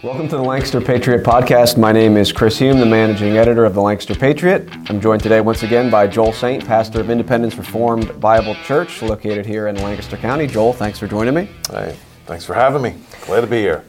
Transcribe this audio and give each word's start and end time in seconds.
Welcome 0.00 0.28
to 0.28 0.36
the 0.36 0.42
Lancaster 0.42 0.80
Patriot 0.80 1.24
Podcast. 1.24 1.76
My 1.76 1.90
name 1.90 2.16
is 2.16 2.30
Chris 2.30 2.56
Hume, 2.56 2.78
the 2.78 2.86
managing 2.86 3.36
editor 3.36 3.64
of 3.64 3.74
the 3.74 3.80
Lancaster 3.80 4.14
Patriot. 4.14 4.68
I'm 4.88 5.00
joined 5.00 5.24
today 5.24 5.40
once 5.40 5.64
again 5.64 5.90
by 5.90 6.06
Joel 6.06 6.32
Saint, 6.32 6.64
pastor 6.64 7.00
of 7.00 7.10
Independence 7.10 7.56
Reformed 7.56 8.20
Bible 8.20 8.54
Church, 8.62 9.02
located 9.02 9.44
here 9.44 9.66
in 9.66 9.74
Lancaster 9.74 10.16
County. 10.16 10.46
Joel, 10.46 10.72
thanks 10.72 11.00
for 11.00 11.08
joining 11.08 11.34
me. 11.34 11.48
Hey, 11.68 11.96
thanks 12.26 12.44
for 12.44 12.54
having 12.54 12.80
me. 12.80 12.94
Glad 13.26 13.40
to 13.40 13.48
be 13.48 13.56
here. 13.56 13.84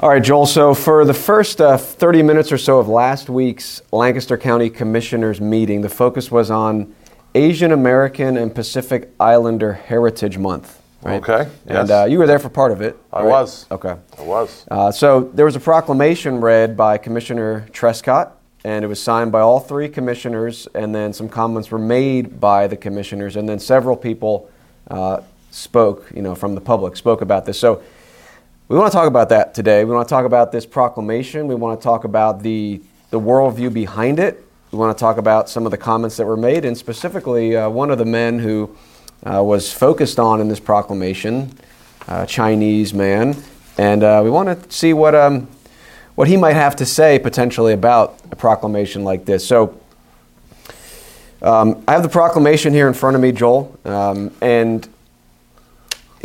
All 0.00 0.08
right, 0.08 0.22
Joel. 0.22 0.46
So, 0.46 0.72
for 0.72 1.04
the 1.04 1.12
first 1.12 1.60
uh, 1.60 1.76
30 1.76 2.22
minutes 2.22 2.50
or 2.50 2.56
so 2.56 2.78
of 2.78 2.88
last 2.88 3.28
week's 3.28 3.82
Lancaster 3.92 4.38
County 4.38 4.70
Commissioners 4.70 5.42
meeting, 5.42 5.82
the 5.82 5.90
focus 5.90 6.30
was 6.30 6.50
on 6.50 6.94
Asian 7.34 7.70
American 7.70 8.38
and 8.38 8.54
Pacific 8.54 9.10
Islander 9.20 9.74
Heritage 9.74 10.38
Month. 10.38 10.80
Right? 11.04 11.22
Okay. 11.22 11.50
And 11.66 11.90
uh, 11.90 12.06
you 12.08 12.18
were 12.18 12.26
there 12.26 12.38
for 12.38 12.48
part 12.48 12.72
of 12.72 12.80
it. 12.80 12.96
I 13.12 13.20
right? 13.20 13.28
was. 13.28 13.66
Okay. 13.70 13.94
I 14.18 14.22
was. 14.22 14.64
Uh, 14.70 14.90
so 14.90 15.20
there 15.34 15.44
was 15.44 15.54
a 15.54 15.60
proclamation 15.60 16.40
read 16.40 16.78
by 16.78 16.96
Commissioner 16.96 17.68
Trescott, 17.72 18.32
and 18.64 18.82
it 18.82 18.88
was 18.88 19.02
signed 19.02 19.30
by 19.30 19.40
all 19.40 19.60
three 19.60 19.90
commissioners, 19.90 20.66
and 20.74 20.94
then 20.94 21.12
some 21.12 21.28
comments 21.28 21.70
were 21.70 21.78
made 21.78 22.40
by 22.40 22.66
the 22.66 22.76
commissioners, 22.76 23.36
and 23.36 23.46
then 23.46 23.58
several 23.58 23.98
people 23.98 24.50
uh, 24.90 25.20
spoke, 25.50 26.10
you 26.14 26.22
know, 26.22 26.34
from 26.34 26.54
the 26.54 26.60
public, 26.62 26.96
spoke 26.96 27.20
about 27.20 27.44
this. 27.44 27.58
So 27.60 27.82
we 28.68 28.78
want 28.78 28.90
to 28.90 28.96
talk 28.96 29.06
about 29.06 29.28
that 29.28 29.52
today. 29.52 29.84
We 29.84 29.92
want 29.92 30.08
to 30.08 30.12
talk 30.12 30.24
about 30.24 30.52
this 30.52 30.64
proclamation. 30.64 31.48
We 31.48 31.54
want 31.54 31.78
to 31.78 31.84
talk 31.84 32.04
about 32.04 32.42
the, 32.42 32.80
the 33.10 33.20
worldview 33.20 33.74
behind 33.74 34.18
it. 34.18 34.42
We 34.72 34.78
want 34.78 34.96
to 34.96 35.00
talk 35.00 35.18
about 35.18 35.50
some 35.50 35.66
of 35.66 35.70
the 35.70 35.76
comments 35.76 36.16
that 36.16 36.24
were 36.24 36.38
made, 36.38 36.64
and 36.64 36.78
specifically 36.78 37.58
uh, 37.58 37.68
one 37.68 37.90
of 37.90 37.98
the 37.98 38.06
men 38.06 38.38
who 38.38 38.74
uh, 39.24 39.42
was 39.42 39.72
focused 39.72 40.18
on 40.18 40.40
in 40.40 40.48
this 40.48 40.60
proclamation, 40.60 41.56
a 42.08 42.26
Chinese 42.26 42.94
man, 42.94 43.36
and 43.78 44.02
uh, 44.02 44.20
we 44.22 44.30
want 44.30 44.62
to 44.62 44.70
see 44.70 44.92
what 44.92 45.14
um, 45.14 45.48
what 46.14 46.28
he 46.28 46.36
might 46.36 46.54
have 46.54 46.76
to 46.76 46.86
say 46.86 47.18
potentially 47.18 47.72
about 47.72 48.18
a 48.30 48.36
proclamation 48.36 49.04
like 49.04 49.24
this. 49.24 49.46
So. 49.46 49.80
Um, 51.42 51.84
I 51.86 51.92
have 51.92 52.02
the 52.02 52.08
proclamation 52.08 52.72
here 52.72 52.88
in 52.88 52.94
front 52.94 53.16
of 53.16 53.20
me, 53.20 53.30
Joel, 53.30 53.78
um, 53.84 54.34
and 54.40 54.88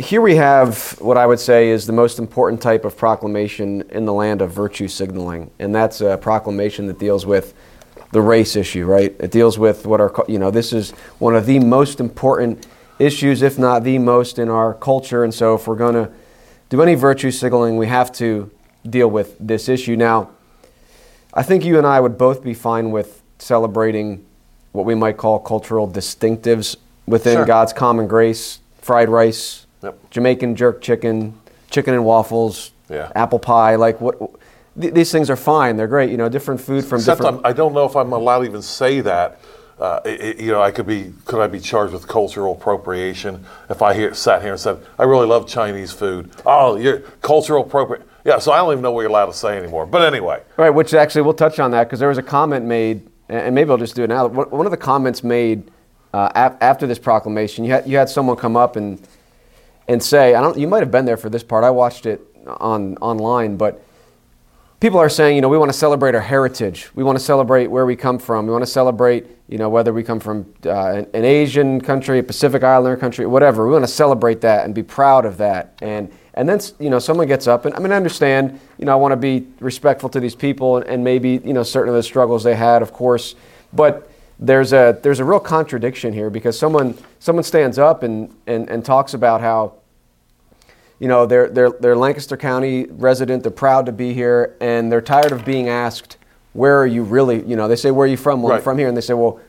here 0.00 0.22
we 0.22 0.36
have 0.36 0.98
what 1.00 1.18
I 1.18 1.26
would 1.26 1.40
say 1.40 1.68
is 1.68 1.86
the 1.86 1.92
most 1.92 2.18
important 2.18 2.62
type 2.62 2.84
of 2.84 2.96
proclamation 2.96 3.82
in 3.90 4.06
the 4.06 4.14
land 4.14 4.40
of 4.40 4.50
virtue 4.50 4.88
signaling, 4.88 5.50
and 5.58 5.74
that's 5.74 6.00
a 6.00 6.16
proclamation 6.16 6.86
that 6.86 6.98
deals 6.98 7.26
with 7.26 7.54
the 8.12 8.20
race 8.20 8.56
issue, 8.56 8.86
right? 8.86 9.14
It 9.20 9.30
deals 9.30 9.58
with 9.58 9.86
what 9.86 10.00
are, 10.00 10.12
you 10.26 10.38
know, 10.38 10.50
this 10.50 10.72
is 10.72 10.92
one 11.18 11.36
of 11.36 11.46
the 11.46 11.58
most 11.58 12.00
important 12.00 12.66
issues, 13.00 13.42
if 13.42 13.58
not 13.58 13.82
the 13.82 13.98
most, 13.98 14.38
in 14.38 14.48
our 14.48 14.74
culture. 14.74 15.24
And 15.24 15.32
so, 15.34 15.54
if 15.54 15.66
we're 15.66 15.76
going 15.76 15.94
to 15.94 16.10
do 16.68 16.82
any 16.82 16.94
virtue 16.94 17.30
signaling, 17.30 17.76
we 17.76 17.86
have 17.88 18.12
to 18.12 18.50
deal 18.88 19.08
with 19.08 19.36
this 19.40 19.68
issue. 19.68 19.96
Now, 19.96 20.30
I 21.34 21.42
think 21.42 21.64
you 21.64 21.78
and 21.78 21.86
I 21.86 22.00
would 22.00 22.16
both 22.18 22.42
be 22.44 22.54
fine 22.54 22.90
with 22.90 23.22
celebrating 23.38 24.24
what 24.72 24.84
we 24.84 24.94
might 24.94 25.16
call 25.16 25.38
cultural 25.40 25.88
distinctives 25.88 26.76
within 27.06 27.36
Sure. 27.38 27.44
God's 27.46 27.72
common 27.72 28.06
grace 28.06 28.60
fried 28.80 29.08
rice, 29.08 29.66
Yep. 29.82 29.98
Jamaican 30.10 30.56
jerk 30.56 30.80
chicken, 30.80 31.34
chicken 31.70 31.94
and 31.94 32.04
waffles, 32.04 32.72
Yeah. 32.88 33.10
apple 33.14 33.38
pie. 33.38 33.76
Like, 33.76 34.00
what? 34.00 34.18
th- 34.80 34.92
These 34.94 35.10
things 35.12 35.28
are 35.30 35.36
fine. 35.36 35.76
They're 35.76 35.86
great. 35.88 36.10
You 36.10 36.16
know, 36.16 36.28
different 36.28 36.60
food 36.60 36.84
from 36.84 36.98
Except 36.98 37.20
different. 37.20 37.38
I'm, 37.44 37.46
I 37.46 37.52
don't 37.52 37.72
know 37.74 37.84
if 37.84 37.94
I'm 37.96 38.12
allowed 38.12 38.40
to 38.40 38.44
even 38.46 38.62
say 38.62 39.00
that. 39.02 39.38
Uh, 39.80 39.98
it- 40.04 40.38
you 40.38 40.52
know, 40.52 40.60
I 40.62 40.70
could 40.70 40.86
be. 40.86 41.12
Could 41.24 41.40
I 41.40 41.46
be 41.46 41.58
charged 41.58 41.92
with 41.94 42.06
cultural 42.06 42.52
appropriation 42.52 43.44
if 43.70 43.80
I 43.80 44.12
sat 44.12 44.42
here 44.42 44.50
and 44.52 44.60
said, 44.60 44.76
"I 44.98 45.04
really 45.04 45.26
love 45.26 45.46
Chinese 45.46 45.90
food"? 45.90 46.30
Oh, 46.44 46.76
you're 46.76 46.98
cultural 47.22 47.64
appropriate. 47.64 48.02
Yeah. 48.24 48.38
So 48.38 48.52
I 48.52 48.58
don't 48.58 48.72
even 48.72 48.82
know 48.82 48.92
what 48.92 49.00
you're 49.00 49.10
allowed 49.10 49.26
to 49.26 49.32
say 49.32 49.56
anymore. 49.56 49.86
But 49.86 50.02
anyway, 50.02 50.42
Right, 50.58 50.68
which 50.68 50.92
actually 50.92 51.22
we'll 51.22 51.32
touch 51.32 51.58
on 51.58 51.70
that 51.70 51.84
because 51.84 51.98
there 51.98 52.10
was 52.10 52.18
a 52.18 52.22
comment 52.22 52.66
made, 52.66 53.08
and 53.30 53.54
maybe 53.54 53.70
I'll 53.70 53.78
just 53.78 53.94
do 53.96 54.02
it 54.04 54.08
now. 54.08 54.26
One 54.28 54.66
of 54.66 54.70
the 54.70 54.76
comments 54.76 55.24
made 55.24 55.70
uh, 56.12 56.28
after 56.34 56.86
this 56.86 56.98
proclamation, 56.98 57.64
you 57.64 57.72
had 57.72 57.86
you 57.86 57.96
had 57.96 58.10
someone 58.10 58.36
come 58.36 58.56
up 58.58 58.76
and 58.76 59.00
and 59.88 60.02
say, 60.02 60.34
I 60.34 60.42
don't. 60.42 60.58
You 60.58 60.68
might 60.68 60.80
have 60.80 60.90
been 60.90 61.06
there 61.06 61.16
for 61.16 61.30
this 61.30 61.42
part. 61.42 61.64
I 61.64 61.70
watched 61.70 62.04
it 62.04 62.20
on 62.46 62.96
online, 62.98 63.56
but 63.56 63.82
people 64.80 64.98
are 64.98 65.10
saying, 65.10 65.36
you 65.36 65.42
know, 65.42 65.48
we 65.48 65.58
want 65.58 65.70
to 65.70 65.76
celebrate 65.76 66.14
our 66.14 66.22
heritage. 66.22 66.88
We 66.94 67.04
want 67.04 67.18
to 67.18 67.24
celebrate 67.24 67.66
where 67.66 67.84
we 67.84 67.94
come 67.94 68.18
from. 68.18 68.46
We 68.46 68.52
want 68.52 68.62
to 68.62 68.70
celebrate, 68.70 69.26
you 69.46 69.58
know, 69.58 69.68
whether 69.68 69.92
we 69.92 70.02
come 70.02 70.18
from 70.18 70.52
uh, 70.64 70.70
an, 70.70 71.06
an 71.12 71.24
Asian 71.24 71.80
country, 71.80 72.18
a 72.18 72.22
Pacific 72.22 72.64
Islander 72.64 72.96
country, 72.96 73.26
whatever. 73.26 73.66
We 73.66 73.72
want 73.72 73.84
to 73.84 73.92
celebrate 73.92 74.40
that 74.40 74.64
and 74.64 74.74
be 74.74 74.82
proud 74.82 75.26
of 75.26 75.36
that. 75.36 75.74
And 75.82 76.10
and 76.34 76.48
then 76.48 76.60
you 76.78 76.88
know, 76.88 76.98
someone 76.98 77.26
gets 77.26 77.46
up 77.46 77.66
and 77.66 77.74
I 77.74 77.78
mean, 77.78 77.92
I 77.92 77.96
understand. 77.96 78.58
You 78.78 78.86
know, 78.86 78.92
I 78.92 78.96
want 78.96 79.12
to 79.12 79.16
be 79.16 79.46
respectful 79.60 80.08
to 80.10 80.20
these 80.20 80.34
people 80.34 80.78
and, 80.78 80.86
and 80.86 81.04
maybe 81.04 81.40
you 81.44 81.52
know 81.52 81.62
certain 81.62 81.90
of 81.90 81.94
the 81.94 82.02
struggles 82.02 82.42
they 82.42 82.56
had, 82.56 82.82
of 82.82 82.92
course, 82.92 83.36
but. 83.72 84.06
There's 84.42 84.72
a 84.72 84.98
there's 85.02 85.20
a 85.20 85.24
real 85.26 85.38
contradiction 85.38 86.14
here 86.14 86.30
because 86.30 86.58
someone 86.58 86.96
someone 87.18 87.44
stands 87.44 87.78
up 87.78 88.02
and, 88.02 88.34
and, 88.46 88.70
and 88.70 88.82
talks 88.82 89.12
about 89.12 89.42
how 89.42 89.74
you 91.00 91.08
know, 91.08 91.26
they're, 91.26 91.48
they're, 91.48 91.70
they're 91.70 91.96
Lancaster 91.96 92.36
County 92.36 92.86
resident, 92.90 93.42
they're 93.42 93.50
proud 93.50 93.86
to 93.86 93.92
be 93.92 94.12
here, 94.14 94.56
and 94.60 94.92
they're 94.92 95.00
tired 95.00 95.32
of 95.32 95.44
being 95.44 95.68
asked, 95.68 96.18
where 96.52 96.78
are 96.78 96.86
you 96.86 97.02
really, 97.02 97.42
you 97.44 97.56
know, 97.56 97.66
they 97.66 97.76
say, 97.76 97.90
where 97.90 98.04
are 98.04 98.10
you 98.10 98.16
from? 98.16 98.42
Well, 98.42 98.52
I'm 98.52 98.62
from 98.62 98.76
here. 98.76 98.88
And 98.88 98.96
they 98.96 99.00
say, 99.00 99.14
well, 99.14 99.40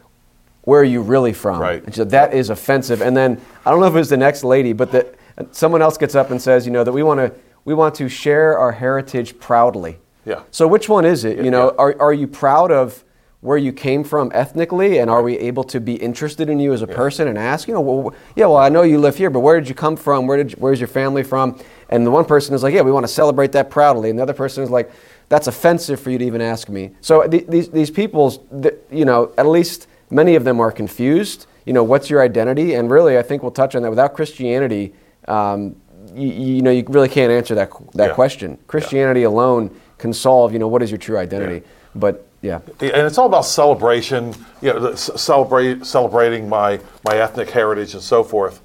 where 0.63 0.81
are 0.81 0.85
you 0.85 1.01
really 1.01 1.33
from? 1.33 1.59
Right. 1.59 1.83
And 1.83 1.93
so 1.93 2.03
that 2.05 2.33
is 2.33 2.49
offensive. 2.49 3.01
And 3.01 3.17
then, 3.17 3.41
I 3.65 3.71
don't 3.71 3.79
know 3.79 3.87
if 3.87 3.93
it 3.93 3.97
was 3.97 4.09
the 4.09 4.17
next 4.17 4.43
lady, 4.43 4.73
but 4.73 4.91
the, 4.91 5.13
someone 5.51 5.81
else 5.81 5.97
gets 5.97 6.15
up 6.15 6.31
and 6.31 6.41
says, 6.41 6.65
you 6.65 6.71
know, 6.71 6.83
that 6.83 6.91
we 6.91 7.03
want 7.03 7.19
to, 7.19 7.33
we 7.65 7.73
want 7.73 7.95
to 7.95 8.07
share 8.07 8.57
our 8.57 8.71
heritage 8.71 9.37
proudly. 9.39 9.99
Yeah. 10.25 10.43
So 10.51 10.67
which 10.67 10.87
one 10.87 11.03
is 11.03 11.25
it? 11.25 11.43
You 11.43 11.51
know, 11.51 11.71
yeah. 11.71 11.77
are, 11.79 11.95
are 11.99 12.13
you 12.13 12.27
proud 12.27 12.71
of 12.71 13.03
where 13.41 13.57
you 13.57 13.73
came 13.73 14.03
from 14.03 14.31
ethnically, 14.35 14.99
and 14.99 15.09
are 15.09 15.23
we 15.23 15.37
able 15.39 15.63
to 15.63 15.79
be 15.79 15.95
interested 15.95 16.47
in 16.47 16.59
you 16.59 16.73
as 16.73 16.83
a 16.83 16.87
person 16.87 17.27
and 17.27 17.37
ask, 17.39 17.67
you 17.67 17.73
know, 17.73 17.81
well, 17.81 18.13
yeah, 18.35 18.45
well, 18.45 18.57
I 18.57 18.69
know 18.69 18.83
you 18.83 18.99
live 18.99 19.17
here, 19.17 19.31
but 19.31 19.39
where 19.39 19.59
did 19.59 19.67
you 19.67 19.73
come 19.73 19.95
from? 19.95 20.27
Where 20.27 20.37
did 20.37 20.51
you, 20.51 20.57
where's 20.59 20.79
your 20.79 20.87
family 20.87 21.23
from? 21.23 21.59
And 21.89 22.05
the 22.05 22.11
one 22.11 22.25
person 22.25 22.53
is 22.53 22.61
like, 22.61 22.73
yeah, 22.75 22.81
we 22.81 22.91
want 22.91 23.03
to 23.03 23.11
celebrate 23.11 23.51
that 23.53 23.71
proudly, 23.71 24.11
and 24.11 24.19
the 24.19 24.23
other 24.23 24.33
person 24.33 24.63
is 24.63 24.69
like, 24.69 24.91
that's 25.27 25.47
offensive 25.47 25.99
for 25.99 26.11
you 26.11 26.19
to 26.19 26.25
even 26.25 26.39
ask 26.41 26.69
me. 26.69 26.91
So 27.01 27.25
th- 27.27 27.47
these 27.47 27.69
these 27.69 27.89
people's, 27.89 28.39
th- 28.61 28.75
you 28.91 29.05
know, 29.05 29.33
at 29.37 29.47
least 29.47 29.87
many 30.09 30.35
of 30.35 30.43
them 30.43 30.59
are 30.59 30.71
confused. 30.71 31.47
You 31.65 31.73
know, 31.73 31.83
what's 31.83 32.09
your 32.09 32.21
identity? 32.21 32.73
And 32.75 32.91
really, 32.91 33.17
I 33.17 33.21
think 33.23 33.41
we'll 33.41 33.51
touch 33.51 33.73
on 33.73 33.81
that. 33.83 33.89
Without 33.89 34.13
Christianity, 34.13 34.93
um, 35.29 35.75
you, 36.13 36.27
you 36.27 36.61
know, 36.61 36.69
you 36.71 36.83
really 36.89 37.07
can't 37.07 37.31
answer 37.31 37.55
that 37.55 37.71
that 37.93 38.09
Yeah. 38.09 38.13
question. 38.13 38.57
Christianity 38.67 39.23
alone 39.23 39.71
can 39.97 40.11
solve, 40.13 40.51
you 40.53 40.59
know, 40.59 40.67
what 40.67 40.83
is 40.83 40.91
your 40.91 40.97
true 40.97 41.17
identity? 41.17 41.55
Yeah. 41.55 41.71
But 41.95 42.27
yeah, 42.41 42.59
and 42.79 43.05
it's 43.05 43.17
all 43.17 43.27
about 43.27 43.45
celebration. 43.45 44.33
You 44.61 44.73
know, 44.73 44.95
celebrate 44.95 45.85
celebrating 45.85 46.49
my 46.49 46.79
my 47.05 47.17
ethnic 47.17 47.49
heritage 47.51 47.93
and 47.93 48.01
so 48.01 48.23
forth. 48.23 48.61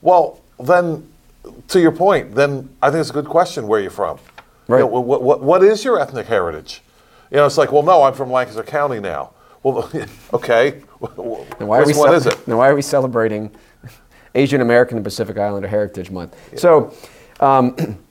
Well, 0.00 0.40
then, 0.58 1.06
to 1.68 1.80
your 1.80 1.92
point, 1.92 2.34
then 2.34 2.70
I 2.80 2.90
think 2.90 3.00
it's 3.00 3.10
a 3.10 3.14
good 3.14 3.26
question. 3.26 3.66
Where 3.68 3.80
you're 3.80 3.90
from? 3.90 4.18
Right. 4.66 4.78
You 4.78 4.84
know, 4.84 5.00
what, 5.00 5.22
what 5.22 5.42
what 5.42 5.62
is 5.62 5.84
your 5.84 6.00
ethnic 6.00 6.26
heritage? 6.26 6.82
You 7.30 7.36
know, 7.36 7.46
it's 7.46 7.58
like, 7.58 7.70
well, 7.70 7.82
no, 7.82 8.02
I'm 8.02 8.14
from 8.14 8.30
Lancaster 8.30 8.62
County 8.62 9.00
now. 9.00 9.32
Well, 9.62 9.90
okay. 10.32 10.82
And 11.00 11.68
why 11.68 11.78
are 11.78 11.82
we 11.82 11.88
Which 11.88 11.96
one 11.96 12.14
is 12.14 12.26
it? 12.26 12.48
Now, 12.48 12.58
why 12.58 12.68
are 12.68 12.74
we 12.74 12.82
celebrating 12.82 13.50
Asian 14.34 14.60
American 14.62 14.96
and 14.96 15.04
Pacific 15.04 15.36
Islander 15.36 15.68
Heritage 15.68 16.10
Month? 16.10 16.36
So, 16.58 16.94
um, 17.40 17.76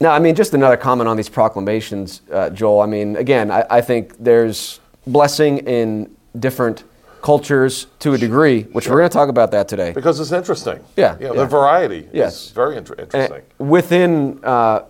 now, 0.00 0.12
I 0.12 0.18
mean, 0.18 0.34
just 0.34 0.54
another 0.54 0.76
comment 0.76 1.08
on 1.08 1.16
these 1.16 1.28
proclamations, 1.28 2.22
uh, 2.32 2.50
Joel. 2.50 2.80
I 2.80 2.86
mean, 2.86 3.16
again, 3.16 3.50
I, 3.50 3.64
I 3.70 3.80
think 3.80 4.16
there's 4.18 4.80
blessing 5.06 5.58
in 5.58 6.14
different 6.38 6.84
cultures 7.22 7.86
to 8.00 8.12
a 8.12 8.18
degree, 8.18 8.62
which 8.64 8.86
we're 8.88 8.98
going 8.98 9.08
to 9.08 9.12
talk 9.12 9.28
about 9.30 9.50
that 9.52 9.66
today. 9.68 9.92
Because 9.92 10.20
it's 10.20 10.32
interesting. 10.32 10.80
Yeah, 10.96 11.16
You 11.18 11.28
know, 11.28 11.34
yeah. 11.34 11.40
The 11.40 11.46
variety 11.46 12.08
Yes. 12.12 12.46
is 12.46 12.50
very 12.50 12.76
inter- 12.76 12.94
interesting. 12.98 13.42
And 13.58 13.70
within 13.70 14.40
uh, 14.44 14.82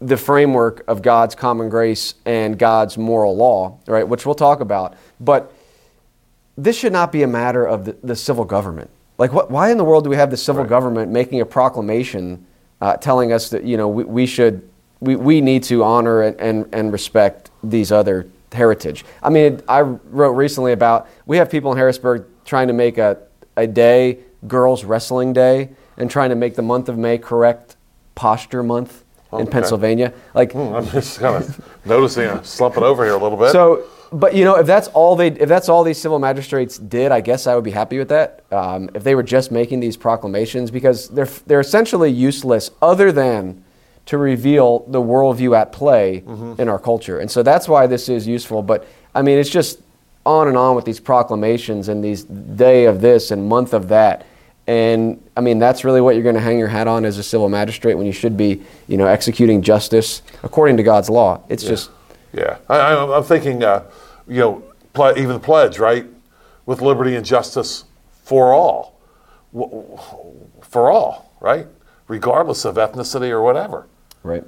the 0.00 0.16
framework 0.16 0.84
of 0.88 1.00
God's 1.00 1.34
common 1.34 1.68
grace 1.70 2.14
and 2.26 2.58
God's 2.58 2.98
moral 2.98 3.34
law, 3.36 3.78
right, 3.86 4.06
which 4.06 4.26
we'll 4.26 4.34
talk 4.34 4.60
about. 4.60 4.94
But 5.20 5.52
this 6.58 6.76
should 6.76 6.92
not 6.92 7.12
be 7.12 7.22
a 7.22 7.26
matter 7.26 7.64
of 7.66 7.84
the, 7.86 7.96
the 8.02 8.16
civil 8.16 8.44
government. 8.44 8.90
Like, 9.16 9.32
what, 9.32 9.50
why 9.50 9.70
in 9.70 9.78
the 9.78 9.84
world 9.84 10.04
do 10.04 10.10
we 10.10 10.16
have 10.16 10.30
the 10.30 10.36
civil 10.36 10.62
Right. 10.62 10.68
government 10.68 11.10
making 11.12 11.40
a 11.40 11.46
proclamation 11.46 12.46
uh, 12.80 12.96
telling 12.96 13.32
us 13.32 13.50
that 13.50 13.64
you 13.64 13.76
know 13.76 13.88
we, 13.88 14.04
we 14.04 14.26
should 14.26 14.68
we, 15.00 15.16
we 15.16 15.40
need 15.40 15.62
to 15.64 15.82
honor 15.82 16.22
and, 16.22 16.38
and, 16.40 16.68
and 16.74 16.92
respect 16.92 17.50
these 17.64 17.90
other 17.90 18.26
heritage? 18.52 19.04
I 19.22 19.30
mean, 19.30 19.62
I 19.68 19.80
wrote 19.80 20.32
recently 20.32 20.72
about 20.72 21.08
we 21.26 21.36
have 21.38 21.50
people 21.50 21.72
in 21.72 21.78
Harrisburg 21.78 22.26
trying 22.44 22.68
to 22.68 22.74
make 22.74 22.98
a, 22.98 23.18
a 23.56 23.66
day 23.66 24.18
girls 24.46 24.84
wrestling 24.84 25.32
day 25.32 25.70
and 25.96 26.10
trying 26.10 26.30
to 26.30 26.36
make 26.36 26.54
the 26.54 26.62
month 26.62 26.88
of 26.88 26.98
May 26.98 27.16
correct 27.18 27.76
posture 28.14 28.62
month 28.62 29.04
in 29.32 29.40
Okay. 29.42 29.50
Pennsylvania. 29.50 30.12
Like, 30.34 30.52
Hmm, 30.52 30.74
I'm 30.74 30.86
just 30.88 31.20
kind 31.20 31.36
of 31.36 31.64
noticing 31.86 32.28
I'm 32.28 32.42
slumping 32.44 32.82
over 32.82 33.04
here 33.04 33.14
a 33.14 33.18
little 33.18 33.38
bit. 33.38 33.52
so, 33.52 33.84
but 34.12 34.34
you 34.34 34.44
know, 34.44 34.56
if 34.56 34.66
that's 34.66 34.88
all 34.88 35.16
they, 35.16 35.28
if 35.28 35.48
that's 35.48 35.68
all 35.68 35.84
these 35.84 36.00
civil 36.00 36.18
magistrates 36.18 36.78
did, 36.78 37.12
I 37.12 37.20
guess 37.20 37.46
I 37.46 37.54
would 37.54 37.64
be 37.64 37.70
happy 37.70 37.98
with 37.98 38.08
that. 38.08 38.44
Um, 38.50 38.90
if 38.94 39.04
they 39.04 39.14
were 39.14 39.22
just 39.22 39.52
making 39.52 39.80
these 39.80 39.96
proclamations, 39.96 40.70
because 40.70 41.08
they're 41.08 41.28
they're 41.46 41.60
essentially 41.60 42.10
useless, 42.10 42.70
other 42.82 43.12
than 43.12 43.64
to 44.06 44.18
reveal 44.18 44.80
the 44.88 45.00
worldview 45.00 45.56
at 45.56 45.70
play 45.72 46.24
in 46.58 46.68
our 46.68 46.78
culture. 46.78 47.20
And 47.20 47.30
so 47.30 47.42
that's 47.44 47.68
why 47.68 47.86
this 47.86 48.08
is 48.08 48.26
useful. 48.26 48.62
But 48.62 48.86
I 49.14 49.22
mean, 49.22 49.38
it's 49.38 49.50
just 49.50 49.80
on 50.26 50.48
and 50.48 50.56
on 50.56 50.74
with 50.74 50.84
these 50.84 50.98
proclamations 50.98 51.88
and 51.88 52.02
these 52.02 52.24
day 52.24 52.86
of 52.86 53.00
this 53.00 53.30
and 53.30 53.48
month 53.48 53.72
of 53.72 53.88
that. 53.88 54.26
And 54.66 55.22
I 55.36 55.40
mean, 55.40 55.58
that's 55.58 55.84
really 55.84 56.00
what 56.00 56.14
you're 56.14 56.22
going 56.24 56.34
to 56.34 56.40
hang 56.40 56.58
your 56.58 56.68
hat 56.68 56.88
on 56.88 57.04
as 57.04 57.18
a 57.18 57.22
civil 57.22 57.48
magistrate 57.48 57.94
when 57.94 58.06
you 58.06 58.12
should 58.12 58.36
be, 58.36 58.62
you 58.88 58.96
know, 58.96 59.06
executing 59.06 59.62
justice 59.62 60.22
according 60.42 60.76
to 60.76 60.82
God's 60.82 61.08
law. 61.10 61.42
It's 61.48 61.64
just, 61.64 61.90
Yeah, 62.32 62.58
I, 62.68 62.76
I, 62.76 63.16
I'm 63.16 63.24
thinking, 63.24 63.62
uh, 63.62 63.84
you 64.30 64.38
know, 64.38 64.62
even 65.16 65.32
the 65.32 65.40
pledge, 65.40 65.78
right, 65.78 66.06
with 66.64 66.80
liberty 66.80 67.16
and 67.16 67.26
justice 67.26 67.84
for 68.22 68.54
all, 68.54 69.00
for 69.52 70.90
all, 70.90 71.34
right, 71.40 71.66
regardless 72.06 72.64
of 72.64 72.76
ethnicity 72.76 73.30
or 73.30 73.42
whatever. 73.42 73.88
Right. 74.22 74.44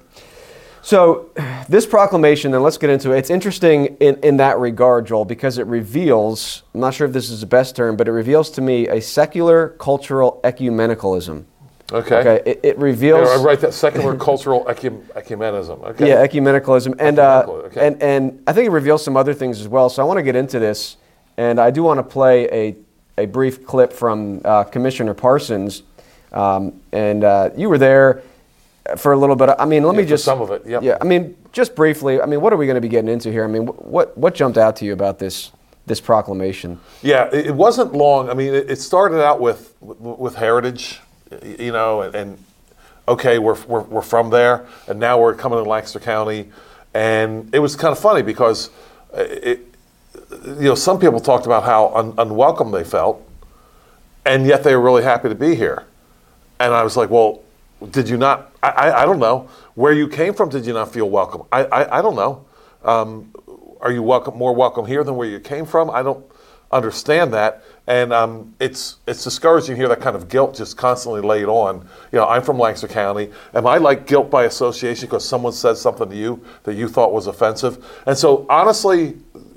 So, 0.82 1.30
this 1.68 1.84
proclamation, 1.86 2.52
then 2.52 2.62
let's 2.62 2.78
get 2.78 2.90
into 2.90 3.12
it. 3.12 3.18
It's 3.18 3.30
interesting 3.30 3.96
in, 4.00 4.16
in 4.22 4.36
that 4.38 4.58
regard, 4.58 5.06
Joel, 5.06 5.24
because 5.24 5.58
it 5.58 5.66
reveals, 5.66 6.62
I'm 6.74 6.80
not 6.80 6.94
sure 6.94 7.06
if 7.06 7.12
this 7.12 7.30
is 7.30 7.40
the 7.40 7.46
best 7.46 7.76
term, 7.76 7.96
but 7.96 8.08
it 8.08 8.12
reveals 8.12 8.50
to 8.52 8.60
me 8.60 8.88
a 8.88 9.00
secular 9.00 9.70
cultural 9.78 10.40
ecumenicalism. 10.44 11.44
Okay. 11.92 12.16
Okay, 12.16 12.50
it, 12.50 12.60
it 12.62 12.78
reveals. 12.78 13.28
Yeah, 13.28 13.34
I 13.34 13.42
write 13.42 13.60
that 13.60 13.74
secular 13.74 14.16
cultural 14.16 14.64
ecum- 14.64 15.04
ecumenism. 15.12 15.82
Okay. 15.90 16.08
Yeah, 16.08 16.26
ecumenicalism, 16.26 16.96
and 16.98 17.18
uh, 17.18 17.44
okay. 17.48 17.86
and 17.86 18.02
and 18.02 18.42
I 18.46 18.52
think 18.52 18.66
it 18.66 18.70
reveals 18.70 19.04
some 19.04 19.16
other 19.16 19.34
things 19.34 19.60
as 19.60 19.68
well. 19.68 19.88
So 19.88 20.02
I 20.02 20.06
want 20.06 20.18
to 20.18 20.22
get 20.22 20.36
into 20.36 20.58
this, 20.58 20.96
and 21.36 21.60
I 21.60 21.70
do 21.70 21.82
want 21.82 21.98
to 21.98 22.04
play 22.04 22.48
a 22.50 22.76
a 23.18 23.26
brief 23.26 23.66
clip 23.66 23.92
from 23.92 24.40
uh, 24.44 24.64
Commissioner 24.64 25.14
Parsons, 25.14 25.82
um, 26.32 26.80
and 26.92 27.24
uh, 27.24 27.50
you 27.56 27.68
were 27.68 27.78
there 27.78 28.22
for 28.96 29.12
a 29.12 29.16
little 29.16 29.36
bit. 29.36 29.50
I 29.58 29.64
mean, 29.64 29.84
let 29.84 29.94
me 29.94 30.04
just 30.04 30.24
some 30.24 30.40
of 30.40 30.50
it, 30.50 30.66
yep. 30.66 30.82
Yeah, 30.82 30.98
I 31.00 31.04
mean, 31.04 31.36
just 31.52 31.74
briefly. 31.74 32.20
I 32.20 32.26
mean, 32.26 32.40
what 32.40 32.52
are 32.52 32.56
we 32.56 32.66
going 32.66 32.76
to 32.76 32.80
be 32.80 32.88
getting 32.88 33.10
into 33.10 33.30
here? 33.30 33.44
I 33.44 33.48
mean, 33.48 33.66
what 33.66 34.16
what 34.16 34.34
jumped 34.34 34.58
out 34.58 34.76
to 34.76 34.84
you 34.84 34.92
about 34.92 35.18
this 35.18 35.52
this 35.86 36.00
proclamation? 36.00 36.80
Yeah, 37.02 37.28
it, 37.32 37.54
wasn't 37.54 37.92
long. 37.92 38.30
I 38.30 38.34
mean, 38.34 38.54
it, 38.54 38.76
started 38.76 39.22
out 39.22 39.40
with 39.40 39.74
with 39.80 40.36
heritage, 40.36 41.00
you 41.44 41.72
know, 41.72 42.02
and, 42.02 42.14
and 42.14 42.44
okay, 43.08 43.38
we're, 43.38 43.60
we're 43.64 43.82
we're 43.82 44.02
from 44.02 44.30
there, 44.30 44.66
and 44.88 44.98
now 44.98 45.20
we're 45.20 45.34
coming 45.34 45.62
to 45.62 45.68
Lancaster 45.68 46.00
County, 46.00 46.50
and 46.94 47.54
it 47.54 47.58
was 47.58 47.76
kind 47.76 47.92
of 47.92 47.98
funny 47.98 48.22
because 48.22 48.70
uh, 49.16 49.24
it, 49.28 49.66
you 50.44 50.68
know, 50.68 50.74
some 50.74 50.98
people 50.98 51.20
talked 51.20 51.46
about 51.46 51.64
how 51.64 51.92
un, 51.94 52.14
unwelcome 52.18 52.70
they 52.70 52.84
felt, 52.84 53.26
and 54.24 54.46
yet 54.46 54.64
they 54.64 54.74
were 54.76 54.82
really 54.82 55.02
happy 55.02 55.28
to 55.28 55.34
be 55.34 55.54
here, 55.54 55.84
and 56.60 56.72
I 56.72 56.82
was 56.82 56.96
like, 56.96 57.10
well, 57.10 57.42
did 57.90 58.08
you 58.08 58.16
not? 58.16 58.52
I, 58.62 58.70
I, 58.70 59.02
I 59.02 59.04
don't 59.04 59.18
know 59.18 59.48
where 59.74 59.92
you 59.92 60.08
came 60.08 60.34
from. 60.34 60.48
Did 60.48 60.66
you 60.66 60.72
not 60.72 60.92
feel 60.92 61.08
welcome? 61.10 61.42
I 61.52 61.64
I, 61.64 61.98
I 61.98 62.02
don't 62.02 62.16
know. 62.16 62.44
Um, 62.84 63.32
are 63.80 63.90
you 63.92 64.02
welcome 64.02 64.36
more 64.36 64.54
welcome 64.54 64.86
here 64.86 65.02
than 65.02 65.16
where 65.16 65.28
you 65.28 65.40
came 65.40 65.66
from? 65.66 65.90
I 65.90 66.02
don't 66.02 66.24
understand 66.70 67.32
that, 67.34 67.62
and 67.86 68.12
um, 68.12 68.54
it's 68.60 68.96
it's 69.06 69.24
discouraging 69.24 69.74
to 69.74 69.76
hear 69.76 69.88
that 69.88 70.00
kind 70.00 70.14
of 70.14 70.28
guilt 70.28 70.56
just 70.56 70.76
constantly 70.76 71.20
laid 71.20 71.46
on. 71.46 71.86
You 72.12 72.18
know, 72.18 72.28
I'm 72.28 72.42
from 72.42 72.58
Lancaster 72.58 72.88
County. 72.88 73.30
Am 73.54 73.66
I 73.66 73.78
like 73.78 74.06
guilt 74.06 74.30
by 74.30 74.44
association 74.44 75.08
because 75.08 75.28
someone 75.28 75.52
said 75.52 75.76
something 75.76 76.08
to 76.08 76.16
you 76.16 76.44
that 76.62 76.74
you 76.74 76.88
thought 76.88 77.12
was 77.12 77.26
offensive? 77.26 77.84
And 78.06 78.16
so, 78.16 78.46
honestly, 78.48 79.16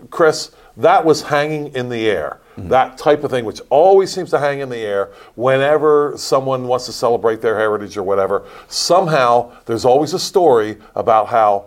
Chris, 0.09 0.51
that 0.77 1.05
was 1.05 1.21
hanging 1.21 1.73
in 1.75 1.89
the 1.89 2.09
air. 2.09 2.39
That 2.57 2.97
type 2.97 3.25
of 3.25 3.31
thing, 3.31 3.43
which 3.43 3.59
always 3.69 4.13
seems 4.13 4.29
to 4.29 4.39
hang 4.39 4.61
in 4.61 4.69
the 4.69 4.77
air 4.77 5.11
whenever 5.35 6.13
someone 6.15 6.67
wants 6.67 6.85
to 6.85 6.93
celebrate 6.93 7.41
their 7.41 7.57
heritage 7.57 7.97
or 7.97 8.03
whatever. 8.03 8.45
Somehow, 8.69 9.51
there's 9.65 9.83
always 9.83 10.13
a 10.13 10.19
story 10.19 10.77
about 10.95 11.27
how 11.27 11.65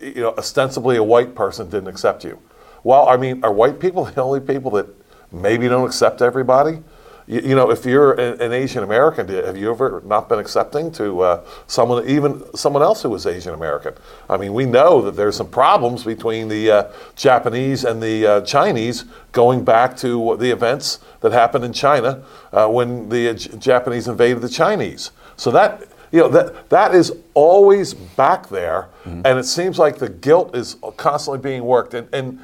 you 0.00 0.22
know, 0.22 0.34
ostensibly 0.38 0.96
a 0.96 1.02
white 1.02 1.34
person 1.34 1.68
didn't 1.68 1.88
accept 1.88 2.24
you. 2.24 2.40
Well, 2.84 3.06
I 3.06 3.18
mean, 3.18 3.44
are 3.44 3.52
white 3.52 3.80
people 3.80 4.04
the 4.06 4.22
only 4.22 4.40
people 4.40 4.70
that 4.72 4.86
maybe 5.32 5.68
don't 5.68 5.86
accept 5.86 6.22
everybody? 6.22 6.82
You, 7.26 7.40
you 7.40 7.54
know, 7.54 7.70
if 7.70 7.84
you're 7.86 8.12
an, 8.14 8.40
an 8.40 8.52
Asian 8.52 8.82
American, 8.82 9.28
have 9.28 9.56
you 9.56 9.70
ever 9.70 10.02
not 10.04 10.28
been 10.28 10.40
accepting 10.40 10.90
to 10.92 11.20
uh, 11.20 11.44
someone, 11.66 12.08
even 12.08 12.42
someone 12.56 12.82
else 12.82 13.02
who 13.02 13.10
was 13.10 13.26
Asian 13.26 13.54
American? 13.54 13.94
I 14.28 14.36
mean, 14.36 14.52
we 14.54 14.66
know 14.66 15.00
that 15.02 15.12
there's 15.12 15.36
some 15.36 15.48
problems 15.48 16.04
between 16.04 16.48
the 16.48 16.70
uh, 16.70 16.92
Japanese 17.14 17.84
and 17.84 18.02
the 18.02 18.26
uh, 18.26 18.40
Chinese 18.42 19.04
going 19.30 19.64
back 19.64 19.96
to 19.98 20.36
the 20.38 20.50
events 20.50 20.98
that 21.20 21.32
happened 21.32 21.64
in 21.64 21.72
China 21.72 22.24
uh, 22.52 22.66
when 22.66 23.08
the 23.08 23.28
uh, 23.28 23.34
J- 23.34 23.56
Japanese 23.56 24.08
invaded 24.08 24.40
the 24.42 24.48
Chinese. 24.48 25.12
So 25.36 25.50
that 25.52 25.84
you 26.10 26.20
know 26.20 26.28
that 26.28 26.68
that 26.70 26.94
is 26.94 27.12
always 27.34 27.94
back 27.94 28.48
there, 28.48 28.88
and 29.04 29.38
it 29.38 29.44
seems 29.44 29.78
like 29.78 29.96
the 29.98 30.08
guilt 30.08 30.54
is 30.56 30.76
constantly 30.96 31.40
being 31.40 31.64
worked 31.64 31.94
and. 31.94 32.08
and 32.12 32.40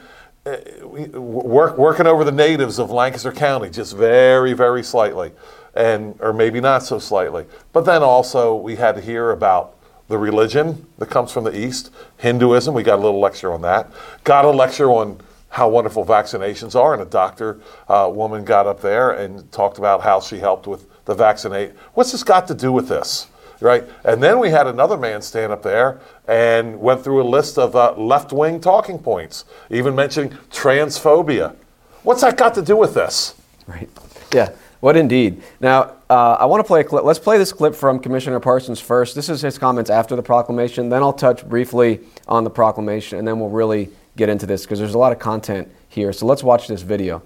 work, 1.12 1.78
working 1.78 2.06
over 2.06 2.24
the 2.24 2.32
natives 2.32 2.78
of 2.78 2.90
Lancaster 2.90 3.32
County 3.32 3.70
just 3.70 3.96
very, 3.96 4.52
very 4.52 4.82
slightly, 4.82 5.32
and 5.74 6.16
or 6.20 6.32
maybe 6.32 6.60
not 6.60 6.82
so 6.82 6.98
slightly. 6.98 7.46
But 7.72 7.84
then 7.84 8.02
also 8.02 8.54
we 8.54 8.76
had 8.76 8.94
to 8.96 9.00
hear 9.00 9.30
about 9.30 9.76
the 10.08 10.18
religion 10.18 10.86
that 10.98 11.10
comes 11.10 11.30
from 11.30 11.44
the 11.44 11.56
East, 11.56 11.90
Hinduism. 12.16 12.74
We 12.74 12.82
got 12.82 12.98
a 12.98 13.02
little 13.02 13.20
lecture 13.20 13.52
on 13.52 13.62
that. 13.62 13.90
Got 14.24 14.44
a 14.44 14.50
lecture 14.50 14.90
on 14.90 15.20
how 15.50 15.68
wonderful 15.68 16.04
vaccinations 16.04 16.74
are, 16.74 16.92
and 16.92 17.02
a 17.02 17.06
doctor 17.06 17.60
uh, 17.88 18.10
woman 18.12 18.44
got 18.44 18.66
up 18.66 18.80
there 18.80 19.10
and 19.10 19.50
talked 19.52 19.78
about 19.78 20.02
how 20.02 20.20
she 20.20 20.38
helped 20.38 20.66
with 20.66 20.86
the 21.04 21.14
vaccinate. 21.14 21.72
What's 21.94 22.12
this 22.12 22.22
got 22.22 22.46
to 22.48 22.54
do 22.54 22.72
with 22.72 22.88
this? 22.88 23.28
Right, 23.60 23.84
and 24.04 24.22
then 24.22 24.38
we 24.38 24.50
had 24.50 24.68
another 24.68 24.96
man 24.96 25.20
stand 25.20 25.52
up 25.52 25.64
there 25.64 26.00
and 26.28 26.80
went 26.80 27.02
through 27.02 27.20
a 27.22 27.28
list 27.28 27.58
of 27.58 27.74
uh, 27.74 27.92
left-wing 27.96 28.60
talking 28.60 29.00
points, 29.00 29.44
even 29.68 29.96
mentioning 29.96 30.30
transphobia. 30.50 31.56
What's 32.04 32.20
that 32.20 32.36
got 32.36 32.54
to 32.54 32.62
do 32.62 32.76
with 32.76 32.94
this? 32.94 33.34
Right. 33.66 33.90
Yeah. 34.32 34.50
What 34.80 34.96
indeed. 34.96 35.42
Now, 35.58 35.94
uh, 36.08 36.36
I 36.38 36.46
want 36.46 36.60
to 36.60 36.64
play 36.64 36.82
a 36.82 36.84
clip. 36.84 37.02
Let's 37.02 37.18
play 37.18 37.36
this 37.36 37.52
clip 37.52 37.74
from 37.74 37.98
Commissioner 37.98 38.38
Parsons 38.38 38.78
first. 38.78 39.16
This 39.16 39.28
is 39.28 39.42
his 39.42 39.58
comments 39.58 39.90
after 39.90 40.14
the 40.14 40.22
proclamation. 40.22 40.88
Then 40.88 41.02
I'll 41.02 41.12
touch 41.12 41.44
briefly 41.48 41.98
on 42.28 42.44
the 42.44 42.50
proclamation, 42.50 43.18
and 43.18 43.26
then 43.26 43.40
we'll 43.40 43.48
really 43.50 43.90
get 44.16 44.28
into 44.28 44.46
this 44.46 44.62
because 44.62 44.78
there's 44.78 44.94
a 44.94 44.98
lot 44.98 45.10
of 45.10 45.18
content 45.18 45.68
here. 45.88 46.12
So 46.12 46.26
let's 46.26 46.44
watch 46.44 46.68
this 46.68 46.82
video. 46.82 47.22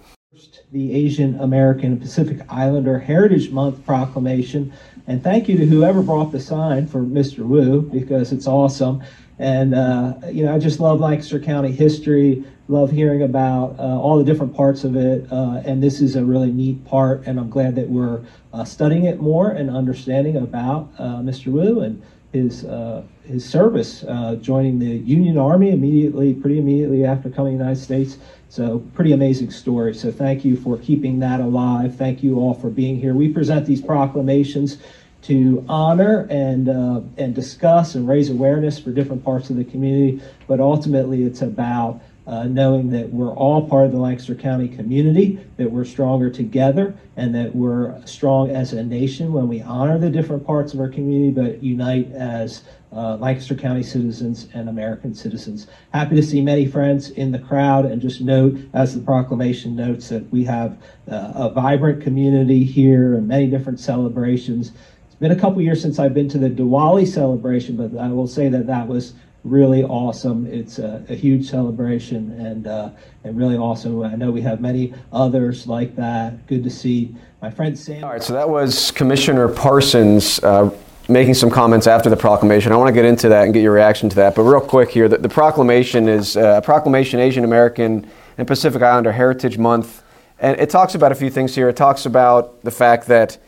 the 0.72 0.94
Asian 0.94 1.38
American 1.40 2.00
Pacific 2.00 2.40
Islander 2.48 2.98
Heritage 2.98 3.50
Month 3.50 3.84
proclamation. 3.84 4.72
And 5.06 5.22
thank 5.22 5.48
you 5.48 5.58
to 5.58 5.66
whoever 5.66 6.02
brought 6.02 6.32
the 6.32 6.40
sign 6.40 6.86
for 6.86 7.00
Mr. 7.00 7.38
Woo 7.38 7.82
because 7.82 8.32
it's 8.32 8.46
awesome. 8.46 9.02
And, 9.38 9.74
uh, 9.74 10.14
you 10.30 10.44
know, 10.44 10.54
I 10.54 10.58
just 10.58 10.78
love 10.78 11.00
Lancaster 11.00 11.40
County 11.40 11.72
history, 11.72 12.44
love 12.68 12.92
hearing 12.92 13.22
about 13.22 13.76
uh, 13.78 13.82
all 13.82 14.16
the 14.18 14.24
different 14.24 14.54
parts 14.54 14.84
of 14.84 14.94
it. 14.94 15.26
Uh, 15.32 15.62
and 15.64 15.82
this 15.82 16.00
is 16.00 16.14
a 16.14 16.24
really 16.24 16.52
neat 16.52 16.84
part. 16.84 17.26
And 17.26 17.40
I'm 17.40 17.50
glad 17.50 17.74
that 17.74 17.88
we're 17.88 18.24
uh, 18.52 18.64
studying 18.64 19.06
it 19.06 19.20
more 19.20 19.50
and 19.50 19.68
understanding 19.68 20.36
about 20.36 20.92
uh, 20.98 21.16
Mr. 21.16 21.46
Woo 21.48 21.80
and 21.80 22.00
his 22.32 22.64
uh, 22.64 23.02
his 23.32 23.48
service, 23.48 24.04
uh, 24.04 24.36
joining 24.40 24.78
the 24.78 24.86
Union 24.86 25.38
Army 25.38 25.70
immediately, 25.70 26.34
pretty 26.34 26.58
immediately 26.58 27.04
after 27.04 27.30
coming 27.30 27.54
to 27.54 27.58
the 27.58 27.64
United 27.64 27.82
States. 27.82 28.18
So 28.48 28.80
pretty 28.94 29.12
amazing 29.12 29.50
story. 29.50 29.94
So 29.94 30.12
thank 30.12 30.44
you 30.44 30.56
for 30.56 30.76
keeping 30.76 31.18
that 31.20 31.40
alive. 31.40 31.96
Thank 31.96 32.22
you 32.22 32.38
all 32.38 32.52
for 32.54 32.68
being 32.68 33.00
here. 33.00 33.14
We 33.14 33.28
present 33.28 33.66
these 33.66 33.80
proclamations 33.80 34.78
to 35.22 35.64
honor 35.68 36.26
and 36.30 36.68
uh, 36.68 37.00
and 37.16 37.34
discuss 37.34 37.94
and 37.94 38.08
raise 38.08 38.28
awareness 38.28 38.78
for 38.78 38.90
different 38.90 39.24
parts 39.24 39.50
of 39.50 39.56
the 39.56 39.64
community, 39.64 40.20
but 40.46 40.60
ultimately 40.60 41.22
it's 41.22 41.42
about 41.42 42.00
uh, 42.26 42.44
knowing 42.44 42.90
that 42.90 43.08
we're 43.10 43.34
all 43.34 43.68
part 43.68 43.86
of 43.86 43.92
the 43.92 43.98
Lancaster 43.98 44.34
County 44.34 44.68
community, 44.68 45.40
that 45.56 45.70
we're 45.70 45.84
stronger 45.84 46.30
together, 46.30 46.94
and 47.16 47.34
that 47.34 47.54
we're 47.54 48.00
strong 48.06 48.50
as 48.50 48.72
a 48.72 48.82
nation 48.82 49.32
when 49.32 49.48
we 49.48 49.60
honor 49.62 49.98
the 49.98 50.10
different 50.10 50.46
parts 50.46 50.72
of 50.72 50.80
our 50.80 50.88
community, 50.88 51.30
but 51.30 51.62
unite 51.62 52.12
as 52.12 52.62
uh, 52.92 53.16
Lancaster 53.16 53.54
County 53.54 53.82
citizens 53.82 54.48
and 54.54 54.68
American 54.68 55.14
citizens. 55.14 55.66
Happy 55.92 56.14
to 56.14 56.22
see 56.22 56.40
many 56.40 56.66
friends 56.66 57.10
in 57.10 57.32
the 57.32 57.38
crowd, 57.38 57.86
and 57.86 58.00
just 58.00 58.20
note, 58.20 58.56
as 58.72 58.94
the 58.94 59.00
proclamation 59.00 59.74
notes, 59.74 60.08
that 60.08 60.30
we 60.30 60.44
have 60.44 60.80
uh, 61.10 61.32
a 61.34 61.50
vibrant 61.50 62.02
community 62.02 62.64
here 62.64 63.14
and 63.14 63.26
many 63.26 63.48
different 63.48 63.80
celebrations. 63.80 64.72
It's 65.06 65.16
been 65.16 65.32
a 65.32 65.40
couple 65.40 65.60
years 65.62 65.80
since 65.80 65.98
I've 65.98 66.14
been 66.14 66.28
to 66.28 66.38
the 66.38 66.50
Diwali 66.50 67.06
celebration, 67.06 67.76
but 67.76 67.98
I 67.98 68.08
will 68.08 68.28
say 68.28 68.48
that 68.48 68.66
that 68.66 68.86
was 68.86 69.14
really 69.44 69.82
awesome. 69.84 70.46
It's 70.46 70.78
a, 70.78 71.04
a 71.08 71.14
huge 71.14 71.48
celebration 71.48 72.32
and 72.40 72.66
uh, 72.66 72.90
and 73.24 73.36
really 73.36 73.56
awesome. 73.56 74.02
I 74.02 74.14
know 74.14 74.30
we 74.30 74.42
have 74.42 74.60
many 74.60 74.94
others 75.12 75.66
like 75.66 75.96
that. 75.96 76.46
Good 76.46 76.64
to 76.64 76.70
see 76.70 77.14
my 77.40 77.50
friend 77.50 77.78
Sam. 77.78 78.04
All 78.04 78.10
right, 78.10 78.22
so 78.22 78.32
that 78.32 78.48
was 78.48 78.90
Commissioner 78.92 79.48
Parsons 79.48 80.42
uh, 80.42 80.70
making 81.08 81.34
some 81.34 81.50
comments 81.50 81.86
after 81.86 82.08
the 82.08 82.16
proclamation. 82.16 82.72
I 82.72 82.76
want 82.76 82.88
to 82.88 82.94
get 82.94 83.04
into 83.04 83.28
that 83.30 83.44
and 83.44 83.52
get 83.52 83.62
your 83.62 83.72
reaction 83.72 84.08
to 84.10 84.16
that. 84.16 84.34
But 84.34 84.42
real 84.42 84.60
quick 84.60 84.90
here, 84.90 85.08
the, 85.08 85.18
the 85.18 85.28
proclamation 85.28 86.08
is 86.08 86.36
uh, 86.36 86.58
a 86.58 86.62
proclamation 86.62 87.18
Asian 87.20 87.44
American 87.44 88.08
and 88.38 88.46
Pacific 88.46 88.82
Islander 88.82 89.12
Heritage 89.12 89.58
Month. 89.58 90.02
And 90.38 90.58
it 90.60 90.70
talks 90.70 90.94
about 90.94 91.12
a 91.12 91.14
few 91.14 91.30
things 91.30 91.54
here. 91.54 91.68
It 91.68 91.76
talks 91.76 92.06
about 92.06 92.62
the 92.62 92.70
fact 92.70 93.06
that 93.06 93.38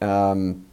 um, 0.00 0.66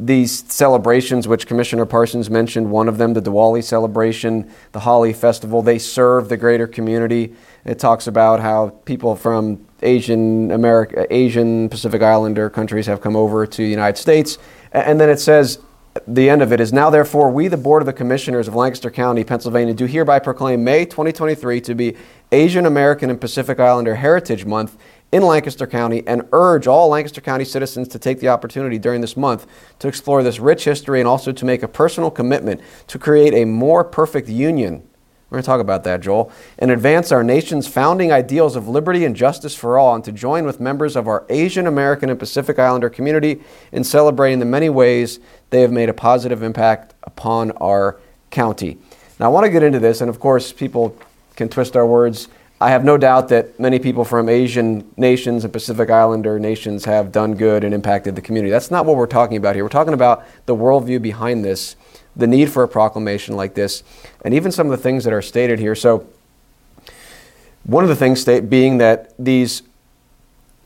these 0.00 0.50
celebrations, 0.50 1.28
which 1.28 1.46
Commissioner 1.46 1.84
Parsons 1.84 2.30
mentioned, 2.30 2.70
one 2.70 2.88
of 2.88 2.96
them, 2.96 3.12
the 3.12 3.20
Diwali 3.20 3.62
celebration, 3.62 4.50
the 4.72 4.80
Holi 4.80 5.12
festival, 5.12 5.62
they 5.62 5.78
serve 5.78 6.28
the 6.28 6.36
greater 6.36 6.66
community. 6.66 7.34
It 7.64 7.78
talks 7.78 8.06
about 8.06 8.40
how 8.40 8.70
people 8.86 9.14
from 9.14 9.66
Asian 9.82 10.50
America, 10.52 11.06
Asian 11.14 11.68
Pacific 11.68 12.02
Islander 12.02 12.48
countries 12.48 12.86
have 12.86 13.00
come 13.00 13.14
over 13.14 13.46
to 13.46 13.62
the 13.62 13.68
United 13.68 14.00
States, 14.00 14.38
and 14.72 14.98
then 14.98 15.10
it 15.10 15.20
says 15.20 15.58
the 16.06 16.30
end 16.30 16.40
of 16.40 16.52
it 16.52 16.60
is 16.60 16.72
now, 16.72 16.88
therefore, 16.88 17.30
we, 17.30 17.48
the 17.48 17.56
Board 17.56 17.82
of 17.82 17.86
the 17.86 17.92
Commissioners 17.92 18.46
of 18.46 18.54
Lancaster 18.54 18.90
County, 18.90 19.24
Pennsylvania, 19.24 19.74
do 19.74 19.86
hereby 19.86 20.18
proclaim 20.20 20.62
May 20.62 20.84
2023 20.84 21.60
to 21.62 21.74
be 21.74 21.96
Asian 22.32 22.64
American 22.64 23.10
and 23.10 23.20
Pacific 23.20 23.58
Islander 23.58 23.96
Heritage 23.96 24.44
Month 24.44 24.76
in 25.12 25.22
Lancaster 25.22 25.66
County 25.66 26.02
and 26.06 26.26
urge 26.32 26.66
all 26.66 26.88
Lancaster 26.88 27.20
County 27.20 27.44
citizens 27.44 27.88
to 27.88 27.98
take 27.98 28.20
the 28.20 28.28
opportunity 28.28 28.78
during 28.78 29.00
this 29.00 29.16
month 29.16 29.46
to 29.78 29.88
explore 29.88 30.22
this 30.22 30.38
rich 30.38 30.64
history 30.64 31.00
and 31.00 31.08
also 31.08 31.32
to 31.32 31.44
make 31.44 31.62
a 31.62 31.68
personal 31.68 32.10
commitment 32.10 32.60
to 32.86 32.98
create 32.98 33.34
a 33.34 33.44
more 33.44 33.82
perfect 33.84 34.28
union. 34.28 34.86
We're 35.28 35.36
going 35.36 35.42
to 35.42 35.46
talk 35.46 35.60
about 35.60 35.84
that, 35.84 36.00
Joel, 36.00 36.32
and 36.58 36.72
advance 36.72 37.12
our 37.12 37.22
nation's 37.22 37.68
founding 37.68 38.10
ideals 38.10 38.56
of 38.56 38.66
liberty 38.66 39.04
and 39.04 39.14
justice 39.14 39.54
for 39.54 39.78
all, 39.78 39.94
and 39.94 40.02
to 40.04 40.10
join 40.10 40.44
with 40.44 40.58
members 40.58 40.96
of 40.96 41.06
our 41.06 41.24
Asian 41.28 41.68
American 41.68 42.10
and 42.10 42.18
Pacific 42.18 42.58
Islander 42.58 42.90
community 42.90 43.40
in 43.70 43.84
celebrating 43.84 44.40
the 44.40 44.44
many 44.44 44.68
ways 44.68 45.20
they 45.50 45.60
have 45.60 45.70
made 45.70 45.88
a 45.88 45.94
positive 45.94 46.42
impact 46.42 46.94
upon 47.04 47.52
our 47.52 48.00
county. 48.30 48.78
Now, 49.20 49.26
I 49.26 49.28
want 49.28 49.44
to 49.44 49.50
get 49.50 49.62
into 49.62 49.78
this, 49.78 50.00
and 50.00 50.10
of 50.10 50.18
course, 50.18 50.52
people 50.52 50.96
can 51.36 51.48
twist 51.48 51.76
our 51.76 51.86
words 51.86 52.26
I 52.62 52.70
have 52.70 52.84
no 52.84 52.98
doubt 52.98 53.28
that 53.28 53.58
many 53.58 53.78
people 53.78 54.04
from 54.04 54.28
Asian 54.28 54.92
nations 54.98 55.44
and 55.44 55.52
Pacific 55.52 55.88
Islander 55.88 56.38
nations 56.38 56.84
have 56.84 57.10
done 57.10 57.34
good 57.34 57.64
and 57.64 57.72
impacted 57.72 58.14
the 58.16 58.20
community. 58.20 58.50
That's 58.50 58.70
not 58.70 58.84
what 58.84 58.96
we're 58.96 59.06
talking 59.06 59.38
about 59.38 59.54
here. 59.54 59.64
We're 59.64 59.70
talking 59.70 59.94
about 59.94 60.26
the 60.44 60.54
worldview 60.54 61.00
behind 61.00 61.42
this, 61.42 61.74
the 62.14 62.26
need 62.26 62.50
for 62.50 62.62
a 62.62 62.68
proclamation 62.68 63.34
like 63.34 63.54
this, 63.54 63.82
and 64.26 64.34
even 64.34 64.52
some 64.52 64.66
of 64.66 64.72
the 64.72 64.82
things 64.82 65.04
that 65.04 65.12
are 65.14 65.22
stated 65.22 65.58
here. 65.58 65.74
So, 65.74 66.06
one 67.64 67.82
of 67.82 67.88
the 67.88 67.96
things 67.96 68.24
being 68.24 68.76
that 68.78 69.14
these 69.18 69.62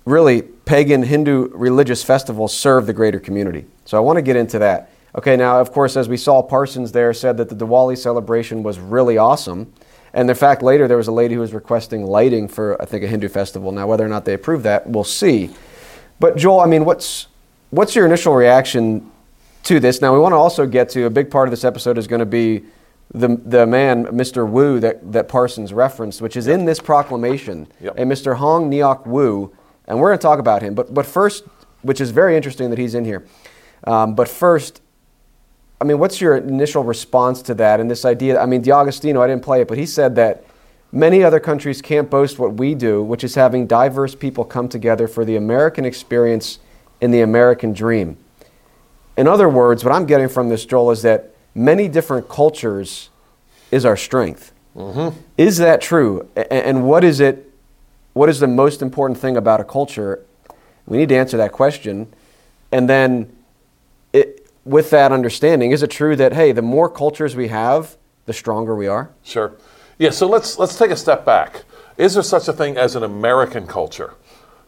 really 0.05 0.43
pagan 0.43 1.05
Hindu 1.05 1.51
religious 1.53 2.03
festivals 2.03 2.57
serve 2.57 2.87
the 2.87 2.93
greater 2.93 3.21
community. 3.21 3.67
So, 3.85 3.97
I 3.97 4.01
want 4.01 4.17
to 4.17 4.23
get 4.23 4.35
into 4.35 4.59
that. 4.59 4.91
Okay, 5.15 5.37
now, 5.37 5.61
of 5.61 5.71
course, 5.71 5.97
as 5.97 6.09
we 6.09 6.17
saw, 6.17 6.43
Parsons 6.43 6.91
there 6.91 7.13
said 7.15 7.37
that 7.37 7.51
the 7.51 7.55
Diwali 7.55 7.97
celebration 7.97 8.65
was 8.65 8.81
really 8.81 9.17
awesome. 9.17 9.73
And 10.15 10.31
in 10.31 10.37
fact, 10.37 10.63
later 10.63 10.87
there 10.87 10.97
was 10.97 11.09
a 11.09 11.13
lady 11.13 11.35
who 11.35 11.41
was 11.41 11.53
requesting 11.53 12.05
lighting 12.05 12.47
for, 12.47 12.81
I 12.81 12.87
think, 12.87 13.03
a 13.03 13.09
Hindu 13.09 13.29
festival. 13.29 13.73
Now, 13.73 13.89
whether 13.89 14.07
or 14.07 14.09
not 14.09 14.25
they 14.25 14.35
approve 14.35 14.63
that, 14.63 14.87
we'll 14.87 15.03
see. 15.03 15.51
But 16.21 16.37
Joel, 16.37 16.61
I 16.61 16.67
mean, 16.67 16.85
what's 16.85 17.27
what's 17.71 17.97
your 17.97 18.07
initial 18.07 18.35
reaction 18.35 19.11
to 19.65 19.81
this? 19.81 20.01
Now, 20.01 20.13
we 20.15 20.21
want 20.21 20.33
to 20.33 20.37
also 20.37 20.67
get 20.67 20.89
to 20.91 21.07
a 21.07 21.11
big 21.11 21.31
part 21.31 21.49
of 21.49 21.51
this 21.51 21.65
episode 21.65 21.99
is 21.99 22.07
going 22.07 22.21
to 22.21 22.27
be 22.27 22.63
the 23.13 23.37
the 23.45 23.67
man, 23.67 24.07
Mr. 24.07 24.49
Woo, 24.49 24.79
that 24.79 25.13
that 25.13 25.29
Parsons 25.29 25.73
referenced, 25.73 26.23
which 26.23 26.37
is 26.37 26.47
yep. 26.47 26.61
in 26.61 26.65
this 26.65 26.79
proclamation, 26.79 27.67
yep. 27.81 27.95
and 27.97 28.11
Mr. 28.11 28.37
Hong 28.37 28.71
Neok 28.71 29.07
Woo, 29.07 29.53
and 29.87 29.99
we're 29.99 30.11
going 30.11 30.19
to 30.19 30.23
talk 30.23 30.39
about 30.39 30.63
him. 30.63 30.75
But 30.75 30.95
but 30.95 31.07
first, 31.07 31.45
which 31.83 32.01
is 32.01 32.13
very 32.13 32.37
interesting 32.37 32.71
that 32.71 32.79
he's 32.79 32.95
in 32.95 33.05
here. 33.05 33.27
Um, 33.85 34.15
but 34.15 34.29
first, 34.29 34.81
I 35.85 35.87
mean, 35.87 35.99
what's 35.99 36.19
your 36.19 36.39
initial 36.39 36.83
response 36.83 37.43
to 37.43 37.53
that 37.57 37.79
and 37.79 37.91
this 37.91 38.07
idea? 38.07 38.41
I 38.41 38.47
mean, 38.47 38.63
D'Agostino, 38.63 39.21
I 39.21 39.27
didn't 39.27 39.43
play 39.43 39.61
it, 39.61 39.69
but 39.69 39.77
he 39.77 39.85
said 39.85 40.15
that 40.17 40.43
many 40.93 41.23
other 41.23 41.39
countries 41.39 41.83
can't 41.83 42.09
boast 42.09 42.39
what 42.39 42.55
we 42.55 42.75
do, 42.75 43.03
which 43.03 43.23
is 43.23 43.35
having 43.35 43.67
diverse 43.67 44.15
people 44.15 44.47
come 44.47 44.67
together 44.67 45.07
for 45.07 45.27
the 45.27 45.37
American 45.37 45.85
experience 45.85 46.59
and 47.03 47.13
the 47.13 47.21
American 47.21 47.75
dream. 47.75 48.17
In 49.19 49.29
other 49.29 49.47
words, 49.47 49.85
what 49.85 49.93
I'm 49.93 50.07
getting 50.07 50.31
from 50.31 50.49
this, 50.49 50.65
Joel, 50.65 50.91
is 50.91 51.03
that 51.03 51.35
many 51.55 51.87
different 51.87 52.31
cultures 52.31 53.11
is 53.71 53.85
our 53.85 53.97
strength. 53.97 54.55
Mm-hmm. 54.75 55.19
Is 55.37 55.59
that 55.59 55.83
true? 55.83 56.31
And 56.35 56.89
what 56.89 57.05
is 57.05 57.21
it? 57.21 57.53
What 58.15 58.31
is 58.31 58.41
the 58.41 58.49
most 58.49 58.81
important 58.81 59.19
thing 59.19 59.37
about 59.37 59.61
a 59.61 59.65
culture? 59.65 60.25
We 60.87 60.97
need 60.97 61.11
to 61.11 61.17
answer 61.17 61.37
that 61.37 61.53
question. 61.53 62.11
And 62.73 62.89
then, 62.89 63.37
it, 64.15 64.44
with 64.65 64.91
that 64.91 65.13
understanding, 65.13 65.73
is 65.73 65.83
it 65.83 65.91
true 65.91 66.17
that 66.17 66.33
hey, 66.33 66.53
the 66.53 66.63
more 66.63 66.89
cultures 66.89 67.37
we 67.37 67.49
have, 67.49 67.97
the 68.27 68.33
stronger 68.33 68.75
we 68.75 68.87
are? 68.87 69.11
Sure. 69.23 69.53
Yeah. 69.99 70.11
So 70.11 70.27
let's 70.27 70.59
let's 70.59 70.77
take 70.77 70.91
a 70.91 70.97
step 70.97 71.25
back. 71.25 71.65
Is 71.97 72.15
there 72.15 72.23
such 72.23 72.49
a 72.49 72.53
thing 72.53 72.77
as 72.77 72.97
an 72.97 73.03
American 73.03 73.67
culture? 73.67 74.15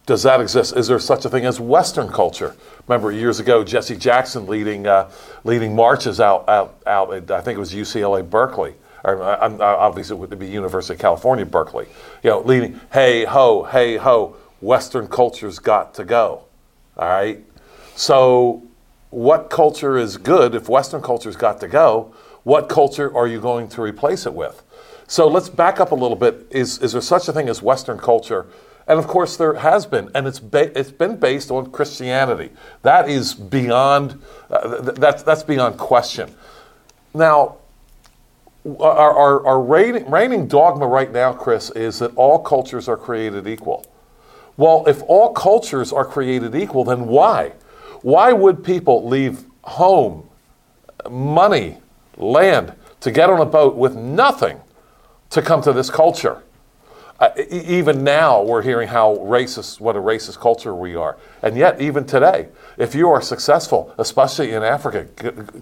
Does 0.04 0.22
that 0.22 0.40
exist? 0.40 0.76
Is 0.76 0.86
there 0.86 1.00
such 1.00 1.24
a 1.24 1.28
thing 1.28 1.44
as 1.44 1.58
Western 1.58 2.08
culture? 2.08 2.54
Remember 2.86 3.10
years 3.10 3.40
ago, 3.40 3.64
Jesse 3.64 3.96
Jackson 3.96 4.46
leading 4.46 4.86
uh, 4.86 5.10
leading 5.42 5.74
marches 5.74 6.20
out 6.20 6.48
out 6.48 6.80
out. 6.86 7.12
At, 7.12 7.30
I 7.30 7.40
think 7.40 7.56
it 7.56 7.60
was 7.60 7.72
UCLA 7.72 8.28
Berkeley, 8.28 8.74
or 9.02 9.20
uh, 9.20 9.36
uh, 9.36 9.58
obviously 9.60 10.16
it 10.16 10.20
would 10.20 10.38
be 10.38 10.46
University 10.46 10.94
of 10.94 11.00
California 11.00 11.44
Berkeley. 11.44 11.86
You 12.22 12.30
know, 12.30 12.40
leading 12.40 12.80
hey 12.92 13.24
ho 13.24 13.64
hey 13.64 13.96
ho. 13.96 14.36
Western 14.62 15.06
culture's 15.06 15.58
got 15.58 15.92
to 15.94 16.04
go. 16.04 16.44
All 16.96 17.08
right. 17.08 17.44
So 17.94 18.65
what 19.10 19.50
culture 19.50 19.96
is 19.96 20.16
good 20.16 20.54
if 20.54 20.68
Western 20.68 21.02
culture's 21.02 21.36
got 21.36 21.60
to 21.60 21.68
go? 21.68 22.14
What 22.42 22.68
culture 22.68 23.14
are 23.16 23.26
you 23.26 23.40
going 23.40 23.68
to 23.70 23.82
replace 23.82 24.26
it 24.26 24.34
with? 24.34 24.62
So 25.08 25.28
let's 25.28 25.48
back 25.48 25.80
up 25.80 25.92
a 25.92 25.94
little 25.94 26.16
bit. 26.16 26.46
Is, 26.50 26.78
is 26.78 26.92
there 26.92 27.00
such 27.00 27.28
a 27.28 27.32
thing 27.32 27.48
as 27.48 27.62
Western 27.62 27.98
culture? 27.98 28.46
And 28.88 28.98
of 28.98 29.06
course, 29.06 29.36
there 29.36 29.54
has 29.54 29.86
been, 29.86 30.10
and 30.14 30.26
it's, 30.26 30.38
ba- 30.38 30.76
it's 30.78 30.92
been 30.92 31.16
based 31.16 31.50
on 31.50 31.70
Christianity. 31.72 32.50
That 32.82 33.08
is 33.08 33.34
beyond, 33.34 34.22
uh, 34.50 34.82
th- 34.82 34.96
that's, 34.96 35.22
that's 35.22 35.42
beyond 35.42 35.78
question. 35.78 36.32
Now, 37.14 37.56
our, 38.64 39.12
our, 39.12 39.46
our 39.46 39.60
reigning, 39.60 40.10
reigning 40.10 40.46
dogma 40.48 40.86
right 40.86 41.10
now, 41.10 41.32
Chris, 41.32 41.70
is 41.70 41.98
that 42.00 42.14
all 42.16 42.38
cultures 42.38 42.88
are 42.88 42.96
created 42.96 43.46
equal. 43.46 43.84
Well, 44.56 44.84
if 44.86 45.02
all 45.02 45.32
cultures 45.32 45.92
are 45.92 46.04
created 46.04 46.54
equal, 46.54 46.84
then 46.84 47.06
why? 47.06 47.52
Why 48.06 48.32
would 48.32 48.62
people 48.62 49.08
leave 49.08 49.46
home, 49.64 50.28
money, 51.10 51.78
land 52.16 52.72
to 53.00 53.10
get 53.10 53.28
on 53.30 53.40
a 53.40 53.44
boat 53.44 53.75
with 53.75 53.96
nothing 53.96 54.60
to 55.30 55.42
come 55.42 55.60
to 55.62 55.72
this 55.72 55.90
culture? 55.90 56.40
Uh, 57.18 57.30
even 57.50 58.04
now, 58.04 58.44
we're 58.44 58.62
hearing 58.62 58.86
how 58.86 59.16
racist, 59.16 59.80
what 59.80 59.96
a 59.96 59.98
racist 59.98 60.38
culture 60.38 60.72
we 60.72 60.94
are. 60.94 61.16
And 61.42 61.56
yet, 61.56 61.80
even 61.80 62.06
today, 62.06 62.46
if 62.78 62.94
you 62.94 63.10
are 63.10 63.20
successful, 63.20 63.92
especially 63.98 64.52
in 64.52 64.62
Africa, 64.62 65.02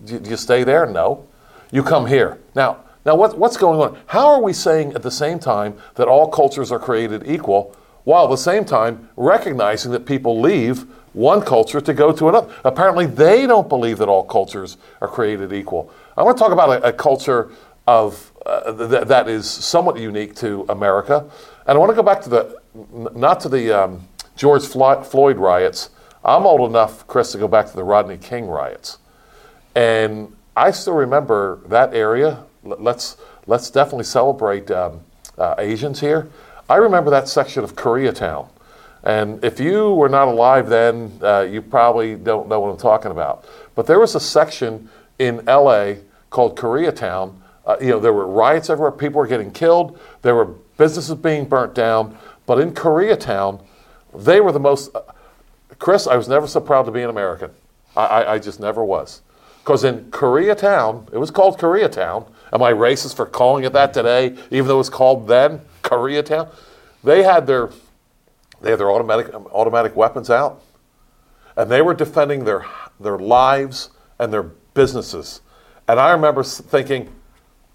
do 0.04 0.20
you 0.28 0.36
stay 0.36 0.64
there? 0.64 0.84
No. 0.84 1.26
You 1.72 1.82
come 1.82 2.04
here. 2.04 2.38
Now, 2.54 2.84
now 3.06 3.14
what, 3.14 3.38
what's 3.38 3.56
going 3.56 3.80
on? 3.80 3.98
How 4.08 4.26
are 4.26 4.42
we 4.42 4.52
saying 4.52 4.92
at 4.92 5.02
the 5.02 5.10
same 5.10 5.38
time 5.38 5.78
that 5.94 6.08
all 6.08 6.28
cultures 6.28 6.70
are 6.70 6.78
created 6.78 7.26
equal, 7.26 7.74
while 8.04 8.24
at 8.24 8.30
the 8.30 8.36
same 8.36 8.66
time 8.66 9.08
recognizing 9.16 9.92
that 9.92 10.04
people 10.04 10.42
leave 10.42 10.84
one 11.14 11.40
culture 11.40 11.80
to 11.80 11.94
go 11.94 12.12
to 12.12 12.28
another. 12.28 12.52
Apparently, 12.64 13.06
they 13.06 13.46
don't 13.46 13.68
believe 13.68 13.98
that 13.98 14.08
all 14.08 14.24
cultures 14.24 14.76
are 15.00 15.08
created 15.08 15.52
equal. 15.52 15.90
I 16.16 16.22
want 16.22 16.36
to 16.36 16.42
talk 16.42 16.52
about 16.52 16.68
a, 16.70 16.88
a 16.88 16.92
culture 16.92 17.50
of 17.86 18.32
uh, 18.44 18.88
th- 18.88 19.08
that 19.08 19.28
is 19.28 19.48
somewhat 19.48 19.98
unique 19.98 20.34
to 20.36 20.66
America, 20.68 21.28
and 21.66 21.76
I 21.76 21.78
want 21.78 21.90
to 21.90 21.96
go 21.96 22.02
back 22.02 22.20
to 22.22 22.28
the 22.28 22.60
not 23.14 23.40
to 23.40 23.48
the 23.48 23.72
um, 23.72 24.08
George 24.36 24.64
Floyd 24.66 25.38
riots. 25.38 25.90
I'm 26.24 26.46
old 26.46 26.68
enough, 26.68 27.06
Chris, 27.06 27.32
to 27.32 27.38
go 27.38 27.48
back 27.48 27.66
to 27.66 27.76
the 27.76 27.84
Rodney 27.84 28.18
King 28.18 28.46
riots, 28.46 28.98
and 29.74 30.34
I 30.56 30.70
still 30.72 30.94
remember 30.94 31.60
that 31.66 31.94
area. 31.94 32.44
Let's 32.62 33.16
let's 33.46 33.70
definitely 33.70 34.04
celebrate 34.04 34.70
um, 34.70 35.00
uh, 35.38 35.54
Asians 35.58 36.00
here. 36.00 36.28
I 36.68 36.76
remember 36.76 37.10
that 37.10 37.28
section 37.28 37.62
of 37.62 37.76
Koreatown 37.76 38.48
and 39.04 39.44
if 39.44 39.60
you 39.60 39.92
were 39.92 40.08
not 40.08 40.28
alive 40.28 40.68
then, 40.68 41.12
uh, 41.22 41.42
you 41.42 41.60
probably 41.62 42.16
don't 42.16 42.48
know 42.48 42.58
what 42.58 42.70
I'm 42.70 42.78
talking 42.78 43.10
about. 43.10 43.44
But 43.74 43.86
there 43.86 44.00
was 44.00 44.14
a 44.14 44.20
section 44.20 44.88
in 45.18 45.44
LA 45.44 45.94
called 46.30 46.56
Koreatown. 46.56 47.34
Uh, 47.66 47.76
you 47.80 47.88
know, 47.88 48.00
there 48.00 48.12
were 48.12 48.26
riots 48.26 48.70
everywhere, 48.70 48.92
people 48.92 49.18
were 49.18 49.26
getting 49.26 49.50
killed, 49.50 49.98
there 50.22 50.34
were 50.34 50.46
businesses 50.76 51.14
being 51.16 51.44
burnt 51.44 51.74
down. 51.74 52.16
But 52.46 52.58
in 52.58 52.72
Koreatown, 52.72 53.62
they 54.14 54.40
were 54.40 54.52
the 54.52 54.60
most. 54.60 54.94
Uh, 54.94 55.02
Chris, 55.78 56.06
I 56.06 56.16
was 56.16 56.28
never 56.28 56.46
so 56.46 56.60
proud 56.60 56.84
to 56.84 56.90
be 56.90 57.02
an 57.02 57.10
American. 57.10 57.50
I, 57.96 58.04
I, 58.04 58.32
I 58.34 58.38
just 58.38 58.60
never 58.60 58.84
was. 58.84 59.22
Because 59.62 59.84
in 59.84 60.10
Koreatown, 60.10 61.12
it 61.12 61.18
was 61.18 61.30
called 61.30 61.58
Koreatown. 61.58 62.28
Am 62.52 62.62
I 62.62 62.72
racist 62.72 63.16
for 63.16 63.26
calling 63.26 63.64
it 63.64 63.72
that 63.72 63.94
today, 63.94 64.36
even 64.50 64.68
though 64.68 64.74
it 64.74 64.78
was 64.78 64.90
called 64.90 65.26
then 65.26 65.60
Koreatown? 65.82 66.50
They 67.02 67.22
had 67.22 67.46
their 67.46 67.70
they 68.64 68.70
had 68.70 68.80
their 68.80 68.90
automatic, 68.90 69.32
automatic 69.34 69.94
weapons 69.94 70.30
out, 70.30 70.62
and 71.56 71.70
they 71.70 71.82
were 71.82 71.94
defending 71.94 72.44
their, 72.44 72.64
their 72.98 73.18
lives 73.18 73.90
and 74.18 74.32
their 74.32 74.42
businesses. 74.42 75.40
And 75.86 76.00
I 76.00 76.10
remember 76.12 76.42
thinking, 76.42 77.12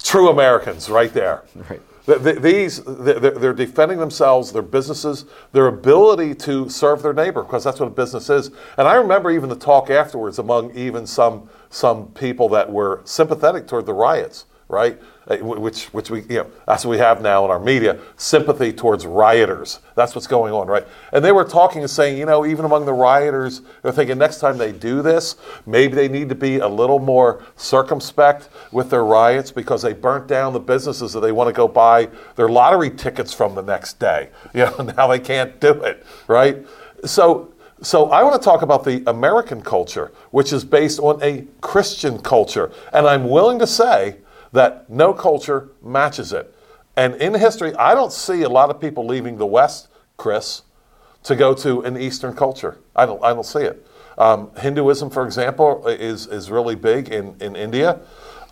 true 0.02 0.28
Americans 0.28 0.88
right 0.90 1.12
there. 1.12 1.44
Right. 1.68 1.80
th- 2.06 2.22
th- 2.22 2.38
these 2.38 2.82
they're, 2.84 3.20
they're 3.20 3.52
defending 3.52 3.98
themselves, 3.98 4.52
their 4.52 4.62
businesses, 4.62 5.26
their 5.52 5.66
ability 5.66 6.34
to 6.36 6.68
serve 6.68 7.02
their 7.02 7.12
neighbor, 7.12 7.42
because 7.42 7.62
that's 7.62 7.78
what 7.78 7.86
a 7.86 7.90
business 7.90 8.30
is. 8.30 8.50
And 8.78 8.88
I 8.88 8.94
remember 8.94 9.30
even 9.30 9.48
the 9.48 9.56
talk 9.56 9.90
afterwards 9.90 10.38
among 10.38 10.74
even 10.74 11.06
some 11.06 11.48
some 11.68 12.08
people 12.08 12.48
that 12.48 12.72
were 12.72 13.02
sympathetic 13.04 13.68
toward 13.68 13.86
the 13.86 13.92
riots, 13.94 14.46
right? 14.68 14.98
Uh, 15.30 15.36
which 15.36 15.84
which 15.86 16.10
we 16.10 16.22
you 16.22 16.38
know 16.38 16.50
that's 16.66 16.84
what 16.84 16.90
we 16.90 16.98
have 16.98 17.22
now 17.22 17.44
in 17.44 17.52
our 17.52 17.60
media 17.60 17.96
sympathy 18.16 18.72
towards 18.72 19.06
rioters. 19.06 19.78
That's 19.94 20.16
what's 20.16 20.26
going 20.26 20.52
on 20.52 20.66
right? 20.66 20.84
And 21.12 21.24
they 21.24 21.30
were 21.30 21.44
talking 21.44 21.82
and 21.82 21.90
saying 21.90 22.18
you 22.18 22.26
know 22.26 22.44
even 22.44 22.64
among 22.64 22.84
the 22.84 22.92
rioters 22.92 23.62
they're 23.82 23.92
thinking 23.92 24.18
next 24.18 24.40
time 24.40 24.58
they 24.58 24.72
do 24.72 25.02
this 25.02 25.36
maybe 25.66 25.94
they 25.94 26.08
need 26.08 26.30
to 26.30 26.34
be 26.34 26.58
a 26.58 26.66
little 26.66 26.98
more 26.98 27.44
circumspect 27.54 28.48
with 28.72 28.90
their 28.90 29.04
riots 29.04 29.52
because 29.52 29.82
they 29.82 29.92
burnt 29.92 30.26
down 30.26 30.52
the 30.52 30.58
businesses 30.58 31.12
that 31.12 31.20
they 31.20 31.30
want 31.30 31.46
to 31.46 31.52
go 31.52 31.68
buy 31.68 32.08
their 32.34 32.48
lottery 32.48 32.90
tickets 32.90 33.32
from 33.32 33.54
the 33.54 33.62
next 33.62 34.00
day. 34.00 34.30
You 34.52 34.64
know 34.64 34.92
now 34.96 35.06
they 35.06 35.20
can't 35.20 35.60
do 35.60 35.70
it 35.82 36.04
right? 36.26 36.66
So 37.04 37.52
so 37.82 38.10
I 38.10 38.24
want 38.24 38.34
to 38.34 38.44
talk 38.44 38.62
about 38.62 38.84
the 38.84 39.02
American 39.06 39.62
culture, 39.62 40.12
which 40.32 40.52
is 40.52 40.64
based 40.64 40.98
on 40.98 41.22
a 41.22 41.46
Christian 41.62 42.18
culture. 42.18 42.70
And 42.92 43.06
I'm 43.06 43.30
willing 43.30 43.58
to 43.60 43.66
say 43.66 44.16
that 44.52 44.90
no 44.90 45.12
culture 45.12 45.68
matches 45.82 46.32
it. 46.32 46.54
And 46.96 47.14
in 47.16 47.34
history, 47.34 47.74
I 47.76 47.94
don't 47.94 48.12
see 48.12 48.42
a 48.42 48.48
lot 48.48 48.70
of 48.70 48.80
people 48.80 49.06
leaving 49.06 49.38
the 49.38 49.46
West, 49.46 49.88
Chris, 50.16 50.62
to 51.22 51.36
go 51.36 51.54
to 51.54 51.82
an 51.82 51.96
Eastern 51.96 52.34
culture. 52.34 52.78
I 52.96 53.06
don't, 53.06 53.22
I 53.22 53.32
don't 53.32 53.46
see 53.46 53.60
it. 53.60 53.86
Um, 54.18 54.50
Hinduism, 54.56 55.10
for 55.10 55.24
example, 55.24 55.86
is, 55.86 56.26
is 56.26 56.50
really 56.50 56.74
big 56.74 57.08
in, 57.08 57.36
in 57.40 57.56
India. 57.56 58.00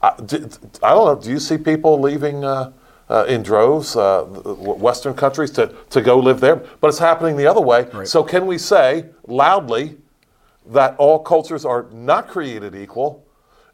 I, 0.02 0.08
I 0.08 0.16
don't 0.16 0.80
know, 0.82 1.18
do 1.20 1.30
you 1.30 1.40
see 1.40 1.58
people 1.58 2.00
leaving 2.00 2.44
uh, 2.44 2.72
uh, 3.10 3.24
in 3.24 3.42
droves, 3.42 3.96
uh, 3.96 4.22
Western 4.22 5.14
countries, 5.14 5.50
to, 5.52 5.74
to 5.90 6.00
go 6.00 6.18
live 6.18 6.40
there? 6.40 6.56
But 6.56 6.88
it's 6.88 6.98
happening 6.98 7.36
the 7.36 7.46
other 7.46 7.60
way. 7.60 7.88
Right. 7.92 8.06
So, 8.06 8.22
can 8.22 8.46
we 8.46 8.58
say 8.58 9.06
loudly 9.26 9.96
that 10.66 10.96
all 10.96 11.18
cultures 11.18 11.64
are 11.64 11.86
not 11.92 12.28
created 12.28 12.74
equal 12.74 13.26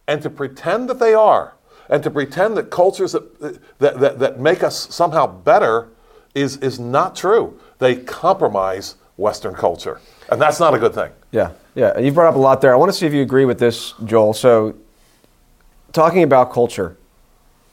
and 0.06 0.22
to 0.22 0.30
pretend 0.30 0.88
that 0.88 0.98
they 0.98 1.14
are? 1.14 1.53
And 1.88 2.02
to 2.02 2.10
pretend 2.10 2.56
that 2.56 2.70
cultures 2.70 3.12
that, 3.12 3.40
that, 3.78 4.00
that, 4.00 4.18
that 4.18 4.40
make 4.40 4.62
us 4.62 4.94
somehow 4.94 5.26
better 5.26 5.88
is, 6.34 6.56
is 6.58 6.80
not 6.80 7.14
true. 7.14 7.58
They 7.78 7.96
compromise 7.96 8.96
Western 9.16 9.54
culture. 9.54 10.00
And 10.30 10.40
that's 10.40 10.58
not 10.58 10.74
a 10.74 10.78
good 10.78 10.94
thing. 10.94 11.12
Yeah, 11.30 11.52
yeah. 11.74 11.98
You've 11.98 12.14
brought 12.14 12.28
up 12.28 12.36
a 12.36 12.38
lot 12.38 12.60
there. 12.60 12.72
I 12.72 12.76
want 12.76 12.90
to 12.90 12.96
see 12.96 13.06
if 13.06 13.12
you 13.12 13.22
agree 13.22 13.44
with 13.44 13.58
this, 13.58 13.94
Joel. 14.04 14.34
So, 14.34 14.74
talking 15.92 16.22
about 16.22 16.52
culture, 16.52 16.96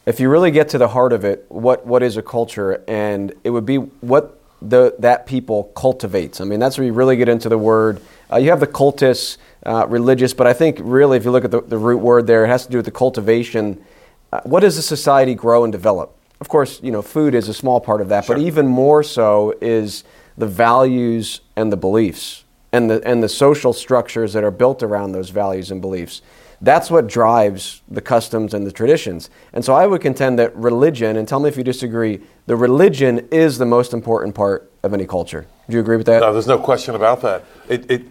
if 0.06 0.20
you 0.20 0.30
really 0.30 0.52
get 0.52 0.70
to 0.70 0.78
the 0.78 0.90
heart 0.90 1.14
of 1.14 1.26
it, 1.26 1.46
what, 1.50 1.86
what 1.86 2.04
is 2.04 2.18
a 2.18 2.22
culture? 2.22 2.84
And 2.88 3.34
it 3.44 3.50
would 3.52 3.66
be 3.66 3.78
what 3.78 4.40
the, 4.62 4.96
that 5.00 5.26
people 5.26 5.66
cultivates. 5.76 6.42
I 6.42 6.44
mean, 6.44 6.60
that's 6.60 6.78
where 6.78 6.86
you 6.86 6.94
really 6.94 7.16
get 7.16 7.30
into 7.30 7.50
the 7.50 7.58
word. 7.58 8.02
Uh, 8.32 8.38
you 8.38 8.50
have 8.50 8.60
the 8.60 8.68
cultus, 8.68 9.38
uh, 9.66 9.88
religious, 9.88 10.34
but 10.34 10.48
I 10.48 10.54
think 10.54 10.78
really, 10.82 11.18
if 11.18 11.26
you 11.26 11.32
look 11.32 11.46
at 11.46 11.52
the, 11.52 11.62
the 11.62 11.78
root 11.78 11.98
word 11.98 12.28
there, 12.28 12.46
it 12.46 12.48
has 12.48 12.66
to 12.66 12.72
do 12.72 12.78
with 12.78 12.86
the 12.86 12.92
cultivation 12.92 13.84
uh, 14.32 14.42
what 14.44 14.62
does 14.62 14.78
a 14.78 14.82
society 14.82 15.36
grow 15.36 15.64
and 15.64 15.72
develop? 15.72 16.16
Of 16.40 16.50
course, 16.50 16.82
you 16.82 16.92
know, 16.92 17.02
food 17.02 17.36
is 17.36 17.50
a 17.50 17.54
small 17.54 17.80
part 17.80 18.02
of 18.02 18.10
that, 18.10 18.26
sure. 18.26 18.36
but 18.36 18.42
even 18.42 18.68
more 18.68 19.04
so 19.04 19.56
is 19.62 20.04
the 20.38 20.48
values 20.48 21.42
and 21.56 21.72
the 21.72 21.78
beliefs 21.78 22.46
and 22.72 22.90
the, 22.90 23.06
and 23.08 23.22
the 23.22 23.30
social 23.30 23.74
structures 23.74 24.34
that 24.34 24.44
are 24.44 24.52
built 24.52 24.82
around 24.82 25.12
those 25.12 25.30
values 25.30 25.72
and 25.72 25.82
beliefs. 25.82 26.22
That's 26.62 26.92
what 26.92 27.08
drives 27.08 27.82
the 27.90 28.02
customs 28.02 28.54
and 28.54 28.66
the 28.66 28.72
traditions. 28.72 29.30
And 29.52 29.66
so 29.66 29.74
I 29.74 29.88
would 29.88 30.02
contend 30.02 30.38
that 30.40 30.56
religion, 30.56 31.18
and 31.18 31.28
tell 31.28 31.40
me 31.40 31.50
if 31.50 31.58
you 31.58 31.64
disagree, 31.64 32.22
the 32.46 32.56
religion 32.56 33.28
is 33.32 33.58
the 33.58 33.66
most 33.66 33.94
important 33.94 34.36
part 34.36 34.72
of 34.84 34.94
any 34.94 35.08
culture. 35.08 35.48
Do 35.72 35.78
you 35.78 35.82
agree 35.82 35.98
with 35.98 36.06
that? 36.08 36.20
No, 36.20 36.34
there's 36.34 36.48
no 36.48 36.60
question 36.60 36.96
about 36.96 37.22
that. 37.22 37.46
It, 37.70 37.90
it, 37.90 38.02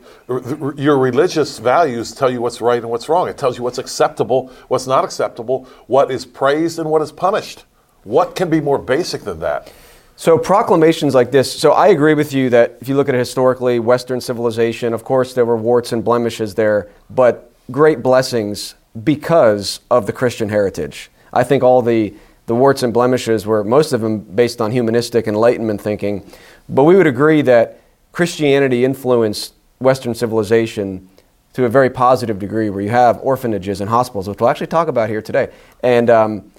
your 0.78 0.98
religious 0.98 1.58
values 1.58 2.12
tell 2.12 2.30
you 2.30 2.40
what's 2.40 2.62
right 2.62 2.80
and 2.80 2.90
what's 2.90 3.08
wrong. 3.08 3.28
It 3.28 3.36
tells 3.36 3.58
you 3.58 3.64
what's 3.64 3.76
acceptable, 3.76 4.50
what's 4.68 4.86
not 4.86 5.04
acceptable, 5.04 5.68
what 5.86 6.10
is 6.10 6.24
praised 6.24 6.78
and 6.78 6.90
what 6.90 7.02
is 7.02 7.12
punished. 7.12 7.64
What 8.02 8.34
can 8.34 8.48
be 8.48 8.62
more 8.62 8.78
basic 8.78 9.22
than 9.22 9.40
that? 9.40 9.70
So 10.16 10.38
proclamations 10.38 11.14
like 11.14 11.30
this. 11.30 11.52
So 11.52 11.72
I 11.72 11.88
agree 11.88 12.14
with 12.14 12.32
you 12.32 12.48
that 12.50 12.78
if 12.80 12.88
you 12.88 12.96
look 12.96 13.10
at 13.10 13.14
it 13.14 13.18
historically, 13.18 13.78
Western 13.78 14.20
civilization, 14.20 14.94
of 14.94 15.04
course 15.04 15.34
there 15.34 15.44
were 15.44 15.56
warts 15.56 15.92
and 15.92 16.02
blemishes 16.02 16.54
there, 16.54 16.90
but 17.10 17.52
great 17.70 18.02
blessings 18.02 18.74
because 19.04 19.80
of 19.90 20.06
the 20.06 20.12
Christian 20.12 20.48
heritage. 20.48 21.10
I 21.32 21.44
think 21.44 21.62
all 21.62 21.82
the 21.82 22.14
the 22.50 22.54
warts 22.56 22.82
and 22.82 22.92
blemishes 22.92 23.46
were 23.46 23.62
most 23.62 23.92
of 23.92 24.00
them 24.00 24.18
based 24.18 24.60
on 24.60 24.72
humanistic 24.72 25.28
enlightenment 25.28 25.80
thinking, 25.80 26.28
but 26.68 26.82
we 26.82 26.96
would 26.96 27.06
agree 27.06 27.42
that 27.42 27.78
Christianity 28.10 28.84
influenced 28.84 29.54
Western 29.78 30.16
civilization 30.16 31.08
to 31.52 31.64
a 31.64 31.68
very 31.68 31.88
positive 31.88 32.40
degree, 32.40 32.68
where 32.68 32.80
you 32.80 32.90
have 32.90 33.20
orphanages 33.22 33.80
and 33.80 33.88
hospitals, 33.88 34.28
which 34.28 34.40
we'll 34.40 34.50
actually 34.50 34.66
talk 34.66 34.88
about 34.88 35.08
here 35.08 35.22
today. 35.22 35.48
And 35.84 36.10
um, 36.10 36.50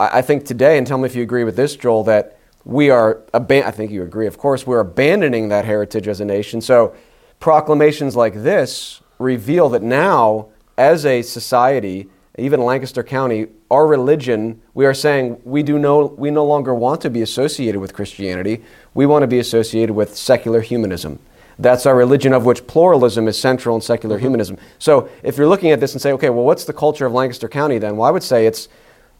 I 0.00 0.22
think 0.22 0.44
today, 0.44 0.76
and 0.76 0.84
tell 0.84 0.98
me 0.98 1.06
if 1.06 1.14
you 1.14 1.22
agree 1.22 1.44
with 1.44 1.54
this, 1.54 1.76
Joel, 1.76 2.02
that 2.02 2.40
we 2.64 2.90
are, 2.90 3.20
aban- 3.32 3.62
I 3.62 3.70
think 3.70 3.92
you 3.92 4.02
agree, 4.02 4.26
of 4.26 4.38
course, 4.38 4.66
we're 4.66 4.80
abandoning 4.80 5.50
that 5.50 5.64
heritage 5.64 6.08
as 6.08 6.20
a 6.20 6.24
nation. 6.24 6.60
So 6.60 6.96
proclamations 7.38 8.16
like 8.16 8.34
this 8.34 9.02
reveal 9.20 9.68
that 9.68 9.84
now, 9.84 10.48
as 10.76 11.06
a 11.06 11.22
society, 11.22 12.08
even 12.38 12.60
Lancaster 12.60 13.02
County, 13.02 13.46
our 13.70 13.86
religion, 13.86 14.60
we 14.74 14.84
are 14.84 14.94
saying 14.94 15.40
we 15.44 15.62
do 15.62 15.78
no, 15.78 16.06
we 16.06 16.30
no 16.30 16.44
longer 16.44 16.74
want 16.74 17.00
to 17.02 17.10
be 17.10 17.22
associated 17.22 17.80
with 17.80 17.94
Christianity. 17.94 18.62
We 18.94 19.06
want 19.06 19.22
to 19.22 19.26
be 19.26 19.38
associated 19.38 19.94
with 19.94 20.16
secular 20.16 20.60
humanism. 20.60 21.18
That's 21.58 21.86
our 21.86 21.96
religion, 21.96 22.34
of 22.34 22.44
which 22.44 22.66
pluralism 22.66 23.28
is 23.28 23.40
central 23.40 23.74
in 23.76 23.80
secular 23.80 24.16
mm-hmm. 24.16 24.24
humanism. 24.24 24.58
So 24.78 25.08
if 25.22 25.38
you're 25.38 25.48
looking 25.48 25.70
at 25.70 25.80
this 25.80 25.94
and 25.94 26.02
say, 26.02 26.12
okay, 26.12 26.28
well, 26.28 26.44
what's 26.44 26.64
the 26.64 26.74
culture 26.74 27.06
of 27.06 27.12
Lancaster 27.12 27.48
County 27.48 27.78
then? 27.78 27.96
Well, 27.96 28.06
I 28.06 28.10
would 28.10 28.22
say 28.22 28.46
it's 28.46 28.68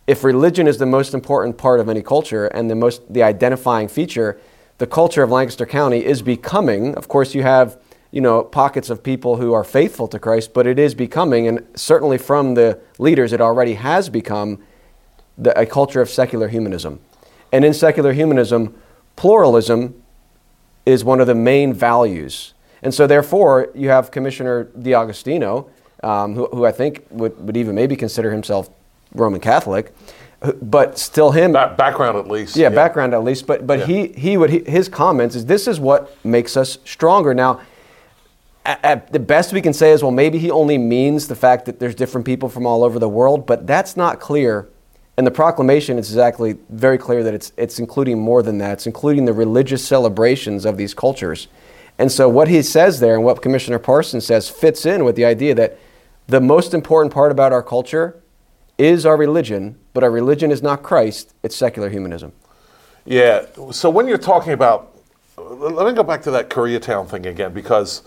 if 0.06 0.22
religion 0.22 0.68
is 0.68 0.78
the 0.78 0.86
most 0.86 1.14
important 1.14 1.56
part 1.56 1.80
of 1.80 1.88
any 1.88 2.02
culture 2.02 2.46
and 2.48 2.70
the 2.70 2.74
most 2.74 3.12
the 3.12 3.22
identifying 3.22 3.88
feature, 3.88 4.38
the 4.78 4.86
culture 4.86 5.22
of 5.22 5.30
Lancaster 5.30 5.64
County 5.64 6.04
is 6.04 6.20
becoming. 6.20 6.94
Of 6.94 7.08
course, 7.08 7.34
you 7.34 7.42
have 7.42 7.78
you 8.10 8.20
know, 8.20 8.42
pockets 8.42 8.90
of 8.90 9.02
people 9.02 9.36
who 9.36 9.52
are 9.52 9.64
faithful 9.64 10.08
to 10.08 10.18
Christ, 10.18 10.54
but 10.54 10.66
it 10.66 10.78
is 10.78 10.94
becoming, 10.94 11.48
and 11.48 11.66
certainly 11.74 12.18
from 12.18 12.54
the 12.54 12.80
leaders, 12.98 13.32
it 13.32 13.40
already 13.40 13.74
has 13.74 14.08
become 14.08 14.62
the, 15.36 15.58
a 15.58 15.66
culture 15.66 16.00
of 16.00 16.08
secular 16.08 16.48
humanism. 16.48 17.00
And 17.52 17.64
in 17.64 17.74
secular 17.74 18.12
humanism, 18.12 18.74
pluralism 19.16 20.02
is 20.84 21.04
one 21.04 21.20
of 21.20 21.26
the 21.26 21.34
main 21.34 21.72
values. 21.72 22.54
And 22.82 22.94
so, 22.94 23.06
therefore, 23.06 23.70
you 23.74 23.88
have 23.88 24.10
Commissioner 24.10 24.64
D'Agostino, 24.64 25.70
um, 26.02 26.34
who, 26.34 26.46
who 26.46 26.64
I 26.64 26.72
think 26.72 27.06
would, 27.10 27.44
would 27.44 27.56
even 27.56 27.74
maybe 27.74 27.96
consider 27.96 28.30
himself 28.30 28.70
Roman 29.14 29.40
Catholic, 29.40 29.94
but 30.62 30.98
still 30.98 31.30
him 31.30 31.52
background 31.52 32.18
at 32.18 32.28
least. 32.28 32.56
Yeah, 32.56 32.68
yeah, 32.68 32.74
background 32.74 33.14
at 33.14 33.24
least. 33.24 33.46
But 33.46 33.66
but 33.66 33.80
yeah. 33.80 33.86
he 33.86 34.06
he 34.08 34.36
would 34.36 34.50
he, 34.50 34.62
his 34.66 34.88
comments 34.88 35.34
is 35.34 35.46
this 35.46 35.66
is 35.66 35.80
what 35.80 36.14
makes 36.24 36.56
us 36.56 36.78
stronger. 36.84 37.34
Now 37.34 37.60
at, 38.66 39.12
the 39.12 39.18
best 39.18 39.52
we 39.52 39.62
can 39.62 39.72
say 39.72 39.92
is, 39.92 40.02
well, 40.02 40.12
maybe 40.12 40.38
he 40.38 40.50
only 40.50 40.78
means 40.78 41.28
the 41.28 41.36
fact 41.36 41.64
that 41.66 41.78
there's 41.78 41.94
different 41.94 42.26
people 42.26 42.48
from 42.48 42.66
all 42.66 42.82
over 42.84 42.98
the 42.98 43.08
world, 43.08 43.46
but 43.46 43.66
that's 43.66 43.96
not 43.96 44.20
clear. 44.20 44.68
And 45.16 45.26
the 45.26 45.30
proclamation 45.30 45.98
is 45.98 46.10
exactly 46.10 46.58
very 46.68 46.98
clear 46.98 47.22
that 47.22 47.32
it's, 47.32 47.52
it's 47.56 47.78
including 47.78 48.18
more 48.18 48.42
than 48.42 48.58
that. 48.58 48.74
It's 48.74 48.86
including 48.86 49.24
the 49.24 49.32
religious 49.32 49.84
celebrations 49.84 50.64
of 50.64 50.76
these 50.76 50.92
cultures. 50.92 51.48
And 51.98 52.12
so 52.12 52.28
what 52.28 52.48
he 52.48 52.60
says 52.62 53.00
there 53.00 53.14
and 53.14 53.24
what 53.24 53.40
Commissioner 53.40 53.78
Parsons 53.78 54.26
says 54.26 54.50
fits 54.50 54.84
in 54.84 55.04
with 55.04 55.16
the 55.16 55.24
idea 55.24 55.54
that 55.54 55.78
the 56.26 56.40
most 56.40 56.74
important 56.74 57.14
part 57.14 57.32
about 57.32 57.52
our 57.52 57.62
culture 57.62 58.20
is 58.76 59.06
our 59.06 59.16
religion, 59.16 59.78
but 59.94 60.04
our 60.04 60.10
religion 60.10 60.50
is 60.50 60.62
not 60.62 60.82
Christ, 60.82 61.32
it's 61.42 61.56
secular 61.56 61.88
humanism. 61.88 62.32
Yeah. 63.06 63.46
So 63.70 63.88
when 63.88 64.08
you're 64.08 64.18
talking 64.18 64.52
about, 64.52 64.94
let 65.38 65.86
me 65.86 65.92
go 65.92 66.02
back 66.02 66.20
to 66.22 66.30
that 66.32 66.50
Koreatown 66.50 67.08
thing 67.08 67.26
again, 67.26 67.54
because 67.54 68.02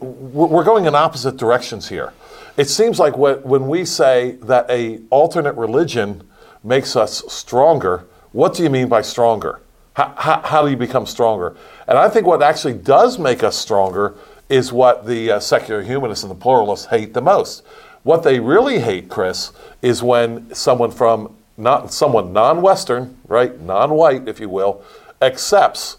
we're 0.00 0.64
going 0.64 0.86
in 0.86 0.94
opposite 0.94 1.36
directions 1.36 1.88
here. 1.88 2.12
It 2.56 2.68
seems 2.68 2.98
like 2.98 3.16
when 3.16 3.68
we 3.68 3.84
say 3.84 4.32
that 4.42 4.70
a 4.70 5.00
alternate 5.10 5.54
religion 5.54 6.28
makes 6.62 6.96
us 6.96 7.22
stronger, 7.32 8.04
what 8.32 8.54
do 8.54 8.62
you 8.62 8.70
mean 8.70 8.88
by 8.88 9.02
stronger? 9.02 9.60
How, 9.94 10.14
how, 10.16 10.40
how, 10.40 10.62
do 10.62 10.70
you 10.70 10.76
become 10.76 11.06
stronger? 11.06 11.56
And 11.86 11.98
I 11.98 12.08
think 12.08 12.26
what 12.26 12.42
actually 12.42 12.74
does 12.74 13.18
make 13.18 13.42
us 13.42 13.56
stronger 13.56 14.14
is 14.48 14.72
what 14.72 15.06
the 15.06 15.32
uh, 15.32 15.40
secular 15.40 15.82
humanists 15.82 16.24
and 16.24 16.30
the 16.30 16.36
pluralists 16.36 16.86
hate 16.86 17.14
the 17.14 17.20
most. 17.20 17.62
What 18.02 18.22
they 18.22 18.40
really 18.40 18.80
hate, 18.80 19.08
Chris, 19.08 19.52
is 19.80 20.02
when 20.02 20.54
someone 20.54 20.90
from 20.90 21.34
not 21.56 21.92
someone 21.92 22.32
non-Western, 22.32 23.18
right, 23.28 23.58
non-white, 23.60 24.26
if 24.28 24.40
you 24.40 24.48
will, 24.48 24.82
accepts 25.20 25.98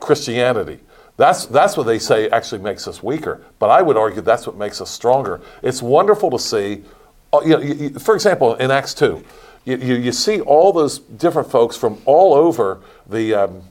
Christianity. 0.00 0.80
That's, 1.16 1.46
that's 1.46 1.76
what 1.76 1.84
they 1.84 1.98
say 1.98 2.28
actually 2.30 2.60
makes 2.60 2.88
us 2.88 3.02
weaker. 3.02 3.40
But 3.58 3.70
I 3.70 3.82
would 3.82 3.96
argue 3.96 4.20
that's 4.20 4.46
what 4.46 4.56
makes 4.56 4.80
us 4.80 4.90
stronger. 4.90 5.40
It's 5.62 5.80
wonderful 5.80 6.30
to 6.30 6.38
see, 6.38 6.82
uh, 7.32 7.40
you 7.44 7.90
know, 7.90 7.98
for 8.00 8.14
example, 8.14 8.54
in 8.56 8.70
Acts 8.70 8.94
2, 8.94 9.24
you, 9.64 9.76
you, 9.76 9.94
you 9.94 10.12
see 10.12 10.40
all 10.40 10.72
those 10.72 10.98
different 10.98 11.50
folks 11.50 11.76
from 11.76 12.02
all 12.04 12.34
over 12.34 12.80
the 13.08 13.34
um, 13.34 13.62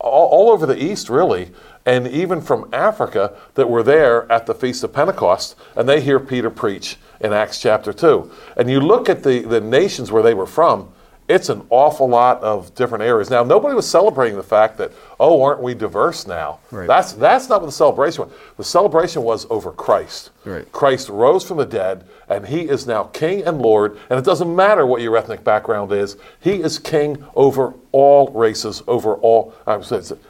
all, 0.00 0.28
all 0.28 0.50
over 0.50 0.66
the 0.66 0.82
East, 0.82 1.08
really, 1.08 1.50
and 1.84 2.08
even 2.08 2.40
from 2.40 2.68
Africa 2.72 3.36
that 3.54 3.68
were 3.68 3.82
there 3.82 4.30
at 4.30 4.46
the 4.46 4.54
Feast 4.54 4.82
of 4.82 4.92
Pentecost, 4.92 5.54
and 5.76 5.88
they 5.88 6.00
hear 6.00 6.18
Peter 6.18 6.50
preach 6.50 6.96
in 7.20 7.32
Acts 7.32 7.60
chapter 7.60 7.92
2. 7.92 8.30
And 8.56 8.70
you 8.70 8.80
look 8.80 9.08
at 9.08 9.22
the, 9.22 9.40
the 9.40 9.60
nations 9.60 10.10
where 10.10 10.22
they 10.22 10.34
were 10.34 10.46
from, 10.46 10.92
it's 11.28 11.48
an 11.48 11.66
awful 11.70 12.08
lot 12.08 12.40
of 12.42 12.74
different 12.74 13.02
areas. 13.02 13.30
Now, 13.30 13.42
nobody 13.42 13.74
was 13.74 13.88
celebrating 13.88 14.36
the 14.36 14.42
fact 14.44 14.78
that, 14.78 14.92
oh, 15.18 15.42
aren't 15.42 15.60
we 15.60 15.74
diverse 15.74 16.26
now? 16.26 16.60
Right. 16.70 16.86
That's, 16.86 17.12
that's 17.14 17.48
not 17.48 17.60
what 17.60 17.66
the 17.66 17.72
celebration 17.72 18.24
was. 18.24 18.32
The 18.56 18.64
celebration 18.64 19.22
was 19.22 19.46
over 19.50 19.72
Christ. 19.72 20.30
Right. 20.44 20.70
Christ 20.70 21.08
rose 21.08 21.42
from 21.44 21.56
the 21.56 21.66
dead, 21.66 22.04
and 22.28 22.46
he 22.46 22.62
is 22.68 22.86
now 22.86 23.04
King 23.04 23.42
and 23.44 23.60
Lord. 23.60 23.98
And 24.08 24.18
it 24.18 24.24
doesn't 24.24 24.54
matter 24.54 24.86
what 24.86 25.00
your 25.02 25.16
ethnic 25.16 25.42
background 25.42 25.90
is, 25.92 26.16
he 26.40 26.62
is 26.62 26.78
King 26.78 27.24
over 27.34 27.74
all 27.90 28.28
races, 28.32 28.82
over 28.86 29.14
all. 29.14 29.52
I'm, 29.66 29.82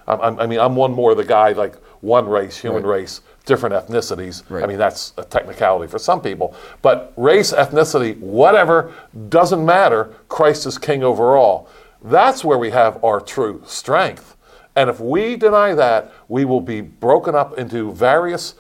I'm, 0.09 0.49
mean, 0.49 0.61
I'm 0.61 0.77
one 0.77 0.93
more 0.93 1.11
of 1.11 1.19
the 1.19 1.25
guy, 1.25 1.53
like 1.53 1.77
one 2.01 2.29
race, 2.29 2.57
human 2.57 2.85
Right. 2.85 3.01
race, 3.01 3.21
different 3.47 3.75
ethnicities. 3.75 4.43
I 4.63 4.67
mean, 4.67 4.77
that's 4.77 5.15
a 5.17 5.25
technicality 5.25 5.91
for 5.91 5.99
some 5.99 6.21
people. 6.21 6.55
But 6.83 7.15
race, 7.17 7.53
ethnicity, 7.53 8.19
whatever, 8.19 8.93
doesn't 9.29 9.65
matter. 9.65 10.13
Christ 10.29 10.67
is 10.67 10.77
king 10.77 11.03
over 11.03 11.37
all. 11.37 11.71
That's 12.03 12.45
where 12.45 12.59
we 12.59 12.71
have 12.71 13.03
our 13.03 13.21
true 13.21 13.63
strength. 13.65 14.37
And 14.75 14.91
if 14.91 15.01
we 15.01 15.37
deny 15.37 15.75
that, 15.75 16.13
we 16.29 16.45
will 16.45 16.61
be 16.61 16.83
broken 16.83 17.35
up 17.35 17.57
into 17.57 17.93
various, 17.93 18.57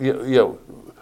you, 0.00 0.24
you 0.24 0.36
know, 0.36 0.58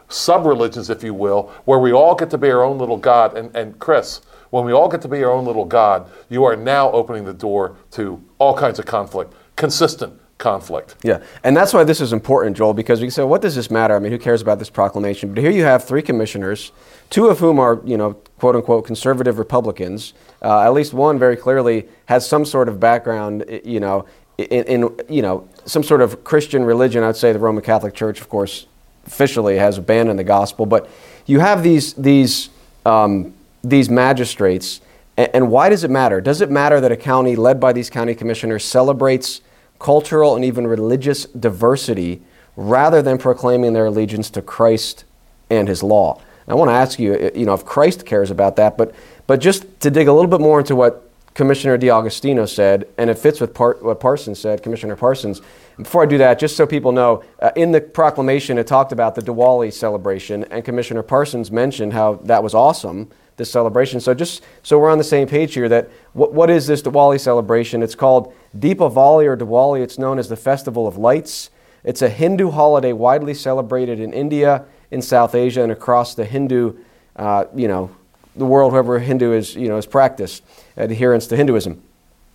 sub 0.09 0.45
religions, 0.45 0.91
if 0.91 1.03
you 1.03 1.15
will, 1.15 1.53
where 1.65 1.79
we 1.79 1.93
all 1.93 2.15
get 2.15 2.31
to 2.31 2.39
be 2.39 2.51
our 2.51 2.63
own 2.63 2.79
little 2.79 2.99
God. 2.99 3.39
And, 3.39 3.55
and 3.57 3.79
Chris, 3.79 4.21
when 4.51 4.65
we 4.65 4.73
all 4.73 4.89
get 4.89 5.01
to 5.03 5.09
be 5.09 5.23
our 5.23 5.31
own 5.31 5.47
little 5.47 5.65
God, 5.65 6.11
you 6.29 6.45
are 6.45 6.57
now 6.57 6.91
opening 6.91 7.25
the 7.25 7.33
door 7.33 7.77
to 7.93 8.23
all 8.39 8.57
kinds 8.57 8.79
of 8.79 8.87
conflict, 8.87 9.33
consistent 9.57 10.20
conflict. 10.41 10.97
Yeah, 11.05 11.23
and 11.45 11.57
that's 11.57 11.73
why 11.73 11.85
this 11.85 12.01
is 12.01 12.13
important, 12.13 12.57
Joel, 12.57 12.75
because 12.75 13.01
we 13.01 13.07
can 13.07 13.13
say, 13.13 13.23
what 13.23 13.43
does 13.43 13.55
this 13.55 13.71
matter? 13.71 13.95
I 13.95 14.01
mean, 14.01 14.11
who 14.11 14.19
cares 14.19 14.43
about 14.43 14.59
this 14.59 14.71
proclamation? 14.71 15.33
But 15.33 15.45
here 15.45 15.53
you 15.53 15.63
have 15.63 15.85
three 15.85 16.03
commissioners, 16.03 16.73
two 17.11 17.29
of 17.29 17.39
whom 17.39 17.61
are, 17.61 17.81
you 17.85 17.97
know, 17.97 18.15
quote 18.39 18.57
unquote, 18.57 18.85
conservative 18.87 19.39
Republicans. 19.39 20.15
Uh, 20.43 20.63
at 20.63 20.73
least 20.73 20.93
one 20.93 21.19
very 21.19 21.37
clearly 21.37 21.87
has 22.07 22.27
some 22.27 22.45
sort 22.45 22.69
of 22.69 22.81
background, 22.81 23.45
you 23.65 23.79
know, 23.79 24.07
in, 24.39 24.65
in, 24.65 25.01
you 25.09 25.23
know, 25.23 25.47
some 25.67 25.83
sort 25.83 26.01
of 26.01 26.25
Christian 26.25 26.65
religion. 26.65 27.05
I'd 27.05 27.17
say 27.17 27.33
the 27.33 27.39
Roman 27.39 27.63
Catholic 27.63 27.95
Church, 27.95 28.21
of 28.21 28.29
course, 28.29 28.67
officially 29.07 29.59
has 29.59 29.79
abandoned 29.79 30.19
the 30.19 30.25
gospel. 30.25 30.67
But 30.67 30.89
you 31.27 31.41
have 31.41 31.63
these 31.63 31.93
these 31.95 32.49
um, 32.87 33.35
these 33.63 33.91
magistrates, 33.91 34.81
and, 35.17 35.29
and 35.35 35.51
why 35.51 35.69
does 35.69 35.85
it 35.85 35.91
matter? 35.91 36.21
Does 36.23 36.41
it 36.41 36.51
matter 36.51 36.81
that 36.81 36.91
a 36.91 36.97
county 36.97 37.37
led 37.37 37.61
by 37.61 37.73
these 37.75 37.91
county 37.91 38.15
commissioners 38.15 38.65
celebrates 38.65 39.43
cultural 39.81 40.37
and 40.37 40.45
even 40.45 40.69
religious 40.69 41.25
diversity 41.25 42.23
rather 42.55 43.03
than 43.03 43.19
proclaiming 43.19 43.73
their 43.73 43.87
allegiance 43.87 44.31
to 44.31 44.43
Christ 44.43 45.05
and 45.51 45.67
his 45.67 45.83
law. 45.83 46.21
I 46.47 46.55
want 46.55 46.69
to 46.69 46.75
ask 46.75 46.99
you, 46.99 47.15
uh, 47.15 47.31
you 47.39 47.47
know, 47.47 47.55
if 47.55 47.65
Christ 47.65 48.05
cares 48.07 48.31
about 48.31 48.57
that, 48.57 48.77
but 48.77 48.95
but 49.27 49.41
just 49.41 49.81
to 49.81 49.91
dig 49.91 50.09
a 50.09 50.13
little 50.13 50.31
bit 50.31 50.41
more 50.41 50.59
into 50.59 50.75
what 50.75 51.09
Commissioner 51.35 51.79
D'Agostino 51.79 52.45
said, 52.45 52.89
and 52.99 53.09
it 53.09 53.17
fits 53.17 53.41
with 53.41 53.55
par- 53.55 53.79
what 53.81 54.01
Parsons 54.01 54.41
said, 54.41 54.63
Commissioner 54.63 54.97
Parsons. 54.97 55.41
Before 55.77 56.03
I 56.03 56.07
do 56.07 56.19
that, 56.19 56.41
just 56.41 56.57
so 56.57 56.67
people 56.67 56.91
know, 56.91 57.23
uh, 57.39 57.53
in 57.55 57.71
the 57.71 57.81
proclamation 57.81 58.59
it 58.59 58.67
talked 58.67 58.91
about 58.91 59.15
the 59.15 59.23
Diwali 59.23 59.73
celebration, 59.73 60.45
and 60.51 60.65
Commissioner 60.65 61.05
Parsons 61.05 61.53
mentioned 61.53 61.93
how 61.93 62.15
that 62.25 62.43
was 62.43 62.53
awesome, 62.53 63.09
this 63.37 63.51
celebration. 63.51 64.01
So 64.01 64.13
just 64.13 64.43
so 64.65 64.79
we're 64.79 64.91
on 64.91 64.99
the 64.99 65.05
same 65.05 65.29
page 65.29 65.55
here, 65.55 65.69
that 65.69 65.89
what, 66.13 66.35
what 66.35 66.51
is 66.51 66.67
this 66.67 66.83
Diwali 66.83 67.21
celebration? 67.21 67.83
It's 67.83 67.95
called 67.95 68.35
Deepavali 68.57 69.27
or 69.27 69.37
Diwali. 69.37 69.83
It's 69.83 69.99
known 69.99 70.19
as 70.19 70.29
the 70.29 70.37
Festival 70.37 70.87
of 70.87 70.97
Lights. 70.97 71.51
It's 71.85 72.03
a 72.03 72.09
Hindu 72.09 72.51
holiday 72.51 72.93
widely 72.93 73.35
celebrated 73.35 74.01
in 74.01 74.13
India, 74.13 74.65
in 74.91 75.03
South 75.03 75.35
Asia, 75.35 75.63
and 75.63 75.73
across 75.73 76.15
the 76.15 76.25
Hindu, 76.25 76.79
uh, 77.17 77.45
you 77.55 77.69
know, 77.69 77.91
the 78.37 78.45
world 78.45 78.73
wherever 78.73 78.99
Hindu 78.99 79.33
is, 79.33 79.55
you 79.55 79.69
know, 79.69 79.77
is 79.77 79.87
practiced, 79.87 80.43
adherence 80.77 81.27
to 81.29 81.37
Hinduism. 81.37 81.83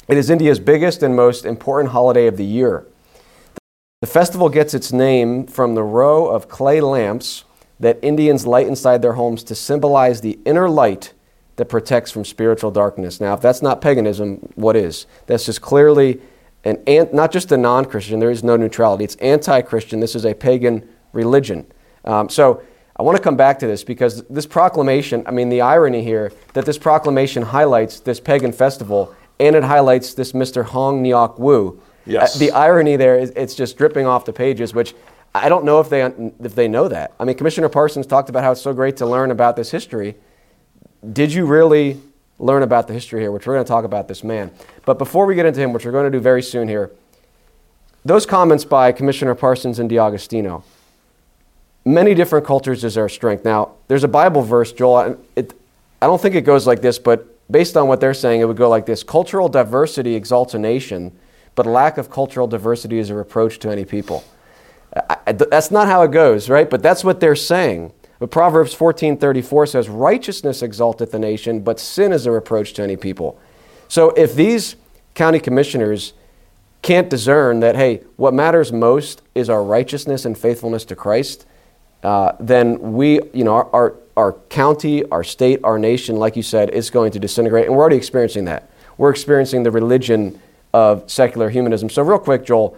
It 0.07 0.17
is 0.17 0.29
India's 0.29 0.59
biggest 0.59 1.03
and 1.03 1.15
most 1.15 1.45
important 1.45 1.91
holiday 1.91 2.27
of 2.27 2.37
the 2.37 2.45
year. 2.45 2.85
The 4.01 4.07
festival 4.07 4.49
gets 4.49 4.73
its 4.73 4.93
name 4.93 5.47
from 5.47 5.73
the 5.73 5.83
row 5.83 6.27
of 6.27 6.47
clay 6.47 6.81
lamps 6.81 7.43
that 7.79 7.99
Indians 8.01 8.45
light 8.45 8.67
inside 8.67 9.01
their 9.01 9.13
homes 9.13 9.43
to 9.45 9.55
symbolize 9.55 10.21
the 10.21 10.39
inner 10.45 10.69
light 10.69 11.13
that 11.57 11.65
protects 11.65 12.11
from 12.11 12.25
spiritual 12.25 12.71
darkness. 12.71 13.21
Now, 13.21 13.33
if 13.33 13.41
that's 13.41 13.61
not 13.61 13.81
paganism, 13.81 14.37
what 14.55 14.75
is? 14.75 15.05
That's 15.27 15.45
just 15.45 15.61
clearly 15.61 16.21
an, 16.63 16.81
an 16.87 17.09
not 17.13 17.31
just 17.31 17.51
a 17.51 17.57
non 17.57 17.85
Christian, 17.85 18.19
there 18.19 18.31
is 18.31 18.43
no 18.43 18.57
neutrality. 18.57 19.03
It's 19.03 19.15
anti 19.15 19.61
Christian. 19.61 19.99
This 19.99 20.15
is 20.15 20.25
a 20.25 20.33
pagan 20.33 20.87
religion. 21.13 21.65
Um, 22.03 22.29
so 22.29 22.61
I 22.97 23.03
want 23.03 23.17
to 23.17 23.23
come 23.23 23.35
back 23.37 23.59
to 23.59 23.67
this 23.67 23.83
because 23.83 24.23
this 24.23 24.45
proclamation, 24.45 25.23
I 25.27 25.31
mean, 25.31 25.49
the 25.49 25.61
irony 25.61 26.03
here 26.03 26.31
that 26.53 26.65
this 26.65 26.77
proclamation 26.77 27.43
highlights 27.43 27.99
this 27.99 28.19
pagan 28.19 28.51
festival 28.51 29.15
and 29.39 29.55
it 29.55 29.63
highlights 29.63 30.13
this 30.13 30.31
Mr. 30.31 30.63
Hong 30.63 31.03
Neok 31.03 31.37
Woo. 31.37 31.81
Yes. 32.05 32.35
Uh, 32.35 32.39
the 32.39 32.51
irony 32.51 32.95
there 32.95 33.17
is 33.17 33.31
it's 33.31 33.55
just 33.55 33.77
dripping 33.77 34.05
off 34.05 34.25
the 34.25 34.33
pages, 34.33 34.73
which 34.73 34.93
I 35.33 35.49
don't 35.49 35.65
know 35.65 35.79
if 35.79 35.89
they 35.89 36.01
if 36.03 36.55
they 36.55 36.67
know 36.67 36.87
that. 36.87 37.13
I 37.19 37.25
mean, 37.25 37.35
Commissioner 37.35 37.69
Parsons 37.69 38.07
talked 38.07 38.29
about 38.29 38.43
how 38.43 38.51
it's 38.51 38.61
so 38.61 38.73
great 38.73 38.97
to 38.97 39.05
learn 39.05 39.31
about 39.31 39.55
this 39.55 39.71
history. 39.71 40.15
Did 41.13 41.33
you 41.33 41.45
really 41.45 41.99
learn 42.39 42.63
about 42.63 42.87
the 42.87 42.93
history 42.93 43.21
here, 43.21 43.31
which 43.31 43.45
we're 43.47 43.53
going 43.53 43.65
to 43.65 43.67
talk 43.67 43.85
about 43.85 44.07
this 44.07 44.23
man? 44.23 44.51
But 44.85 44.97
before 44.97 45.25
we 45.25 45.35
get 45.35 45.45
into 45.45 45.59
him, 45.59 45.73
which 45.73 45.85
we're 45.85 45.91
going 45.91 46.05
to 46.05 46.17
do 46.17 46.19
very 46.21 46.41
soon 46.41 46.67
here, 46.67 46.91
those 48.03 48.25
comments 48.25 48.65
by 48.65 48.91
Commissioner 48.91 49.35
Parsons 49.35 49.79
and 49.79 49.89
D'Agostino, 49.89 50.63
many 51.83 52.13
different 52.13 52.45
cultures 52.45 52.83
is 52.83 52.97
our 52.97 53.09
strength. 53.09 53.43
Now, 53.45 53.71
there's 53.87 54.03
a 54.03 54.07
Bible 54.07 54.41
verse, 54.41 54.71
Joel. 54.71 55.17
It, 55.35 55.53
I 56.01 56.07
don't 56.07 56.21
think 56.21 56.35
it 56.35 56.41
goes 56.41 56.67
like 56.67 56.81
this, 56.81 56.99
but 56.99 57.27
based 57.51 57.75
on 57.77 57.87
what 57.87 57.99
they're 57.99 58.13
saying, 58.13 58.41
it 58.41 58.45
would 58.45 58.57
go 58.57 58.69
like 58.69 58.85
this 58.85 59.03
Cultural 59.03 59.49
diversity 59.49 60.15
exalts 60.15 60.53
a 60.53 60.59
nation, 60.59 61.11
but 61.55 61.65
lack 61.65 61.97
of 61.97 62.09
cultural 62.11 62.47
diversity 62.47 62.99
is 62.99 63.09
a 63.09 63.15
reproach 63.15 63.59
to 63.59 63.69
any 63.71 63.85
people. 63.85 64.23
I- 64.95 65.17
I- 65.27 65.31
that's 65.31 65.71
not 65.71 65.87
how 65.87 66.03
it 66.03 66.11
goes, 66.11 66.49
right? 66.49 66.69
But 66.69 66.83
that's 66.83 67.03
what 67.03 67.19
they're 67.19 67.35
saying. 67.35 67.91
But 68.19 68.31
Proverbs 68.31 68.73
14:34 68.73 69.65
says, 69.65 69.89
"Righteousness 69.89 70.61
exalteth 70.61 71.11
the 71.11 71.19
nation, 71.19 71.59
but 71.59 71.79
sin 71.79 72.11
is 72.11 72.25
a 72.25 72.31
reproach 72.31 72.73
to 72.73 72.83
any 72.83 72.95
people." 72.95 73.37
So 73.87 74.09
if 74.11 74.35
these 74.35 74.75
county 75.13 75.39
commissioners 75.39 76.13
can't 76.81 77.09
discern 77.09 77.61
that, 77.61 77.75
hey, 77.75 78.01
what 78.15 78.33
matters 78.33 78.71
most 78.71 79.21
is 79.33 79.49
our 79.49 79.63
righteousness 79.63 80.23
and 80.23 80.37
faithfulness 80.37 80.85
to 80.85 80.95
Christ, 80.95 81.45
uh, 82.03 82.33
then 82.39 82.93
we, 82.93 83.19
you 83.33 83.43
know, 83.43 83.53
our, 83.53 83.69
our, 83.73 83.95
our 84.15 84.33
county, 84.49 85.03
our 85.05 85.23
state, 85.23 85.59
our 85.63 85.79
nation, 85.79 86.17
like 86.17 86.35
you 86.35 86.43
said, 86.43 86.69
is 86.69 86.91
going 86.91 87.11
to 87.11 87.19
disintegrate. 87.19 87.65
And 87.65 87.75
we're 87.75 87.81
already 87.81 87.95
experiencing 87.95 88.45
that. 88.45 88.69
We're 88.97 89.09
experiencing 89.09 89.63
the 89.63 89.71
religion 89.71 90.39
of 90.73 91.09
secular 91.09 91.49
humanism. 91.49 91.89
So, 91.89 92.03
real 92.03 92.19
quick, 92.19 92.45
Joel, 92.45 92.77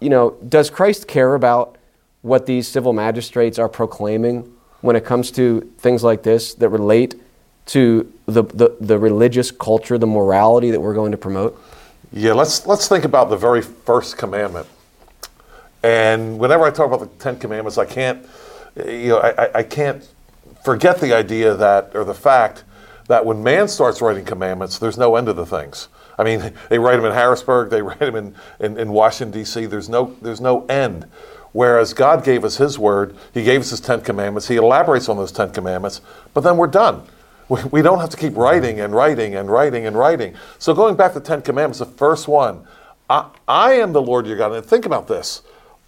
you 0.00 0.08
know, 0.08 0.36
does 0.48 0.70
Christ 0.70 1.08
care 1.08 1.34
about 1.34 1.76
what 2.22 2.46
these 2.46 2.68
civil 2.68 2.92
magistrates 2.92 3.58
are 3.58 3.68
proclaiming 3.68 4.52
when 4.80 4.96
it 4.96 5.04
comes 5.04 5.30
to 5.32 5.60
things 5.78 6.04
like 6.04 6.22
this 6.22 6.54
that 6.54 6.68
relate 6.68 7.14
to 7.66 8.10
the, 8.26 8.42
the, 8.42 8.76
the 8.80 8.98
religious 8.98 9.50
culture, 9.50 9.98
the 9.98 10.06
morality 10.06 10.70
that 10.70 10.80
we're 10.80 10.94
going 10.94 11.12
to 11.12 11.18
promote? 11.18 11.60
Yeah, 12.12 12.32
let's 12.32 12.66
let's 12.66 12.88
think 12.88 13.04
about 13.04 13.28
the 13.28 13.36
very 13.36 13.60
first 13.60 14.16
commandment. 14.16 14.66
And 15.82 16.38
whenever 16.38 16.64
I 16.64 16.70
talk 16.70 16.86
about 16.86 17.00
the 17.00 17.22
Ten 17.22 17.38
Commandments, 17.38 17.78
I 17.78 17.84
can't, 17.84 18.26
you 18.76 19.08
know, 19.08 19.18
I, 19.18 19.58
I- 19.58 19.62
can't 19.62 20.06
forget 20.64 21.00
the 21.00 21.12
idea 21.14 21.54
that 21.54 21.92
or 21.94 22.04
the 22.04 22.14
fact 22.14 22.64
that 23.08 23.24
when 23.24 23.42
man 23.42 23.68
starts 23.68 24.00
writing 24.00 24.24
commandments, 24.24 24.78
there's 24.78 24.98
no 24.98 25.16
end 25.16 25.26
to 25.28 25.32
the 25.32 25.46
things. 25.46 25.88
I 26.18 26.24
mean, 26.24 26.52
they 26.70 26.78
write 26.78 26.96
them 26.96 27.04
in 27.04 27.12
Harrisburg, 27.12 27.70
they 27.70 27.82
write 27.82 27.98
them 28.00 28.16
in, 28.16 28.34
in, 28.58 28.78
in 28.78 28.88
Washington 28.90 29.38
D.C. 29.38 29.66
There's 29.66 29.88
no 29.88 30.16
there's 30.22 30.40
no 30.40 30.64
end. 30.66 31.06
Whereas 31.52 31.94
God 31.94 32.24
gave 32.24 32.44
us 32.44 32.56
His 32.56 32.78
word, 32.78 33.16
He 33.32 33.42
gave 33.42 33.60
us 33.60 33.70
His 33.70 33.80
Ten 33.80 34.00
Commandments. 34.00 34.48
He 34.48 34.56
elaborates 34.56 35.08
on 35.08 35.16
those 35.16 35.32
Ten 35.32 35.50
Commandments, 35.50 36.00
but 36.34 36.42
then 36.42 36.56
we're 36.56 36.66
done. 36.66 37.02
We, 37.48 37.64
we 37.64 37.80
don't 37.80 37.98
have 38.00 38.10
to 38.10 38.16
keep 38.18 38.36
writing 38.36 38.78
and 38.78 38.94
writing 38.94 39.34
and 39.34 39.50
writing 39.50 39.86
and 39.86 39.96
writing. 39.96 40.34
So 40.58 40.74
going 40.74 40.96
back 40.96 41.14
to 41.14 41.20
the 41.20 41.24
Ten 41.24 41.40
Commandments, 41.40 41.78
the 41.78 41.86
first 41.86 42.28
one, 42.28 42.62
I, 43.08 43.30
I 43.48 43.72
am 43.72 43.94
the 43.94 44.02
Lord 44.02 44.26
your 44.26 44.36
God. 44.36 44.52
And 44.52 44.62
think 44.62 44.84
about 44.84 45.08
this. 45.08 45.40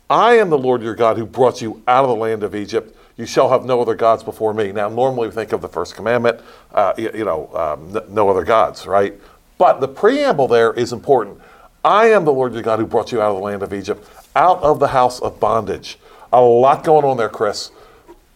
I 0.08 0.38
am 0.38 0.48
the 0.48 0.56
Lord 0.56 0.82
your 0.82 0.94
God 0.94 1.18
who 1.18 1.26
brought 1.26 1.60
you 1.60 1.82
out 1.86 2.04
of 2.04 2.08
the 2.08 2.16
land 2.16 2.42
of 2.42 2.54
Egypt. 2.54 2.96
You 3.16 3.26
shall 3.26 3.50
have 3.50 3.66
no 3.66 3.80
other 3.80 3.94
gods 3.94 4.22
before 4.22 4.54
me. 4.54 4.72
Now, 4.72 4.88
normally 4.88 5.28
we 5.28 5.34
think 5.34 5.52
of 5.52 5.60
the 5.60 5.68
first 5.68 5.94
commandment, 5.94 6.40
uh, 6.72 6.94
you, 6.96 7.10
you 7.14 7.24
know, 7.26 7.50
um, 7.54 8.00
no 8.08 8.30
other 8.30 8.42
gods, 8.42 8.86
right? 8.86 9.12
But 9.58 9.80
the 9.80 9.88
preamble 9.88 10.48
there 10.48 10.72
is 10.72 10.92
important. 10.94 11.38
I 11.84 12.06
am 12.06 12.24
the 12.24 12.32
Lord 12.32 12.54
your 12.54 12.62
God 12.62 12.78
who 12.78 12.86
brought 12.86 13.12
you 13.12 13.20
out 13.20 13.30
of 13.30 13.36
the 13.36 13.42
land 13.42 13.62
of 13.62 13.74
Egypt, 13.74 14.08
out 14.36 14.62
of 14.62 14.78
the 14.78 14.88
house 14.88 15.20
of 15.20 15.40
bondage. 15.40 15.98
A 16.32 16.40
lot 16.40 16.84
going 16.84 17.04
on 17.04 17.16
there, 17.16 17.28
Chris, 17.28 17.70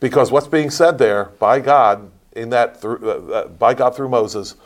because 0.00 0.30
what's 0.30 0.48
being 0.48 0.70
said 0.70 0.98
there 0.98 1.26
by 1.38 1.61
God 1.61 2.11
in 2.33 2.50
that 2.50 2.80
through 2.80 2.98
uh, 3.02 3.33
uh, 3.33 3.48
by 3.48 3.74
God 3.74 3.94
through 3.94 4.09
Moses, 4.09 4.57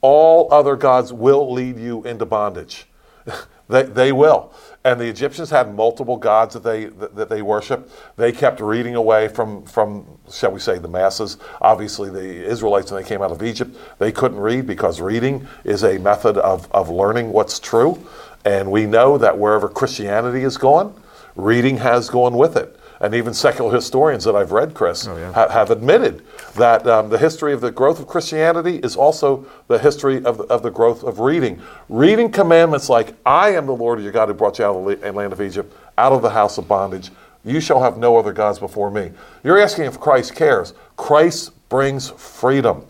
all 0.00 0.52
other 0.52 0.76
gods 0.76 1.12
will 1.12 1.52
lead 1.52 1.78
you 1.78 2.04
into 2.04 2.26
bondage. 2.26 2.86
they, 3.68 3.84
they 3.84 4.12
will. 4.12 4.52
And 4.84 5.00
the 5.00 5.06
Egyptians 5.06 5.50
had 5.50 5.74
multiple 5.74 6.16
gods 6.16 6.54
that 6.54 6.62
they 6.62 6.86
that, 6.86 7.28
they 7.28 7.42
worshiped. 7.42 7.90
They 8.16 8.30
kept 8.30 8.60
reading 8.60 8.94
away 8.94 9.28
from 9.28 9.64
from 9.64 10.06
shall 10.30 10.52
we 10.52 10.60
say 10.60 10.78
the 10.78 10.88
masses. 10.88 11.38
Obviously, 11.60 12.10
the 12.10 12.46
Israelites 12.46 12.92
when 12.92 13.02
they 13.02 13.08
came 13.08 13.22
out 13.22 13.32
of 13.32 13.42
Egypt, 13.42 13.76
they 13.98 14.12
couldn't 14.12 14.38
read 14.38 14.66
because 14.66 15.00
reading 15.00 15.46
is 15.64 15.82
a 15.82 15.98
method 15.98 16.36
of, 16.38 16.70
of 16.72 16.90
learning 16.90 17.32
what's 17.32 17.58
true. 17.58 18.06
And 18.48 18.70
we 18.70 18.86
know 18.86 19.18
that 19.18 19.36
wherever 19.36 19.68
Christianity 19.68 20.42
is 20.42 20.56
gone, 20.56 20.94
reading 21.36 21.76
has 21.76 22.08
gone 22.08 22.34
with 22.34 22.56
it 22.56 22.74
and 23.00 23.14
even 23.14 23.34
secular 23.34 23.72
historians 23.72 24.24
that 24.24 24.34
I've 24.34 24.52
read, 24.52 24.72
Chris, 24.72 25.06
Oh, 25.06 25.16
yeah. 25.18 25.32
ha- 25.32 25.48
have 25.50 25.70
admitted 25.70 26.24
that 26.56 26.86
um, 26.86 27.10
the 27.10 27.18
history 27.18 27.52
of 27.52 27.60
the 27.60 27.70
growth 27.70 28.00
of 28.00 28.06
Christianity 28.06 28.76
is 28.78 28.96
also 28.96 29.44
the 29.68 29.78
history 29.78 30.24
of 30.24 30.38
the, 30.38 30.44
of 30.44 30.62
the 30.62 30.70
growth 30.70 31.04
of 31.04 31.20
reading. 31.20 31.60
Reading 31.90 32.32
commandments 32.32 32.88
like, 32.88 33.14
I 33.26 33.50
am 33.50 33.66
the 33.66 33.74
Lord 33.76 34.00
your 34.02 34.12
God 34.12 34.28
who 34.28 34.34
brought 34.34 34.58
you 34.58 34.64
out 34.64 34.76
of 34.76 35.00
the 35.00 35.12
land 35.12 35.32
of 35.34 35.42
Egypt, 35.42 35.70
out 35.98 36.12
of 36.12 36.22
the 36.22 36.30
house 36.30 36.56
of 36.56 36.66
bondage. 36.66 37.10
You 37.44 37.60
shall 37.60 37.82
have 37.82 37.98
no 37.98 38.16
other 38.16 38.32
gods 38.32 38.58
before 38.58 38.90
me. 38.90 39.12
You're 39.44 39.60
asking 39.60 39.84
if 39.84 40.00
Christ 40.00 40.34
cares. 40.34 40.72
Christ 40.96 41.52
brings 41.68 42.08
freedom. 42.10 42.84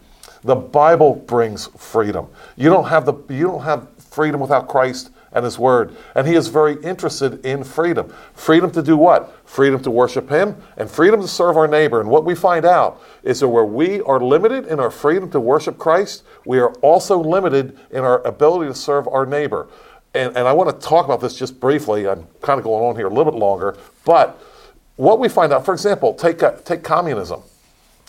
The 0.44 0.54
Bible 0.56 1.16
brings 1.16 1.66
freedom. 1.76 2.28
You 2.56 2.70
don't 2.70 2.86
have 2.86 3.04
the 3.04 3.14
you 3.28 3.48
don't 3.48 3.62
have 3.64 3.88
freedom 3.98 4.40
without 4.40 4.68
Christ 4.68 5.10
and 5.32 5.44
his 5.44 5.58
word. 5.58 5.94
And 6.14 6.26
he 6.26 6.34
is 6.34 6.48
very 6.48 6.80
interested 6.82 7.44
in 7.44 7.64
freedom. 7.64 8.12
Freedom 8.34 8.70
to 8.72 8.82
do 8.82 8.96
what? 8.96 9.46
Freedom 9.48 9.82
to 9.82 9.90
worship 9.90 10.30
him 10.30 10.56
and 10.76 10.90
freedom 10.90 11.20
to 11.20 11.28
serve 11.28 11.56
our 11.56 11.68
neighbor. 11.68 12.00
And 12.00 12.10
what 12.10 12.24
we 12.24 12.34
find 12.34 12.64
out 12.64 13.02
is 13.22 13.40
that 13.40 13.48
where 13.48 13.64
we 13.64 14.00
are 14.02 14.20
limited 14.20 14.66
in 14.66 14.80
our 14.80 14.90
freedom 14.90 15.30
to 15.30 15.40
worship 15.40 15.78
Christ, 15.78 16.22
we 16.44 16.58
are 16.58 16.72
also 16.74 17.18
limited 17.18 17.78
in 17.90 18.04
our 18.04 18.26
ability 18.26 18.70
to 18.70 18.74
serve 18.74 19.06
our 19.08 19.26
neighbor. 19.26 19.68
And, 20.14 20.36
and 20.36 20.48
I 20.48 20.52
want 20.52 20.68
to 20.80 20.86
talk 20.86 21.04
about 21.04 21.20
this 21.20 21.36
just 21.36 21.60
briefly. 21.60 22.08
I'm 22.08 22.26
kind 22.40 22.58
of 22.58 22.64
going 22.64 22.82
on 22.84 22.96
here 22.96 23.06
a 23.06 23.10
little 23.10 23.30
bit 23.30 23.38
longer. 23.38 23.76
But 24.04 24.42
what 24.96 25.20
we 25.20 25.28
find 25.28 25.52
out, 25.52 25.64
for 25.64 25.74
example, 25.74 26.14
take, 26.14 26.42
uh, 26.42 26.52
take 26.64 26.82
communism 26.82 27.42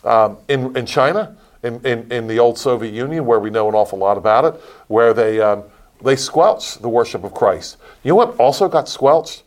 um, 0.04 0.38
in, 0.48 0.76
in 0.78 0.86
China, 0.86 1.36
in, 1.62 1.86
in, 1.86 2.12
in 2.12 2.28
the 2.28 2.40
old 2.40 2.58
Soviet 2.58 2.94
Union, 2.94 3.26
where 3.26 3.40
we 3.40 3.50
know 3.50 3.68
an 3.68 3.76
awful 3.76 4.00
lot 4.00 4.18
about 4.18 4.46
it, 4.46 4.62
where 4.88 5.14
they, 5.14 5.42
um, 5.42 5.64
they 6.04 6.16
squelched 6.16 6.82
the 6.82 6.90
worship 6.90 7.24
of 7.24 7.34
Christ. 7.34 7.78
You 8.04 8.10
know 8.10 8.16
what 8.16 8.38
also 8.38 8.68
got 8.68 8.88
squelched? 8.88 9.44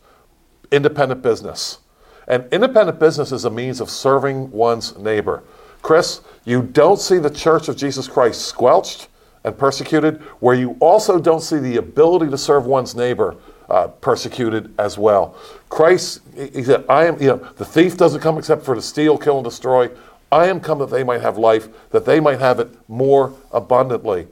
Independent 0.71 1.21
business. 1.21 1.79
And 2.27 2.45
independent 2.51 2.99
business 2.99 3.31
is 3.31 3.45
a 3.45 3.49
means 3.49 3.81
of 3.81 3.89
serving 3.89 4.51
one's 4.51 4.97
neighbor. 4.97 5.43
Chris, 5.81 6.21
you 6.45 6.61
don't 6.61 6.99
see 6.99 7.17
the 7.17 7.29
Church 7.29 7.67
of 7.67 7.75
Jesus 7.75 8.07
Christ 8.07 8.45
squelched 8.45 9.09
and 9.43 9.57
persecuted, 9.57 10.21
where 10.39 10.55
you 10.55 10.77
also 10.79 11.19
don't 11.19 11.41
see 11.41 11.57
the 11.57 11.75
ability 11.75 12.29
to 12.29 12.37
serve 12.37 12.65
one's 12.65 12.95
neighbor 12.95 13.35
uh, 13.69 13.87
persecuted 13.87 14.73
as 14.79 14.97
well. 14.97 15.35
Christ, 15.67 16.21
he 16.35 16.63
said, 16.63 16.85
I 16.87 17.05
am, 17.05 17.21
you 17.21 17.27
know, 17.27 17.37
the 17.57 17.65
thief 17.65 17.97
doesn't 17.97 18.21
come 18.21 18.37
except 18.37 18.63
for 18.63 18.75
to 18.75 18.81
steal, 18.81 19.17
kill, 19.17 19.37
and 19.37 19.43
destroy. 19.43 19.89
I 20.31 20.47
am 20.47 20.61
come 20.61 20.79
that 20.79 20.89
they 20.89 21.03
might 21.03 21.21
have 21.21 21.37
life, 21.37 21.67
that 21.89 22.05
they 22.05 22.19
might 22.19 22.39
have 22.39 22.59
it 22.59 22.69
more 22.87 23.33
abundantly. 23.51 24.27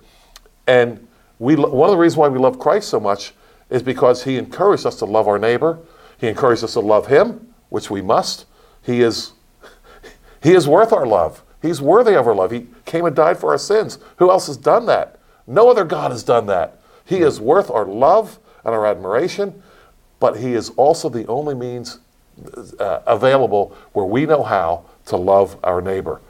And 0.67 1.05
we, 1.41 1.55
one 1.55 1.89
of 1.89 1.93
the 1.93 1.97
reasons 1.97 2.17
why 2.17 2.27
we 2.27 2.37
love 2.37 2.59
Christ 2.59 2.87
so 2.87 2.99
much 2.99 3.33
is 3.71 3.81
because 3.81 4.23
he 4.25 4.37
encouraged 4.37 4.85
us 4.85 4.97
to 4.97 5.05
love 5.05 5.27
our 5.27 5.39
neighbor. 5.39 5.79
He 6.19 6.27
encouraged 6.27 6.63
us 6.63 6.73
to 6.73 6.81
love 6.81 7.07
him, 7.07 7.51
which 7.69 7.89
we 7.89 7.99
must. 7.99 8.45
He 8.83 9.01
is, 9.01 9.31
he 10.43 10.53
is 10.53 10.67
worth 10.67 10.93
our 10.93 11.07
love. 11.07 11.41
He's 11.59 11.81
worthy 11.81 12.15
of 12.15 12.27
our 12.27 12.35
love. 12.35 12.51
He 12.51 12.67
came 12.85 13.05
and 13.05 13.15
died 13.15 13.39
for 13.39 13.49
our 13.49 13.57
sins. 13.57 13.97
Who 14.17 14.29
else 14.29 14.45
has 14.45 14.57
done 14.57 14.85
that? 14.85 15.19
No 15.47 15.67
other 15.67 15.83
God 15.83 16.11
has 16.11 16.21
done 16.21 16.45
that. 16.45 16.79
He 17.05 17.21
is 17.21 17.39
worth 17.39 17.71
our 17.71 17.85
love 17.85 18.37
and 18.63 18.75
our 18.75 18.85
admiration, 18.85 19.63
but 20.19 20.37
he 20.37 20.53
is 20.53 20.69
also 20.77 21.09
the 21.09 21.25
only 21.25 21.55
means 21.55 21.97
uh, 22.79 22.99
available 23.07 23.75
where 23.93 24.05
we 24.05 24.27
know 24.27 24.43
how 24.43 24.85
to 25.07 25.17
love 25.17 25.57
our 25.63 25.81
neighbor. 25.81 26.21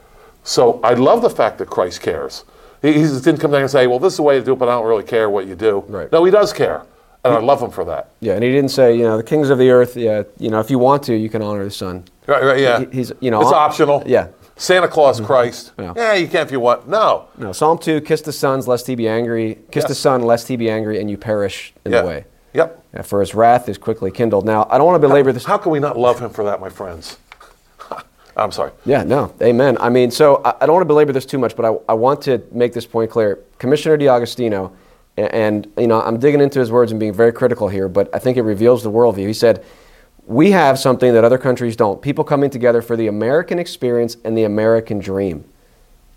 So 0.46 0.80
I 0.86 0.94
love 0.94 1.22
the 1.22 1.30
fact 1.30 1.58
that 1.58 1.70
Christ 1.70 2.02
cares. 2.02 2.46
He, 2.82 2.94
he 2.94 3.02
just 3.02 3.24
didn't 3.24 3.40
come 3.40 3.52
down 3.52 3.62
and 3.62 3.70
say, 3.70 3.88
well, 3.88 4.00
this 4.00 4.14
is 4.14 4.18
the 4.18 4.24
way 4.24 4.40
to 4.40 4.44
do 4.46 4.54
it, 4.54 4.60
but 4.60 4.68
I 4.70 4.74
don't 4.74 4.86
really 4.86 5.04
care 5.04 5.30
what 5.30 5.48
you 5.48 5.56
do. 5.56 5.84
Right. 5.88 6.12
No, 6.12 6.24
he 6.24 6.32
does 6.32 6.52
care. 6.54 6.84
And 7.24 7.36
I 7.36 7.40
love 7.40 7.62
him 7.62 7.70
for 7.70 7.86
that. 7.86 8.10
Yeah, 8.20 8.34
and 8.34 8.44
he 8.44 8.52
didn't 8.52 8.72
say, 8.72 8.96
you 8.98 9.04
know, 9.04 9.16
the 9.18 9.24
kings 9.24 9.52
of 9.52 9.60
the 9.60 9.70
earth, 9.70 9.96
yeah, 9.96 10.24
you 10.40 10.50
know, 10.50 10.60
if 10.60 10.72
you 10.72 10.80
want 10.80 11.04
to, 11.04 11.16
you 11.16 11.30
can 11.30 11.44
honor 11.44 11.64
the 11.64 11.70
son. 11.70 12.06
Right, 12.26 12.42
right, 12.44 12.60
yeah. 12.60 12.80
He- 12.80 12.98
he's, 12.98 13.12
you 13.20 13.30
know, 13.30 13.42
it's 13.42 13.50
on- 13.52 13.54
optional. 13.54 14.02
Yeah. 14.08 14.30
Santa 14.56 14.88
Claus, 14.88 15.18
mm-hmm. 15.18 15.26
Christ. 15.28 15.72
Yeah. 15.78 15.94
Yeah, 15.96 16.14
you 16.14 16.28
can 16.28 16.42
if 16.46 16.52
you 16.52 16.60
want. 16.60 16.88
No. 16.88 17.28
No, 17.38 17.52
Psalm 17.52 17.78
2, 17.78 18.02
kiss 18.02 18.22
the 18.22 18.32
sons 18.32 18.68
lest 18.68 18.88
he 18.88 18.96
be 18.96 19.08
angry. 19.08 19.60
Kiss 19.72 19.84
the 19.86 19.90
Yes. 19.92 20.00
son 20.00 20.22
lest 20.24 20.48
he 20.48 20.56
be 20.56 20.70
angry 20.70 21.00
and 21.00 21.10
you 21.12 21.18
perish 21.18 21.74
in 21.86 21.92
Yeah. 21.92 22.02
the 22.02 22.08
way. 22.08 22.26
Yep. 22.54 22.84
Yeah, 22.96 23.02
for 23.04 23.20
his 23.22 23.34
wrath 23.36 23.70
is 23.70 23.78
quickly 23.78 24.10
kindled. 24.12 24.46
Now, 24.46 24.68
I 24.70 24.78
don't 24.78 24.86
want 24.88 25.00
to 25.02 25.08
belabor 25.08 25.32
this. 25.32 25.46
How 25.46 25.58
can 25.58 25.72
we 25.72 25.80
not 25.80 25.98
love 25.98 26.20
him 26.20 26.32
for 26.32 26.44
that, 26.46 26.60
my 26.60 26.70
friends? 26.70 27.18
I'm 28.36 28.52
sorry. 28.52 28.72
Yeah, 28.86 29.04
no, 29.04 29.34
amen. 29.42 29.78
I 29.80 29.90
mean, 29.90 30.10
so 30.12 30.42
I, 30.46 30.54
I 30.62 30.66
don't 30.66 30.74
want 30.74 30.82
to 30.84 30.88
belabor 30.88 31.12
this 31.14 31.26
too 31.26 31.38
much, 31.38 31.56
but 31.56 31.66
I, 31.66 31.78
I 31.90 31.94
want 31.94 32.22
to 32.24 32.42
make 32.52 32.74
this 32.74 32.86
point 32.86 33.12
clear. 33.12 33.40
Commissioner 33.60 33.98
D'Agostino, 33.98 34.72
a- 35.18 35.34
and, 35.36 35.68
you 35.78 35.88
know, 35.88 36.02
I'm 36.02 36.18
digging 36.20 36.40
into 36.42 36.60
his 36.60 36.72
words 36.72 36.92
and 36.92 37.00
being 37.00 37.14
very 37.14 37.34
critical 37.34 37.68
here, 37.68 37.90
but 37.90 38.10
I 38.14 38.20
think 38.20 38.38
it 38.38 38.44
reveals 38.44 38.84
the 38.84 38.92
worldview. 38.92 39.28
He 39.28 39.34
said, 39.34 39.64
We 40.26 40.52
have 40.52 40.80
something 40.80 41.14
that 41.14 41.24
other 41.24 41.38
countries 41.38 41.76
don't 41.76 42.02
people 42.02 42.24
coming 42.24 42.50
together 42.50 42.82
for 42.82 42.96
the 42.96 43.08
American 43.08 43.60
experience 43.60 44.16
and 44.24 44.38
the 44.38 44.44
American 44.44 45.00
dream. 45.00 45.44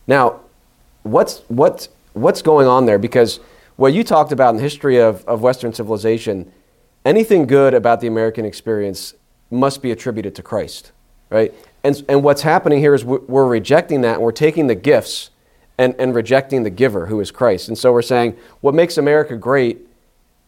Now, 0.07 0.40
what's, 1.03 1.40
what's, 1.48 1.88
what's 2.12 2.42
going 2.42 2.66
on 2.68 2.87
there? 2.87 2.98
Because 2.98 3.40
what 3.77 3.92
you 3.92 4.05
talked 4.05 4.31
about 4.31 4.50
in 4.50 4.57
the 4.57 4.62
history 4.62 4.98
of, 5.00 5.24
of 5.27 5.42
Western 5.42 5.72
civilization, 5.72 6.53
anything 7.05 7.46
good 7.46 7.74
about 7.74 8.00
the 8.00 8.07
American 8.07 8.44
experience 8.44 9.14
must 9.50 9.83
be 9.83 9.90
attributed 9.90 10.35
to 10.37 10.42
Christ, 10.42 10.92
right? 11.31 11.53
And, 11.85 12.03
and 12.09 12.25
what's 12.25 12.42
happening 12.42 12.79
here 12.81 12.94
is 12.94 13.05
we're 13.05 13.47
rejecting 13.47 14.01
that 14.01 14.14
and 14.14 14.23
we're 14.23 14.33
taking 14.33 14.66
the 14.66 14.75
gifts 14.75 15.31
and, 15.77 15.94
and 15.99 16.14
rejecting 16.14 16.62
the 16.62 16.70
giver, 16.70 17.07
who 17.07 17.20
is 17.20 17.31
Christ. 17.31 17.68
And 17.68 17.77
so 17.77 17.92
we're 17.92 18.03
saying 18.03 18.37
what 18.62 18.75
makes 18.75 18.97
America 18.97 19.37
great 19.37 19.87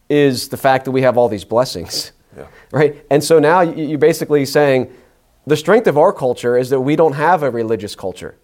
is 0.09 0.49
the 0.49 0.57
fact 0.57 0.87
that 0.87 0.93
we 0.93 1.03
have 1.03 1.19
all 1.19 1.29
these 1.29 1.45
blessings, 1.45 2.13
Yeah. 2.37 2.47
right? 2.73 3.05
And 3.11 3.23
so 3.23 3.39
now 3.39 3.61
you- 3.61 3.85
you're 3.85 3.99
basically 3.99 4.47
saying 4.47 4.91
the 5.47 5.57
strength 5.57 5.87
of 5.87 5.99
our 5.99 6.13
culture 6.13 6.57
is 6.57 6.71
that 6.71 6.81
we 6.81 6.97
don't 6.97 7.13
have 7.15 7.43
a 7.43 7.51
religious 7.51 7.95
culture. 7.95 8.37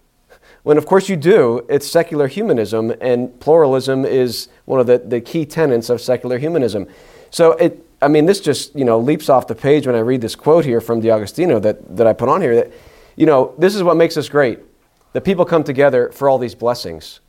When 0.63 0.77
of 0.77 0.87
course 0.87 1.09
you 1.09 1.17
do, 1.17 1.65
it's 1.69 1.87
secular 1.91 2.29
humanism, 2.29 2.93
and 3.01 3.39
pluralism 3.41 4.05
is 4.05 4.49
one 4.67 4.79
of 4.81 4.87
the, 4.87 4.99
the 4.99 5.21
key 5.21 5.45
tenets 5.47 5.89
of 5.91 6.01
secular 6.01 6.39
humanism. 6.39 6.87
So 7.31 7.53
it, 7.53 7.85
I 8.03 8.09
mean, 8.09 8.27
this 8.27 8.41
just 8.41 8.75
you 8.75 8.85
know 8.85 8.99
leaps 8.99 9.29
off 9.29 9.47
the 9.47 9.55
page 9.55 9.87
when 9.87 9.97
I 9.97 10.01
read 10.01 10.21
this 10.21 10.35
quote 10.35 10.65
here 10.65 10.81
from 10.81 11.01
D'Agostino 11.01 11.59
that, 11.61 11.97
that 11.97 12.07
I 12.07 12.13
put 12.13 12.29
on 12.29 12.41
here. 12.41 12.55
That 12.57 12.73
you 13.17 13.27
know 13.27 13.55
this 13.59 13.75
is 13.75 13.83
what 13.83 13.97
makes 13.97 14.17
us 14.17 14.29
great. 14.29 14.59
That 15.13 15.23
people 15.23 15.45
come 15.45 15.65
together 15.65 16.11
for 16.11 16.29
all 16.29 16.39
these 16.39 16.55
blessings. 16.55 17.21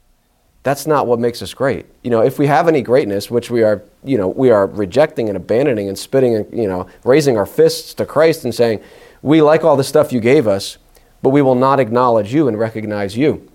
That's 0.63 0.87
not 0.87 1.07
what 1.07 1.19
makes 1.19 1.41
us 1.41 1.53
great. 1.53 1.85
You 2.03 2.09
know, 2.09 2.21
if 2.21 2.39
we 2.39 2.47
have 2.47 2.69
any 2.69 2.81
greatness, 2.81 3.29
which 3.29 3.51
we 3.51 3.63
are, 3.63 3.83
you 4.03 4.17
know, 4.17 4.29
we 4.29 4.49
are 4.49 4.65
rejecting 4.65 5.27
and 5.27 5.35
abandoning 5.35 5.89
and 5.89 5.99
spitting 5.99 6.35
and 6.35 6.57
you 6.57 6.67
know 6.67 6.87
raising 7.03 7.37
our 7.37 7.45
fists 7.45 7.93
to 7.95 8.05
Christ 8.05 8.45
and 8.45 8.55
saying, 8.55 8.81
we 9.21 9.41
like 9.41 9.63
all 9.63 9.75
the 9.75 9.83
stuff 9.83 10.11
you 10.11 10.19
gave 10.19 10.47
us, 10.47 10.77
but 11.21 11.29
we 11.29 11.41
will 11.41 11.55
not 11.55 11.79
acknowledge 11.79 12.33
you 12.33 12.47
and 12.47 12.57
recognize 12.57 13.15
you. 13.15 13.49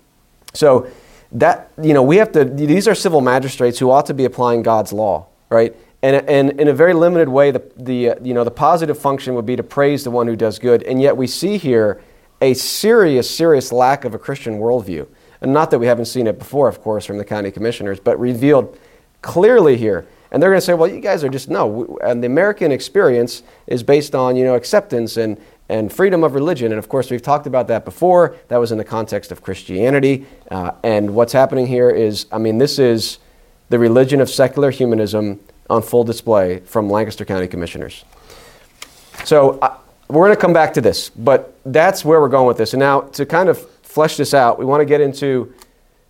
So 0.54 0.88
that 1.32 1.70
you 1.82 1.94
know, 1.94 2.02
we 2.02 2.16
have 2.16 2.32
to. 2.32 2.44
These 2.44 2.86
are 2.86 2.94
civil 2.94 3.20
magistrates 3.20 3.78
who 3.78 3.90
ought 3.90 4.06
to 4.06 4.14
be 4.14 4.24
applying 4.24 4.62
God's 4.62 4.92
law, 4.92 5.26
right? 5.50 5.74
And, 6.02 6.28
and 6.28 6.60
in 6.60 6.68
a 6.68 6.72
very 6.72 6.94
limited 6.94 7.28
way, 7.28 7.50
the, 7.50 7.62
the 7.76 8.10
uh, 8.10 8.14
you 8.22 8.32
know 8.34 8.44
the 8.44 8.50
positive 8.50 8.98
function 8.98 9.34
would 9.34 9.46
be 9.46 9.56
to 9.56 9.62
praise 9.62 10.04
the 10.04 10.10
one 10.10 10.26
who 10.26 10.36
does 10.36 10.58
good. 10.58 10.82
And 10.84 11.02
yet 11.02 11.16
we 11.16 11.26
see 11.26 11.58
here 11.58 12.00
a 12.40 12.54
serious, 12.54 13.28
serious 13.28 13.72
lack 13.72 14.04
of 14.04 14.14
a 14.14 14.18
Christian 14.18 14.58
worldview. 14.58 15.08
And 15.40 15.52
not 15.52 15.70
that 15.70 15.78
we 15.78 15.86
haven't 15.86 16.06
seen 16.06 16.26
it 16.26 16.38
before, 16.38 16.68
of 16.68 16.80
course, 16.80 17.04
from 17.04 17.18
the 17.18 17.24
county 17.24 17.50
commissioners, 17.50 18.00
but 18.00 18.18
revealed 18.18 18.78
clearly 19.22 19.76
here. 19.76 20.06
And 20.30 20.42
they're 20.42 20.50
going 20.50 20.60
to 20.60 20.64
say, 20.64 20.74
well, 20.74 20.90
you 20.90 21.00
guys 21.00 21.24
are 21.24 21.28
just, 21.28 21.48
no. 21.48 21.98
And 22.04 22.22
the 22.22 22.26
American 22.26 22.70
experience 22.70 23.42
is 23.66 23.82
based 23.82 24.14
on, 24.14 24.36
you 24.36 24.44
know, 24.44 24.54
acceptance 24.54 25.16
and, 25.16 25.40
and 25.68 25.92
freedom 25.92 26.22
of 26.22 26.34
religion. 26.34 26.70
And 26.70 26.78
of 26.78 26.88
course, 26.88 27.10
we've 27.10 27.22
talked 27.22 27.46
about 27.46 27.66
that 27.68 27.84
before. 27.84 28.36
That 28.48 28.58
was 28.58 28.70
in 28.70 28.78
the 28.78 28.84
context 28.84 29.32
of 29.32 29.42
Christianity. 29.42 30.26
Uh, 30.50 30.72
and 30.82 31.14
what's 31.14 31.32
happening 31.32 31.66
here 31.66 31.88
is, 31.88 32.26
I 32.30 32.38
mean, 32.38 32.58
this 32.58 32.78
is 32.78 33.18
the 33.70 33.78
religion 33.78 34.20
of 34.20 34.28
secular 34.28 34.70
humanism 34.70 35.40
on 35.70 35.82
full 35.82 36.04
display 36.04 36.60
from 36.60 36.90
Lancaster 36.90 37.24
County 37.24 37.46
commissioners. 37.46 38.04
So 39.24 39.58
uh, 39.60 39.76
we're 40.08 40.26
going 40.26 40.36
to 40.36 40.40
come 40.40 40.52
back 40.52 40.74
to 40.74 40.80
this, 40.80 41.10
but 41.10 41.58
that's 41.64 42.04
where 42.04 42.20
we're 42.20 42.28
going 42.28 42.46
with 42.46 42.56
this. 42.56 42.72
And 42.72 42.80
now, 42.80 43.00
to 43.00 43.26
kind 43.26 43.48
of 43.48 43.68
flesh 43.82 44.16
this 44.16 44.32
out, 44.32 44.58
we 44.58 44.64
want 44.64 44.80
to 44.80 44.86
get 44.86 45.00
into 45.00 45.52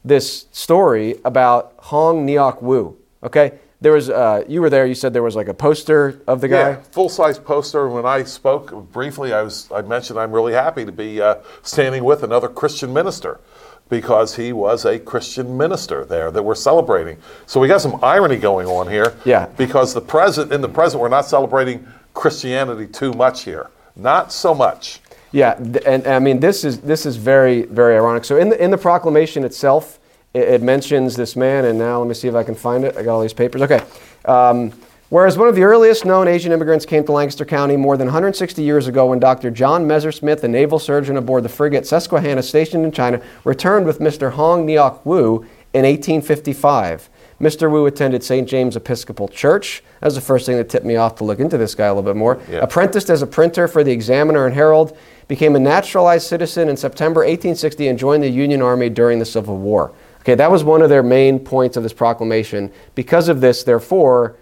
this 0.05 0.47
story 0.53 1.17
about 1.25 1.75
Hong 1.79 2.27
Neok 2.27 2.63
Woo. 2.63 2.97
Okay, 3.23 3.59
there 3.81 3.93
was 3.93 4.11
uh, 4.11 4.45
you 4.49 4.61
were 4.61 4.71
there. 4.71 4.87
You 4.87 4.95
said 4.95 5.13
there 5.13 5.23
was 5.23 5.37
like 5.37 5.49
a 5.49 5.55
poster 5.55 6.21
of 6.27 6.41
the 6.41 6.49
guy. 6.49 6.71
Yeah, 6.71 6.77
full 6.77 7.09
size 7.09 7.39
poster. 7.39 7.89
When 7.89 8.07
I 8.07 8.23
spoke 8.23 8.93
briefly, 8.93 9.33
I 9.33 9.43
was 9.43 9.71
I 9.73 9.83
mentioned 9.83 10.19
I'm 10.19 10.33
really 10.33 10.53
happy 10.53 10.85
to 10.85 10.93
be 10.93 11.21
uh, 11.21 11.37
standing 11.63 12.05
with 12.05 12.23
another 12.23 12.49
Christian 12.49 12.93
minister. 12.93 13.41
Because 13.89 14.37
he 14.37 14.53
was 14.53 14.85
a 14.85 14.99
Christian 14.99 15.57
minister 15.57 16.05
there 16.05 16.31
that 16.31 16.43
we're 16.43 16.55
celebrating. 16.55 17.17
So 17.47 17.61
we 17.61 17.69
got 17.69 17.81
some 17.81 18.03
irony 18.03 18.37
going 18.37 18.67
on 18.67 18.89
here. 18.89 19.15
Yeah. 19.25 19.47
Because 19.57 19.95
the 19.95 20.01
present 20.01 20.53
in 20.53 20.61
the 20.61 20.69
present 20.69 21.01
we're 21.01 21.09
not 21.09 21.27
celebrating 21.27 21.87
Christianity 22.15 22.87
too 22.87 23.13
much 23.13 23.45
here. 23.45 23.71
Not 23.97 24.33
so 24.33 24.55
much. 24.55 25.01
Yeah, 25.31 25.57
and, 25.57 25.77
and 25.79 26.07
I 26.07 26.19
mean 26.19 26.41
this 26.41 26.65
is 26.65 26.81
this 26.81 27.05
is 27.05 27.17
very 27.17 27.63
very 27.63 27.97
ironic. 27.97 28.25
So 28.25 28.39
in 28.39 28.49
the 28.49 28.63
in 28.63 28.71
the 28.71 28.79
proclamation 28.79 29.45
itself, 29.45 29.99
it, 30.33 30.49
it 30.49 30.63
mentions 30.63 31.17
this 31.17 31.37
man, 31.37 31.67
and 31.67 31.79
now 31.79 31.99
let 31.99 32.09
me 32.09 32.15
see 32.15 32.29
if 32.29 32.35
I 32.35 32.43
can 32.43 32.55
find 32.55 32.85
it. 32.85 32.97
I 32.97 33.03
got 33.03 33.15
all 33.15 33.21
these 33.21 33.35
papers. 33.35 33.63
Okay. 33.63 33.83
Um, 34.25 34.73
Whereas 35.11 35.39
one 35.39 35.49
of 35.49 35.55
the 35.55 35.63
earliest 35.63 36.05
known 36.05 36.29
Asian 36.29 36.53
immigrants 36.53 36.85
came 36.85 37.03
to 37.05 37.13
Lancaster 37.13 37.47
County 37.47 37.79
more 37.79 37.97
than 37.97 38.09
160 38.09 38.63
years 38.63 38.87
ago 38.89 39.07
when 39.07 39.19
Dr. 39.19 39.51
John 39.51 39.87
Messersmith, 39.87 40.45
a 40.45 40.49
naval 40.49 40.79
surgeon 40.79 41.17
aboard 41.17 41.45
the 41.45 41.49
frigate 41.49 41.87
Susquehanna 41.87 42.43
stationed 42.43 42.85
in 42.85 42.93
China, 42.93 43.23
returned 43.43 43.87
with 43.87 44.01
Mr. 44.01 44.33
Hong 44.33 44.67
Neok 44.67 45.01
Woo 45.07 45.47
in 45.73 45.85
1855. 45.85 47.09
Mr. 47.41 47.71
Woo 47.71 47.87
attended 47.87 48.23
St. 48.23 48.47
James 48.47 48.77
Episcopal 48.77 49.29
Church. 49.29 49.83
That 50.01 50.09
was 50.09 50.15
the 50.15 50.21
first 50.21 50.45
thing 50.45 50.59
that 50.59 50.69
tipped 50.69 50.85
me 50.85 50.97
off 50.97 51.17
to 51.17 51.25
look 51.25 51.41
into 51.41 51.57
this 51.57 51.75
guy 51.75 51.87
a 51.87 51.95
little 51.95 52.13
bit 52.13 52.17
more. 52.17 52.39
Yeah. 52.51 52.59
Apprenticed 52.59 53.09
as 53.09 53.23
a 53.23 53.27
printer 53.27 53.67
for 53.67 53.83
the 53.83 53.93
Examiner 53.93 54.45
and 54.45 54.55
Herald, 54.55 54.95
became 55.27 55.57
a 55.57 55.61
naturalized 55.61 56.27
citizen 56.27 56.69
in 56.69 56.77
September 56.77 57.21
1860 57.21 57.89
and 57.89 57.99
joined 57.99 58.23
the 58.23 58.29
Union 58.29 58.61
Army 58.61 58.89
during 58.89 59.19
the 59.19 59.25
Civil 59.25 59.57
War. 59.57 59.93
Okay, 60.21 60.35
that 60.35 60.51
was 60.51 60.65
one 60.65 60.83
of 60.83 60.89
their 60.89 61.03
main 61.03 61.39
points 61.39 61.77
of 61.77 61.83
this 61.83 61.93
proclamation. 61.93 62.73
Because 62.95 63.29
of 63.29 63.41
this, 63.41 63.63
therefore, 63.63 64.37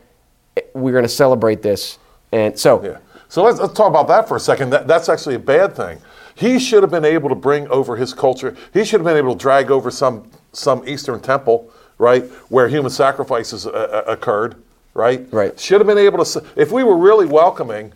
we're 0.75 0.93
going 0.93 1.05
to 1.05 1.09
celebrate 1.09 1.63
this. 1.63 1.99
And 2.33 2.59
so, 2.59 2.83
Yeah. 2.83 2.99
So 3.29 3.43
let's, 3.43 3.59
let's 3.59 3.75
talk 3.75 3.89
about 3.89 4.09
that 4.09 4.29
for 4.29 4.37
a 4.37 4.41
second. 4.41 4.71
That, 4.71 4.87
that's 4.87 5.09
actually 5.09 5.35
a 5.35 5.41
bad 5.41 5.75
thing. 5.75 5.99
He 6.37 6.59
should 6.59 6.83
have 6.83 6.91
been 6.91 7.05
able 7.05 7.29
to 7.29 7.35
bring 7.35 7.67
over 7.69 7.97
his 7.97 8.15
culture. 8.15 8.55
He 8.73 8.85
should 8.85 9.01
have 9.01 9.05
been 9.05 9.17
able 9.17 9.35
to 9.35 9.39
drag 9.39 9.71
over 9.71 9.91
some 9.91 10.31
some 10.53 10.87
Eastern 10.89 11.21
temple, 11.21 11.71
right, 11.99 12.25
where 12.49 12.69
human 12.69 12.91
sacrifices 12.91 13.67
uh, 13.67 13.71
uh, 13.71 14.11
occurred, 14.11 14.57
right? 14.95 15.27
Right. 15.31 15.59
Should 15.59 15.81
have 15.81 15.87
been 15.87 15.99
able 15.99 16.25
to. 16.25 16.45
If 16.57 16.73
we 16.73 16.83
were 16.83 16.97
really 16.97 17.27
welcoming, 17.27 17.93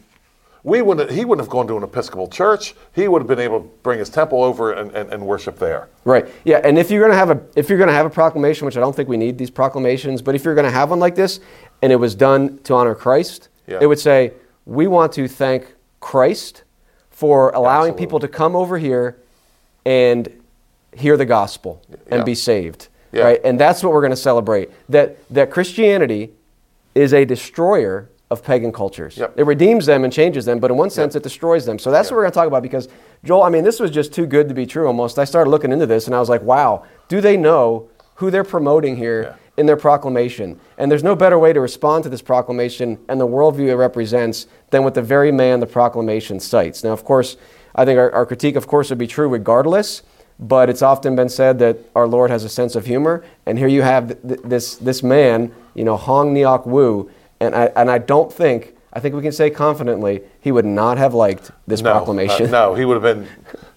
we 0.62 0.83
wouldn't. 0.83 1.11
He 1.11 1.25
wouldn't 1.25 1.46
have 1.46 1.51
gone 1.51 1.66
to 1.68 1.77
an 1.77 1.83
Episcopal 1.83 2.29
church. 2.29 2.75
He 2.94 3.09
would 3.09 3.20
have 3.20 3.29
been 3.29 3.38
able 3.38 3.61
to 3.61 3.66
bring 3.83 3.99
his 3.99 4.11
temple 4.11 4.42
over 4.42 4.73
and, 4.73 4.90
and, 4.92 5.12
and 5.12 5.27
worship 5.27 5.59
there. 5.59 5.88
Right. 6.05 6.27
Yeah. 6.44 6.61
And 6.64 6.79
if 6.79 6.90
you're 6.90 7.01
going 7.01 7.12
to 7.12 7.16
have 7.16 7.31
a 7.31 7.40
if 7.57 7.68
you're 7.68 7.79
going 7.79 7.88
to 7.88 7.94
have 7.94 8.07
a 8.07 8.11
proclamation, 8.11 8.66
which 8.66 8.77
I 8.77 8.81
don't 8.81 8.94
think 8.94 9.09
we 9.09 9.16
need 9.16 9.38
these 9.38 9.51
proclamations, 9.51 10.23
but 10.23 10.35
if 10.35 10.44
you're 10.44 10.55
going 10.55 10.66
to 10.66 10.70
have 10.70 10.90
one 10.90 10.99
like 10.99 11.14
this, 11.14 11.40
and 11.83 11.93
it 11.93 11.97
was 11.97 12.14
done 12.14 12.59
to 12.64 12.75
honor 12.75 12.95
Christ, 12.95 13.49
Yeah. 13.66 13.79
it 13.81 13.87
would 13.87 13.99
say 13.99 14.33
we 14.66 14.87
want 14.87 15.12
to 15.12 15.27
thank 15.29 15.75
Christ 16.01 16.62
for 17.11 17.51
allowing 17.51 17.90
Absolutely. 17.90 18.07
people 18.07 18.21
to 18.21 18.29
come 18.29 18.57
over 18.57 18.79
here 18.79 19.16
and 19.85 20.29
hear 20.95 21.16
the 21.16 21.25
gospel 21.27 21.83
and 22.11 22.21
Yeah. 22.21 22.25
be 22.25 22.35
saved. 22.35 22.88
Yeah. 23.12 23.25
Right. 23.25 23.40
And 23.45 23.59
that's 23.59 23.83
what 23.83 23.93
we're 23.93 24.01
going 24.01 24.11
to 24.12 24.16
celebrate. 24.16 24.71
That 24.88 25.16
that 25.31 25.51
Christianity 25.51 26.33
is 26.95 27.12
a 27.12 27.25
destroyer 27.25 28.09
of 28.31 28.45
pagan 28.45 28.71
cultures. 28.73 29.16
Yep. 29.16 29.35
It 29.37 29.45
redeems 29.45 29.87
them 29.87 30.05
and 30.05 30.12
changes 30.12 30.45
them, 30.45 30.61
but 30.61 30.71
in 30.71 30.77
one 30.77 30.90
sense, 30.90 31.16
it 31.16 31.23
destroys 31.25 31.66
them. 31.66 31.79
So 31.81 31.90
that's 31.90 32.11
what 32.11 32.16
we're 32.16 32.23
going 32.23 32.31
to 32.33 32.35
talk 32.37 32.47
about 32.47 32.62
because, 32.62 32.88
Joel, 33.25 33.43
I 33.43 33.49
mean, 33.49 33.64
this 33.64 33.81
was 33.81 33.90
just 33.90 34.12
too 34.12 34.25
good 34.27 34.49
to 34.49 34.55
be 34.55 34.66
true 34.66 34.87
almost. 34.87 35.19
I 35.19 35.25
started 35.25 35.51
looking 35.51 35.73
into 35.73 35.87
this 35.87 36.07
and 36.07 36.14
I 36.14 36.21
was 36.21 36.29
like, 36.29 36.43
wow, 36.43 36.85
do 37.09 37.21
they 37.21 37.37
know 37.37 37.88
who 38.16 38.31
they're 38.31 38.45
promoting 38.45 38.97
here. 38.97 39.35
In 39.56 39.66
their 39.66 39.76
proclamation? 39.76 40.58
And 40.78 40.90
there's 40.90 41.02
no 41.04 41.14
better 41.14 41.38
way 41.38 41.52
to 41.52 41.60
respond 41.60 42.04
to 42.04 42.08
this 42.10 42.22
proclamation 42.22 42.98
and 43.08 43.20
the 43.20 43.26
worldview 43.26 43.68
it 43.68 43.76
represents 43.76 44.46
than 44.70 44.84
with 44.84 44.94
the 44.94 45.02
very 45.02 45.32
man 45.32 45.60
the 45.60 45.66
proclamation 45.66 46.40
cites. 46.40 46.82
Now, 46.82 46.92
of 46.92 47.04
course, 47.04 47.36
I 47.74 47.84
think 47.84 47.98
our, 47.98 48.10
our 48.12 48.24
critique, 48.24 48.56
of 48.56 48.66
course, 48.66 48.88
would 48.88 48.98
be 48.98 49.06
true 49.06 49.28
regardless. 49.28 50.02
But 50.38 50.70
it's 50.70 50.80
often 50.80 51.14
been 51.14 51.28
said 51.28 51.58
that 51.58 51.76
our 51.94 52.06
Lord 52.06 52.30
has 52.30 52.44
a 52.44 52.48
sense 52.48 52.74
of 52.74 52.86
humor, 52.86 53.22
and 53.44 53.58
here 53.58 53.68
you 53.68 53.82
have 53.82 54.06
th- 54.08 54.18
th- 54.26 54.40
this 54.42 54.76
this 54.76 55.02
man, 55.02 55.52
you 55.74 55.84
know, 55.84 55.98
Hong 55.98 56.34
Neok 56.34 56.64
Woo, 56.66 57.10
and 57.40 57.54
I 57.54 57.66
and 57.76 57.90
I 57.90 57.98
don't 57.98 58.32
think 58.32 58.74
I 58.94 59.00
think 59.00 59.14
we 59.14 59.20
can 59.20 59.32
say 59.32 59.50
confidently 59.50 60.22
he 60.40 60.50
would 60.50 60.64
not 60.64 60.96
have 60.96 61.12
liked 61.12 61.50
this 61.66 61.82
No, 61.82 61.90
proclamation. 61.92 62.46
uh, 62.46 62.50
no, 62.68 62.74
he 62.74 62.86
would 62.86 62.94
have 62.94 63.02
been 63.02 63.28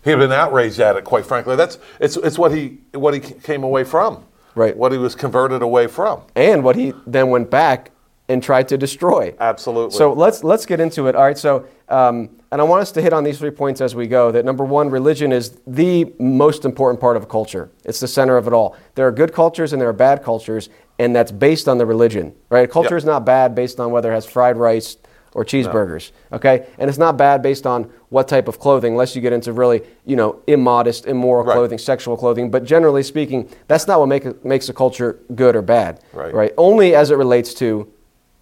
he'd 0.05 0.11
have 0.11 0.19
been 0.19 0.31
outraged 0.31 0.79
at 0.79 0.95
it. 0.95 1.03
Quite 1.03 1.25
frankly, 1.25 1.57
that's 1.57 1.77
it's 1.99 2.15
it's 2.15 2.39
what 2.39 2.53
he 2.53 2.77
what 2.93 3.13
he 3.13 3.19
came 3.19 3.63
away 3.65 3.83
from. 3.83 4.23
Right. 4.55 4.75
What 4.75 4.91
he 4.91 4.97
was 4.97 5.15
converted 5.15 5.61
away 5.61 5.87
from. 5.87 6.21
And 6.35 6.63
what 6.63 6.75
he 6.75 6.93
then 7.07 7.29
went 7.29 7.49
back 7.49 7.91
and 8.29 8.41
tried 8.41 8.67
to 8.69 8.77
destroy. 8.77 9.35
Absolutely. 9.39 9.97
So 9.97 10.13
let's 10.13 10.43
let's 10.43 10.65
get 10.65 10.79
into 10.79 11.07
it. 11.07 11.15
All 11.15 11.23
right. 11.23 11.37
So 11.37 11.65
um, 11.89 12.29
and 12.51 12.61
I 12.61 12.63
want 12.63 12.81
us 12.81 12.91
to 12.93 13.01
hit 13.01 13.13
on 13.13 13.23
these 13.23 13.39
three 13.39 13.49
points 13.51 13.81
as 13.81 13.95
we 13.95 14.07
go. 14.07 14.31
That 14.31 14.45
number 14.45 14.63
one, 14.63 14.89
religion 14.89 15.31
is 15.31 15.59
the 15.67 16.13
most 16.19 16.65
important 16.65 17.01
part 17.01 17.17
of 17.17 17.23
a 17.23 17.25
culture. 17.25 17.71
It's 17.83 17.99
the 17.99 18.07
center 18.07 18.37
of 18.37 18.47
it 18.47 18.53
all. 18.53 18.77
There 18.95 19.07
are 19.07 19.11
good 19.11 19.33
cultures 19.33 19.73
and 19.73 19.81
there 19.81 19.89
are 19.89 19.93
bad 19.93 20.23
cultures, 20.23 20.69
and 20.99 21.15
that's 21.15 21.31
based 21.31 21.67
on 21.67 21.77
the 21.79 21.85
religion. 21.85 22.33
Right. 22.49 22.63
A 22.65 22.67
culture 22.67 22.95
Yep. 22.95 22.99
is 22.99 23.05
not 23.05 23.25
bad 23.25 23.55
based 23.55 23.79
on 23.79 23.91
whether 23.91 24.11
it 24.11 24.15
has 24.15 24.25
fried 24.25 24.55
rice 24.57 24.97
or 25.35 25.43
cheeseburgers. 25.45 26.11
Okay. 26.31 26.65
And 26.77 26.89
it's 26.89 26.97
not 26.99 27.17
bad 27.17 27.41
based 27.41 27.65
on 27.65 27.89
what 28.09 28.27
type 28.27 28.47
of 28.47 28.59
clothing, 28.59 28.93
unless 28.93 29.15
you 29.15 29.21
get 29.21 29.33
into 29.33 29.51
really 29.53 29.81
you 30.05 30.15
know 30.15 30.39
immodest, 30.47 31.05
immoral 31.07 31.43
Right. 31.45 31.53
clothing, 31.55 31.77
sexual 31.79 32.15
clothing. 32.17 32.51
But 32.51 32.63
generally 32.65 33.03
speaking, 33.03 33.49
that's 33.67 33.87
not 33.87 33.99
what 33.99 34.07
make 34.07 34.45
makes 34.45 34.69
a 34.69 34.73
culture 34.73 35.19
good 35.35 35.55
or 35.55 35.61
bad. 35.61 35.99
Right. 36.13 36.33
Right. 36.33 36.53
Only 36.57 36.95
as 36.95 37.11
it 37.11 37.15
relates 37.15 37.53
to 37.55 37.91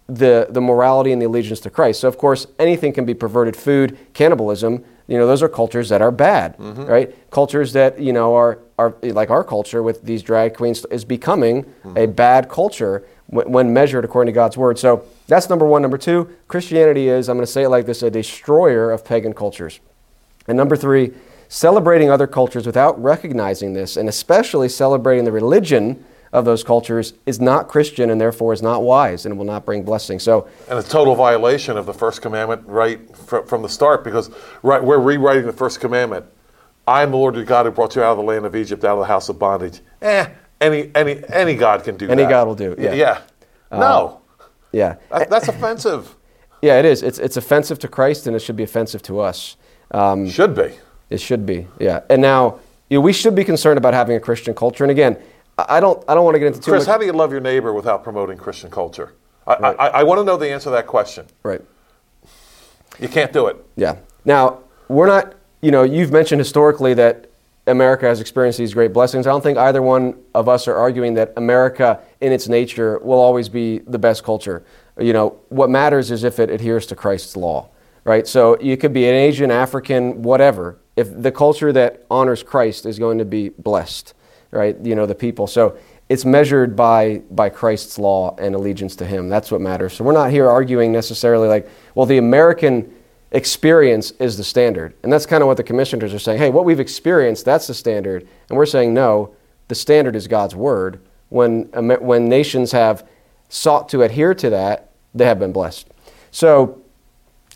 the, 0.08 0.48
the 0.50 0.60
morality 0.60 1.12
and 1.12 1.22
the 1.22 1.26
allegiance 1.26 1.60
to 1.60 1.70
Christ. 1.70 2.00
So, 2.00 2.08
of 2.08 2.18
course, 2.18 2.46
anything 2.58 2.92
can 2.92 3.04
be 3.06 3.14
perverted 3.14 3.56
food, 3.56 3.96
cannibalism. 4.12 4.84
You 5.06 5.16
know, 5.18 5.26
those 5.26 5.42
are 5.42 5.48
cultures 5.48 5.88
that 5.88 6.02
are 6.02 6.10
bad, 6.10 6.56
Mm-hmm. 6.58 6.84
right? 6.84 7.30
Cultures 7.30 7.72
that 7.72 7.98
you 8.00 8.12
know 8.12 8.34
are 8.34 8.58
are 8.78 8.94
like 9.02 9.30
our 9.30 9.44
culture 9.44 9.82
with 9.82 10.02
these 10.02 10.22
drag 10.22 10.54
queens 10.56 10.84
is 10.90 11.04
becoming 11.04 11.64
Mm-hmm. 11.64 11.96
a 11.98 12.06
bad 12.06 12.48
culture 12.48 13.04
when, 13.26 13.72
measured 13.72 14.04
according 14.04 14.32
to 14.32 14.34
God's 14.34 14.56
word. 14.56 14.78
So 14.78 15.04
that's 15.26 15.48
number 15.48 15.64
one. 15.64 15.82
Number 15.82 15.98
two, 15.98 16.34
Christianity 16.48 17.08
is 17.08 17.28
I'm 17.28 17.36
going 17.36 17.46
to 17.46 17.52
say 17.52 17.64
it 17.64 17.68
like 17.68 17.86
this: 17.86 18.02
a 18.02 18.10
destroyer 18.10 18.90
of 18.90 19.04
pagan 19.04 19.32
cultures. 19.32 19.80
And 20.46 20.56
number 20.56 20.76
three, 20.76 21.12
celebrating 21.48 22.10
other 22.10 22.26
cultures 22.26 22.66
without 22.66 23.00
recognizing 23.02 23.72
this, 23.72 23.96
and 23.96 24.08
especially 24.08 24.68
celebrating 24.68 25.24
the 25.24 25.32
religion 25.32 26.04
of 26.32 26.46
those 26.46 26.64
cultures, 26.64 27.12
is 27.26 27.40
not 27.40 27.68
Christian 27.68 28.08
and 28.08 28.20
therefore 28.20 28.54
is 28.54 28.62
not 28.62 28.82
wise 28.82 29.26
and 29.26 29.36
will 29.36 29.44
not 29.44 29.66
bring 29.66 29.82
blessing. 29.82 30.18
So, 30.18 30.48
and 30.68 30.78
a 30.78 30.82
total 30.82 31.14
violation 31.14 31.76
of 31.76 31.84
the 31.84 31.92
first 31.92 32.22
commandment 32.22 32.62
right 32.66 33.14
from, 33.16 33.46
from 33.46 33.62
the 33.62 33.68
start 33.68 34.02
because 34.02 34.30
right 34.62 34.82
we're 34.82 34.98
rewriting 34.98 35.44
the 35.44 35.52
first 35.52 35.78
commandment. 35.78 36.24
I 36.86 37.02
am 37.02 37.12
the 37.12 37.16
Lord 37.16 37.36
your 37.36 37.44
God 37.44 37.66
who 37.66 37.72
brought 37.72 37.94
you 37.94 38.02
out 38.02 38.12
of 38.12 38.16
the 38.16 38.24
land 38.24 38.44
of 38.44 38.56
Egypt, 38.56 38.82
out 38.84 38.94
of 38.94 39.00
the 39.00 39.06
house 39.06 39.28
of 39.28 39.38
bondage. 39.38 39.80
Eh, 40.00 40.28
any 40.62 40.90
any 40.94 41.22
any 41.28 41.54
God 41.54 41.84
can 41.84 41.96
do 41.96 42.08
Any 42.08 42.22
that. 42.22 42.30
God 42.30 42.46
will 42.46 42.54
do, 42.54 42.74
yeah. 42.78 42.90
Uh, 42.90 42.94
Yeah. 42.94 43.18
no, 43.72 44.20
yeah, 44.72 44.96
that, 45.10 45.28
that's 45.30 45.48
offensive. 45.48 46.14
yeah, 46.62 46.78
it 46.78 46.84
is. 46.84 47.02
It's 47.02 47.18
it's 47.18 47.36
offensive 47.36 47.78
to 47.80 47.88
Christ 47.88 48.26
and 48.26 48.34
it 48.36 48.40
should 48.40 48.56
be 48.56 48.62
offensive 48.62 49.02
to 49.02 49.20
us. 49.20 49.56
Um, 49.90 50.28
Should 50.28 50.54
be. 50.54 50.70
It 51.10 51.20
should 51.20 51.44
be, 51.44 51.66
yeah. 51.78 52.00
And 52.08 52.22
now, 52.22 52.58
you 52.88 52.96
know, 52.96 53.02
we 53.02 53.12
should 53.12 53.34
be 53.34 53.44
concerned 53.44 53.76
about 53.76 53.92
having 53.92 54.16
a 54.16 54.20
Christian 54.20 54.54
culture. 54.54 54.82
And 54.84 54.90
again, 54.90 55.18
I 55.58 55.80
don't, 55.80 56.02
I 56.08 56.14
don't 56.14 56.24
want 56.24 56.34
to 56.36 56.38
get 56.38 56.46
into 56.48 56.60
too 56.60 56.70
Chris, 56.70 56.86
much. 56.86 56.92
how 56.92 56.96
do 56.98 57.04
you 57.04 57.12
love 57.12 57.30
your 57.30 57.42
neighbor 57.42 57.74
without 57.74 58.02
promoting 58.02 58.38
Christian 58.38 58.70
culture? 58.70 59.12
I, 59.46 59.52
I, 59.52 59.86
I 59.88 60.02
want 60.04 60.18
to 60.20 60.24
know 60.24 60.38
the 60.38 60.48
answer 60.50 60.64
to 60.64 60.70
that 60.70 60.86
question. 60.86 61.26
right. 61.42 61.60
You 62.98 63.08
can't 63.08 63.32
do 63.32 63.46
it. 63.48 63.56
Yeah. 63.76 63.96
Now, 64.24 64.60
we're 64.88 65.06
not, 65.06 65.34
you 65.60 65.70
know, 65.70 65.82
you've 65.82 66.12
mentioned 66.12 66.40
historically 66.40 66.94
that 66.94 67.26
America 67.66 68.06
has 68.06 68.20
experienced 68.20 68.58
these 68.58 68.74
great 68.74 68.92
blessings. 68.92 69.26
I 69.26 69.30
don't 69.30 69.42
think 69.42 69.56
either 69.56 69.82
one 69.82 70.20
of 70.34 70.48
us 70.48 70.66
are 70.66 70.74
arguing 70.74 71.14
that 71.14 71.32
America, 71.36 72.00
in 72.20 72.32
its 72.32 72.48
nature, 72.48 72.98
will 72.98 73.20
always 73.20 73.48
be 73.48 73.78
the 73.78 73.98
best 73.98 74.24
culture. 74.24 74.64
You 74.98 75.12
know, 75.12 75.40
what 75.48 75.70
matters 75.70 76.10
is 76.10 76.24
if 76.24 76.40
it 76.40 76.50
adheres 76.50 76.86
to 76.86 76.96
Christ's 76.96 77.36
law, 77.36 77.68
right? 78.04 78.26
So 78.26 78.58
you 78.60 78.76
could 78.76 78.92
be 78.92 79.08
an 79.08 79.14
Asian, 79.14 79.50
African, 79.50 80.22
whatever. 80.22 80.78
If 80.96 81.22
the 81.22 81.30
culture 81.30 81.72
that 81.72 82.04
honors 82.10 82.42
Christ 82.42 82.84
is 82.84 82.98
going 82.98 83.18
to 83.18 83.24
be 83.24 83.50
blessed, 83.50 84.14
right? 84.50 84.76
You 84.82 84.94
know, 84.96 85.06
the 85.06 85.14
people. 85.14 85.46
So 85.46 85.78
it's 86.08 86.24
measured 86.24 86.74
by 86.76 87.22
by 87.30 87.48
Christ's 87.48 87.98
law 87.98 88.36
and 88.36 88.54
allegiance 88.54 88.96
to 88.96 89.06
Him. 89.06 89.28
That's 89.28 89.50
what 89.50 89.60
matters. 89.60 89.94
So 89.94 90.04
we're 90.04 90.12
not 90.12 90.30
here 90.30 90.48
arguing 90.48 90.92
necessarily 90.92 91.48
like, 91.48 91.70
well, 91.94 92.06
the 92.06 92.18
American 92.18 92.92
experience 93.32 94.12
is 94.12 94.36
the 94.36 94.44
standard, 94.44 94.94
and 95.02 95.12
that's 95.12 95.26
kind 95.26 95.42
of 95.42 95.46
what 95.48 95.56
the 95.56 95.62
commissioners 95.62 96.14
are 96.14 96.18
saying. 96.18 96.38
Hey, 96.38 96.50
what 96.50 96.64
we've 96.64 96.80
experienced, 96.80 97.44
that's 97.44 97.66
the 97.66 97.74
standard, 97.74 98.26
and 98.48 98.56
we're 98.56 98.66
saying 98.66 98.94
no. 98.94 99.34
The 99.68 99.74
standard 99.74 100.14
is 100.14 100.28
God's 100.28 100.54
word. 100.54 101.00
When 101.30 101.64
when 101.64 102.28
nations 102.28 102.72
have 102.72 103.06
sought 103.48 103.88
to 103.90 104.02
adhere 104.02 104.34
to 104.34 104.50
that, 104.50 104.90
they 105.14 105.24
have 105.24 105.38
been 105.38 105.52
blessed. 105.52 105.88
So 106.30 106.82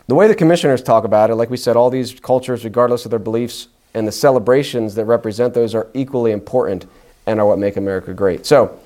the 0.07 0.15
way 0.15 0.27
the 0.27 0.35
commissioners 0.35 0.81
talk 0.81 1.03
about 1.03 1.29
it, 1.29 1.35
like 1.35 1.49
we 1.49 1.57
said, 1.57 1.75
all 1.75 1.89
these 1.89 2.19
cultures, 2.19 2.63
regardless 2.63 3.05
of 3.05 3.11
their 3.11 3.19
beliefs, 3.19 3.67
and 3.93 4.07
the 4.07 4.11
celebrations 4.11 4.95
that 4.95 5.05
represent 5.05 5.53
those 5.53 5.75
are 5.75 5.87
equally 5.93 6.31
important 6.31 6.85
and 7.25 7.39
are 7.39 7.45
what 7.45 7.59
make 7.59 7.77
America 7.77 8.13
great. 8.13 8.45
So 8.45 8.79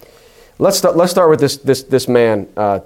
let's 0.58 0.78
start, 0.78 0.96
let's 0.96 1.12
start 1.12 1.30
with 1.30 1.40
this, 1.40 1.58
this, 1.58 1.84
this 1.84 2.08
man, 2.08 2.48
uh, 2.58 2.80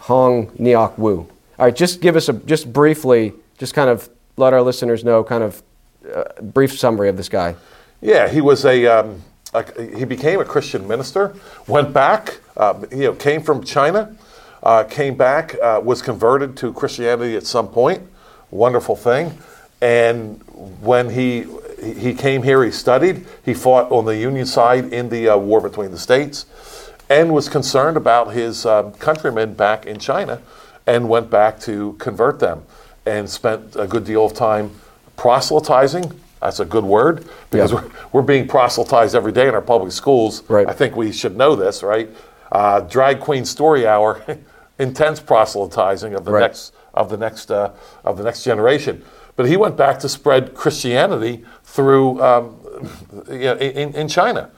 Hong 0.00 0.48
Neok 0.58 0.98
Woo. 0.98 1.28
All 1.60 1.66
right, 1.66 1.76
just 1.76 2.00
give 2.00 2.16
us 2.16 2.30
a, 2.30 2.32
just 2.32 2.72
briefly, 2.72 3.34
just 3.58 3.74
kind 3.74 3.90
of 3.90 4.08
let 4.38 4.54
our 4.54 4.62
listeners 4.62 5.04
know, 5.04 5.22
kind 5.22 5.42
of 5.42 5.62
uh, 6.10 6.24
brief 6.40 6.78
summary 6.78 7.10
of 7.10 7.18
this 7.18 7.28
guy. 7.28 7.54
Yeah, 8.00 8.30
he 8.30 8.40
was 8.40 8.64
a, 8.64 8.86
um, 8.86 9.22
a 9.52 9.64
he 9.94 10.06
became 10.06 10.40
a 10.40 10.44
Christian 10.46 10.88
minister. 10.88 11.34
Went 11.68 11.92
back, 11.92 12.40
uh, 12.56 12.82
you 12.90 13.00
know, 13.00 13.12
came 13.12 13.42
from 13.42 13.62
China, 13.62 14.16
uh, 14.62 14.84
came 14.84 15.18
back, 15.18 15.54
uh, 15.62 15.82
was 15.84 16.00
converted 16.00 16.56
to 16.56 16.72
Christianity 16.72 17.36
at 17.36 17.44
some 17.44 17.68
point. 17.68 18.08
Wonderful 18.50 18.96
thing. 18.96 19.38
And 19.82 20.42
when 20.80 21.10
he 21.10 21.44
he 21.82 22.14
came 22.14 22.42
here, 22.42 22.64
he 22.64 22.70
studied. 22.70 23.26
He 23.44 23.52
fought 23.52 23.92
on 23.92 24.06
the 24.06 24.16
Union 24.16 24.46
side 24.46 24.94
in 24.94 25.10
the 25.10 25.28
uh, 25.28 25.36
war 25.36 25.60
between 25.60 25.90
the 25.90 25.98
states, 25.98 26.46
and 27.10 27.34
was 27.34 27.50
concerned 27.50 27.98
about 27.98 28.32
his 28.32 28.64
um, 28.64 28.92
countrymen 28.92 29.52
back 29.52 29.84
in 29.84 29.98
China, 29.98 30.40
and 30.86 31.08
went 31.08 31.30
back 31.30 31.60
to 31.60 31.94
convert 31.98 32.38
them, 32.40 32.62
and 33.06 33.28
spent 33.28 33.76
a 33.76 33.86
good 33.86 34.04
deal 34.04 34.24
of 34.24 34.34
time 34.34 34.70
proselytizing. 35.16 36.10
That's 36.40 36.60
a 36.60 36.64
good 36.64 36.84
word 36.84 37.26
because 37.50 37.72
Yeah. 37.72 37.82
we're, 37.82 37.90
we're 38.12 38.22
being 38.22 38.48
proselytized 38.48 39.14
every 39.14 39.32
day 39.32 39.46
in 39.48 39.54
our 39.54 39.60
public 39.60 39.92
schools. 39.92 40.42
Right. 40.48 40.66
I 40.66 40.72
think 40.72 40.96
we 40.96 41.12
should 41.12 41.36
know 41.36 41.54
this, 41.54 41.82
right? 41.82 42.08
Uh, 42.50 42.80
Drag 42.80 43.20
Queen 43.20 43.44
Story 43.44 43.86
Hour, 43.86 44.22
intense 44.78 45.20
proselytizing 45.20 46.14
of 46.14 46.24
the 46.24 46.32
Right. 46.32 46.40
next 46.40 46.72
of 46.94 47.08
the 47.10 47.16
next 47.16 47.50
uh, 47.50 47.70
of 48.04 48.16
the 48.18 48.24
next 48.24 48.42
generation. 48.42 49.04
But 49.36 49.46
he 49.46 49.56
went 49.56 49.76
back 49.76 49.98
to 50.00 50.08
spread 50.08 50.54
Christianity 50.54 51.44
through 51.62 52.20
um, 52.22 52.56
in, 53.28 53.94
in 53.94 54.08
China, 54.08 54.50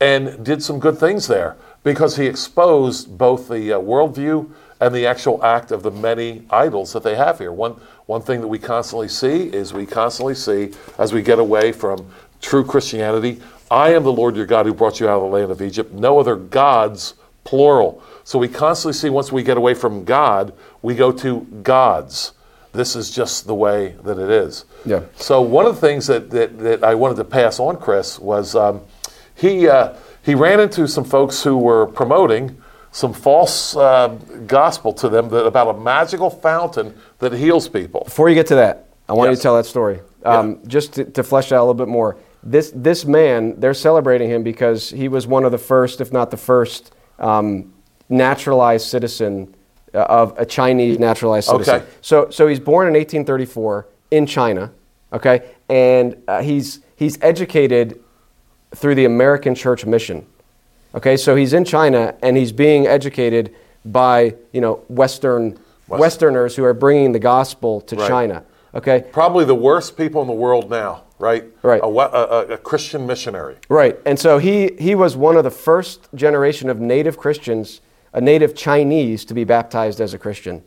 and 0.00 0.44
did 0.44 0.62
some 0.62 0.78
good 0.80 0.98
things 0.98 1.26
there 1.28 1.56
because 1.84 2.16
he 2.16 2.26
exposed 2.26 3.16
both 3.16 3.48
the 3.48 3.72
uh, 3.72 3.78
worldview 3.80 4.50
and 4.80 4.94
the 4.94 5.06
actual 5.06 5.44
act 5.44 5.70
of 5.70 5.82
the 5.82 5.90
many 5.90 6.42
idols 6.50 6.92
that 6.92 7.02
they 7.02 7.14
have 7.14 7.38
here. 7.38 7.52
One 7.52 7.76
one 8.06 8.22
thing 8.22 8.40
that 8.40 8.48
we 8.48 8.58
constantly 8.58 9.08
see 9.08 9.44
is 9.48 9.72
we 9.72 9.86
constantly 9.86 10.34
see 10.34 10.72
as 10.98 11.12
we 11.12 11.22
get 11.22 11.38
away 11.38 11.70
from 11.70 12.10
true 12.40 12.64
Christianity. 12.64 13.40
I 13.70 13.94
am 13.94 14.02
the 14.02 14.12
Lord 14.12 14.34
your 14.34 14.46
God 14.46 14.66
who 14.66 14.74
brought 14.74 14.98
you 14.98 15.08
out 15.08 15.16
of 15.16 15.30
the 15.30 15.36
land 15.36 15.52
of 15.52 15.62
Egypt. 15.62 15.92
No 15.92 16.18
other 16.18 16.34
gods, 16.34 17.14
plural. 17.44 18.02
So 18.24 18.38
we 18.38 18.48
constantly 18.48 18.94
see 18.94 19.10
once 19.10 19.30
we 19.30 19.44
get 19.44 19.56
away 19.56 19.74
from 19.74 20.04
God, 20.04 20.52
we 20.82 20.96
go 20.96 21.12
to 21.12 21.42
gods. 21.62 22.32
This 22.72 22.96
is 22.96 23.10
just 23.10 23.46
the 23.46 23.54
way 23.54 23.94
that 24.02 24.18
it 24.18 24.30
is. 24.30 24.64
Yeah. 24.84 25.02
So 25.16 25.40
one 25.40 25.66
of 25.66 25.74
the 25.76 25.80
things 25.80 26.06
that, 26.08 26.30
that, 26.30 26.58
that 26.58 26.84
I 26.84 26.94
wanted 26.94 27.16
to 27.16 27.24
pass 27.24 27.60
on, 27.60 27.76
Chris, 27.76 28.18
was 28.18 28.56
um, 28.56 28.80
he 29.34 29.68
uh, 29.68 29.94
he 30.22 30.34
ran 30.34 30.60
into 30.60 30.86
some 30.86 31.04
folks 31.04 31.42
who 31.42 31.56
were 31.56 31.86
promoting 31.86 32.59
some 32.92 33.12
false 33.12 33.76
uh, 33.76 34.08
gospel 34.46 34.92
to 34.94 35.08
them 35.08 35.28
that, 35.28 35.46
about 35.46 35.74
a 35.74 35.78
magical 35.78 36.30
fountain 36.30 36.94
that 37.18 37.32
heals 37.32 37.68
people. 37.68 38.02
Before 38.04 38.28
you 38.28 38.34
get 38.34 38.46
to 38.48 38.56
that, 38.56 38.88
I 39.08 39.12
want 39.12 39.30
you 39.30 39.36
to 39.36 39.42
tell 39.42 39.56
that 39.56 39.66
story. 39.66 40.00
Um, 40.24 40.60
Just 40.66 40.94
to, 40.94 41.04
to 41.04 41.22
flesh 41.22 41.52
out 41.52 41.60
a 41.60 41.64
little 41.64 41.74
bit 41.74 41.88
more. 41.88 42.16
This, 42.42 42.72
this 42.74 43.04
man, 43.04 43.58
they're 43.58 43.74
celebrating 43.74 44.28
him 44.28 44.42
because 44.42 44.90
he 44.90 45.08
was 45.08 45.26
one 45.26 45.44
of 45.44 45.52
the 45.52 45.58
first, 45.58 46.00
if 46.00 46.12
not 46.12 46.30
the 46.30 46.36
first, 46.36 46.94
um, 47.18 47.72
naturalized 48.08 48.86
citizen 48.86 49.54
uh, 49.94 49.98
of 49.98 50.38
a 50.38 50.44
Chinese 50.44 50.98
naturalized 50.98 51.48
citizen. 51.48 51.76
Okay. 51.76 51.86
So, 52.00 52.30
so 52.30 52.48
he's 52.48 52.60
born 52.60 52.86
in 52.86 52.94
1834 52.94 53.88
in 54.10 54.26
China, 54.26 54.72
okay? 55.12 55.50
And 55.68 56.16
uh, 56.28 56.42
he's, 56.42 56.80
he's 56.96 57.18
educated 57.22 58.00
through 58.74 58.94
the 58.94 59.04
American 59.04 59.54
Church 59.54 59.84
Mission. 59.84 60.26
Okay, 60.94 61.16
so 61.16 61.36
he's 61.36 61.52
in 61.52 61.64
China 61.64 62.14
and 62.22 62.36
he's 62.36 62.52
being 62.52 62.86
educated 62.86 63.54
by 63.84 64.34
you 64.52 64.60
know 64.60 64.74
Western 64.88 65.58
Westerners 65.88 66.56
who 66.56 66.64
are 66.64 66.74
bringing 66.74 67.12
the 67.12 67.18
gospel 67.18 67.80
to 67.82 67.96
Right. 67.96 68.08
China. 68.08 68.44
Okay, 68.74 69.04
Probably 69.12 69.44
the 69.44 69.54
worst 69.54 69.96
people 69.96 70.20
in 70.22 70.28
the 70.28 70.32
world 70.34 70.70
now, 70.70 71.02
right? 71.18 71.44
Right. 71.62 71.80
A, 71.82 71.86
a, 71.86 71.88
a, 71.88 72.46
a 72.54 72.58
Christian 72.58 73.04
missionary. 73.06 73.56
right, 73.68 73.98
and 74.06 74.18
so 74.18 74.38
he 74.38 74.76
he 74.78 74.94
was 74.94 75.16
one 75.16 75.36
of 75.36 75.42
the 75.44 75.50
first 75.50 76.08
generation 76.14 76.68
of 76.70 76.78
native 76.80 77.16
Christians, 77.18 77.80
a 78.12 78.20
native 78.20 78.54
Chinese 78.54 79.24
to 79.24 79.34
be 79.34 79.42
baptized 79.44 80.00
as 80.00 80.14
a 80.14 80.18
Christian. 80.18 80.62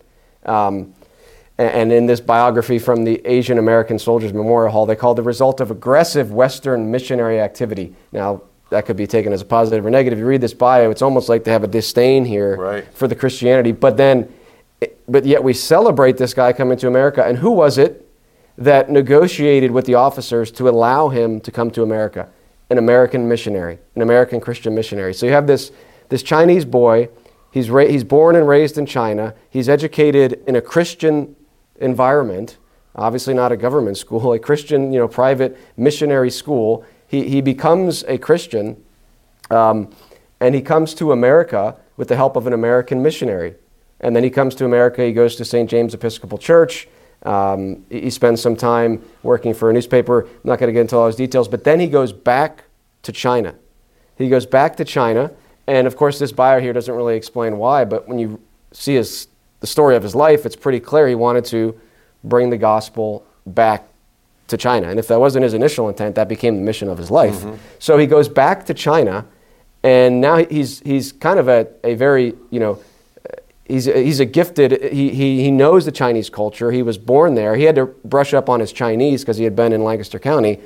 Um, 0.45 0.93
and 1.57 1.91
in 1.93 2.07
this 2.07 2.19
biography 2.19 2.80
from 2.80 3.03
the 3.03 3.21
Asian 3.26 3.57
American 3.59 3.99
Soldiers 3.99 4.34
Memorial 4.34 4.71
Hall, 4.71 4.86
they 4.88 4.95
called 4.95 5.17
the 5.17 5.24
result 5.24 5.61
of 5.61 5.69
aggressive 5.71 6.32
Western 6.34 6.89
missionary 6.91 7.39
activity. 7.39 7.93
Now, 8.11 8.41
that 8.74 8.86
could 8.86 8.97
be 8.97 9.07
taken 9.07 9.32
as 9.34 9.41
a 9.41 9.45
positive 9.45 9.86
or 9.86 9.89
negative. 9.89 10.19
You 10.19 10.26
read 10.26 10.41
this 10.41 10.53
bio, 10.53 10.89
it's 10.89 11.01
almost 11.01 11.30
like 11.30 11.43
they 11.43 11.51
have 11.51 11.63
a 11.63 11.67
disdain 11.67 12.26
here 12.26 12.57
Right. 12.57 12.93
for 12.93 13.07
the 13.07 13.15
Christianity. 13.15 13.71
But 13.71 13.97
then, 13.97 14.32
but 15.07 15.26
yet 15.26 15.43
we 15.43 15.53
celebrate 15.53 16.17
this 16.17 16.34
guy 16.34 16.53
coming 16.53 16.78
to 16.80 16.88
America. 16.88 17.24
And 17.24 17.38
who 17.38 17.51
was 17.51 17.78
it 17.78 18.07
that 18.57 18.89
negotiated 18.89 19.71
with 19.71 19.86
the 19.86 19.95
officers 19.95 20.51
to 20.53 20.67
allow 20.67 21.09
him 21.09 21.39
to 21.41 21.51
come 21.51 21.71
to 21.71 21.84
America? 21.84 22.30
An 22.69 22.78
American 22.80 23.28
missionary, 23.28 23.78
an 23.95 24.01
American 24.01 24.39
Christian 24.39 24.74
missionary. 24.74 25.13
So 25.13 25.26
you 25.28 25.32
have 25.34 25.45
this, 25.47 25.71
this 26.09 26.24
Chinese 26.24 26.65
boy. 26.65 27.09
He's, 27.51 27.69
ra- 27.69 27.86
he's 27.86 28.03
born 28.03 28.36
and 28.36 28.47
raised 28.47 28.80
in 28.80 28.88
China. 28.88 29.36
He's 29.51 29.69
educated 29.69 30.41
in 30.47 30.55
a 30.55 30.61
Christian 30.61 31.36
environment, 31.80 32.57
obviously 32.95 33.36
not 33.36 33.51
a 33.51 33.57
government 33.57 33.97
school, 34.03 34.34
a 34.34 34.39
Christian, 34.39 34.91
you 34.91 34.97
know, 34.99 35.07
private 35.07 35.55
missionary 35.78 36.32
school. 36.32 36.84
He, 37.14 37.30
he 37.30 37.41
becomes 37.41 38.03
a 38.05 38.18
Christian, 38.18 38.84
um, 39.51 39.95
and 40.39 40.55
he 40.55 40.61
comes 40.61 40.95
to 40.95 41.11
America 41.11 41.78
with 41.95 42.07
the 42.07 42.16
help 42.16 42.36
of 42.36 42.47
an 42.47 42.53
American 42.53 43.03
missionary. 43.03 43.53
And 43.99 44.16
then 44.16 44.24
he 44.24 44.32
comes 44.32 44.55
to 44.55 44.66
America, 44.66 45.03
he 45.03 45.14
goes 45.14 45.36
to 45.36 45.45
St. 45.45 45.70
James 45.70 45.93
Episcopal 45.93 46.39
Church. 46.39 46.88
Um, 47.22 47.86
he 47.88 48.09
spends 48.09 48.41
some 48.41 48.55
time 48.55 49.03
working 49.22 49.53
for 49.53 49.70
a 49.70 49.74
newspaper. 49.74 50.24
I'm 50.24 50.39
not 50.43 50.57
going 50.57 50.70
to 50.70 50.74
get 50.74 50.82
into 50.82 50.95
all 50.97 51.05
those 51.05 51.16
details, 51.16 51.47
but 51.47 51.64
then 51.64 51.80
he 51.80 51.86
goes 51.86 52.11
back 52.11 52.64
to 53.03 53.11
China. 53.11 53.53
He 54.18 54.28
goes 54.28 54.47
back 54.47 54.76
to 54.78 54.84
China, 54.84 55.32
and 55.68 55.86
of 55.86 55.95
course, 55.95 56.18
this 56.18 56.32
bio 56.32 56.59
here 56.59 56.74
doesn't 56.74 56.95
really 56.95 57.16
explain 57.16 57.59
why, 57.59 57.86
but 57.86 58.07
when 58.07 58.18
you 58.18 58.41
see 58.72 58.95
his, 58.95 59.28
the 59.59 59.68
story 59.68 59.95
of 59.95 60.01
his 60.01 60.16
life, 60.16 60.47
it's 60.47 60.55
pretty 60.55 60.80
clear 60.80 61.07
he 61.07 61.14
wanted 61.14 61.45
to 61.45 61.80
bring 62.24 62.49
the 62.49 62.57
gospel 62.57 63.24
back 63.45 63.88
to 64.47 64.57
China. 64.57 64.89
And 64.89 64.99
if 64.99 65.07
that 65.07 65.19
wasn't 65.19 65.43
his 65.43 65.53
initial 65.53 65.89
intent, 65.89 66.15
that 66.15 66.27
became 66.27 66.57
the 66.57 66.61
mission 66.61 66.89
of 66.89 66.97
his 66.97 67.09
life. 67.09 67.35
Mm-hmm. 67.35 67.55
So 67.79 67.97
he 67.97 68.07
goes 68.07 68.27
back 68.27 68.65
to 68.65 68.73
China, 68.73 69.25
and 69.83 70.21
now 70.21 70.37
he's, 70.37 70.79
he's 70.81 71.11
kind 71.11 71.39
of 71.39 71.47
a, 71.47 71.67
a 71.83 71.95
very, 71.95 72.33
you 72.49 72.59
know, 72.59 72.79
he's, 73.65 73.85
he's 73.85 74.19
a 74.19 74.25
gifted, 74.25 74.93
he, 74.93 75.09
he, 75.09 75.43
he 75.43 75.51
knows 75.51 75.85
the 75.85 75.91
Chinese 75.91 76.29
culture. 76.29 76.71
He 76.71 76.83
was 76.83 76.97
born 76.97 77.35
there. 77.35 77.55
He 77.55 77.63
had 77.63 77.75
to 77.75 77.85
brush 78.05 78.33
up 78.33 78.49
on 78.49 78.59
his 78.59 78.71
Chinese 78.71 79.21
because 79.21 79.37
he 79.37 79.43
had 79.43 79.55
been 79.55 79.73
in 79.73 79.83
Lancaster 79.83 80.19
County. 80.19 80.59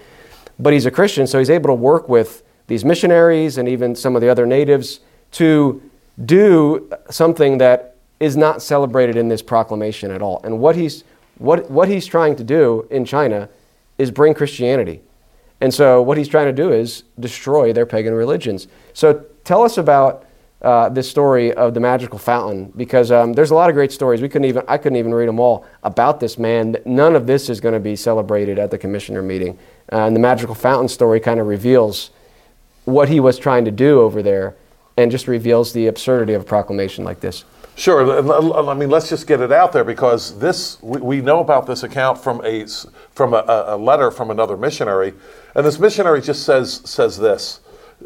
But 0.60 0.74
he's 0.74 0.86
a 0.86 0.92
Christian, 0.92 1.28
so 1.28 1.38
he's 1.38 1.52
able 1.52 1.70
to 1.70 1.76
work 1.76 2.10
with 2.10 2.44
these 2.66 2.84
missionaries 2.84 3.58
and 3.58 3.70
even 3.70 3.96
some 3.96 4.16
of 4.16 4.22
the 4.22 4.30
other 4.30 4.46
natives 4.46 5.00
to 5.34 5.82
do 6.26 6.92
something 7.10 7.60
that 7.60 7.96
is 8.20 8.36
not 8.36 8.62
celebrated 8.62 9.16
in 9.16 9.28
this 9.28 9.42
proclamation 9.42 10.10
at 10.10 10.22
all. 10.22 10.42
And 10.44 10.60
what 10.60 10.76
he's, 10.76 11.04
what, 11.38 11.70
what 11.70 11.88
he's 11.88 12.08
trying 12.08 12.36
to 12.38 12.44
do 12.44 12.88
in 12.90 13.06
China 13.06 13.50
is 13.98 14.12
bring 14.12 14.34
Christianity. 14.34 15.02
And 15.60 15.74
so 15.74 16.02
what 16.02 16.18
he's 16.18 16.28
trying 16.28 16.46
to 16.46 16.54
do 16.54 16.72
is 16.72 17.04
destroy 17.20 17.74
their 17.74 17.86
pagan 17.86 18.14
religions. 18.14 18.68
So 18.94 19.26
tell 19.44 19.64
us 19.64 19.78
about 19.78 20.26
uh, 20.62 20.90
this 20.90 21.10
story 21.10 21.54
of 21.54 21.74
the 21.74 21.80
magical 21.80 22.18
fountain, 22.20 22.74
because 22.76 23.12
um, 23.12 23.34
there's 23.34 23.52
a 23.52 23.56
lot 23.56 23.70
of 23.70 23.76
great 23.76 23.92
stories. 23.92 24.22
We 24.22 24.30
couldn't 24.30 24.46
even 24.46 24.64
I 24.68 24.78
couldn't 24.78 24.98
even 24.98 25.14
read 25.14 25.28
them 25.28 25.40
all 25.40 25.66
about 25.84 26.20
this 26.20 26.38
man. 26.38 26.78
None 26.86 27.16
of 27.16 27.28
this 27.28 27.50
is 27.50 27.60
going 27.60 27.74
to 27.74 27.80
be 27.80 27.96
celebrated 27.96 28.58
at 28.58 28.72
the 28.72 28.78
commissioner 28.78 29.22
meeting. 29.22 29.58
Uh, 29.92 30.06
and 30.06 30.16
the 30.16 30.20
magical 30.20 30.56
fountain 30.56 30.88
story 30.88 31.20
kind 31.20 31.40
of 31.40 31.48
reveals 31.48 32.10
what 32.86 33.10
he 33.10 33.20
was 33.20 33.38
trying 33.38 33.66
to 33.66 33.72
do 33.72 34.02
over 34.02 34.24
there, 34.24 34.56
and 34.96 35.12
just 35.12 35.28
reveals 35.28 35.74
the 35.74 35.88
absurdity 35.88 36.34
of 36.34 36.42
a 36.42 36.46
proclamation 36.46 37.04
like 37.04 37.20
this. 37.20 37.46
Sure. 37.78 38.68
I 38.68 38.74
mean, 38.74 38.90
let's 38.90 39.08
just 39.08 39.28
get 39.28 39.40
it 39.40 39.52
out 39.52 39.72
there 39.72 39.84
because 39.84 40.40
this 40.40 40.82
we, 40.82 41.00
we 41.00 41.22
know 41.22 41.42
about 41.42 41.68
this 41.68 41.84
account 41.84 42.18
from 42.18 42.44
a 42.44 42.66
from 43.12 43.36
a, 43.36 43.44
a 43.68 43.78
letter 43.78 44.10
from 44.10 44.32
another 44.32 44.58
missionary, 44.58 45.14
and 45.54 45.64
this 45.64 45.78
missionary 45.78 46.22
just 46.22 46.42
says 46.42 46.82
says 46.86 47.20
this 47.20 47.60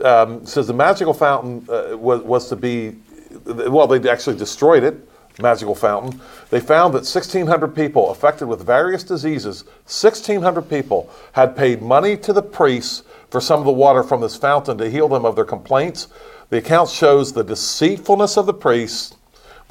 um, 0.03 0.45
says 0.45 0.67
the 0.67 0.73
magical 0.73 1.13
fountain 1.13 1.65
uh, 1.69 1.97
was 1.97 2.21
was 2.21 2.49
to 2.49 2.57
be 2.57 2.97
well 3.45 3.87
they 3.87 4.09
actually 4.09 4.35
destroyed 4.35 4.83
it 4.83 5.07
magical 5.41 5.73
fountain 5.73 6.19
they 6.49 6.59
found 6.59 6.93
that 6.93 7.07
1600 7.07 7.73
people 7.73 8.11
affected 8.11 8.47
with 8.47 8.65
various 8.65 9.05
diseases 9.05 9.63
1600 9.85 10.63
people 10.63 11.09
had 11.31 11.55
paid 11.55 11.81
money 11.81 12.17
to 12.17 12.33
the 12.33 12.41
priests 12.41 13.03
for 13.29 13.39
some 13.39 13.59
of 13.59 13.65
the 13.65 13.71
water 13.71 14.03
from 14.03 14.19
this 14.19 14.35
fountain 14.35 14.77
to 14.77 14.89
heal 14.89 15.07
them 15.07 15.23
of 15.23 15.37
their 15.37 15.45
complaints 15.45 16.09
the 16.49 16.57
account 16.57 16.89
shows 16.89 17.31
the 17.31 17.43
deceitfulness 17.43 18.37
of 18.37 18.45
the 18.45 18.53
priests 18.53 19.15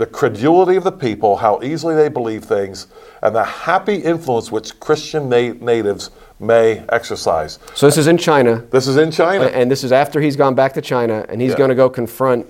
the 0.00 0.06
credulity 0.06 0.76
of 0.76 0.82
the 0.84 0.90
people, 0.90 1.36
how 1.36 1.60
easily 1.62 1.94
they 1.94 2.08
believe 2.08 2.42
things, 2.42 2.86
and 3.22 3.36
the 3.36 3.44
happy 3.44 3.96
influence 3.96 4.50
which 4.50 4.80
Christian 4.80 5.28
na- 5.28 5.52
natives 5.60 6.10
may 6.38 6.82
exercise. 6.88 7.58
So 7.74 7.84
this 7.86 7.98
is 7.98 8.06
in 8.06 8.16
China, 8.16 8.64
This 8.70 8.86
is 8.86 8.96
in 8.96 9.10
China. 9.10 9.44
and 9.44 9.70
this 9.70 9.84
is 9.84 9.92
after 9.92 10.18
he's 10.22 10.36
gone 10.36 10.54
back 10.54 10.72
to 10.72 10.80
China, 10.80 11.26
and 11.28 11.38
he's 11.42 11.50
Yeah. 11.50 11.58
going 11.58 11.68
to 11.68 11.74
go 11.74 11.90
confront 11.90 12.46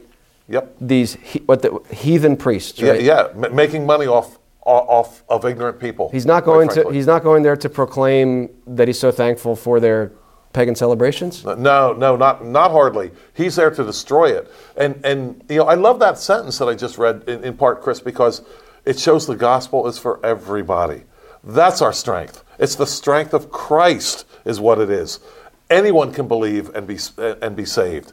Yep. 0.48 0.76
these 0.80 1.14
he, 1.22 1.40
what 1.46 1.62
the 1.62 1.80
heathen 1.90 2.36
priests. 2.36 2.78
Yeah, 2.80 2.90
Right? 2.92 3.02
yeah, 3.02 3.26
m- 3.34 3.52
making 3.52 3.84
money 3.84 4.06
off 4.06 4.38
off 4.64 5.24
of 5.28 5.44
ignorant 5.44 5.80
people. 5.80 6.08
He's 6.12 6.26
not 6.26 6.44
going 6.44 6.68
to. 6.68 6.90
He's 6.90 7.06
not 7.06 7.24
going 7.24 7.42
there 7.42 7.56
to 7.56 7.68
proclaim 7.68 8.50
that 8.68 8.86
he's 8.86 9.00
so 9.00 9.10
thankful 9.10 9.56
for 9.56 9.80
their 9.80 10.12
pagan 10.52 10.74
celebrations? 10.74 11.44
Uh, 11.44 11.54
no, 11.54 11.92
no, 11.92 12.16
not 12.16 12.44
not 12.44 12.70
hardly. 12.70 13.10
He's 13.34 13.56
there 13.56 13.70
to 13.70 13.84
destroy 13.84 14.36
it. 14.36 14.50
And 14.76 15.00
and 15.04 15.44
you 15.48 15.58
know, 15.58 15.64
I 15.64 15.74
love 15.74 15.98
that 16.00 16.18
sentence 16.18 16.58
that 16.58 16.66
I 16.68 16.74
just 16.74 16.98
read 16.98 17.24
in, 17.26 17.44
in 17.44 17.56
part, 17.56 17.82
Chris, 17.82 18.00
because 18.00 18.42
it 18.84 18.98
shows 18.98 19.26
the 19.26 19.36
gospel 19.36 19.86
is 19.86 19.98
for 19.98 20.24
everybody. 20.24 21.04
That's 21.44 21.80
our 21.80 21.92
strength. 21.92 22.44
It's 22.58 22.74
the 22.74 22.86
strength 22.86 23.32
of 23.32 23.50
Christ, 23.50 24.26
is 24.44 24.60
what 24.60 24.78
it 24.78 24.90
is. 24.90 25.20
Anyone 25.70 26.12
can 26.12 26.28
believe 26.28 26.74
and 26.74 26.86
be 26.86 26.98
and 27.18 27.56
be 27.56 27.64
saved. 27.64 28.12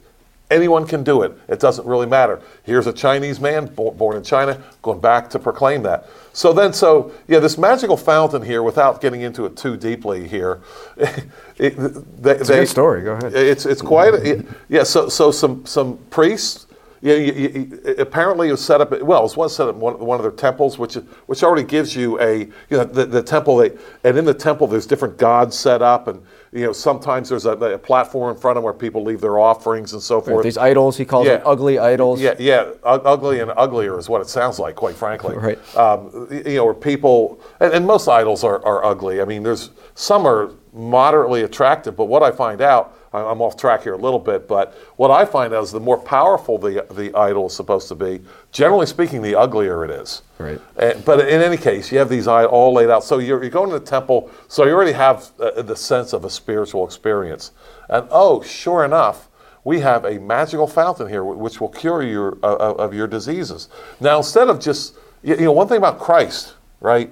Anyone 0.50 0.88
can 0.88 1.04
do 1.04 1.24
it. 1.24 1.38
It 1.50 1.60
doesn't 1.60 1.86
really 1.86 2.06
matter. 2.06 2.42
Here's 2.64 2.88
a 2.88 2.94
Chinese 2.94 3.42
man 3.42 3.66
born 3.76 4.16
in 4.16 4.24
China 4.24 4.62
going 4.82 5.02
back 5.02 5.30
to 5.32 5.40
proclaim 5.40 5.84
that. 5.84 6.08
So 6.32 6.54
then, 6.54 6.72
so 6.72 7.12
yeah, 7.28 7.40
this 7.40 7.58
magical 7.58 7.98
fountain 7.98 8.42
here, 8.42 8.64
without 8.64 9.02
getting 9.02 9.22
into 9.22 9.46
it 9.46 9.58
too 9.58 9.76
deeply 9.76 10.26
here, 10.26 10.62
it, 10.98 11.22
they, 11.58 12.32
it's 12.32 12.50
a 12.50 12.54
they, 12.54 12.60
good 12.60 12.70
story. 12.70 13.02
Go 13.02 13.14
ahead. 13.14 13.34
It's 13.34 13.66
it's 13.66 13.82
quite 13.82 14.14
a, 14.14 14.46
yeah. 14.70 14.84
So 14.84 15.10
so 15.10 15.32
some 15.32 15.66
some 15.66 15.98
priests. 16.12 16.66
Yeah, 17.00 17.16
you, 17.16 17.34
you, 17.34 17.96
apparently 18.00 18.48
it 18.48 18.52
was 18.52 18.64
set 18.64 18.82
up. 18.82 18.92
Well, 19.02 19.26
it 19.26 19.38
was 19.38 19.56
set 19.56 19.68
up 19.68 19.76
in 19.76 19.82
one, 19.82 20.00
one 20.00 20.18
of 20.20 20.24
their 20.24 20.32
temples, 20.32 20.80
which 20.80 20.96
which 21.26 21.44
already 21.44 21.68
gives 21.68 21.96
you 21.96 22.20
a 22.22 22.40
you 22.40 22.52
know 22.72 22.86
the, 22.86 23.06
the 23.06 23.22
temple. 23.22 23.58
They, 23.58 23.72
and 24.04 24.18
in 24.18 24.26
the 24.26 24.34
temple, 24.34 24.68
there's 24.68 24.88
different 24.88 25.18
gods 25.18 25.58
set 25.58 25.82
up, 25.82 26.08
and 26.08 26.26
you 26.58 26.66
know, 26.66 26.74
sometimes 26.74 27.30
there's 27.30 27.46
a, 27.46 27.52
a, 27.52 27.78
platform 27.78 28.34
in 28.34 28.42
front 28.42 28.58
of 28.58 28.62
them 28.62 28.66
where 28.66 28.74
people 28.74 29.04
leave 29.04 29.22
their 29.22 29.38
offerings 29.40 29.94
and 29.94 30.02
so 30.02 30.20
forth. 30.20 30.44
These 30.44 30.58
idols, 30.58 30.98
he 30.98 31.06
calls 31.06 31.28
yeah. 31.28 31.38
them 31.38 31.48
ugly 31.48 31.78
idols. 31.78 32.20
Yeah, 32.20 32.34
yeah, 32.40 32.72
ugly 32.84 33.40
and 33.40 33.52
uglier 33.56 34.00
is 34.00 34.10
what 34.10 34.22
it 34.22 34.28
sounds 34.28 34.58
like, 34.58 34.76
quite 34.76 34.96
frankly. 34.96 35.36
Right. 35.48 35.78
Um, 35.78 36.28
you 36.32 36.56
know, 36.56 36.66
where 36.66 36.74
people, 36.74 37.40
and, 37.60 37.72
and 37.72 37.86
most 37.86 38.08
idols 38.08 38.44
are, 38.44 38.66
are 38.66 38.84
ugly. 38.84 39.22
I 39.22 39.26
mean, 39.26 39.44
there's 39.44 39.70
some 39.94 40.26
are 40.26 40.52
moderately 40.74 41.44
attractive, 41.44 41.96
but 41.96 42.06
what 42.06 42.24
I 42.24 42.32
find 42.32 42.60
out 42.60 42.97
I'm 43.26 43.42
off 43.42 43.58
track 43.58 43.84
here 43.84 43.94
a 43.94 43.98
little 43.98 44.20
bit, 44.20 44.48
but 44.48 44.74
what 44.98 45.12
I 45.12 45.26
find 45.26 45.54
out 45.54 45.64
is 45.64 45.72
the 45.72 45.80
more 45.80 45.98
powerful 45.98 46.58
the, 46.58 46.86
the 46.92 47.14
idol 47.16 47.48
is 47.48 47.54
supposed 47.54 47.88
to 47.90 47.96
be, 47.96 48.22
generally 48.52 48.86
speaking, 48.86 49.22
the 49.22 49.36
uglier 49.36 49.84
it 49.86 49.92
is. 49.92 50.22
Right. 50.38 50.60
And, 50.78 51.04
but 51.04 51.20
in 51.22 51.42
any 51.42 51.58
case, 51.58 51.92
you 51.92 51.98
have 52.00 52.10
these 52.10 52.28
all 52.28 52.74
laid 52.74 52.90
out. 52.90 53.04
So 53.04 53.20
you're, 53.20 53.42
you're 53.42 53.52
going 53.52 53.70
to 53.70 53.80
the 53.80 53.86
temple, 53.86 54.30
so 54.48 54.66
you 54.66 54.74
already 54.74 54.94
have 54.94 55.32
uh, 55.40 55.62
the 55.62 55.76
sense 55.76 56.14
of 56.14 56.26
a 56.26 56.30
spiritual 56.30 56.86
experience. 56.86 57.52
And 57.90 58.08
oh, 58.12 58.42
sure 58.42 58.84
enough, 58.86 59.30
we 59.64 59.82
have 59.82 60.06
a 60.06 60.20
magical 60.20 60.68
fountain 60.68 61.10
here 61.10 61.26
which 61.26 61.60
will 61.60 61.70
cure 61.70 62.02
you 62.02 62.40
uh, 62.42 62.54
uh, 62.54 62.74
of 62.78 62.94
your 62.94 63.08
diseases. 63.08 63.68
Now, 64.00 64.18
instead 64.18 64.48
of 64.48 64.60
just, 64.60 64.96
you 65.24 65.36
know, 65.38 65.52
one 65.52 65.68
thing 65.68 65.78
about 65.78 66.00
Christ, 66.00 66.54
right? 66.80 67.12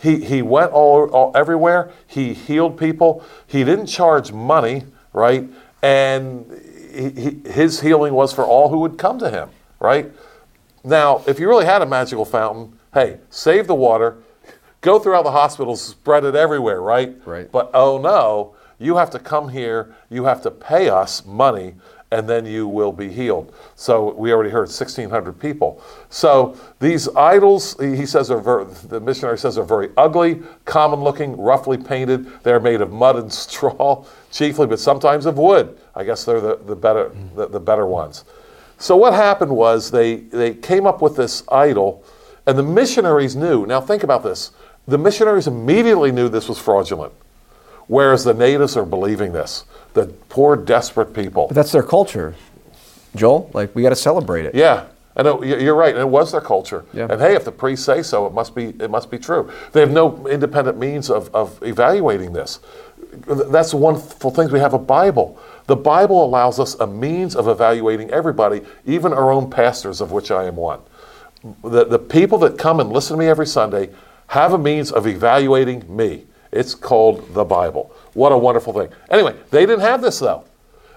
He, 0.00 0.24
he 0.24 0.42
went 0.42 0.72
all, 0.72 1.08
all 1.10 1.32
everywhere. 1.36 1.92
He 2.06 2.34
healed 2.34 2.76
people. 2.76 3.24
He 3.46 3.62
didn't 3.62 3.86
charge 3.86 4.32
money 4.32 4.84
right? 5.12 5.48
And 5.82 6.46
he, 6.92 7.50
his 7.50 7.80
healing 7.80 8.14
was 8.14 8.32
for 8.32 8.44
all 8.44 8.68
who 8.68 8.78
would 8.80 8.98
come 8.98 9.18
to 9.18 9.30
him, 9.30 9.50
right? 9.80 10.10
Now, 10.84 11.22
if 11.26 11.38
you 11.38 11.48
really 11.48 11.64
had 11.64 11.82
a 11.82 11.86
magical 11.86 12.24
fountain, 12.24 12.78
hey, 12.94 13.18
save 13.30 13.66
the 13.66 13.74
water, 13.74 14.18
go 14.80 14.98
throughout 14.98 15.24
the 15.24 15.32
hospitals, 15.32 15.82
spread 15.82 16.24
it 16.24 16.34
everywhere, 16.34 16.82
right? 16.82 17.16
Right. 17.24 17.50
But 17.50 17.70
oh 17.72 17.98
no, 17.98 18.54
you 18.78 18.96
have 18.96 19.10
to 19.10 19.18
come 19.18 19.48
here, 19.48 19.94
you 20.10 20.24
have 20.24 20.42
to 20.42 20.50
pay 20.50 20.88
us 20.88 21.24
money 21.24 21.74
and 22.12 22.28
then 22.28 22.44
you 22.44 22.68
will 22.68 22.92
be 22.92 23.10
healed. 23.10 23.54
So 23.74 24.12
we 24.12 24.32
already 24.32 24.50
heard 24.50 24.68
1,600 24.68 25.40
people. 25.40 25.82
So 26.10 26.54
these 26.78 27.08
idols, 27.16 27.74
he 27.80 28.04
says, 28.04 28.30
are 28.30 28.38
very, 28.38 28.66
the 28.88 29.00
missionary 29.00 29.38
says, 29.38 29.56
are 29.56 29.64
very 29.64 29.88
ugly, 29.96 30.42
common 30.66 31.00
looking, 31.00 31.38
roughly 31.38 31.78
painted. 31.78 32.30
They're 32.42 32.60
made 32.60 32.82
of 32.82 32.92
mud 32.92 33.16
and 33.16 33.32
straw, 33.32 34.04
chiefly, 34.32 34.66
but 34.66 34.80
sometimes 34.80 35.26
of 35.26 35.38
wood. 35.38 35.78
I 35.94 36.02
guess 36.02 36.24
they're 36.24 36.40
the, 36.40 36.56
the, 36.56 36.74
better, 36.74 37.12
the, 37.36 37.46
the 37.46 37.60
better 37.60 37.86
ones. 37.86 38.24
So 38.78 38.96
what 38.96 39.12
happened 39.12 39.54
was 39.54 39.92
they, 39.92 40.16
they 40.16 40.54
came 40.54 40.86
up 40.86 41.00
with 41.00 41.14
this 41.14 41.44
idol, 41.52 42.02
and 42.46 42.58
the 42.58 42.64
missionaries 42.64 43.36
knew. 43.36 43.64
Now 43.66 43.80
think 43.80 44.02
about 44.02 44.24
this. 44.24 44.50
The 44.88 44.98
missionaries 44.98 45.46
immediately 45.46 46.10
knew 46.10 46.28
this 46.28 46.48
was 46.48 46.58
fraudulent, 46.58 47.12
whereas 47.86 48.24
the 48.24 48.34
natives 48.34 48.76
are 48.76 48.84
believing 48.84 49.32
this 49.32 49.64
the 49.94 50.06
poor, 50.28 50.56
desperate 50.56 51.14
people. 51.14 51.46
But 51.48 51.54
that's 51.54 51.70
their 51.70 51.82
culture, 51.82 52.34
Joel. 53.14 53.50
Like 53.52 53.74
we 53.76 53.82
got 53.82 53.90
to 53.90 53.96
celebrate 53.96 54.46
it. 54.46 54.54
Yeah, 54.54 54.86
I 55.14 55.22
know 55.22 55.42
you're 55.42 55.74
right, 55.74 55.94
and 55.94 56.00
it 56.00 56.08
was 56.08 56.32
their 56.32 56.40
culture. 56.40 56.84
Yeah. 56.92 57.08
And 57.10 57.20
hey, 57.20 57.36
if 57.36 57.44
the 57.44 57.52
priests 57.52 57.84
say 57.84 58.02
so, 58.02 58.26
it 58.26 58.32
must 58.32 58.54
be 58.54 58.68
it 58.68 58.90
must 58.90 59.10
be 59.10 59.18
true. 59.18 59.52
They 59.72 59.80
have 59.80 59.90
no 59.90 60.26
independent 60.26 60.78
means 60.78 61.10
of, 61.10 61.32
of 61.34 61.62
evaluating 61.62 62.32
this. 62.32 62.60
That's 63.12 63.72
the 63.72 64.32
things 64.34 64.50
we 64.50 64.58
have 64.58 64.74
a 64.74 64.78
Bible. 64.78 65.38
The 65.66 65.76
Bible 65.76 66.24
allows 66.24 66.58
us 66.58 66.74
a 66.74 66.86
means 66.86 67.36
of 67.36 67.46
evaluating 67.46 68.10
everybody, 68.10 68.62
even 68.86 69.12
our 69.12 69.30
own 69.30 69.50
pastors, 69.50 70.00
of 70.00 70.10
which 70.10 70.30
I 70.30 70.44
am 70.44 70.56
one. 70.56 70.80
The, 71.62 71.84
the 71.84 71.98
people 71.98 72.38
that 72.38 72.58
come 72.58 72.80
and 72.80 72.90
listen 72.90 73.16
to 73.16 73.20
me 73.22 73.28
every 73.28 73.46
Sunday 73.46 73.90
have 74.28 74.52
a 74.52 74.58
means 74.58 74.90
of 74.90 75.06
evaluating 75.06 75.84
me. 75.94 76.24
It's 76.50 76.74
called 76.74 77.34
the 77.34 77.44
Bible. 77.44 77.94
What 78.14 78.32
a 78.32 78.38
wonderful 78.38 78.72
thing. 78.72 78.88
Anyway, 79.10 79.36
they 79.50 79.66
didn't 79.66 79.80
have 79.80 80.00
this 80.00 80.18
though. 80.18 80.44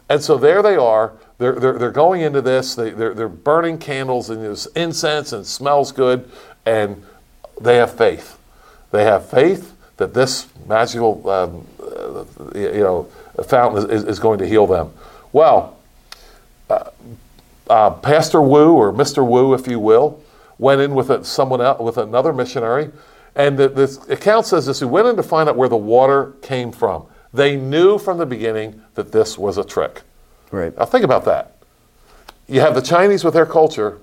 And 0.08 0.22
so 0.22 0.38
there 0.38 0.62
they 0.62 0.76
are. 0.76 1.14
They're, 1.38 1.54
they're, 1.54 1.78
they're 1.78 1.92
going 1.92 2.22
into 2.22 2.42
this. 2.42 2.76
They, 2.76 2.92
they're, 2.92 3.14
they're 3.14 3.28
burning 3.28 3.78
candles 3.78 4.30
and 4.30 4.42
there's 4.42 4.68
incense 4.68 5.34
and 5.34 5.46
smells 5.46 5.92
good. 5.92 6.30
And 6.66 7.04
they 7.60 7.78
have 7.78 7.98
faith. 7.98 8.38
They 8.92 9.04
have 9.04 9.30
faith 9.30 9.75
that 9.98 10.14
this 10.14 10.48
magical 10.68 11.30
um, 11.30 11.68
uh, 11.82 12.26
you 12.56 12.84
know, 12.84 13.10
fountain 13.46 13.90
is, 13.90 14.04
is, 14.04 14.20
going 14.20 14.40
to 14.40 14.48
heal 14.48 14.68
them. 14.68 14.92
Well, 15.32 15.78
uh, 16.70 16.90
uh, 17.70 17.92
Pastor 17.92 18.42
Woo, 18.42 18.74
or 18.74 18.92
Mr. 18.92 19.26
Woo, 19.26 19.54
if 19.54 19.68
you 19.68 19.80
will, 19.80 20.22
went 20.58 20.82
in 20.82 20.96
with 20.96 21.10
a, 21.10 21.24
someone 21.24 21.62
else, 21.62 21.80
with 21.80 21.98
another 21.98 22.34
missionary 22.34 22.92
and 23.36 23.58
the, 23.58 23.68
the 23.68 24.06
account 24.14 24.46
says 24.46 24.66
this: 24.66 24.80
who 24.80 24.88
went 24.88 25.08
in 25.08 25.16
to 25.18 25.24
find 25.24 25.50
out 25.50 25.58
where 25.58 25.70
the 25.70 25.78
water 25.78 26.34
came 26.42 26.72
from. 26.72 27.06
They 27.34 27.58
knew 27.58 27.98
from 27.98 28.18
the 28.18 28.26
beginning 28.26 28.82
that 28.94 29.12
this 29.12 29.38
was 29.38 29.58
a 29.58 29.64
trick. 29.64 30.04
Right. 30.52 30.76
Now 30.78 30.86
think 30.86 31.04
about 31.04 31.26
that. 31.26 31.58
You 32.48 32.62
have 32.62 32.76
the 32.76 32.82
Chinese 32.82 33.26
with 33.26 33.34
their 33.34 33.46
culture 33.46 34.00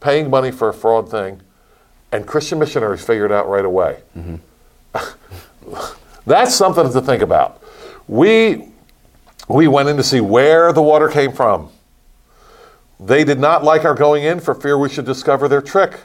paying 0.00 0.30
money 0.30 0.50
for 0.50 0.68
a 0.68 0.74
fraud 0.74 1.08
thing, 1.08 1.42
and 2.10 2.26
Christian 2.26 2.58
missionaries 2.58 3.04
figured 3.04 3.30
out 3.30 3.48
right 3.48 3.64
away. 3.64 4.02
Mm-hmm. 4.18 4.36
That's 6.26 6.54
something 6.54 6.90
to 6.92 7.00
think 7.00 7.22
about. 7.22 7.62
We 8.08 8.68
we 9.48 9.68
went 9.68 9.88
in 9.88 9.96
to 9.96 10.02
see 10.02 10.20
where 10.20 10.72
the 10.72 10.82
water 10.82 11.08
came 11.08 11.32
from. 11.32 11.68
They 12.98 13.24
did 13.24 13.38
not 13.38 13.64
like 13.64 13.84
our 13.84 13.94
going 13.94 14.24
in 14.24 14.40
for 14.40 14.54
fear 14.54 14.78
we 14.78 14.88
should 14.88 15.04
discover 15.04 15.48
their 15.48 15.60
trick. 15.60 16.00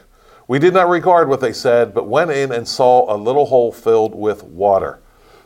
We 0.48 0.60
did 0.60 0.74
not 0.74 0.90
regard 0.90 1.30
what 1.30 1.40
they 1.40 1.54
said, 1.54 1.94
but 1.94 2.08
went 2.08 2.32
in 2.32 2.52
and 2.52 2.68
saw 2.68 3.14
a 3.14 3.16
little 3.16 3.46
hole 3.46 3.72
filled 3.72 4.16
with 4.16 4.44
water. 4.44 5.00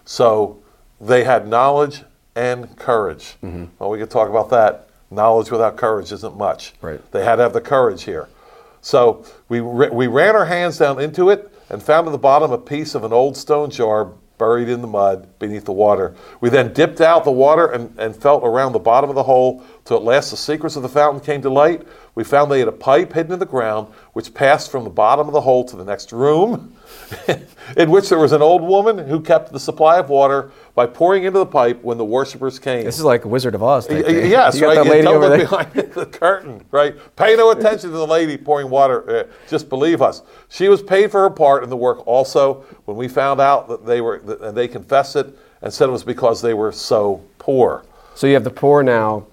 So 0.05 0.63
they 0.99 1.23
had 1.23 1.47
knowledge 1.47 2.03
and 2.35 2.75
courage. 2.77 3.35
Mm-hmm. 3.43 3.65
Well, 3.77 3.89
we 3.89 3.99
could 3.99 4.09
talk 4.09 4.29
about 4.29 4.49
that. 4.51 4.87
Knowledge 5.11 5.51
without 5.51 5.75
courage 5.75 6.11
isn't 6.11 6.37
much. 6.37 6.73
Right. 6.81 6.99
They 7.11 7.23
had 7.23 7.35
to 7.35 7.43
have 7.43 7.53
the 7.53 7.61
courage 7.61 8.03
here. 8.03 8.29
So 8.81 9.25
we, 9.49 9.61
we 9.61 10.07
ran 10.07 10.35
our 10.35 10.45
hands 10.45 10.77
down 10.77 10.99
into 10.99 11.29
it 11.29 11.52
and 11.69 11.81
found 11.81 12.07
at 12.07 12.11
the 12.11 12.17
bottom 12.17 12.51
a 12.51 12.57
piece 12.57 12.95
of 12.95 13.03
an 13.03 13.13
old 13.13 13.37
stone 13.37 13.69
jar 13.69 14.13
buried 14.37 14.67
in 14.67 14.81
the 14.81 14.87
mud 14.87 15.27
beneath 15.39 15.65
the 15.65 15.71
water. 15.71 16.15
We 16.41 16.49
then 16.49 16.73
dipped 16.73 17.01
out 17.01 17.23
the 17.23 17.31
water 17.31 17.67
and, 17.67 17.97
and 17.97 18.15
felt 18.15 18.43
around 18.43 18.73
the 18.73 18.79
bottom 18.79 19.09
of 19.09 19.15
the 19.15 19.23
hole 19.23 19.63
till 19.85 19.97
at 19.97 20.03
last 20.03 20.31
the 20.31 20.37
secrets 20.37 20.75
of 20.75 20.83
the 20.83 20.89
fountain 20.89 21.21
came 21.21 21.41
to 21.43 21.49
light. 21.49 21.87
We 22.15 22.23
found 22.23 22.51
they 22.51 22.59
had 22.59 22.67
a 22.67 22.73
pipe 22.73 23.13
hidden 23.13 23.31
in 23.33 23.39
the 23.39 23.45
ground 23.45 23.93
which 24.13 24.33
passed 24.33 24.71
from 24.71 24.83
the 24.83 24.89
bottom 24.89 25.27
of 25.27 25.33
the 25.33 25.41
hole 25.41 25.63
to 25.65 25.75
the 25.75 25.85
next 25.85 26.11
room, 26.11 26.72
in 27.77 27.89
which 27.89 28.09
there 28.09 28.19
was 28.19 28.31
an 28.31 28.41
old 28.41 28.61
woman 28.61 29.07
who 29.07 29.19
kept 29.19 29.51
the 29.51 29.59
supply 29.59 29.99
of 29.99 30.09
water 30.09 30.51
by 30.75 30.85
pouring 30.85 31.23
into 31.23 31.39
the 31.39 31.45
pipe 31.45 31.81
when 31.83 31.97
the 31.97 32.05
worshippers 32.05 32.59
came. 32.59 32.83
This 32.83 32.97
is 32.97 33.03
like 33.03 33.25
Wizard 33.25 33.55
of 33.55 33.63
Oz. 33.63 33.87
Type 33.87 34.05
thing. 34.05 34.29
Yes, 34.29 34.59
you 34.59 34.67
right. 34.67 34.75
Got 34.75 34.85
that 34.85 34.89
lady 34.89 35.07
over 35.07 35.29
there. 35.29 35.39
behind 35.39 35.71
the 35.93 36.05
curtain, 36.05 36.63
right? 36.71 36.95
Pay 37.15 37.35
no 37.35 37.51
attention 37.51 37.91
to 37.91 37.97
the 37.97 38.07
lady 38.07 38.37
pouring 38.37 38.69
water. 38.69 39.09
Uh, 39.09 39.23
just 39.49 39.69
believe 39.69 40.01
us. 40.01 40.21
She 40.49 40.67
was 40.67 40.81
paid 40.81 41.11
for 41.11 41.21
her 41.21 41.29
part 41.29 41.63
in 41.63 41.69
the 41.69 41.77
work. 41.77 42.05
Also, 42.07 42.65
when 42.85 42.97
we 42.97 43.07
found 43.07 43.39
out 43.39 43.67
that 43.67 43.85
they 43.85 44.01
were, 44.01 44.15
and 44.41 44.55
they 44.55 44.67
confessed 44.67 45.15
it 45.15 45.37
and 45.61 45.73
said 45.73 45.89
it 45.89 45.91
was 45.91 46.03
because 46.03 46.41
they 46.41 46.53
were 46.53 46.71
so 46.71 47.23
poor. 47.37 47.83
So 48.15 48.27
you 48.27 48.33
have 48.33 48.43
the 48.43 48.51
poor 48.51 48.83
now 48.83 49.25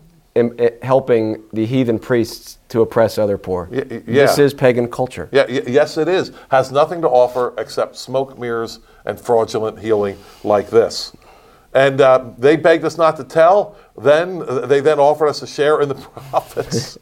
helping 0.82 1.42
the 1.52 1.66
heathen 1.66 1.98
priests 1.98 2.58
to 2.68 2.82
oppress 2.82 3.18
other 3.18 3.36
poor. 3.36 3.68
Yeah. 3.70 3.84
This 3.84 4.38
is 4.38 4.54
pagan 4.54 4.88
culture. 4.88 5.28
Yeah, 5.32 5.46
yes, 5.48 5.96
it 5.96 6.08
is. 6.08 6.32
Has 6.50 6.70
nothing 6.70 7.00
to 7.02 7.08
offer 7.08 7.52
except 7.58 7.96
smoke 7.96 8.38
mirrors 8.38 8.78
and 9.04 9.20
fraudulent 9.20 9.80
healing 9.80 10.16
like 10.44 10.70
this. 10.70 11.14
And 11.72 12.00
uh, 12.00 12.30
they 12.38 12.56
begged 12.56 12.84
us 12.84 12.96
not 12.96 13.16
to 13.16 13.24
tell. 13.24 13.76
Then 13.96 14.42
uh, 14.42 14.66
they 14.66 14.80
then 14.80 14.98
offered 14.98 15.28
us 15.28 15.42
a 15.42 15.46
share 15.46 15.80
in 15.80 15.88
the 15.88 15.94
profits, 16.30 16.98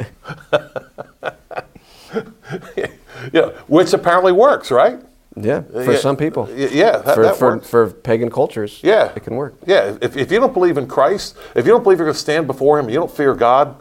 yeah, 3.33 3.51
which 3.67 3.93
apparently 3.93 4.33
works, 4.33 4.71
right? 4.71 5.01
Yeah, 5.37 5.59
uh, 5.75 5.85
for 5.85 5.93
Yeah, 5.93 5.99
some 5.99 6.17
people. 6.17 6.49
yeah, 6.55 6.99
that- 6.99 7.15
for, 7.15 7.23
that 7.23 7.37
for, 7.37 7.61
for 7.61 7.91
pagan 7.91 8.31
cultures. 8.31 8.81
Yeah. 8.83 9.13
it 9.15 9.23
can 9.23 9.37
work. 9.37 9.55
Yeah, 9.67 9.97
if, 10.01 10.17
if 10.17 10.33
you 10.33 10.41
don't 10.41 10.55
believe 10.55 10.79
in 10.79 10.87
Christ, 10.89 11.37
if 11.55 11.65
you 11.67 11.73
don't 11.73 11.83
believe 11.83 11.99
you're 11.99 12.07
going 12.07 12.15
to 12.15 12.19
stand 12.21 12.47
before 12.47 12.79
Him, 12.79 12.89
you 12.89 12.97
don't 12.97 13.11
fear 13.11 13.35
God, 13.35 13.77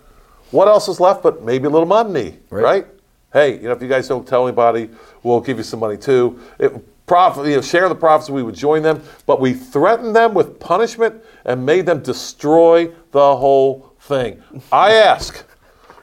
what 0.52 0.68
else 0.68 0.88
is 0.88 1.00
left 1.00 1.24
but 1.24 1.44
maybe 1.44 1.66
a 1.66 1.70
little 1.70 1.88
money, 1.88 2.38
Right. 2.50 2.64
right? 2.64 2.88
Hey, 3.34 3.56
you 3.58 3.64
know, 3.64 3.72
if 3.72 3.82
you 3.82 3.88
guys 3.88 4.08
don't 4.08 4.26
tell 4.28 4.48
anybody, 4.48 4.90
we'll 5.24 5.42
give 5.42 5.58
you 5.58 5.64
some 5.64 5.80
money 5.80 5.98
too. 5.98 6.40
It, 6.60 6.72
prof, 7.08 7.38
you 7.38 7.56
know, 7.56 7.62
share 7.62 7.88
the 7.90 7.96
prophecy, 7.96 8.32
we 8.34 8.44
would 8.44 8.56
join 8.56 8.82
them, 8.84 9.02
but 9.26 9.40
we 9.42 9.54
threatened 9.54 10.16
them 10.16 10.34
with 10.34 10.60
punishment 10.60 11.24
and 11.46 11.66
made 11.66 11.86
them 11.86 12.02
destroy 12.02 12.92
the 13.12 13.36
whole 13.38 13.94
thing. 14.02 14.42
I 14.72 14.94
ask, 14.94 15.44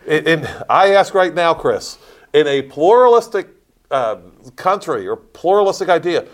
in- 0.06 0.46
I 0.68 0.94
ask 0.94 1.14
right 1.14 1.34
now, 1.34 1.54
Chris, 1.54 1.98
in 2.32 2.46
a 2.46 2.62
pluralistic 2.62 3.53
uh, 3.94 4.16
country 4.56 5.06
or 5.06 5.16
pluralistic 5.16 5.88
idea, 5.88 6.26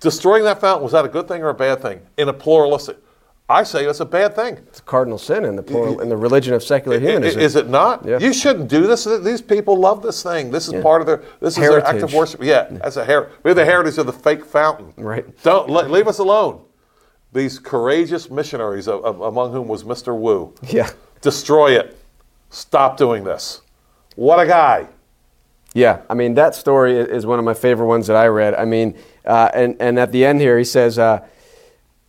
destroying 0.00 0.44
that 0.44 0.60
fountain 0.60 0.82
was 0.84 0.92
that 0.92 1.04
a 1.04 1.08
good 1.08 1.26
thing 1.28 1.42
or 1.42 1.48
a 1.48 1.54
bad 1.54 1.82
thing? 1.82 2.00
In 2.16 2.28
a 2.28 2.32
pluralistic, 2.32 2.96
I 3.50 3.62
say 3.64 3.86
it's 3.86 4.00
a 4.00 4.04
bad 4.04 4.36
thing. 4.36 4.54
It's 4.68 4.78
a 4.78 4.82
cardinal 4.82 5.18
sin 5.18 5.44
in 5.44 5.56
the 5.56 5.62
plural, 5.62 6.00
in 6.00 6.08
the 6.10 6.16
religion 6.16 6.54
of 6.54 6.62
secular 6.62 7.00
humanism. 7.00 7.40
Is 7.40 7.56
it 7.56 7.68
not? 7.68 8.04
Yeah. 8.04 8.18
You 8.18 8.32
shouldn't 8.32 8.68
do 8.68 8.86
this. 8.86 9.04
These 9.04 9.40
people 9.40 9.76
love 9.76 10.02
this 10.02 10.22
thing. 10.22 10.50
This 10.50 10.68
is 10.68 10.74
Yeah. 10.74 10.82
part 10.82 11.00
of 11.00 11.06
their. 11.06 11.22
This 11.40 11.56
is 11.58 11.68
their 11.68 11.84
act 11.84 12.02
of 12.02 12.12
worship. 12.14 12.42
Yeah, 12.42 12.68
as 12.82 12.96
a 12.98 13.04
her- 13.04 13.30
we're 13.42 13.54
the 13.54 13.64
heritage 13.64 13.98
of 13.98 14.06
the 14.06 14.12
fake 14.12 14.44
fountain. 14.44 14.92
Right. 14.96 15.24
Don't 15.42 15.68
le- 15.70 15.88
leave 15.88 16.06
us 16.08 16.18
alone. 16.18 16.60
These 17.32 17.58
courageous 17.58 18.30
missionaries, 18.30 18.86
of, 18.88 19.04
of- 19.04 19.20
among 19.20 19.52
whom 19.52 19.66
was 19.68 19.82
Mr. 19.84 20.16
Woo, 20.16 20.52
Yeah. 20.62 20.90
destroy 21.20 21.72
it. 21.78 21.96
Stop 22.50 22.96
doing 22.96 23.24
this. 23.24 23.60
What 24.16 24.40
a 24.40 24.46
guy. 24.46 24.86
Yeah, 25.74 26.00
I 26.08 26.14
mean 26.14 26.34
that 26.34 26.54
story 26.54 26.98
is 26.98 27.26
one 27.26 27.38
of 27.38 27.44
my 27.44 27.54
favorite 27.54 27.86
ones 27.86 28.06
that 28.06 28.16
I 28.16 28.26
read. 28.26 28.54
I 28.54 28.64
mean, 28.64 28.96
uh, 29.24 29.50
and 29.52 29.76
and 29.80 29.98
at 29.98 30.12
the 30.12 30.24
end 30.24 30.40
here 30.40 30.58
he 30.58 30.64
says, 30.64 30.98
uh, 30.98 31.20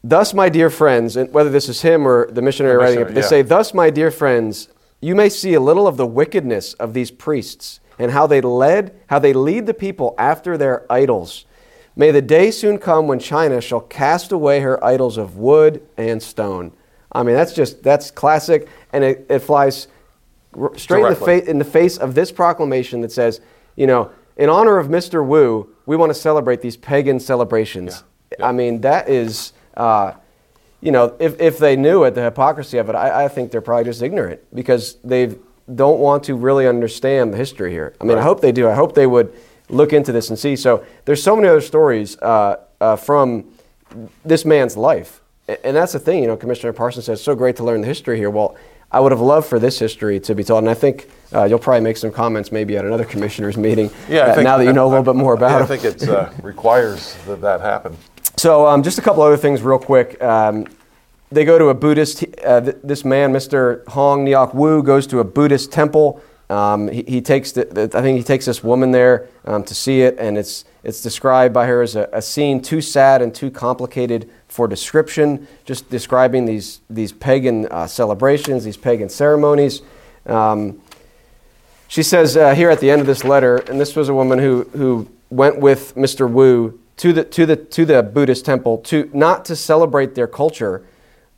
"Thus, 0.03 0.33
my 0.33 0.49
dear 0.49 0.69
friends," 0.69 1.17
and 1.17 1.31
whether 1.33 1.49
this 1.49 1.67
is 1.67 1.81
him 1.81 2.07
or 2.07 2.31
the 2.31 2.41
missionary 2.41 2.75
The 2.75 2.79
writing 2.79 2.99
it, 3.01 3.13
they 3.13 3.21
yeah. 3.21 3.27
say, 3.27 3.41
"Thus, 3.41 3.73
my 3.73 3.89
dear 3.89 4.11
friends, 4.11 4.69
you 5.01 5.13
may 5.13 5.29
see 5.29 5.53
a 5.53 5.59
little 5.59 5.87
of 5.87 5.97
the 5.97 6.05
wickedness 6.07 6.73
of 6.75 6.93
these 6.93 7.11
priests 7.11 7.79
and 7.97 8.11
how 8.11 8.25
they 8.27 8.39
led, 8.39 8.95
how 9.07 9.19
they 9.19 9.33
lead 9.33 9.65
the 9.65 9.73
people 9.73 10.15
after 10.17 10.57
their 10.57 10.85
idols. 10.89 11.45
May 11.95 12.11
the 12.11 12.21
day 12.21 12.51
soon 12.51 12.77
come 12.77 13.07
when 13.07 13.19
China 13.19 13.59
shall 13.59 13.81
cast 13.81 14.31
away 14.31 14.61
her 14.61 14.83
idols 14.83 15.17
of 15.17 15.37
wood 15.37 15.81
and 15.97 16.23
stone." 16.23 16.71
I 17.11 17.23
mean, 17.23 17.35
that's 17.35 17.53
just 17.53 17.83
that's 17.83 18.09
classic, 18.09 18.67
and 18.93 19.03
it, 19.03 19.25
it 19.29 19.39
flies 19.39 19.87
straight 20.75 21.03
in 21.03 21.09
the, 21.09 21.15
fa- 21.15 21.49
in 21.49 21.59
the 21.59 21.65
face 21.65 21.97
of 21.97 22.15
this 22.15 22.31
proclamation 22.31 23.01
that 23.01 23.11
says, 23.11 23.41
you 23.75 23.87
know, 23.87 24.11
in 24.37 24.49
honor 24.49 24.77
of 24.77 24.87
Mr. 24.87 25.25
Woo, 25.25 25.69
we 25.85 25.95
want 25.97 26.09
to 26.09 26.13
celebrate 26.13 26.61
these 26.61 26.77
pagan 26.77 27.19
celebrations. 27.19 28.03
Yeah, 28.31 28.37
yeah. 28.39 28.47
I 28.47 28.51
mean, 28.51 28.81
that 28.81 29.09
is, 29.09 29.53
uh, 29.75 30.13
you 30.81 30.91
know, 30.91 31.15
if, 31.19 31.39
if 31.41 31.57
they 31.57 31.75
knew 31.75 32.03
it, 32.03 32.15
the 32.15 32.23
hypocrisy 32.23 32.77
of 32.77 32.89
it, 32.89 32.95
I, 32.95 33.25
I 33.25 33.27
think 33.27 33.51
they're 33.51 33.61
probably 33.61 33.85
just 33.85 34.01
ignorant 34.01 34.41
because 34.53 34.95
they 35.03 35.35
don't 35.75 35.99
want 35.99 36.23
to 36.23 36.35
really 36.35 36.67
understand 36.67 37.33
the 37.33 37.37
history 37.37 37.71
here. 37.71 37.93
I 37.99 38.03
mean, 38.05 38.17
I 38.17 38.21
hope 38.21 38.41
they 38.41 38.51
do. 38.51 38.67
I 38.67 38.73
hope 38.73 38.95
they 38.95 39.07
would 39.07 39.33
look 39.69 39.93
into 39.93 40.11
this 40.11 40.29
and 40.29 40.39
see. 40.39 40.55
So 40.55 40.85
there's 41.05 41.21
so 41.21 41.35
many 41.35 41.47
other 41.47 41.61
stories 41.61 42.17
uh, 42.19 42.57
uh, 42.81 42.95
from 42.95 43.51
this 44.25 44.45
man's 44.45 44.75
life. 44.75 45.21
And 45.63 45.75
that's 45.75 45.93
the 45.93 45.99
thing, 45.99 46.21
you 46.21 46.27
know, 46.27 46.37
Commissioner 46.37 46.73
Parsons 46.73 47.05
says, 47.05 47.23
so 47.23 47.35
great 47.35 47.55
to 47.57 47.63
learn 47.63 47.81
the 47.81 47.87
history 47.87 48.17
here. 48.17 48.29
Well, 48.29 48.55
I 48.91 48.99
would 48.99 49.11
have 49.11 49.21
loved 49.21 49.47
for 49.47 49.59
this 49.59 49.77
history 49.77 50.19
to 50.21 50.33
be 50.33 50.43
told. 50.43 50.63
And 50.63 50.69
I 50.69 50.73
think 50.73 51.09
uh, 51.33 51.43
you'll 51.45 51.59
probably 51.59 51.81
make 51.81 51.97
some 51.97 52.11
comments 52.11 52.51
maybe 52.51 52.77
at 52.77 52.85
another 52.85 53.05
commissioner's 53.13 53.57
meeting 53.57 53.91
Yeah, 54.07 54.21
uh, 54.21 54.35
think, 54.35 54.43
now 54.45 54.57
that 54.57 54.65
you 54.65 54.73
know 54.73 54.87
a 54.87 54.89
little 54.89 55.03
bit 55.03 55.15
more 55.15 55.33
about 55.33 55.51
yeah, 55.51 55.57
him. 55.57 55.63
I 55.63 55.65
think 55.67 55.83
it 55.83 56.09
uh, 56.09 56.31
requires 56.41 57.15
that 57.27 57.41
that 57.41 57.61
happen. 57.61 57.95
So, 58.37 58.65
um, 58.67 58.83
just 58.83 58.97
a 58.97 59.01
couple 59.01 59.21
other 59.21 59.37
things, 59.37 59.61
real 59.61 59.79
quick. 59.79 60.21
Um, 60.23 60.65
they 61.31 61.45
go 61.45 61.59
to 61.59 61.69
a 61.69 61.73
Buddhist. 61.73 62.23
Uh, 62.43 62.61
th- 62.61 62.77
this 62.83 63.05
man, 63.05 63.33
Mr. 63.33 63.85
Hong 63.89 64.25
Neok 64.25 64.55
Woo, 64.55 64.81
goes 64.81 65.05
to 65.07 65.19
a 65.19 65.23
Buddhist 65.23 65.71
temple. 65.71 66.21
Um, 66.49 66.87
he, 66.87 67.03
he 67.03 67.21
takes. 67.21 67.51
The, 67.51 67.65
the, 67.65 67.97
I 67.97 68.01
think 68.01 68.17
he 68.17 68.23
takes 68.23 68.45
this 68.45 68.63
woman 68.63 68.91
there 68.91 69.27
um, 69.45 69.63
to 69.65 69.75
see 69.75 70.01
it, 70.01 70.15
and 70.17 70.37
it's 70.37 70.65
it's 70.83 71.01
described 71.01 71.53
by 71.53 71.65
her 71.67 71.81
as 71.81 71.95
a, 71.95 72.09
a 72.13 72.21
scene 72.21 72.61
too 72.61 72.81
sad 72.81 73.21
and 73.21 73.35
too 73.35 73.51
complicated 73.51 74.29
for 74.47 74.67
description. 74.67 75.47
Just 75.65 75.89
describing 75.89 76.45
these 76.45 76.79
these 76.89 77.11
pagan 77.11 77.67
uh, 77.67 77.87
celebrations, 77.87 78.63
these 78.63 78.77
pagan 78.77 79.09
ceremonies. 79.09 79.81
Um, 80.25 80.81
she 81.89 82.03
says 82.03 82.37
uh, 82.37 82.53
here 82.53 82.69
at 82.69 82.79
the 82.79 82.91
end 82.91 83.01
of 83.01 83.07
this 83.07 83.23
letter, 83.23 83.57
and 83.57 83.81
this 83.81 83.95
was 83.95 84.09
a 84.09 84.13
woman 84.13 84.37
who, 84.37 84.63
who 84.75 85.09
went 85.31 85.59
with 85.59 85.95
Mr. 85.95 86.29
Woo 86.29 86.79
to 86.97 87.11
the, 87.11 87.23
to, 87.23 87.47
the, 87.47 87.55
to 87.55 87.83
the 87.83 88.03
Buddhist 88.03 88.45
temple 88.45 88.77
to 88.77 89.09
not 89.11 89.43
to 89.45 89.55
celebrate 89.55 90.13
their 90.13 90.27
culture, 90.27 90.85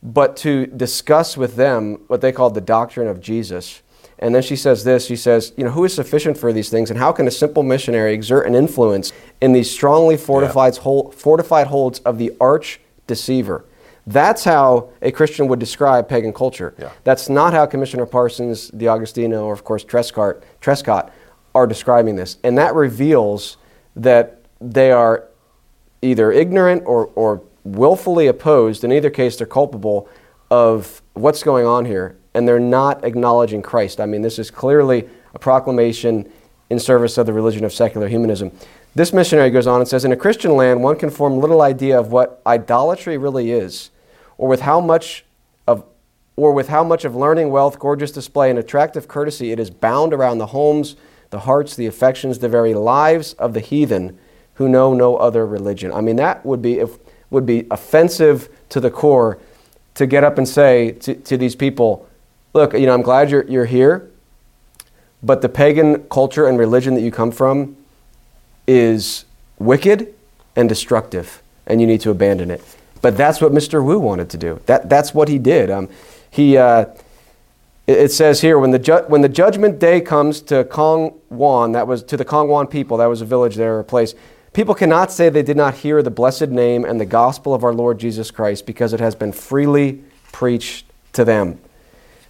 but 0.04 0.36
to 0.38 0.66
discuss 0.66 1.38
with 1.38 1.56
them 1.56 2.02
what 2.08 2.20
they 2.20 2.34
called 2.34 2.54
the 2.54 2.62
doctrine 2.62 3.08
of 3.08 3.22
Jesus. 3.22 3.82
And 4.22 4.36
then 4.36 4.44
she 4.44 4.56
says 4.56 4.84
this 4.84 5.06
she 5.06 5.16
says, 5.16 5.52
You 5.58 5.66
know, 5.66 5.72
who 5.72 5.84
is 5.84 5.94
sufficient 5.94 6.38
for 6.38 6.54
these 6.54 6.70
things, 6.70 6.90
and 6.92 7.00
how 7.00 7.12
can 7.12 7.28
a 7.28 7.32
simple 7.32 7.64
missionary 7.64 8.14
exert 8.14 8.46
an 8.46 8.56
influence 8.56 9.12
in 9.42 9.52
these 9.52 9.70
strongly 9.70 10.16
fortified, 10.16 10.78
hol- 10.78 11.12
fortified 11.12 11.68
holds 11.68 12.00
of 12.00 12.18
the 12.18 12.32
arch 12.40 12.80
deceiver? 13.08 13.66
That's 14.08 14.44
how 14.44 14.90
a 15.02 15.12
Christian 15.12 15.48
would 15.48 15.60
describe 15.60 16.08
pagan 16.08 16.34
culture. 16.34 16.74
Yeah. 16.78 16.92
That's 17.04 17.30
not 17.30 17.54
how 17.54 17.66
Commissioner 17.66 18.06
Parsons, 18.06 18.70
D'Agostino, 18.70 19.46
or 19.46 19.54
of 19.54 19.64
course 19.64 19.84
Trescott, 19.84 20.42
Trescott 20.60 21.12
are 21.54 21.68
describing 21.68 22.16
this. 22.16 22.38
And 22.44 22.58
that 22.58 22.74
reveals 22.74 23.58
that 23.96 24.42
they 24.60 24.92
are 24.92 25.28
either 26.02 26.32
ignorant 26.32 26.84
or, 26.86 27.08
or 27.16 27.44
willfully 27.64 28.28
opposed. 28.28 28.84
In 28.84 28.92
either 28.92 29.10
case, 29.10 29.38
they're 29.38 29.48
culpable 29.48 30.08
of 30.50 31.02
what's 31.14 31.44
going 31.44 31.66
on 31.66 31.86
here. 31.86 32.18
And 32.34 32.48
they're 32.48 32.60
not 32.60 33.04
acknowledging 33.04 33.62
Christ. 33.62 34.00
I 34.00 34.06
mean, 34.06 34.22
this 34.22 34.40
is 34.40 34.50
clearly 34.50 35.10
a 35.34 35.40
proclamation 35.40 36.32
in 36.70 36.80
service 36.80 37.18
of 37.18 37.26
the 37.26 37.34
religion 37.34 37.66
of 37.66 37.74
secular 37.74 38.08
humanism. 38.08 38.52
This 38.96 39.14
missionary 39.14 39.50
goes 39.50 39.68
on 39.68 39.82
and 39.82 39.88
says 39.88 40.06
In 40.06 40.12
a 40.12 40.18
Christian 40.18 40.56
land, 40.56 40.84
one 40.84 40.98
can 40.98 41.10
form 41.10 41.40
little 41.40 41.62
idea 41.62 42.00
of 42.00 42.12
what 42.12 42.42
idolatry 42.46 43.18
really 43.18 43.52
is, 43.52 43.90
or 44.38 44.48
with 44.48 44.62
how 44.62 44.80
much 44.80 45.26
of 45.68 45.84
or 46.38 46.54
with 46.54 46.70
how 46.70 46.84
much 46.84 47.06
of 47.06 47.16
learning, 47.16 47.50
wealth, 47.50 47.78
gorgeous 47.78 48.12
display, 48.12 48.50
and 48.50 48.58
attractive 48.58 49.08
courtesy 49.08 49.52
it 49.52 49.60
is 49.60 49.70
bound 49.70 50.14
around 50.14 50.38
the 50.38 50.48
homes, 50.48 50.96
the 51.30 51.42
hearts, 51.42 51.76
the 51.76 51.88
affections, 51.88 52.40
the 52.40 52.50
very 52.50 52.74
lives 52.74 53.34
of 53.34 53.54
the 53.54 53.60
heathen 53.60 54.18
who 54.56 54.70
know 54.70 54.94
no 54.94 55.18
other 55.18 55.46
religion. 55.46 55.92
I 55.92 56.02
mean, 56.02 56.16
that 56.18 56.46
would 56.46 56.62
be 56.62 56.80
if, 56.80 56.98
would 57.30 57.46
be 57.46 57.68
offensive 57.72 58.50
to 58.70 58.80
the 58.80 58.92
core 58.92 59.40
to 59.96 60.06
get 60.06 60.24
up 60.24 60.38
and 60.38 60.48
say 60.48 60.92
to, 60.92 61.16
to 61.16 61.38
these 61.38 61.56
people, 61.56 62.08
look, 62.54 62.74
you 62.74 62.86
know, 62.86 62.94
I'm 62.94 63.02
glad 63.02 63.30
you're, 63.30 63.46
you're 63.46 63.66
here, 63.66 64.10
but 65.24 65.42
the 65.42 65.50
pagan 65.50 66.04
culture 66.10 66.48
and 66.48 66.58
religion 66.58 66.94
that 66.96 67.02
you 67.02 67.12
come 67.12 67.32
from 67.32 67.78
is 68.68 69.26
wicked 69.60 70.14
and 70.56 70.68
destructive, 70.68 71.42
and 71.66 71.80
you 71.80 71.88
need 71.88 72.02
to 72.02 72.12
abandon 72.12 72.52
it. 72.52 72.64
But 73.02 73.18
that's 73.18 73.42
what 73.42 73.52
Mr. 73.52 73.84
Woo 73.84 74.00
wanted 74.00 74.30
to 74.32 74.38
do. 74.38 74.60
That, 74.66 74.90
that's 74.90 75.14
what 75.14 75.28
he 75.28 75.40
did. 75.40 75.72
Um, 75.72 75.90
he, 76.30 76.58
uh, 76.58 76.86
it 77.88 78.12
says 78.12 78.42
here 78.42 78.60
when 78.60 78.72
the, 78.72 78.80
ju- 78.80 79.04
when 79.08 79.22
the 79.22 79.30
judgment 79.30 79.80
day 79.80 80.02
comes 80.02 80.42
to 80.44 80.64
Kong 80.66 81.20
Wan, 81.30 81.72
that 81.72 81.88
was 81.88 82.04
to 82.04 82.18
the 82.18 82.26
Kong 82.26 82.48
Wan 82.48 82.68
people, 82.68 82.98
that 82.98 83.08
was 83.08 83.22
a 83.22 83.26
village 83.26 83.56
there, 83.56 83.80
a 83.80 83.84
place. 83.84 84.14
People 84.54 84.76
cannot 84.76 85.12
say 85.12 85.30
they 85.30 85.42
did 85.42 85.58
not 85.58 85.76
hear 85.76 86.04
the 86.04 86.12
blessed 86.12 86.50
name 86.50 86.86
and 86.86 87.00
the 87.00 87.06
gospel 87.06 87.54
of 87.54 87.64
our 87.64 87.74
Lord 87.74 88.00
Jesus 88.00 88.32
Christ 88.32 88.66
because 88.66 88.94
it 88.94 89.00
has 89.00 89.16
been 89.16 89.32
freely 89.32 90.04
preached 90.32 90.86
to 91.14 91.26
them 91.26 91.60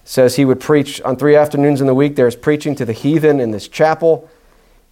says 0.04 0.36
he 0.36 0.44
would 0.44 0.60
preach 0.60 1.00
on 1.02 1.16
three 1.16 1.36
afternoons 1.36 1.80
in 1.80 1.86
the 1.86 1.94
week. 1.94 2.16
There's 2.16 2.36
preaching 2.36 2.74
to 2.76 2.84
the 2.84 2.92
heathen 2.92 3.40
in 3.40 3.50
this 3.50 3.68
chapel. 3.68 4.28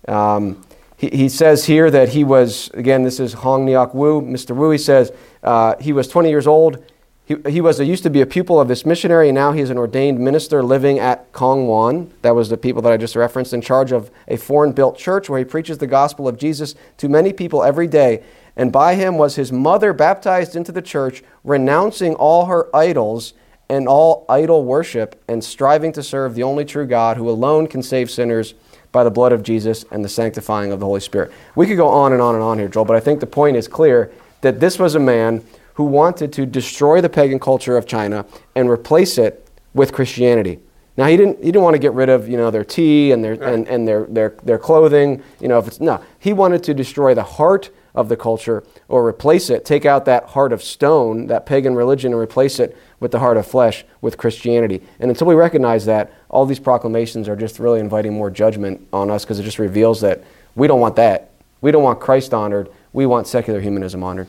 Um, 0.07 0.65
he, 0.97 1.09
he 1.09 1.29
says 1.29 1.65
here 1.65 1.91
that 1.91 2.11
he 2.11 2.25
was, 2.25 2.71
again, 2.75 3.03
this 3.03 3.19
is 3.19 3.33
Hong 3.33 3.67
Neok 3.67 3.95
Woo, 3.95 4.21
Mr. 4.21 4.55
Woo. 4.55 4.71
He 4.71 4.79
says 4.79 5.13
uh, 5.43 5.77
he 5.81 5.93
was 5.93 6.09
20 6.09 6.29
years 6.29 6.47
old. 6.47 6.85
He, 7.25 7.37
he 7.49 7.61
was 7.61 7.81
used 7.81 8.03
to 8.03 8.11
be 8.11 8.21
a 8.21 8.27
pupil 8.27 8.61
of 8.61 8.69
this 8.69 8.85
missionary, 8.85 9.29
and 9.29 9.35
now 9.35 9.53
he 9.53 9.61
is 9.61 9.71
an 9.71 9.79
ordained 9.79 10.19
minister 10.19 10.63
living 10.63 10.99
at 10.99 11.33
Kongwan. 11.33 12.11
That 12.23 12.35
was 12.35 12.49
the 12.49 12.57
people 12.57 12.83
that 12.83 12.93
I 12.93 12.97
just 12.97 13.17
referenced, 13.17 13.53
in 13.53 13.61
charge 13.61 13.93
of 13.93 14.11
a 14.29 14.37
foreign 14.37 14.73
built 14.73 14.99
church 14.99 15.29
where 15.29 15.39
he 15.39 15.45
preaches 15.45 15.79
the 15.79 15.87
gospel 15.87 16.27
of 16.27 16.37
Jesus 16.37 16.75
to 16.99 17.09
many 17.09 17.33
people 17.33 17.63
every 17.63 17.87
day. 17.87 18.23
And 18.57 18.73
by 18.73 18.95
him 18.95 19.17
was 19.17 19.37
his 19.37 19.53
mother 19.53 19.93
baptized 19.93 20.57
into 20.57 20.73
the 20.73 20.83
church, 20.83 21.23
renouncing 21.45 22.15
all 22.17 22.47
her 22.47 22.75
idols 22.75 23.33
and 23.71 23.87
all 23.87 24.27
idol 24.29 24.65
worship 24.65 25.23
and 25.29 25.43
striving 25.43 25.93
to 25.93 26.03
serve 26.03 26.35
the 26.35 26.43
only 26.43 26.65
true 26.65 26.87
God 26.87 27.17
who 27.17 27.31
alone 27.31 27.69
can 27.69 27.83
save 27.83 28.11
sinners 28.11 28.55
by 28.91 29.05
the 29.05 29.11
blood 29.11 29.33
of 29.33 29.45
Jesus 29.45 29.85
and 29.93 30.05
the 30.05 30.09
sanctifying 30.09 30.73
of 30.73 30.81
the 30.81 30.87
Holy 30.87 31.01
Spirit. 31.01 31.31
We 31.55 31.67
could 31.67 31.77
go 31.77 31.89
on 31.89 32.13
and 32.13 32.21
on 32.21 32.35
and 32.35 32.43
on 32.43 32.59
here, 32.59 32.69
Joel, 32.69 32.85
but 32.85 32.97
I 32.97 33.01
think 33.01 33.21
the 33.21 33.27
point 33.27 33.57
is 33.57 33.69
clear 33.69 34.11
that 34.41 34.59
this 34.59 34.79
was 34.81 34.97
a 34.97 35.01
man 35.01 35.45
who 35.75 35.85
wanted 35.85 36.33
to 36.33 36.47
destroy 36.47 37.01
the 37.01 37.09
pagan 37.09 37.39
culture 37.39 37.77
of 37.77 37.87
China 37.87 38.27
and 38.57 38.69
replace 38.69 39.17
it 39.17 39.49
with 39.73 39.93
Christianity. 39.93 40.59
Now 40.97 41.07
he 41.07 41.17
didn't 41.17 41.39
he 41.39 41.47
didn't 41.47 41.63
want 41.63 41.75
to 41.75 41.79
get 41.79 41.93
rid 41.93 42.09
of, 42.09 42.29
you 42.29 42.37
know, 42.37 42.51
their 42.51 42.65
tea 42.65 43.13
and 43.13 43.23
their 43.23 43.35
and, 43.35 43.69
and 43.69 43.87
their, 43.87 44.05
their 44.07 44.31
their 44.43 44.59
clothing, 44.59 45.23
you 45.41 45.47
know, 45.47 45.59
if 45.59 45.69
it's 45.69 45.81
no. 45.81 46.03
He 46.19 46.33
wanted 46.33 46.65
to 46.65 46.75
destroy 46.75 47.15
the 47.15 47.23
heart 47.23 47.71
of 48.01 48.09
the 48.09 48.17
culture 48.17 48.65
or 48.89 49.07
replace 49.07 49.51
it, 49.51 49.65
take 49.65 49.85
out 49.85 50.05
that 50.07 50.25
heart 50.25 50.53
of 50.53 50.63
stone, 50.63 51.27
that 51.29 51.47
pagan 51.47 51.75
religion, 51.75 52.13
and 52.13 52.21
replace 52.21 52.59
it 52.59 52.77
with 52.99 53.13
the 53.13 53.19
heart 53.19 53.37
of 53.37 53.47
flesh, 53.47 53.85
with 54.01 54.19
Christianity. 54.19 54.83
And 54.99 55.11
until 55.11 55.27
we 55.27 55.35
recognize 55.35 55.85
that, 55.87 56.13
all 56.29 56.47
these 56.47 56.59
proclamations 56.59 57.29
are 57.29 57.37
just 57.37 57.59
really 57.59 57.81
inviting 57.81 58.15
more 58.15 58.31
judgment 58.31 58.87
on 58.93 59.11
us 59.11 59.25
because 59.25 59.39
it 59.39 59.45
just 59.45 59.59
reveals 59.59 60.01
that 60.01 60.25
we 60.57 60.67
don't 60.67 60.81
want 60.81 60.97
that. 60.97 61.31
We 61.61 61.71
don't 61.71 61.83
want 61.83 62.01
Christ 62.01 62.35
honored. 62.35 62.71
We 62.93 63.07
want 63.07 63.27
secular 63.27 63.61
humanism 63.61 64.03
honored. 64.03 64.29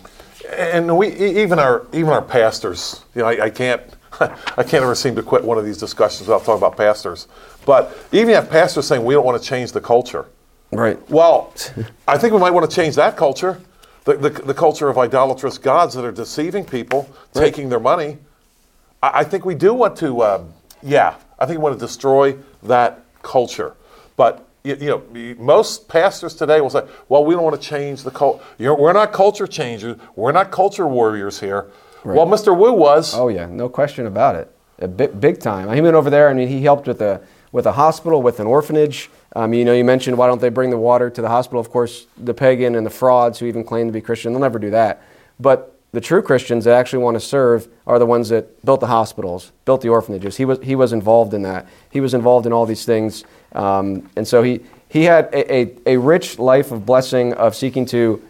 And 0.55 0.97
we 0.97 1.15
even 1.15 1.59
our 1.59 1.87
even 1.93 2.09
our 2.09 2.21
pastors, 2.21 3.03
you 3.15 3.21
know, 3.21 3.27
I, 3.27 3.45
I 3.45 3.49
can't 3.49 3.81
I 4.19 4.63
can't 4.63 4.83
ever 4.83 4.95
seem 4.95 5.15
to 5.15 5.23
quit 5.23 5.43
one 5.43 5.57
of 5.57 5.65
these 5.65 5.77
discussions 5.77 6.27
without 6.27 6.43
talking 6.45 6.57
about 6.57 6.77
pastors. 6.77 7.27
But 7.65 7.97
even 8.11 8.33
have 8.33 8.49
pastors 8.49 8.87
saying 8.87 9.03
we 9.03 9.13
don't 9.13 9.25
want 9.25 9.41
to 9.41 9.47
change 9.47 9.71
the 9.71 9.81
culture. 9.81 10.25
Right. 10.71 10.97
Well, 11.09 11.53
I 12.07 12.17
think 12.17 12.33
we 12.33 12.39
might 12.39 12.51
want 12.51 12.69
to 12.69 12.73
change 12.75 12.95
that 12.95 13.17
culture, 13.17 13.59
the, 14.05 14.15
the, 14.15 14.29
the 14.29 14.53
culture 14.53 14.87
of 14.89 14.97
idolatrous 14.97 15.57
gods 15.57 15.93
that 15.95 16.05
are 16.05 16.11
deceiving 16.11 16.65
people, 16.65 17.09
Right. 17.35 17.45
taking 17.45 17.69
their 17.69 17.79
money. 17.79 18.17
I, 19.03 19.19
I 19.19 19.23
think 19.23 19.45
we 19.45 19.55
do 19.55 19.73
want 19.73 19.97
to, 19.97 20.23
um, 20.23 20.53
yeah, 20.81 21.15
I 21.39 21.45
think 21.45 21.59
we 21.59 21.63
want 21.63 21.77
to 21.79 21.85
destroy 21.85 22.37
that 22.63 23.03
culture. 23.21 23.75
But 24.15 24.47
you, 24.63 24.75
you 24.75 24.87
know, 25.11 25.35
most 25.39 25.87
pastors 25.89 26.35
today 26.35 26.61
will 26.61 26.69
say, 26.69 26.83
"Well, 27.09 27.25
we 27.25 27.33
don't 27.33 27.43
want 27.43 27.59
to 27.59 27.67
change 27.67 28.03
the 28.03 28.11
culture. 28.11 28.43
We're 28.59 28.93
not 28.93 29.11
culture 29.11 29.47
changers. 29.47 29.97
We're 30.15 30.31
not 30.31 30.51
culture 30.51 30.87
warriors 30.87 31.39
here." 31.39 31.67
Well, 32.03 32.27
Mr. 32.27 32.55
Woo 32.55 32.71
was. 32.73 33.15
Oh 33.15 33.27
yeah, 33.27 33.47
no 33.47 33.69
question 33.69 34.05
about 34.05 34.35
it. 34.35 34.51
A 34.79 34.87
big, 34.87 35.19
big 35.19 35.39
time. 35.39 35.71
He 35.73 35.81
went 35.81 35.95
over 35.95 36.09
there 36.11 36.29
and 36.29 36.39
he 36.39 36.61
helped 36.61 36.87
with 36.87 37.01
a 37.01 37.21
with 37.51 37.65
a 37.65 37.71
hospital, 37.71 38.21
with 38.21 38.39
an 38.39 38.45
orphanage. 38.47 39.09
Um, 39.35 39.53
you 39.53 39.63
know, 39.63 39.73
you 39.73 39.83
mentioned 39.83 40.17
why 40.17 40.27
don't 40.27 40.41
they 40.41 40.49
bring 40.49 40.69
the 40.69 40.77
water 40.77 41.09
to 41.09 41.21
the 41.21 41.29
hospital? 41.29 41.59
Of 41.59 41.69
course, 41.69 42.05
the 42.17 42.33
pagan 42.33 42.75
and 42.75 42.85
the 42.85 42.89
frauds 42.91 43.39
who 43.39 43.45
even 43.45 43.63
claim 43.63 43.87
to 43.87 43.93
be 43.93 44.01
Christian, 44.01 44.33
they'll 44.33 44.41
never 44.41 44.59
do 44.59 44.71
that. 44.71 45.03
But 45.39 45.75
the 45.93 46.01
true 46.01 46.21
Christians 46.21 46.65
that 46.65 46.73
actually 46.73 47.03
want 47.03 47.15
to 47.15 47.19
serve 47.19 47.67
are 47.85 47.99
the 47.99 48.05
ones 48.05 48.29
that 48.29 48.63
built 48.65 48.79
the 48.79 48.87
hospitals, 48.87 49.51
built 49.65 49.81
the 49.81 49.89
orphanages. 49.89 50.37
He 50.37 50.45
was 50.45 50.59
he 50.61 50.75
was 50.75 50.93
involved 50.93 51.33
in 51.33 51.41
that. 51.43 51.67
He 51.91 52.01
was 52.01 52.13
involved 52.13 52.45
in 52.45 52.53
all 52.53 52.65
these 52.65 52.85
things, 52.85 53.25
um, 53.53 54.09
and 54.15 54.27
so 54.27 54.41
he 54.43 54.61
he 54.89 55.03
had 55.03 55.25
a, 55.33 55.53
a, 55.53 55.77
a 55.85 55.97
rich 55.97 56.39
life 56.39 56.71
of 56.71 56.85
blessing 56.85 57.33
of 57.33 57.55
seeking 57.55 57.85
to 57.87 58.21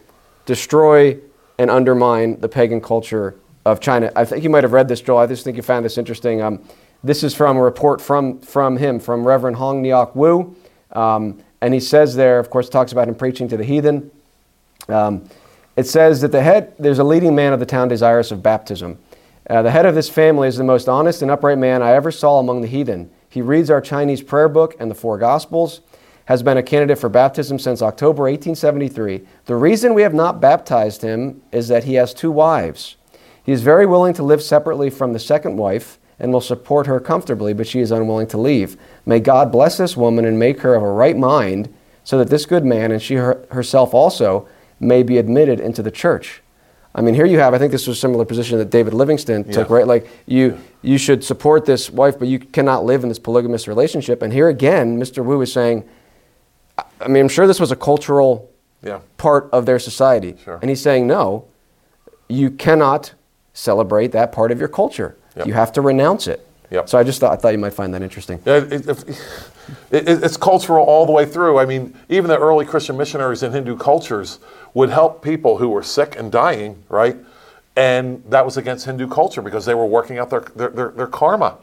destroy 0.45 1.17
and 1.57 1.69
undermine 1.69 2.39
the 2.39 2.49
pagan 2.49 2.81
culture 2.81 3.35
of 3.65 3.79
China. 3.79 4.11
I 4.15 4.25
think 4.25 4.43
you 4.43 4.49
might 4.49 4.63
have 4.63 4.73
read 4.73 4.87
this, 4.87 5.01
Joel. 5.01 5.19
I 5.19 5.27
just 5.27 5.43
think 5.43 5.57
you 5.57 5.63
found 5.63 5.85
this 5.85 5.97
interesting. 5.97 6.41
Um, 6.41 6.63
this 7.03 7.23
is 7.23 7.33
from 7.33 7.57
a 7.57 7.61
report 7.61 8.01
from, 8.01 8.39
from 8.39 8.77
him, 8.77 8.99
from 8.99 9.25
Reverend 9.25 9.57
Hong 9.57 9.83
Neok 9.83 10.15
Woo. 10.15 10.55
Um, 10.93 11.43
and 11.61 11.73
he 11.73 11.79
says 11.79 12.15
there, 12.15 12.39
of 12.39 12.49
course, 12.49 12.69
talks 12.69 12.91
about 12.91 13.07
him 13.07 13.15
preaching 13.15 13.47
to 13.49 13.57
the 13.57 13.63
heathen. 13.63 14.11
Um, 14.87 15.29
it 15.75 15.87
says 15.87 16.21
that 16.21 16.31
the 16.31 16.41
head, 16.41 16.73
there's 16.79 16.99
a 16.99 17.03
leading 17.03 17.35
man 17.35 17.53
of 17.53 17.59
the 17.59 17.65
town 17.65 17.87
desirous 17.87 18.31
of 18.31 18.43
baptism. 18.43 18.97
Uh, 19.49 19.61
the 19.61 19.71
head 19.71 19.85
of 19.85 19.95
this 19.95 20.09
family 20.09 20.47
is 20.47 20.57
the 20.57 20.63
most 20.63 20.89
honest 20.89 21.21
and 21.21 21.31
upright 21.31 21.57
man 21.57 21.81
I 21.81 21.91
ever 21.91 22.11
saw 22.11 22.39
among 22.39 22.61
the 22.61 22.67
heathen. 22.67 23.09
He 23.29 23.41
reads 23.41 23.69
our 23.69 23.81
Chinese 23.81 24.21
prayer 24.21 24.49
book 24.49 24.75
and 24.79 24.91
the 24.91 24.95
four 24.95 25.17
Gospels, 25.17 25.81
has 26.25 26.43
been 26.43 26.57
a 26.57 26.63
candidate 26.63 26.99
for 26.99 27.09
baptism 27.09 27.59
since 27.59 27.81
October 27.81 28.23
1873. 28.23 29.21
The 29.45 29.55
reason 29.55 29.93
we 29.93 30.03
have 30.03 30.13
not 30.13 30.39
baptized 30.39 31.01
him 31.01 31.41
is 31.51 31.67
that 31.67 31.85
he 31.85 31.95
has 31.95 32.13
two 32.13 32.31
wives. 32.31 32.95
He 33.43 33.51
is 33.51 33.63
very 33.63 33.85
willing 33.85 34.13
to 34.13 34.23
live 34.23 34.41
separately 34.41 34.89
from 34.89 35.13
the 35.13 35.19
second 35.19 35.57
wife 35.57 35.97
and 36.21 36.31
will 36.31 36.39
support 36.39 36.85
her 36.87 36.99
comfortably, 36.99 37.51
but 37.51 37.67
she 37.67 37.79
is 37.81 37.91
unwilling 37.91 38.27
to 38.27 38.37
leave. 38.37 38.77
May 39.05 39.19
God 39.19 39.51
bless 39.51 39.75
this 39.77 39.97
woman 39.97 40.23
and 40.23 40.37
make 40.39 40.61
her 40.61 40.75
of 40.75 40.83
a 40.83 40.89
right 40.91 41.17
mind, 41.17 41.73
so 42.03 42.17
that 42.19 42.29
this 42.29 42.45
good 42.45 42.63
man 42.63 42.91
and 42.91 43.01
she 43.01 43.15
her, 43.15 43.43
herself 43.51 43.93
also 43.93 44.47
may 44.79 45.01
be 45.03 45.17
admitted 45.17 45.59
into 45.59 45.81
the 45.83 45.91
church. 45.91 46.41
I 46.93 47.01
mean, 47.01 47.15
here 47.15 47.25
you 47.25 47.39
have. 47.39 47.53
I 47.53 47.57
think 47.57 47.71
this 47.71 47.87
was 47.87 47.97
a 47.97 47.99
similar 47.99 48.23
position 48.25 48.57
that 48.59 48.69
David 48.69 48.93
Livingstone 48.93 49.45
took, 49.45 49.69
right? 49.69 49.87
Like 49.87 50.07
you, 50.27 50.59
you 50.81 50.97
should 50.97 51.23
support 51.23 51.65
this 51.65 51.89
wife, 51.89 52.19
but 52.19 52.27
you 52.27 52.37
cannot 52.37 52.85
live 52.85 53.01
in 53.03 53.09
this 53.09 53.19
polygamous 53.19 53.67
relationship. 53.67 54.21
And 54.21 54.31
here 54.31 54.49
again, 54.49 54.99
Mr. 54.99 55.23
Woo 55.23 55.41
is 55.41 55.51
saying, 55.51 55.87
I- 56.77 56.83
I 57.01 57.07
mean, 57.07 57.21
I'm 57.23 57.29
sure 57.29 57.47
this 57.47 57.59
was 57.59 57.71
a 57.71 57.75
cultural 57.75 58.49
Yeah. 58.83 58.99
part 59.17 59.49
of 59.53 59.65
their 59.65 59.79
society, 59.79 60.35
Sure. 60.43 60.59
and 60.61 60.69
he's 60.69 60.81
saying, 60.81 61.07
no, 61.07 61.45
you 62.27 62.51
cannot 62.51 63.13
celebrate 63.53 64.11
that 64.11 64.31
part 64.31 64.51
of 64.51 64.59
your 64.59 64.67
culture. 64.69 65.15
Yep. 65.35 65.47
You 65.47 65.53
have 65.53 65.71
to 65.73 65.81
renounce 65.81 66.27
it. 66.27 66.47
Yep. 66.71 66.87
So 66.87 66.97
I 66.97 67.03
just 67.03 67.19
thought 67.19 67.33
I 67.33 67.35
thought 67.35 67.51
you 67.51 67.57
might 67.57 67.73
find 67.73 67.93
that 67.93 68.01
interesting. 68.01 68.41
Yeah, 68.45 68.57
it, 68.57 68.87
it, 68.87 68.89
it, 69.91 70.23
it's 70.23 70.37
cultural 70.37 70.85
all 70.85 71.05
the 71.05 71.11
way 71.11 71.25
through. 71.25 71.59
I 71.59 71.65
mean, 71.65 71.97
even 72.07 72.29
the 72.29 72.39
early 72.39 72.65
Christian 72.65 72.97
missionaries 72.97 73.43
in 73.43 73.51
Hindu 73.51 73.77
cultures 73.77 74.39
would 74.73 74.89
help 74.89 75.21
people 75.21 75.57
who 75.57 75.69
were 75.69 75.83
sick 75.83 76.15
and 76.17 76.31
dying, 76.31 76.81
right? 76.87 77.17
And 77.75 78.23
that 78.29 78.45
was 78.45 78.57
against 78.57 78.85
Hindu 78.85 79.07
culture 79.07 79.41
because 79.41 79.65
they 79.65 79.73
were 79.73 79.85
working 79.85 80.17
out 80.17 80.29
their, 80.29 80.41
their, 80.55 80.69
their, 80.69 80.89
their 80.89 81.07
karma. 81.07 81.57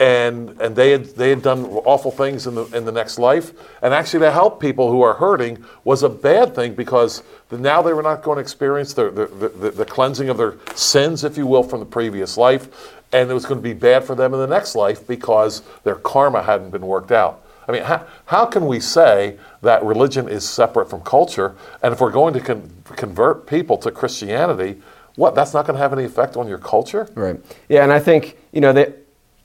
And, 0.00 0.58
and 0.62 0.74
they, 0.74 0.92
had, 0.92 1.04
they 1.14 1.28
had 1.28 1.42
done 1.42 1.66
awful 1.66 2.10
things 2.10 2.46
in 2.46 2.54
the, 2.54 2.64
in 2.74 2.86
the 2.86 2.90
next 2.90 3.18
life. 3.18 3.52
And 3.82 3.92
actually, 3.92 4.20
to 4.20 4.30
help 4.30 4.58
people 4.58 4.90
who 4.90 5.02
are 5.02 5.12
hurting 5.12 5.62
was 5.84 6.02
a 6.02 6.08
bad 6.08 6.54
thing 6.54 6.74
because 6.74 7.22
the, 7.50 7.58
now 7.58 7.82
they 7.82 7.92
were 7.92 8.02
not 8.02 8.22
going 8.22 8.36
to 8.36 8.40
experience 8.40 8.94
the, 8.94 9.10
the, 9.10 9.48
the, 9.48 9.70
the 9.72 9.84
cleansing 9.84 10.30
of 10.30 10.38
their 10.38 10.54
sins, 10.74 11.22
if 11.22 11.36
you 11.36 11.46
will, 11.46 11.62
from 11.62 11.80
the 11.80 11.86
previous 11.86 12.38
life. 12.38 12.94
And 13.12 13.30
it 13.30 13.34
was 13.34 13.44
going 13.44 13.58
to 13.58 13.62
be 13.62 13.74
bad 13.74 14.04
for 14.04 14.14
them 14.14 14.32
in 14.32 14.40
the 14.40 14.46
next 14.46 14.74
life 14.74 15.06
because 15.06 15.62
their 15.84 15.96
karma 15.96 16.42
hadn't 16.42 16.70
been 16.70 16.86
worked 16.86 17.12
out. 17.12 17.44
I 17.68 17.72
mean, 17.72 17.82
how, 17.82 18.06
how 18.24 18.46
can 18.46 18.66
we 18.66 18.80
say 18.80 19.36
that 19.60 19.84
religion 19.84 20.30
is 20.30 20.48
separate 20.48 20.88
from 20.88 21.02
culture? 21.02 21.54
And 21.82 21.92
if 21.92 22.00
we're 22.00 22.10
going 22.10 22.32
to 22.34 22.40
con- 22.40 22.70
convert 22.96 23.46
people 23.46 23.76
to 23.76 23.90
Christianity, 23.90 24.80
what? 25.16 25.34
That's 25.34 25.52
not 25.52 25.66
going 25.66 25.76
to 25.76 25.82
have 25.82 25.92
any 25.92 26.04
effect 26.04 26.38
on 26.38 26.48
your 26.48 26.56
culture? 26.56 27.06
Right. 27.14 27.38
Yeah, 27.68 27.82
and 27.82 27.92
I 27.92 27.98
think 27.98 28.38
you 28.52 28.62
know 28.62 28.72
that. 28.72 28.96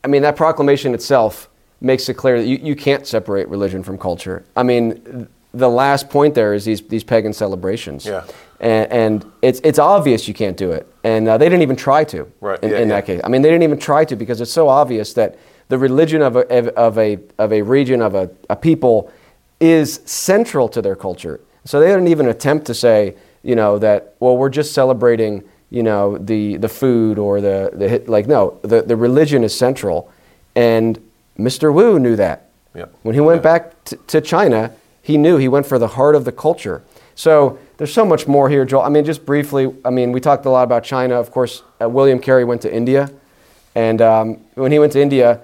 I 0.06 0.08
mean, 0.08 0.22
that 0.22 0.36
proclamation 0.36 0.94
itself 0.94 1.50
makes 1.82 2.08
it 2.10 2.14
clear 2.14 2.40
that 2.40 2.48
you, 2.48 2.58
you 2.58 2.76
can't 2.76 3.08
separate 3.08 3.50
religion 3.50 3.82
from 3.82 3.98
culture. 3.98 4.46
I 4.56 4.62
mean, 4.62 5.28
the 5.52 5.68
last 5.68 6.12
point 6.12 6.36
there 6.36 6.54
is 6.54 6.64
these 6.64 6.82
these 6.82 7.04
pagan 7.04 7.34
celebrations. 7.34 8.06
Yeah. 8.06 8.24
And, 8.60 8.92
and 8.92 9.32
it's 9.42 9.60
it's 9.64 9.80
obvious 9.80 10.28
you 10.28 10.36
can't 10.36 10.56
do 10.56 10.72
it, 10.72 10.88
and 11.04 11.28
uh, 11.28 11.38
they 11.38 11.50
didn't 11.50 11.64
even 11.64 11.76
try 11.76 12.04
to. 12.06 12.32
Right, 12.40 12.64
In, 12.64 12.70
yeah, 12.70 12.78
in 12.78 12.88
yeah. 12.88 12.96
that 12.96 13.06
case, 13.06 13.22
I 13.24 13.28
mean, 13.30 13.42
they 13.42 13.50
didn't 13.50 13.64
even 13.64 13.80
try 13.80 14.06
to 14.06 14.16
because 14.16 14.40
it's 14.42 14.52
so 14.52 14.70
obvious 14.70 15.14
that 15.14 15.38
the 15.70 15.78
religion 15.78 16.22
of 16.22 16.36
a 16.36 16.48
of, 16.56 16.68
of 16.70 16.98
a 17.00 17.18
of 17.40 17.52
a 17.52 17.62
region 17.64 18.02
of 18.02 18.14
a, 18.16 18.30
a 18.50 18.56
people 18.56 19.12
is 19.60 20.02
central 20.06 20.70
to 20.70 20.82
their 20.82 20.96
culture. 20.96 21.42
So 21.64 21.80
they 21.80 21.88
didn't 21.88 22.10
even 22.10 22.28
attempt 22.28 22.68
to 22.68 22.74
say, 22.76 23.16
you 23.42 23.56
know, 23.56 23.80
that 23.80 24.14
well, 24.20 24.38
we're 24.38 24.50
just 24.50 24.74
celebrating, 24.74 25.44
you 25.70 25.84
know, 25.84 26.18
the 26.18 26.58
the 26.58 26.70
food 26.70 27.18
or 27.20 27.42
the 27.42 27.72
the 27.74 27.88
hit- 27.90 28.08
like. 28.10 28.28
No, 28.28 28.60
the 28.62 28.82
the 28.82 28.96
religion 28.96 29.44
is 29.44 29.58
central, 29.58 30.12
and 30.56 31.00
Mr. 31.38 31.74
Woo 31.74 32.00
knew 32.00 32.16
that. 32.16 32.50
Yeah. 32.74 32.86
When 33.04 33.16
he 33.16 33.22
went 33.22 33.40
Yeah. 33.40 33.52
back 33.52 33.84
t- 33.86 33.98
to 34.08 34.22
China, 34.22 34.72
he 35.02 35.18
knew 35.18 35.38
he 35.38 35.48
went 35.48 35.66
for 35.66 35.80
the 35.80 35.88
heart 35.90 36.16
of 36.16 36.26
the 36.26 36.32
culture. 36.32 36.82
So 37.16 37.58
there's 37.78 37.94
so 37.94 38.06
much 38.06 38.28
more 38.28 38.50
here, 38.50 38.66
Joel. 38.66 38.84
I 38.84 38.90
mean, 38.90 39.06
just 39.06 39.26
briefly, 39.26 39.74
I 39.86 39.90
mean, 39.90 40.12
we 40.12 40.20
talked 40.20 40.46
a 40.46 40.50
lot 40.50 40.64
about 40.64 40.84
China. 40.84 41.16
Of 41.16 41.32
course, 41.32 41.64
uh, 41.82 41.88
William 41.90 42.20
Carey 42.20 42.44
went 42.44 42.62
to 42.64 42.74
India, 42.74 43.10
and 43.74 44.02
um, 44.02 44.38
when 44.56 44.72
he 44.72 44.80
went 44.80 44.92
to 44.94 45.02
India, 45.02 45.40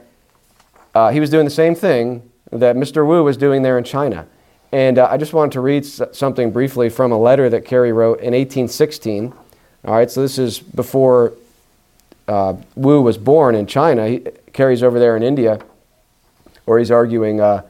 uh, 0.93 1.09
he 1.11 1.19
was 1.19 1.29
doing 1.29 1.45
the 1.45 1.51
same 1.51 1.73
thing 1.75 2.21
that 2.51 2.75
Mr. 2.75 3.07
Woo 3.07 3.23
was 3.23 3.37
doing 3.37 3.61
there 3.61 3.77
in 3.77 3.83
China. 3.85 4.27
And 4.73 4.97
uh, 4.99 5.07
I 5.09 5.17
just 5.17 5.33
wanted 5.33 5.53
to 5.53 5.61
read 5.61 5.83
s- 5.85 6.01
something 6.11 6.51
briefly 6.51 6.89
from 6.89 7.11
a 7.13 7.17
letter 7.17 7.49
that 7.49 7.63
Carey 7.65 7.91
wrote 7.93 8.19
in 8.19 8.33
1816. 8.33 9.33
All 9.83 9.95
right, 9.95 10.11
so 10.11 10.21
this 10.21 10.37
is 10.37 10.59
before 10.59 11.33
uh, 12.27 12.55
Woo 12.75 13.01
was 13.01 13.17
born 13.17 13.55
in 13.55 13.65
China. 13.65 14.07
He, 14.07 14.19
Carey's 14.53 14.83
over 14.83 14.99
there 14.99 15.17
in 15.17 15.23
India, 15.23 15.59
or 16.67 16.77
he's 16.77 16.91
arguing 16.91 17.41
uh, 17.41 17.63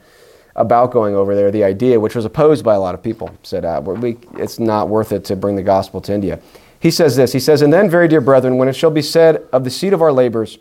about 0.54 0.90
going 0.90 1.14
over 1.14 1.34
there. 1.34 1.50
The 1.50 1.64
idea, 1.64 1.98
which 1.98 2.14
was 2.14 2.26
opposed 2.26 2.64
by 2.64 2.74
a 2.74 2.80
lot 2.80 2.94
of 2.94 3.02
people, 3.02 3.34
said 3.42 3.64
uh, 3.64 3.80
we, 3.82 4.18
it's 4.36 4.58
not 4.58 4.90
worth 4.90 5.12
it 5.12 5.24
to 5.26 5.36
bring 5.36 5.56
the 5.56 5.62
gospel 5.62 6.02
to 6.02 6.12
India. 6.12 6.38
He 6.78 6.90
says 6.90 7.16
this. 7.16 7.32
He 7.32 7.40
says, 7.40 7.62
"And 7.62 7.72
then, 7.72 7.88
very 7.88 8.08
dear 8.08 8.20
brethren, 8.20 8.58
when 8.58 8.68
it 8.68 8.76
shall 8.76 8.90
be 8.90 9.02
said 9.02 9.46
of 9.50 9.64
the 9.64 9.70
seat 9.70 9.94
of 9.94 10.02
our 10.02 10.12
labors, 10.12 10.58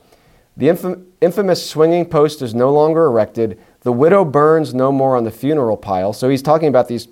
the 0.55 0.67
infam- 0.67 1.05
infamous 1.19 1.69
swinging 1.69 2.05
post 2.05 2.41
is 2.41 2.55
no 2.55 2.71
longer 2.71 3.05
erected. 3.05 3.59
The 3.81 3.91
widow 3.91 4.23
burns 4.23 4.73
no 4.73 4.91
more 4.91 5.17
on 5.17 5.25
the 5.25 5.31
funeral 5.31 5.75
pile." 5.75 6.13
So 6.13 6.29
he's 6.29 6.41
talking 6.41 6.69
about 6.69 6.87
these 6.87 7.09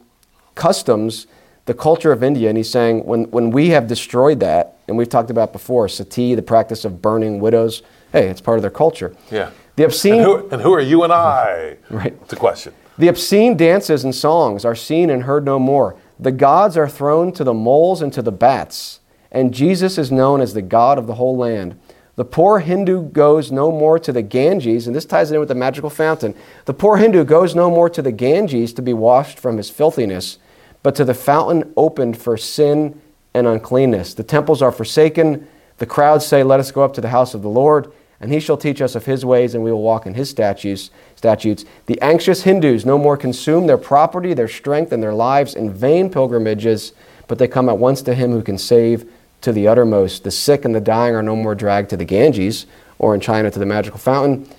customs, 0.56 1.28
the 1.70 1.74
culture 1.76 2.12
of 2.12 2.24
India, 2.24 2.50
and 2.50 2.58
he's 2.58 2.70
saying 2.70 3.06
when, 3.06 3.26
when 3.26 3.52
we 3.52 3.70
have 3.70 3.86
destroyed 3.86 4.40
that, 4.40 4.80
and 4.88 4.98
we've 4.98 5.08
talked 5.08 5.30
about 5.30 5.54
before, 5.54 5.88
sati, 5.88 6.34
the 6.34 6.42
practice 6.42 6.84
of 6.84 7.00
burning 7.00 7.40
widows, 7.40 7.84
hey, 8.12 8.28
it's 8.28 8.42
part 8.42 8.58
of 8.58 8.64
their 8.64 8.72
culture. 8.72 9.16
Yeah. 9.30 9.52
The 9.76 9.84
obscene, 9.84 10.16
And 10.16 10.24
who, 10.24 10.50
and 10.50 10.62
who 10.64 10.74
are 10.74 10.82
you 10.82 11.04
and 11.04 11.14
I? 11.14 11.78
Right. 11.92 12.18
It's 12.24 12.34
a 12.34 12.36
question. 12.36 12.74
the 12.98 13.08
obscene 13.08 13.56
dances 13.56 14.04
and 14.04 14.16
songs 14.16 14.66
are 14.66 14.74
seen 14.76 15.12
and 15.12 15.24
heard 15.24 15.46
no 15.46 15.60
more. 15.60 15.96
The 16.20 16.32
gods 16.32 16.76
are 16.76 16.90
thrown 16.90 17.32
to 17.34 17.44
the 17.44 17.54
moles 17.54 18.02
and 18.02 18.12
to 18.14 18.24
the 18.24 18.32
bats, 18.32 19.00
and 19.32 19.54
Jesus 19.54 20.00
is 20.00 20.12
known 20.12 20.42
as 20.42 20.56
the 20.56 20.64
God 20.64 20.98
of 20.98 21.06
the 21.06 21.16
whole 21.16 21.38
land. 21.38 21.80
The 22.16 22.26
poor 22.26 22.60
Hindu 22.62 23.04
goes 23.12 23.52
no 23.52 23.72
more 23.72 24.00
to 24.00 24.12
the 24.12 24.24
Ganges, 24.24 24.88
and 24.88 24.96
this 24.96 25.06
ties 25.06 25.32
in 25.32 25.40
with 25.40 25.50
the 25.50 25.56
magical 25.56 25.92
fountain. 25.92 26.34
The 26.66 26.74
poor 26.74 26.98
Hindu 26.98 27.26
goes 27.26 27.54
no 27.54 27.70
more 27.70 27.92
to 27.92 28.02
the 28.02 28.12
Ganges 28.12 28.74
to 28.74 28.82
be 28.82 28.92
washed 28.94 29.38
from 29.40 29.58
his 29.58 29.70
filthiness, 29.70 30.40
but 30.84 30.96
to 30.96 31.06
the 31.06 31.14
fountain 31.14 31.74
opened 31.76 32.18
for 32.18 32.38
sin 32.38 33.00
and 33.34 33.48
uncleanness. 33.48 34.14
The 34.14 34.24
temples 34.24 34.62
are 34.62 34.72
forsaken. 34.72 35.48
The 35.78 35.86
crowds 35.86 36.26
say, 36.26 36.44
Let 36.44 36.60
us 36.60 36.72
go 36.72 36.84
up 36.84 36.94
to 36.96 37.02
the 37.02 37.10
house 37.10 37.34
of 37.34 37.42
the 37.42 37.50
Lord, 37.50 37.92
and 38.20 38.32
he 38.32 38.40
shall 38.40 38.58
teach 38.58 38.82
us 38.82 38.96
of 38.96 39.06
his 39.06 39.26
ways, 39.26 39.56
and 39.56 39.64
we 39.64 39.72
will 39.72 39.82
walk 39.82 40.06
in 40.06 40.14
his 40.14 40.30
statutes. 40.30 40.92
statutes. 41.16 41.66
The 41.86 42.02
anxious 42.02 42.44
Hindus 42.44 42.86
no 42.86 42.98
more 42.98 43.18
consume 43.18 43.68
their 43.68 43.78
property, 43.78 44.34
their 44.34 44.48
strength, 44.48 44.92
and 44.92 45.02
their 45.02 45.14
lives 45.14 45.56
in 45.56 45.72
vain 45.72 46.10
pilgrimages, 46.10 46.94
but 47.28 47.38
they 47.38 47.48
come 47.48 47.70
at 47.70 47.78
once 47.78 48.02
to 48.04 48.14
him 48.14 48.32
who 48.32 48.42
can 48.42 48.58
save 48.58 49.10
to 49.42 49.52
the 49.52 49.68
uttermost. 49.68 50.24
The 50.24 50.32
sick 50.32 50.66
and 50.66 50.76
the 50.76 50.82
dying 50.82 51.16
are 51.16 51.24
no 51.24 51.36
more 51.36 51.56
dragged 51.56 51.90
to 51.92 51.98
the 51.98 52.06
Ganges 52.06 52.66
or 52.98 53.14
in 53.14 53.22
China 53.22 53.50
to 53.50 53.60
the 53.60 53.66
magical 53.66 54.00
fountain, 54.00 54.50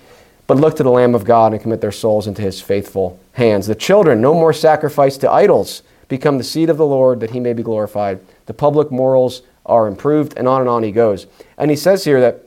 but 0.47 0.57
look 0.57 0.75
to 0.77 0.83
the 0.83 0.91
Lamb 0.91 1.13
of 1.13 1.23
God 1.23 1.53
and 1.53 1.61
commit 1.61 1.81
their 1.81 1.91
souls 1.91 2.27
into 2.27 2.41
his 2.41 2.59
faithful 2.59 3.19
hands. 3.33 3.67
The 3.67 3.75
children 3.75 4.21
no 4.21 4.33
more 4.33 4.53
sacrifice 4.53 5.17
to 5.17 5.31
idols 5.31 5.83
become 6.11 6.37
the 6.37 6.43
seed 6.43 6.69
of 6.69 6.75
the 6.75 6.85
Lord 6.85 7.21
that 7.21 7.29
he 7.29 7.39
may 7.39 7.53
be 7.53 7.63
glorified. 7.63 8.19
The 8.45 8.53
public 8.53 8.91
morals 8.91 9.43
are 9.65 9.87
improved, 9.87 10.33
and 10.35 10.45
on 10.45 10.59
and 10.59 10.69
on 10.69 10.83
he 10.83 10.91
goes. 10.91 11.25
And 11.57 11.71
he 11.71 11.77
says 11.77 12.03
here 12.03 12.19
that, 12.19 12.43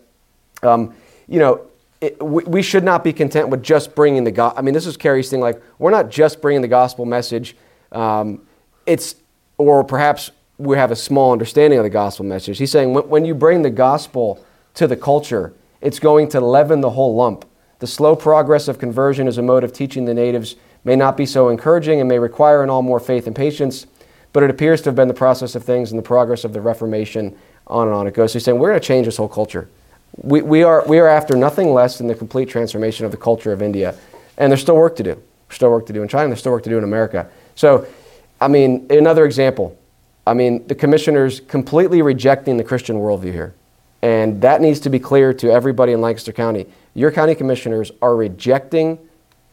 um, 0.62 0.94
you 1.26 1.38
know, 1.38 1.62
it, 2.02 2.22
we, 2.22 2.44
we, 2.44 2.60
should 2.60 2.84
not 2.84 3.02
be 3.02 3.10
content 3.10 3.48
with 3.48 3.62
just 3.62 3.94
bringing 3.94 4.22
the 4.22 4.30
gospel. 4.30 4.58
I 4.58 4.62
mean, 4.62 4.74
this 4.74 4.86
is 4.86 4.98
Carey's 4.98 5.30
thing. 5.30 5.40
Like, 5.40 5.62
we're 5.78 5.90
not 5.90 6.10
just 6.10 6.42
bringing 6.42 6.60
the 6.60 6.68
gospel 6.68 7.06
message. 7.06 7.56
Um, 7.90 8.42
it's, 8.84 9.14
or 9.56 9.82
perhaps 9.82 10.30
we 10.58 10.76
have 10.76 10.90
a 10.90 10.96
small 10.96 11.32
understanding 11.32 11.78
of 11.78 11.84
the 11.84 11.90
gospel 11.90 12.26
message. 12.26 12.58
He's 12.58 12.70
saying 12.70 12.92
when, 12.92 13.08
when 13.08 13.24
you 13.24 13.34
bring 13.34 13.62
the 13.62 13.70
gospel 13.70 14.44
to 14.74 14.86
the 14.86 14.96
culture, 14.96 15.54
it's 15.80 15.98
going 15.98 16.28
to 16.30 16.40
leaven 16.40 16.82
the 16.82 16.90
whole 16.90 17.14
lump. 17.14 17.46
The 17.78 17.86
slow 17.86 18.14
progress 18.14 18.68
of 18.68 18.78
conversion 18.78 19.26
is 19.26 19.38
a 19.38 19.42
mode 19.42 19.64
of 19.64 19.72
teaching 19.72 20.04
the 20.04 20.12
natives 20.12 20.56
may 20.84 20.96
not 20.96 21.16
be 21.16 21.26
so 21.26 21.48
encouraging 21.48 22.00
and 22.00 22.08
may 22.08 22.18
require 22.18 22.62
in 22.62 22.70
all 22.70 22.82
more 22.82 23.00
faith 23.00 23.26
and 23.26 23.34
patience, 23.34 23.86
but 24.32 24.42
it 24.42 24.50
appears 24.50 24.82
to 24.82 24.88
have 24.88 24.96
been 24.96 25.08
the 25.08 25.14
process 25.14 25.54
of 25.54 25.64
things 25.64 25.90
and 25.90 25.98
the 25.98 26.02
progress 26.02 26.44
of 26.44 26.52
the 26.52 26.60
Reformation, 26.60 27.36
on 27.66 27.86
and 27.86 27.96
on 27.96 28.06
it 28.06 28.14
goes. 28.14 28.32
So 28.32 28.38
he's 28.38 28.44
saying, 28.44 28.58
we're 28.58 28.70
going 28.70 28.80
to 28.80 28.86
change 28.86 29.06
this 29.06 29.16
whole 29.16 29.28
culture. 29.28 29.68
We, 30.16 30.42
we, 30.42 30.62
are, 30.62 30.86
we 30.86 30.98
are 30.98 31.08
after 31.08 31.36
nothing 31.36 31.72
less 31.72 31.98
than 31.98 32.06
the 32.06 32.14
complete 32.14 32.48
transformation 32.48 33.06
of 33.06 33.10
the 33.10 33.16
culture 33.16 33.52
of 33.52 33.62
India. 33.62 33.94
And 34.36 34.50
there's 34.50 34.60
still 34.60 34.76
work 34.76 34.96
to 34.96 35.02
do. 35.02 35.14
There's 35.14 35.56
still 35.56 35.70
work 35.70 35.86
to 35.86 35.92
do 35.92 36.02
in 36.02 36.08
China, 36.08 36.28
there's 36.28 36.40
still 36.40 36.52
work 36.52 36.62
to 36.64 36.70
do 36.70 36.78
in 36.78 36.84
America. 36.84 37.28
So, 37.54 37.86
I 38.40 38.48
mean, 38.48 38.86
another 38.90 39.24
example. 39.24 39.78
I 40.26 40.34
mean, 40.34 40.66
the 40.66 40.74
commissioners 40.74 41.40
completely 41.40 42.02
rejecting 42.02 42.56
the 42.56 42.64
Christian 42.64 42.96
worldview 42.96 43.32
here. 43.32 43.54
And 44.02 44.42
that 44.42 44.60
needs 44.60 44.80
to 44.80 44.90
be 44.90 44.98
clear 44.98 45.32
to 45.34 45.50
everybody 45.50 45.92
in 45.92 46.00
Lancaster 46.00 46.32
County. 46.32 46.66
Your 46.94 47.10
county 47.10 47.34
commissioners 47.34 47.90
are 48.02 48.14
rejecting 48.14 48.98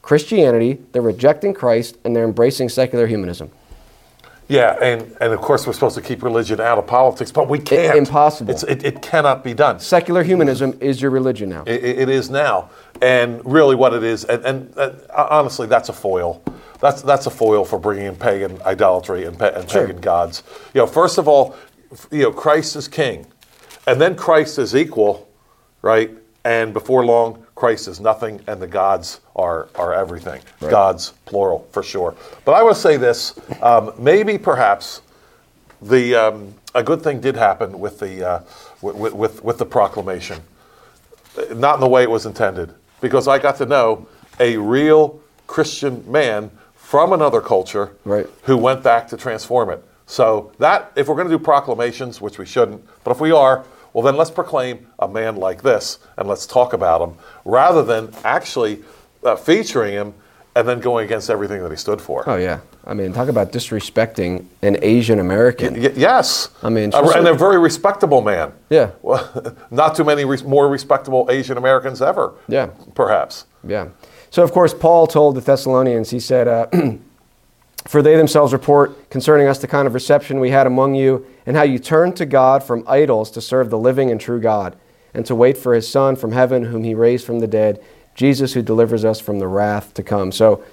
Christianity, 0.02 0.80
they're 0.92 1.02
rejecting 1.02 1.54
Christ, 1.54 1.98
and 2.04 2.16
they're 2.16 2.26
embracing 2.26 2.70
secular 2.70 3.08
humanism. 3.08 3.52
Yeah, 4.52 4.78
and, 4.82 5.16
and 5.22 5.32
of 5.32 5.40
course 5.40 5.66
we're 5.66 5.72
supposed 5.72 5.96
to 5.96 6.02
keep 6.02 6.24
religion 6.24 6.60
out 6.60 6.78
of 6.78 6.86
politics, 6.86 7.32
but 7.32 7.48
we 7.48 7.58
can't. 7.58 7.98
impossible. 7.98 8.54
It, 8.68 8.84
it, 8.84 9.02
cannot 9.02 9.46
be 9.46 9.54
done. 9.54 9.80
Secular 9.80 10.24
humanism 10.24 10.78
is 10.82 11.02
your 11.02 11.10
religion 11.10 11.48
now. 11.48 11.64
it, 11.66 11.82
it 11.82 12.10
is 12.10 12.30
now, 12.30 12.70
and 13.02 13.40
really 13.46 13.76
what 13.76 13.94
it 13.94 14.04
is, 14.04 14.26
and, 14.26 14.44
and, 14.44 14.78
and, 14.78 15.02
uh, 15.10 15.28
honestly, 15.30 15.68
that's 15.68 15.88
a 15.88 15.94
foil. 15.94 16.44
That's 16.82 17.02
that's 17.02 17.28
a 17.28 17.30
foil 17.30 17.64
for 17.64 17.80
bringing 17.80 18.08
in 18.08 18.16
pagan 18.18 18.62
idolatry 18.64 19.24
and, 19.24 19.42
and 19.42 19.70
sure. 19.70 19.88
pagan 19.88 20.02
gods. 20.02 20.44
You 20.74 20.82
know, 20.82 20.88
first 20.88 21.18
of 21.18 21.30
all, 21.30 21.56
you 22.12 22.24
know, 22.24 22.34
Christ 22.34 22.76
is 22.76 22.90
king, 22.90 23.28
and 23.88 24.02
then 24.02 24.16
Christ 24.16 24.60
is 24.60 24.76
equal, 24.76 25.30
right? 25.82 26.12
And 26.44 26.74
before 26.74 27.06
long, 27.06 27.46
Christ 27.56 27.88
is 27.88 28.00
nothing 28.00 28.42
and 28.48 28.62
the 28.62 28.68
gods 28.68 29.22
are, 29.36 29.70
are 29.76 29.94
everything. 29.94 30.42
Right. 30.60 30.72
Gods, 30.72 31.14
plural, 31.26 31.68
for 31.72 31.84
sure. 31.84 32.16
But 32.46 32.54
I 32.54 32.64
will 32.64 32.74
say 32.74 32.98
this 32.98 33.40
um, 33.62 33.94
maybe 33.98 34.38
perhaps 34.38 35.02
the, 35.82 36.16
um, 36.16 36.54
a 36.74 36.82
good 36.82 37.04
thing 37.04 37.22
did 37.22 37.36
happen 37.36 37.80
with 37.80 38.00
the, 38.00 38.28
uh, 38.28 38.44
with, 38.82 39.14
with, 39.14 39.44
with 39.44 39.58
the 39.60 39.66
proclamation. 39.66 40.42
Not 41.54 41.76
in 41.76 41.82
the 41.82 41.88
way 41.88 42.04
it 42.04 42.10
was 42.10 42.26
intended, 42.26 42.74
because 43.00 43.28
I 43.28 43.40
got 43.40 43.56
to 43.58 43.66
know 43.66 44.08
a 44.40 44.58
real 44.58 45.22
Christian 45.48 46.04
man 46.12 46.52
from 46.76 47.14
another 47.14 47.40
culture 47.40 47.96
right. 48.04 48.28
who 48.44 48.58
went 48.58 48.84
back 48.84 49.08
to 49.10 49.18
transform 49.18 49.70
it. 49.70 49.84
So 50.08 50.52
that, 50.58 50.92
if 50.96 51.08
we're 51.08 51.16
going 51.16 51.30
to 51.30 51.38
do 51.38 51.42
proclamations, 51.42 52.20
which 52.20 52.38
we 52.38 52.46
shouldn't, 52.46 52.86
but 53.04 53.12
if 53.12 53.22
we 53.22 53.32
are, 53.32 53.64
well, 53.94 54.04
then 54.04 54.16
let's 54.18 54.32
proclaim 54.32 54.88
a 55.00 55.08
man 55.08 55.36
like 55.36 55.62
this 55.64 56.00
and 56.18 56.28
let's 56.28 56.46
talk 56.46 56.74
about 56.74 57.02
him 57.02 57.16
rather 57.46 57.84
than 57.84 58.14
actually 58.24 58.80
uh, 59.24 59.36
featuring 59.36 59.94
him 59.94 60.14
and 60.56 60.68
then 60.68 60.80
going 60.80 61.06
against 61.06 61.30
everything 61.30 61.62
that 61.64 61.72
he 61.72 61.78
stood 61.78 62.02
for. 62.02 62.30
Oh, 62.30 62.36
yeah. 62.36 62.60
I 62.86 62.94
mean, 62.94 63.14
talk 63.14 63.30
about 63.30 63.52
disrespecting 63.52 64.46
an 64.62 64.78
Asian 64.82 65.20
American. 65.20 65.80
Y- 65.82 65.94
yes. 65.96 66.50
I 66.64 66.70
mean, 66.70 66.94
uh, 66.94 67.10
and 67.16 67.28
a 67.28 67.34
very 67.34 67.60
respectable 67.60 68.22
man. 68.22 68.52
Yeah. 68.70 68.92
Well, 69.02 69.56
not 69.72 69.96
too 69.96 70.04
many 70.04 70.26
re- 70.26 70.42
more 70.44 70.68
respectable 70.68 71.28
Asian 71.30 71.58
Americans 71.58 72.02
ever. 72.02 72.34
Yeah. 72.48 72.68
Perhaps. 72.96 73.46
Yeah. 73.66 73.90
So, 74.30 74.44
of 74.44 74.52
course, 74.52 74.74
Paul 74.74 75.08
told 75.08 75.36
the 75.36 75.42
Thessalonians, 75.42 76.10
he 76.10 76.20
said, 76.20 76.48
uh, 76.48 76.68
For 77.86 78.02
they 78.02 78.16
themselves 78.16 78.54
report 78.54 79.10
concerning 79.10 79.48
us 79.48 79.60
the 79.60 79.68
kind 79.68 79.88
of 79.88 79.94
reception 79.94 80.40
we 80.40 80.52
had 80.52 80.68
among 80.68 80.96
you, 80.96 81.26
and 81.46 81.56
how 81.56 81.64
you 81.64 81.80
turned 81.80 82.16
to 82.18 82.26
God 82.26 82.64
from 82.64 82.84
idols 82.88 83.32
to 83.32 83.42
serve 83.42 83.70
the 83.70 83.78
living 83.78 84.12
and 84.12 84.22
true 84.22 84.40
God, 84.40 84.76
and 85.14 85.26
to 85.26 85.36
wait 85.36 85.58
for 85.58 85.74
his 85.74 85.88
Son 85.88 86.16
from 86.16 86.32
heaven, 86.32 86.66
whom 86.66 86.84
he 86.84 86.94
raised 86.94 87.26
from 87.26 87.40
the 87.40 87.48
dead, 87.48 87.84
Jesus, 88.14 88.54
who 88.54 88.62
delivers 88.62 89.04
us 89.04 89.20
from 89.20 89.40
the 89.40 89.48
wrath 89.48 89.94
to 89.96 90.04
come. 90.04 90.32
So, 90.32 90.64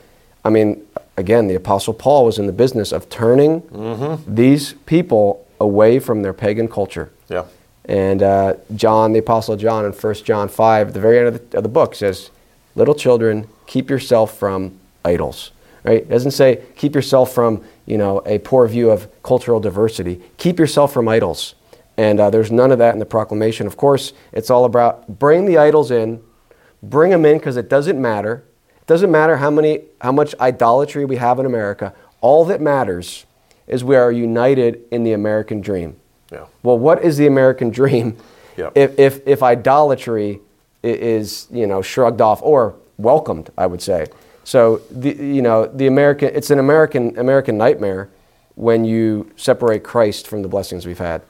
I 0.44 0.50
mean, 0.50 0.86
again, 1.16 1.48
the 1.48 1.54
Apostle 1.54 1.94
Paul 1.94 2.24
was 2.24 2.38
in 2.38 2.46
the 2.46 2.52
business 2.52 2.92
of 2.92 3.08
turning 3.08 3.62
mm-hmm. 3.62 4.34
these 4.34 4.74
people 4.86 5.46
away 5.60 5.98
from 5.98 6.22
their 6.22 6.34
pagan 6.34 6.68
culture. 6.68 7.10
Yeah. 7.28 7.46
And 7.86 8.22
uh, 8.22 8.54
John, 8.76 9.12
the 9.12 9.20
Apostle 9.20 9.56
John, 9.56 9.86
in 9.86 9.92
1 9.92 10.14
John 10.16 10.48
5, 10.48 10.88
at 10.88 10.94
the 10.94 11.00
very 11.00 11.18
end 11.18 11.28
of 11.28 11.50
the, 11.50 11.56
of 11.56 11.62
the 11.62 11.70
book, 11.70 11.94
says, 11.94 12.30
Little 12.74 12.94
children, 12.94 13.48
keep 13.66 13.88
yourself 13.88 14.36
from 14.36 14.78
idols 15.04 15.52
right? 15.88 16.02
It 16.02 16.10
doesn't 16.10 16.32
say 16.32 16.62
keep 16.76 16.94
yourself 16.94 17.32
from, 17.32 17.64
you 17.86 17.96
know, 17.96 18.22
a 18.26 18.38
poor 18.40 18.68
view 18.68 18.90
of 18.90 19.08
cultural 19.22 19.58
diversity. 19.58 20.20
Keep 20.36 20.58
yourself 20.58 20.92
from 20.92 21.08
idols. 21.08 21.54
And 21.96 22.20
uh, 22.20 22.28
there's 22.28 22.52
none 22.52 22.70
of 22.70 22.78
that 22.78 22.92
in 22.92 22.98
the 22.98 23.06
proclamation. 23.06 23.66
Of 23.66 23.76
course, 23.78 24.12
it's 24.32 24.50
all 24.50 24.66
about 24.66 25.18
bring 25.18 25.46
the 25.46 25.56
idols 25.56 25.90
in, 25.90 26.22
bring 26.82 27.10
them 27.10 27.24
in 27.24 27.38
because 27.38 27.56
it 27.56 27.70
doesn't 27.70 28.00
matter. 28.00 28.44
It 28.76 28.86
doesn't 28.86 29.10
matter 29.10 29.38
how, 29.38 29.50
many, 29.50 29.80
how 30.00 30.12
much 30.12 30.34
idolatry 30.38 31.06
we 31.06 31.16
have 31.16 31.38
in 31.38 31.46
America. 31.46 31.94
All 32.20 32.44
that 32.44 32.60
matters 32.60 33.24
is 33.66 33.82
we 33.82 33.96
are 33.96 34.12
united 34.12 34.82
in 34.90 35.04
the 35.04 35.12
American 35.12 35.62
dream. 35.62 35.96
Yeah. 36.30 36.44
Well, 36.62 36.78
what 36.78 37.02
is 37.02 37.16
the 37.16 37.26
American 37.26 37.70
dream 37.80 38.18
yeah. 38.58 38.70
if, 38.74 38.98
if, 38.98 39.26
if 39.26 39.42
idolatry 39.42 40.40
is, 40.82 41.48
you 41.50 41.66
know, 41.66 41.80
shrugged 41.80 42.20
off 42.20 42.42
or 42.42 42.76
welcomed, 42.98 43.50
I 43.56 43.66
would 43.66 43.80
say? 43.80 44.06
So 44.48 44.80
the, 44.90 45.14
you 45.14 45.42
know 45.42 45.66
the 45.66 45.88
American 45.88 46.30
it's 46.34 46.48
an 46.48 46.58
American 46.58 47.18
American 47.18 47.58
nightmare 47.58 48.08
when 48.54 48.82
you 48.82 49.30
separate 49.36 49.84
Christ 49.84 50.26
from 50.26 50.40
the 50.40 50.48
blessings 50.48 50.86
we've 50.86 50.96
had. 50.98 51.20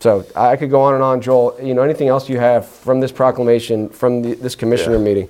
So 0.00 0.26
I 0.34 0.56
could 0.56 0.68
go 0.68 0.80
on 0.80 0.94
and 0.94 1.02
on, 1.02 1.20
Joel. 1.20 1.56
You 1.62 1.74
know 1.74 1.82
anything 1.82 2.08
else 2.08 2.28
you 2.28 2.40
have 2.40 2.66
from 2.66 2.98
this 2.98 3.12
proclamation 3.12 3.88
from 3.88 4.22
the, 4.22 4.34
this 4.34 4.56
commissioner 4.56 4.96
yeah. 4.96 5.04
meeting? 5.04 5.28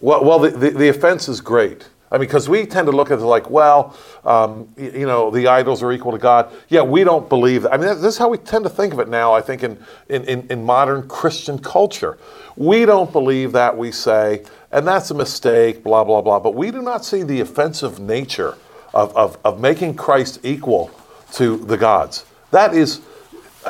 Well, 0.00 0.24
well, 0.24 0.40
the, 0.40 0.50
the, 0.50 0.70
the 0.70 0.88
offense 0.88 1.28
is 1.28 1.40
great. 1.40 1.88
I 2.10 2.18
mean, 2.18 2.26
because 2.26 2.48
we 2.48 2.66
tend 2.66 2.86
to 2.86 2.92
look 2.92 3.12
at 3.12 3.20
it 3.20 3.24
like, 3.24 3.48
well, 3.48 3.96
um, 4.24 4.68
you, 4.76 5.06
know, 5.06 5.30
the 5.30 5.48
idols 5.48 5.82
are 5.82 5.92
equal 5.92 6.12
to 6.12 6.18
God. 6.18 6.52
Yeah, 6.68 6.82
we 6.82 7.02
don't 7.02 7.28
believe 7.28 7.62
that. 7.62 7.72
I 7.72 7.76
mean, 7.76 7.86
this 7.86 8.02
is 8.02 8.18
how 8.18 8.28
we 8.28 8.38
tend 8.38 8.64
to 8.64 8.70
think 8.70 8.92
of 8.92 9.00
it 9.00 9.08
now, 9.08 9.32
I 9.32 9.40
think, 9.40 9.64
in, 9.64 9.76
in, 10.08 10.24
in, 10.24 10.46
in 10.48 10.64
modern 10.64 11.08
Christian 11.08 11.58
culture. 11.58 12.16
We 12.56 12.84
don't 12.84 13.10
believe 13.10 13.52
that, 13.52 13.76
we 13.76 13.90
say, 13.90 14.44
and 14.76 14.86
that's 14.86 15.10
a 15.10 15.14
mistake, 15.14 15.82
blah, 15.82 16.04
blah, 16.04 16.20
blah. 16.20 16.38
But 16.38 16.54
we 16.54 16.70
do 16.70 16.82
not 16.82 17.02
see 17.02 17.22
the 17.22 17.40
offensive 17.40 17.98
nature 17.98 18.58
of, 18.92 19.16
of, 19.16 19.38
of 19.42 19.58
making 19.58 19.94
Christ 19.94 20.40
equal 20.42 20.90
to 21.32 21.56
the 21.56 21.78
gods. 21.78 22.26
That 22.50 22.74
is, 22.74 23.00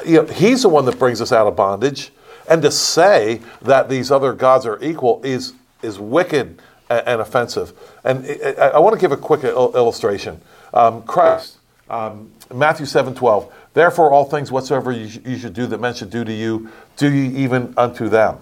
you 0.04 0.16
know, 0.16 0.24
he's 0.24 0.62
the 0.62 0.68
one 0.68 0.84
that 0.86 0.98
brings 0.98 1.20
us 1.20 1.30
out 1.30 1.46
of 1.46 1.54
bondage. 1.54 2.10
And 2.50 2.60
to 2.62 2.72
say 2.72 3.40
that 3.62 3.88
these 3.88 4.10
other 4.10 4.32
gods 4.32 4.66
are 4.66 4.82
equal 4.82 5.20
is, 5.22 5.52
is 5.80 6.00
wicked 6.00 6.60
and, 6.90 7.06
and 7.06 7.20
offensive. 7.20 7.72
And 8.02 8.26
I, 8.58 8.70
I, 8.70 8.78
want 8.80 8.96
to 8.96 9.00
give 9.00 9.12
a 9.12 9.16
quick 9.16 9.44
il- 9.44 9.76
illustration. 9.76 10.40
Um, 10.74 11.04
Christ, 11.04 11.58
um, 11.88 12.32
Matthew 12.52 12.84
7 12.84 13.14
12. 13.14 13.54
Therefore, 13.74 14.10
all 14.10 14.24
things 14.24 14.50
whatsoever 14.50 14.90
you, 14.90 15.08
sh- 15.08 15.18
you 15.24 15.38
should 15.38 15.54
do 15.54 15.68
that 15.68 15.80
men 15.80 15.94
should 15.94 16.10
do 16.10 16.24
to 16.24 16.32
you, 16.32 16.68
do 16.96 17.08
ye 17.08 17.44
even 17.44 17.74
unto 17.76 18.08
them. 18.08 18.38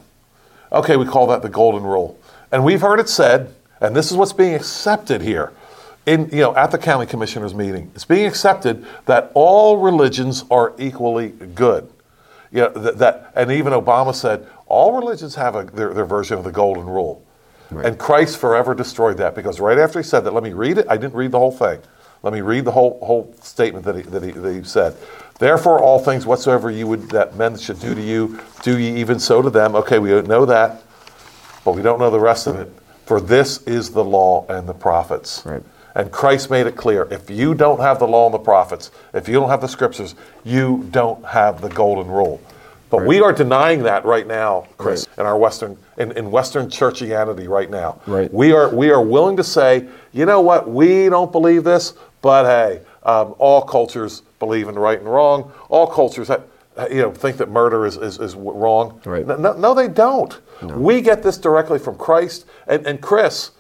Okay, 0.73 0.97
we 0.97 1.05
call 1.05 1.27
that 1.27 1.43
the 1.43 1.51
golden 1.51 1.83
rule. 1.83 2.19
And 2.55 2.65
we've 2.65 2.83
heard 2.83 3.01
it 3.01 3.09
said, 3.09 3.53
and 3.81 3.97
this 3.97 4.13
is 4.13 4.17
what's 4.17 4.33
being 4.33 4.55
accepted 4.55 5.21
here 5.21 5.53
in, 6.07 6.29
you 6.31 6.39
know, 6.39 6.55
at 6.55 6.71
the 6.71 6.79
county 6.79 7.05
commissioners 7.05 7.53
meeting. 7.53 7.91
It's 7.97 8.05
being 8.05 8.27
accepted 8.27 8.87
that 9.07 9.33
all 9.35 9.79
religions 9.79 10.45
are 10.53 10.73
equally 10.79 11.31
good. 11.31 11.91
You 12.53 12.61
know, 12.61 12.69
that, 12.69 12.99
that 12.99 13.33
and 13.35 13.51
even 13.51 13.73
Obama 13.73 14.15
said 14.15 14.47
all 14.67 14.93
religions 14.93 15.35
have 15.35 15.57
a, 15.57 15.65
their, 15.65 15.93
their 15.93 16.05
version 16.05 16.39
of 16.39 16.45
the 16.45 16.53
golden 16.53 16.87
rule. 16.87 17.27
Right. 17.73 17.87
And 17.87 17.99
Christ 17.99 18.39
forever 18.39 18.73
destroyed 18.73 19.17
that 19.17 19.35
because 19.35 19.59
right 19.59 19.77
after 19.77 19.99
he 19.99 20.05
said 20.05 20.21
that, 20.21 20.33
let 20.33 20.45
me 20.45 20.53
read 20.53 20.79
it. 20.79 20.87
I 20.89 20.97
didn't 20.97 21.15
read 21.15 21.33
the 21.33 21.41
whole 21.41 21.51
thing. 21.51 21.81
Let 22.23 22.33
me 22.33 22.41
read 22.41 22.65
the 22.65 22.71
whole 22.71 23.05
whole 23.05 23.35
statement 23.43 23.85
that 23.85 23.97
he, 23.97 24.03
that 24.03 24.23
he, 24.23 24.31
that 24.31 24.55
he 24.55 24.63
said. 24.63 24.97
Therefore, 25.41 25.81
all 25.81 25.99
things 25.99 26.25
whatsoever 26.25 26.71
you 26.71 26.87
would 26.87 27.11
that 27.11 27.35
men 27.35 27.59
should 27.59 27.81
do 27.81 27.97
to 27.97 28.01
you, 28.01 28.39
do 28.63 28.79
ye 28.79 28.95
even 29.01 29.19
so 29.19 29.43
to 29.43 29.51
them. 29.51 29.75
Okay, 29.75 29.99
we 29.99 30.23
know 30.23 30.47
that, 30.47 30.84
but 31.65 31.75
we 31.75 31.83
don't 31.83 31.99
know 31.99 32.11
the 32.11 32.21
rest 32.21 32.47
of 32.47 32.57
it. 32.57 32.71
For 33.07 33.21
this 33.21 33.63
is 33.65 33.91
the 33.91 34.05
law 34.05 34.47
and 34.49 34.67
the 34.69 34.73
prophets. 34.75 35.43
Right. 35.45 35.63
And 35.95 36.11
Christ 36.11 36.51
made 36.51 36.67
it 36.67 36.77
clear 36.77 37.07
if 37.11 37.31
you 37.31 37.55
don't 37.55 37.81
have 37.81 37.99
the 37.99 38.07
law 38.09 38.27
and 38.27 38.35
the 38.35 38.39
prophets, 38.39 38.91
if 39.13 39.29
you 39.29 39.35
don't 39.35 39.49
have 39.51 39.61
the 39.61 39.69
scriptures, 39.69 40.15
you 40.43 40.87
don't 40.91 41.25
have 41.25 41.61
the 41.61 41.69
golden 41.69 42.11
rule. 42.11 42.41
But 42.91 43.01
Right. 43.01 43.09
we 43.09 43.21
are 43.21 43.33
denying 43.33 43.83
that 43.85 44.05
right 44.05 44.27
now, 44.27 44.67
Chris, 44.79 45.07
Right. 45.09 45.19
in 45.23 45.27
our 45.27 45.37
Western 45.37 45.77
in, 45.97 46.11
in 46.13 46.31
Western 46.33 46.67
churchianity 46.67 47.49
right 47.49 47.71
now. 47.71 47.97
Right. 48.07 48.33
We 48.33 48.53
are 48.53 48.69
we 48.69 48.91
are 48.91 49.01
willing 49.01 49.37
to 49.37 49.45
say, 49.45 49.87
you 50.13 50.27
know 50.27 50.41
what, 50.41 50.69
we 50.69 51.09
don't 51.09 51.31
believe 51.31 51.63
this, 51.65 51.95
but 52.23 52.45
hey, 52.47 52.81
um, 53.05 53.35
all 53.39 53.63
cultures 53.63 54.23
believe 54.41 54.69
in 54.69 54.77
right 54.77 54.99
and 54.99 55.09
wrong. 55.09 55.53
All 55.69 55.87
cultures 55.87 56.29
ha- 56.29 56.41
you 56.91 57.03
know 57.03 57.13
think 57.13 57.37
that 57.37 57.51
murder 57.51 57.87
is, 57.87 57.97
is, 57.97 58.19
is 58.19 58.35
wrong. 58.35 59.01
Right. 59.05 59.25
No, 59.27 59.53
no, 59.53 59.75
they 59.75 59.87
don't. 59.89 60.37
We 60.69 61.01
get 61.01 61.23
this 61.23 61.39
directly 61.39 61.79
from 61.79 61.97
Christ. 61.97 62.47
And, 62.67 62.87
and 62.87 63.01
Chris, 63.01 63.53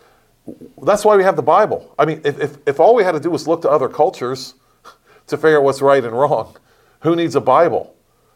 that's 0.83 1.05
why 1.05 1.17
we 1.17 1.25
have 1.25 1.37
the 1.37 1.43
Bible. 1.43 1.95
I 1.99 2.05
mean, 2.05 2.21
if, 2.25 2.41
if, 2.41 2.57
if 2.67 2.81
all 2.81 2.95
we 2.95 3.05
had 3.05 3.13
to 3.13 3.21
do 3.21 3.31
was 3.31 3.49
look 3.49 3.63
to 3.63 3.71
other 3.71 3.89
cultures 3.89 4.55
to 5.27 5.37
figure 5.37 5.59
out 5.59 5.65
what's 5.65 5.81
right 5.81 6.05
and 6.05 6.19
wrong, 6.19 6.57
who 7.01 7.17
needs 7.17 7.37
a 7.37 7.41
Bible? 7.41 7.95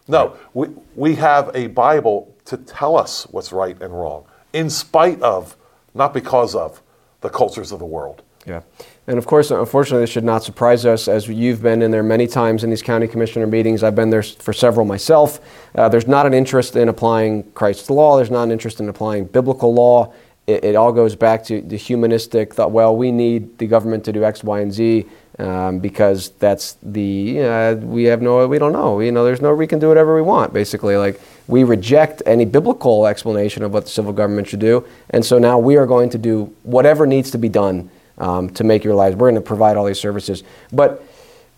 No, 0.09 0.37
we, 0.55 0.69
we 0.95 1.15
have 1.17 1.51
a 1.55 1.67
Bible 1.67 2.35
to 2.47 2.57
tell 2.57 2.97
us 2.97 3.25
what's 3.31 3.53
right 3.53 3.81
and 3.83 3.93
wrong, 3.93 4.25
in 4.55 4.71
spite 4.71 5.21
of, 5.21 5.57
not 5.95 6.15
because 6.15 6.55
of, 6.55 6.81
the 7.21 7.29
cultures 7.29 7.73
of 7.73 7.79
the 7.79 7.85
world. 7.85 8.23
Yeah. 8.47 8.63
And 9.09 9.17
of 9.17 9.25
course, 9.25 9.51
unfortunately, 9.51 10.03
this 10.03 10.11
should 10.11 10.23
not 10.23 10.45
surprise 10.45 10.85
us 10.85 11.09
as 11.09 11.27
you've 11.29 11.63
been 11.63 11.81
in 11.81 11.91
there 11.91 12.03
many 12.03 12.27
times 12.27 12.63
in 12.63 12.69
these 12.69 12.83
county 12.83 13.09
commissioner 13.09 13.47
meetings. 13.47 13.83
I've 13.83 13.95
been 13.95 14.11
there 14.11 14.23
for 14.23 14.53
several 14.53 14.85
myself. 14.85 15.41
Uh, 15.75 15.89
there's 15.89 16.07
not 16.07 16.27
an 16.27 16.35
interest 16.35 16.77
in 16.77 16.91
applying 16.91 17.51
Christ's 17.53 17.89
law, 17.89 18.17
there's 18.17 18.31
not 18.31 18.43
an 18.43 18.51
interest 18.51 18.81
in 18.81 18.89
applying 18.91 19.25
biblical 19.25 19.73
law. 19.73 20.13
It, 20.47 20.63
it 20.63 20.77
all 20.77 20.93
goes 20.93 21.17
back 21.17 21.43
to 21.45 21.63
the 21.63 21.79
humanistic 21.79 22.53
thought, 22.53 22.71
well, 22.71 22.95
we 22.95 23.11
need 23.11 23.57
the 23.57 23.67
government 23.67 24.05
to 24.05 24.13
do 24.13 24.25
X, 24.25 24.45
Y, 24.45 24.61
and 24.61 24.73
Z. 24.73 25.07
Um, 25.39 25.79
because 25.79 26.31
that's 26.31 26.77
the 26.83 27.41
uh, 27.41 27.75
we 27.77 28.05
have 28.05 28.21
no 28.21 28.49
we 28.49 28.59
don't 28.59 28.73
know 28.73 28.99
you 28.99 29.13
know 29.13 29.25
there's 29.25 29.41
no 29.41 29.55
we 29.55 29.69
can 29.69 29.79
do 29.79 29.87
whatever 29.87 30.17
we 30.17 30.21
want 30.21 30.53
basically 30.53 30.97
like 30.97 31.21
we 31.47 31.63
reject 31.63 32.23
any 32.27 32.45
biblical 32.45 33.07
explanation 33.07 33.63
of 33.63 33.73
what 33.73 33.85
the 33.85 33.91
civil 33.91 34.13
government 34.13 34.49
should 34.49 34.59
do 34.59 34.85
and 35.11 35.25
so 35.25 35.39
now 35.39 35.57
we 35.57 35.77
are 35.77 35.87
going 35.87 36.11
to 36.11 36.19
do 36.19 36.53
whatever 36.65 37.07
needs 37.07 37.31
to 37.31 37.39
be 37.39 37.49
done 37.49 37.89
um, 38.19 38.51
to 38.51 38.65
make 38.65 38.85
your 38.85 38.95
lives. 38.95 39.17
We're 39.17 39.31
going 39.31 39.43
to 39.43 39.47
provide 39.47 39.77
all 39.77 39.85
these 39.85 40.01
services. 40.01 40.43
But 40.73 41.03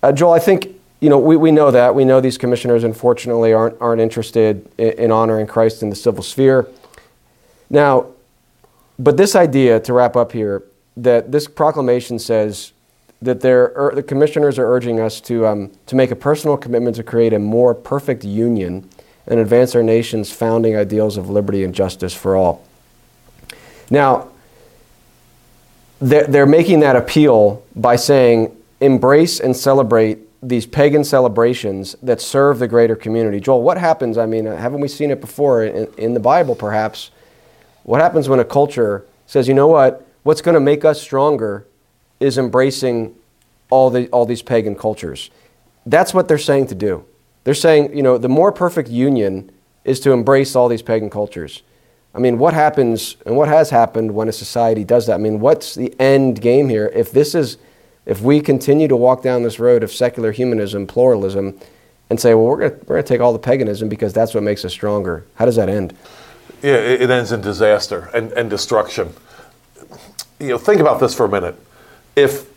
uh, 0.02 0.12
Joel, 0.12 0.32
I 0.32 0.38
think 0.38 0.68
you 1.00 1.08
know 1.08 1.18
we, 1.18 1.36
we 1.36 1.50
know 1.50 1.70
that 1.70 1.94
we 1.94 2.04
know 2.04 2.20
these 2.20 2.38
commissioners 2.38 2.84
unfortunately 2.84 3.52
aren't 3.52 3.80
aren't 3.80 4.00
interested 4.00 4.68
in, 4.78 4.92
in 4.92 5.12
honoring 5.12 5.46
Christ 5.46 5.82
in 5.82 5.90
the 5.90 5.96
civil 5.96 6.22
sphere. 6.22 6.68
Now, 7.68 8.06
but 8.98 9.16
this 9.16 9.34
idea 9.34 9.80
to 9.80 9.92
wrap 9.92 10.16
up 10.16 10.32
here 10.32 10.62
that 10.96 11.32
this 11.32 11.46
proclamation 11.46 12.18
says 12.18 12.72
that 13.22 13.44
ur- 13.44 13.92
the 13.94 14.02
commissioners 14.02 14.58
are 14.58 14.66
urging 14.66 15.00
us 15.00 15.20
to 15.22 15.46
um, 15.46 15.70
to 15.86 15.96
make 15.96 16.10
a 16.10 16.16
personal 16.16 16.56
commitment 16.56 16.96
to 16.96 17.02
create 17.02 17.32
a 17.32 17.38
more 17.38 17.74
perfect 17.74 18.24
union 18.24 18.88
and 19.26 19.38
advance 19.38 19.74
our 19.74 19.82
nation's 19.82 20.32
founding 20.32 20.76
ideals 20.76 21.16
of 21.16 21.30
liberty 21.30 21.62
and 21.62 21.74
justice 21.74 22.14
for 22.14 22.34
all. 22.36 22.66
Now, 23.90 24.28
they're, 26.00 26.26
they're 26.26 26.46
making 26.46 26.80
that 26.80 26.96
appeal 26.96 27.62
by 27.76 27.96
saying 27.96 28.56
embrace 28.80 29.40
and 29.40 29.56
celebrate 29.56 30.18
these 30.42 30.64
pagan 30.66 31.04
celebrations 31.04 31.94
that 32.02 32.20
serve 32.20 32.58
the 32.58 32.66
greater 32.66 32.96
community. 32.96 33.40
Joel, 33.40 33.62
what 33.62 33.76
happens? 33.76 34.16
I 34.16 34.24
mean, 34.24 34.46
uh, 34.46 34.56
haven't 34.56 34.80
we 34.80 34.88
seen 34.88 35.10
it 35.10 35.20
before 35.20 35.64
in, 35.64 35.92
in 35.98 36.14
the 36.14 36.20
Bible, 36.20 36.54
perhaps? 36.54 37.10
What 37.82 38.00
happens 38.00 38.28
when 38.28 38.40
a 38.40 38.44
culture 38.44 39.04
says, 39.26 39.48
you 39.48 39.54
know 39.54 39.68
what, 39.68 40.06
what's 40.22 40.40
going 40.40 40.54
to 40.54 40.60
make 40.60 40.84
us 40.84 41.00
stronger 41.00 41.66
is 42.20 42.38
embracing 42.38 43.14
all, 43.68 43.90
the, 43.90 44.08
all 44.08 44.24
these 44.24 44.42
pagan 44.42 44.74
cultures? 44.74 45.30
That's 45.84 46.14
what 46.14 46.26
they're 46.26 46.38
saying 46.38 46.68
to 46.68 46.74
do. 46.74 47.04
They're 47.44 47.54
saying, 47.54 47.96
you 47.96 48.02
know, 48.02 48.16
the 48.16 48.28
more 48.28 48.52
perfect 48.52 48.88
union 48.88 49.50
is 49.84 50.00
to 50.00 50.12
embrace 50.12 50.56
all 50.56 50.68
these 50.68 50.82
pagan 50.82 51.10
cultures. 51.10 51.62
I 52.14 52.18
mean, 52.18 52.38
what 52.38 52.54
happens 52.54 53.16
and 53.24 53.36
what 53.36 53.48
has 53.48 53.70
happened 53.70 54.14
when 54.14 54.28
a 54.28 54.32
society 54.32 54.84
does 54.84 55.06
that? 55.06 55.14
I 55.14 55.18
mean, 55.18 55.40
what's 55.40 55.74
the 55.74 55.94
end 56.00 56.40
game 56.40 56.68
here? 56.68 56.90
If 56.94 57.12
this 57.12 57.34
is, 57.34 57.58
if 58.04 58.20
we 58.20 58.40
continue 58.40 58.88
to 58.88 58.96
walk 58.96 59.22
down 59.22 59.42
this 59.42 59.60
road 59.60 59.82
of 59.82 59.92
secular 59.92 60.32
humanism, 60.32 60.86
pluralism, 60.86 61.58
and 62.08 62.18
say, 62.18 62.34
well, 62.34 62.46
we're 62.46 62.68
going 62.68 62.84
we're 62.86 62.96
to 62.96 63.02
take 63.04 63.20
all 63.20 63.32
the 63.32 63.38
paganism 63.38 63.88
because 63.88 64.12
that's 64.12 64.34
what 64.34 64.42
makes 64.42 64.64
us 64.64 64.72
stronger, 64.72 65.24
how 65.36 65.44
does 65.44 65.56
that 65.56 65.68
end? 65.68 65.96
Yeah, 66.62 66.74
it, 66.74 67.08
ends 67.08 67.32
in 67.32 67.40
disaster 67.40 68.10
and, 68.12 68.32
and 68.32 68.50
destruction. 68.50 69.14
You 70.38 70.48
know, 70.48 70.58
think 70.58 70.80
about 70.80 71.00
this 71.00 71.14
for 71.14 71.24
a 71.24 71.28
minute. 71.28 71.54
If 72.16 72.50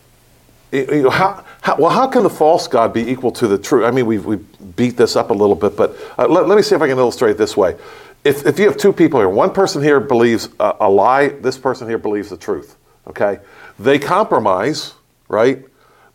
you 0.72 1.04
know, 1.04 1.10
how, 1.10 1.44
how, 1.62 1.76
well, 1.76 1.90
how 1.90 2.08
can 2.08 2.24
the 2.24 2.30
false 2.30 2.66
God 2.66 2.92
be 2.92 3.08
equal 3.08 3.30
to 3.32 3.46
the 3.46 3.56
true? 3.56 3.86
I 3.86 3.92
mean, 3.92 4.06
we 4.06 4.18
we 4.18 4.36
beat 4.76 4.96
this 4.96 5.14
up 5.14 5.30
a 5.30 5.32
little 5.32 5.54
bit, 5.54 5.76
but 5.76 5.96
uh, 6.18 6.26
let, 6.26 6.48
let 6.48 6.56
me 6.56 6.62
see 6.62 6.74
if 6.74 6.82
I 6.82 6.88
can 6.88 6.98
illustrate 6.98 7.38
this 7.38 7.56
way. 7.56 7.76
If, 8.24 8.46
if 8.46 8.58
you 8.58 8.64
have 8.66 8.76
two 8.78 8.92
people 8.92 9.20
here, 9.20 9.28
one 9.28 9.52
person 9.52 9.82
here 9.82 10.00
believes 10.00 10.48
a, 10.58 10.76
a 10.80 10.88
lie, 10.90 11.28
this 11.28 11.58
person 11.58 11.88
here 11.88 11.98
believes 11.98 12.30
the 12.30 12.36
truth, 12.38 12.76
okay? 13.06 13.38
They 13.78 13.98
compromise, 13.98 14.94
right? 15.28 15.62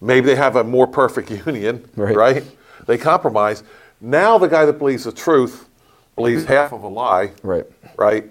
Maybe 0.02 0.26
they 0.26 0.36
have 0.36 0.56
a 0.56 0.64
more 0.64 0.88
perfect 0.88 1.30
union, 1.46 1.88
Right. 1.96 2.16
right? 2.16 2.44
They 2.88 2.98
compromise. 2.98 3.64
Now 4.02 4.38
the 4.40 4.48
guy 4.48 4.66
that 4.66 4.80
believes 4.80 5.04
the 5.04 5.12
truth 5.12 5.68
believes 6.16 6.46
half 6.46 6.74
of 6.74 6.84
a 6.84 6.88
lie, 6.88 7.32
Right. 7.44 7.66
right? 7.98 8.26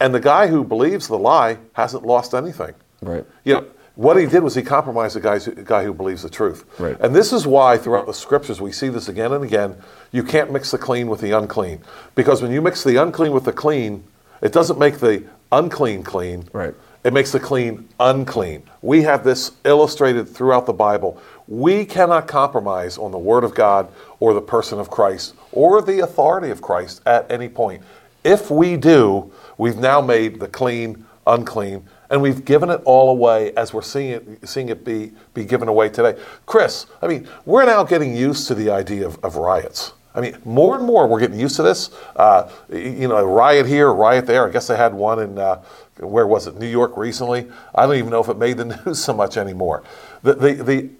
And 0.00 0.14
the 0.14 0.20
guy 0.20 0.46
who 0.46 0.64
believes 0.64 1.06
the 1.08 1.18
lie 1.18 1.58
hasn't 1.74 2.04
lost 2.06 2.34
anything. 2.34 2.74
Right. 3.02 3.24
You 3.44 3.54
know, 3.54 3.66
what 3.96 4.16
he 4.16 4.26
did 4.26 4.42
was 4.42 4.54
he 4.54 4.62
compromised 4.62 5.14
the 5.14 5.20
guys, 5.20 5.46
guy 5.46 5.84
who 5.84 5.94
believes 5.94 6.22
the 6.22 6.30
truth. 6.30 6.64
Right. 6.80 6.96
And 7.00 7.14
this 7.14 7.32
is 7.32 7.46
why 7.46 7.78
throughout 7.78 8.06
the 8.06 8.14
scriptures 8.14 8.60
we 8.60 8.72
see 8.72 8.88
this 8.88 9.08
again 9.08 9.32
and 9.32 9.44
again. 9.44 9.76
You 10.10 10.24
can't 10.24 10.52
mix 10.52 10.70
the 10.72 10.78
clean 10.78 11.06
with 11.06 11.20
the 11.20 11.30
unclean. 11.32 11.80
Because 12.14 12.42
when 12.42 12.50
you 12.50 12.60
mix 12.60 12.82
the 12.82 13.00
unclean 13.00 13.32
with 13.32 13.44
the 13.44 13.52
clean, 13.52 14.02
it 14.42 14.52
doesn't 14.52 14.78
make 14.78 14.98
the 14.98 15.24
unclean 15.52 16.02
clean. 16.02 16.48
Right. 16.52 16.74
It 17.04 17.12
makes 17.12 17.32
the 17.32 17.40
clean 17.40 17.88
unclean. 18.00 18.62
We 18.80 19.02
have 19.02 19.24
this 19.24 19.52
illustrated 19.64 20.24
throughout 20.28 20.66
the 20.66 20.72
Bible. 20.72 21.20
We 21.46 21.84
cannot 21.84 22.26
compromise 22.26 22.96
on 22.96 23.12
the 23.12 23.18
Word 23.18 23.44
of 23.44 23.54
God 23.54 23.92
or 24.20 24.32
the 24.32 24.40
person 24.40 24.80
of 24.80 24.90
Christ 24.90 25.34
or 25.52 25.82
the 25.82 26.00
authority 26.00 26.50
of 26.50 26.62
Christ 26.62 27.02
at 27.06 27.30
any 27.30 27.48
point. 27.48 27.82
If 28.24 28.50
we 28.50 28.78
do, 28.78 29.30
we've 29.58 29.76
now 29.76 30.00
made 30.00 30.40
the 30.40 30.48
clean 30.48 31.04
unclean, 31.26 31.86
and 32.10 32.20
we've 32.20 32.44
given 32.44 32.70
it 32.70 32.80
all 32.84 33.10
away 33.10 33.52
as 33.54 33.72
we're 33.72 33.82
seeing 33.82 34.10
it, 34.10 34.48
seeing 34.48 34.68
it 34.68 34.84
be, 34.84 35.12
be 35.32 35.44
given 35.44 35.68
away 35.68 35.88
today. 35.88 36.20
Chris, 36.46 36.86
I 37.02 37.06
mean, 37.06 37.28
we're 37.44 37.64
now 37.64 37.84
getting 37.84 38.14
used 38.14 38.48
to 38.48 38.54
the 38.54 38.70
idea 38.70 39.06
of, 39.06 39.22
of 39.24 39.36
riots. 39.36 39.92
I 40.14 40.20
mean, 40.20 40.36
more 40.44 40.76
and 40.76 40.84
more 40.84 41.08
we're 41.08 41.18
getting 41.18 41.40
used 41.40 41.56
to 41.56 41.62
this. 41.62 41.90
Uh, 42.14 42.48
you 42.70 43.08
know, 43.08 43.16
a 43.16 43.26
riot 43.26 43.66
here, 43.66 43.92
riot 43.92 44.26
there. 44.26 44.46
I 44.46 44.52
guess 44.52 44.68
they 44.68 44.76
had 44.76 44.94
one 44.94 45.18
in, 45.18 45.38
uh, 45.38 45.62
where 45.98 46.26
was 46.26 46.46
it, 46.46 46.56
New 46.56 46.68
York 46.68 46.96
recently? 46.96 47.50
I 47.74 47.86
don't 47.86 47.96
even 47.96 48.10
know 48.10 48.20
if 48.20 48.28
it 48.28 48.38
made 48.38 48.58
the 48.58 48.64
news 48.86 49.02
so 49.02 49.12
much 49.12 49.36
anymore. 49.36 49.82
The, 50.22 50.34
the, 50.34 50.52
the, 50.54 50.90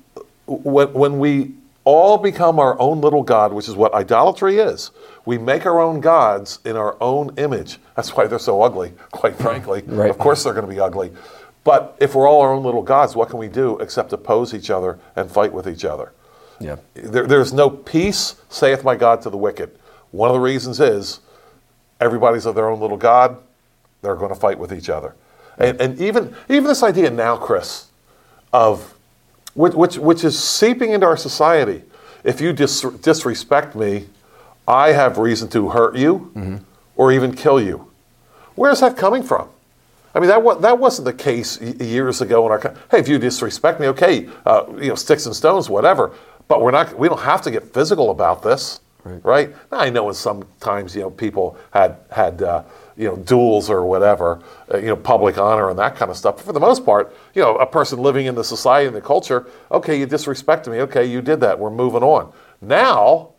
when, 0.46 0.92
when 0.92 1.18
we 1.18 1.54
all 1.84 2.16
become 2.16 2.58
our 2.58 2.78
own 2.80 3.00
little 3.00 3.22
God, 3.22 3.52
which 3.52 3.68
is 3.68 3.76
what 3.76 3.92
idolatry 3.94 4.58
is, 4.58 4.90
we 5.26 5.38
make 5.38 5.66
our 5.66 5.80
own 5.80 6.00
gods 6.00 6.58
in 6.64 6.76
our 6.76 6.96
own 7.00 7.34
image. 7.36 7.78
That's 7.94 8.16
why 8.16 8.26
they're 8.26 8.38
so 8.38 8.62
ugly, 8.62 8.92
quite 9.10 9.36
frankly. 9.36 9.82
Right. 9.94 10.10
Of 10.10 10.18
course 10.18 10.44
they're 10.44 10.54
going 10.54 10.66
to 10.66 10.72
be 10.72 10.80
ugly. 10.80 11.12
But 11.62 11.96
if 12.00 12.14
we're 12.14 12.28
all 12.28 12.42
our 12.42 12.52
own 12.52 12.64
little 12.64 12.82
gods, 12.82 13.14
what 13.14 13.30
can 13.30 13.38
we 13.38 13.48
do 13.48 13.78
except 13.78 14.12
oppose 14.12 14.52
each 14.54 14.70
other 14.70 14.98
and 15.16 15.30
fight 15.30 15.52
with 15.52 15.68
each 15.68 15.84
other? 15.84 16.12
Yeah. 16.60 16.76
There, 16.94 17.26
there's 17.26 17.52
no 17.52 17.70
peace, 17.70 18.36
saith 18.48 18.84
my 18.84 18.96
God 18.96 19.22
to 19.22 19.30
the 19.30 19.36
wicked. 19.36 19.78
One 20.10 20.30
of 20.30 20.34
the 20.34 20.40
reasons 20.40 20.80
is 20.80 21.20
everybody's 22.00 22.46
of 22.46 22.54
their 22.54 22.68
own 22.68 22.80
little 22.80 22.96
God. 22.96 23.38
They're 24.02 24.16
going 24.16 24.32
to 24.32 24.38
fight 24.38 24.58
with 24.58 24.72
each 24.72 24.88
other. 24.88 25.14
And, 25.58 25.80
and 25.80 26.00
even, 26.00 26.34
even 26.48 26.64
this 26.64 26.82
idea 26.82 27.10
now, 27.10 27.36
Chris, 27.36 27.86
of 28.52 28.93
which, 29.54 29.74
which, 29.74 29.98
which 29.98 30.24
is 30.24 30.38
seeping 30.38 30.92
into 30.92 31.06
our 31.06 31.16
society. 31.16 31.82
If 32.24 32.40
you 32.40 32.52
dis- 32.52 32.82
disrespect 33.02 33.74
me, 33.74 34.06
I 34.66 34.92
have 34.92 35.18
reason 35.18 35.48
to 35.50 35.68
hurt 35.70 35.96
you 35.96 36.60
or 36.96 37.12
even 37.12 37.34
kill 37.34 37.60
you. 37.60 37.90
Where's 38.54 38.80
that 38.80 38.96
coming 38.96 39.22
from? 39.22 39.48
I 40.14 40.20
mean, 40.20 40.28
that, 40.28 40.42
wa- 40.42 40.54
that 40.54 40.78
wasn't 40.78 41.06
the 41.06 41.12
case 41.12 41.60
y- 41.60 41.74
years 41.84 42.20
ago 42.20 42.46
in 42.46 42.52
our 42.52 42.58
country. 42.58 42.80
Hey, 42.90 42.98
if 43.00 43.08
you 43.08 43.18
disrespect 43.18 43.80
me, 43.80 43.88
okay, 43.88 44.28
uh, 44.46 44.64
you 44.78 44.88
know, 44.88 44.94
sticks 44.94 45.26
and 45.26 45.34
stones, 45.34 45.68
whatever. 45.68 46.12
But 46.46 46.62
we're 46.62 46.70
not, 46.70 46.96
we 46.96 47.08
don't 47.08 47.20
have 47.20 47.42
to 47.42 47.50
get 47.50 47.74
physical 47.74 48.10
about 48.10 48.42
this, 48.42 48.80
Right. 49.02 49.24
right? 49.24 49.50
Now, 49.72 49.78
I 49.80 49.90
know 49.90 50.08
in 50.08 50.14
some 50.14 50.44
times, 50.60 50.94
you 50.94 51.02
know, 51.02 51.10
people 51.10 51.56
had, 51.72 51.96
had 52.12 52.42
uh, 52.42 52.62
you 52.96 53.08
know, 53.08 53.16
duels 53.16 53.68
or 53.68 53.84
whatever, 53.84 54.40
uh, 54.72 54.78
you 54.78 54.86
know, 54.86 54.96
public 54.96 55.38
honor 55.38 55.70
and 55.70 55.78
that 55.78 55.96
kind 55.96 56.10
of 56.10 56.16
stuff. 56.16 56.36
But 56.36 56.46
for 56.46 56.52
the 56.52 56.60
most 56.60 56.84
part, 56.84 57.14
you 57.34 57.42
know, 57.42 57.56
a 57.56 57.66
person 57.66 57.98
living 58.00 58.26
in 58.26 58.34
the 58.34 58.44
society 58.44 58.86
and 58.86 58.94
the 58.94 59.00
culture, 59.00 59.46
okay, 59.70 59.98
you 59.98 60.06
disrespected 60.06 60.70
me. 60.70 60.80
Okay, 60.82 61.04
you 61.04 61.20
did 61.20 61.40
that. 61.40 61.58
We're 61.58 61.70
moving 61.70 62.02
on. 62.02 62.32
Now, 62.60 63.30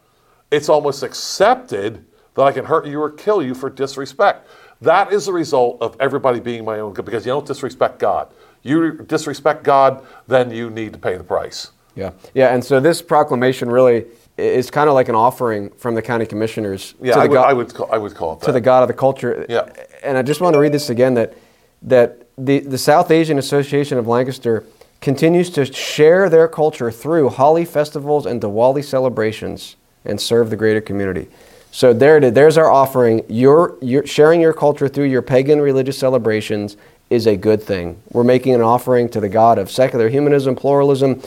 it's 0.51 0.69
almost 0.69 1.03
accepted 1.03 2.05
that 2.35 2.41
I 2.43 2.51
can 2.51 2.65
hurt 2.65 2.85
you 2.85 3.01
or 3.01 3.09
kill 3.09 3.41
you 3.41 3.55
for 3.55 3.69
disrespect. 3.69 4.47
That 4.81 5.13
is 5.13 5.25
the 5.25 5.33
result 5.33 5.81
of 5.81 5.95
everybody 5.99 6.39
being 6.39 6.65
my 6.65 6.79
own 6.79 6.93
good 6.93 7.05
because 7.05 7.25
you 7.25 7.31
don't 7.31 7.47
disrespect 7.47 7.99
God. 7.99 8.31
You 8.61 8.93
disrespect 9.03 9.63
God, 9.63 10.05
then 10.27 10.51
you 10.51 10.69
need 10.69 10.93
to 10.93 10.99
pay 10.99 11.17
the 11.17 11.23
price. 11.23 11.71
Yeah, 11.95 12.11
yeah, 12.33 12.53
and 12.53 12.63
so 12.63 12.81
this 12.81 13.01
proclamation 13.01 13.69
really 13.69 14.05
is 14.37 14.69
kind 14.69 14.89
of 14.89 14.95
like 14.95 15.07
an 15.09 15.15
offering 15.15 15.69
from 15.77 15.95
the 15.95 16.01
county 16.01 16.25
commissioners 16.25 16.93
Yeah, 17.01 17.13
to 17.13 17.19
I 17.19 17.23
the 17.23 17.29
would, 17.29 17.35
God, 17.35 17.49
I 17.49 17.53
would 17.53 17.73
call, 17.73 17.89
I 17.91 17.97
would 17.97 18.15
call 18.15 18.33
it 18.33 18.39
that. 18.41 18.45
to 18.47 18.51
the 18.51 18.61
God 18.61 18.81
of 18.83 18.87
the 18.87 18.93
culture. 18.93 19.45
Yeah. 19.47 19.69
and 20.03 20.17
I 20.17 20.21
just 20.21 20.41
want 20.41 20.53
to 20.53 20.59
read 20.59 20.71
this 20.73 20.89
again 20.89 21.13
that 21.15 21.33
that 21.81 22.27
the 22.37 22.59
the 22.59 22.77
South 22.77 23.11
Asian 23.11 23.37
Association 23.37 23.97
of 23.97 24.07
Lancaster 24.07 24.65
continues 25.01 25.49
to 25.51 25.65
share 25.65 26.29
their 26.29 26.47
culture 26.47 26.91
through 26.91 27.29
Holi 27.29 27.63
festivals 27.65 28.25
and 28.25 28.41
Diwali 28.41 28.83
celebrations 28.83 29.75
and 30.03 30.19
serve 30.19 30.49
the 30.49 30.55
greater 30.55 30.81
community. 30.81 31.27
So 31.71 31.93
there 31.93 32.17
it 32.17 32.23
is. 32.23 32.33
There's 32.33 32.57
our 32.57 32.71
offering. 32.71 33.23
Your, 33.29 33.75
your 33.81 34.05
sharing 34.07 34.41
your 34.41 34.53
culture 34.53 34.87
through 34.87 35.05
your 35.05 35.21
pagan 35.21 35.61
religious 35.61 35.97
celebrations 35.97 36.77
is 37.09 37.27
a 37.27 37.35
good 37.37 37.61
thing. 37.61 38.01
We're 38.11 38.23
making 38.23 38.55
an 38.55 38.61
offering 38.61 39.09
to 39.09 39.19
the 39.19 39.29
God 39.29 39.57
of 39.59 39.69
secular 39.69 40.09
humanism, 40.09 40.55
pluralism, 40.55 41.21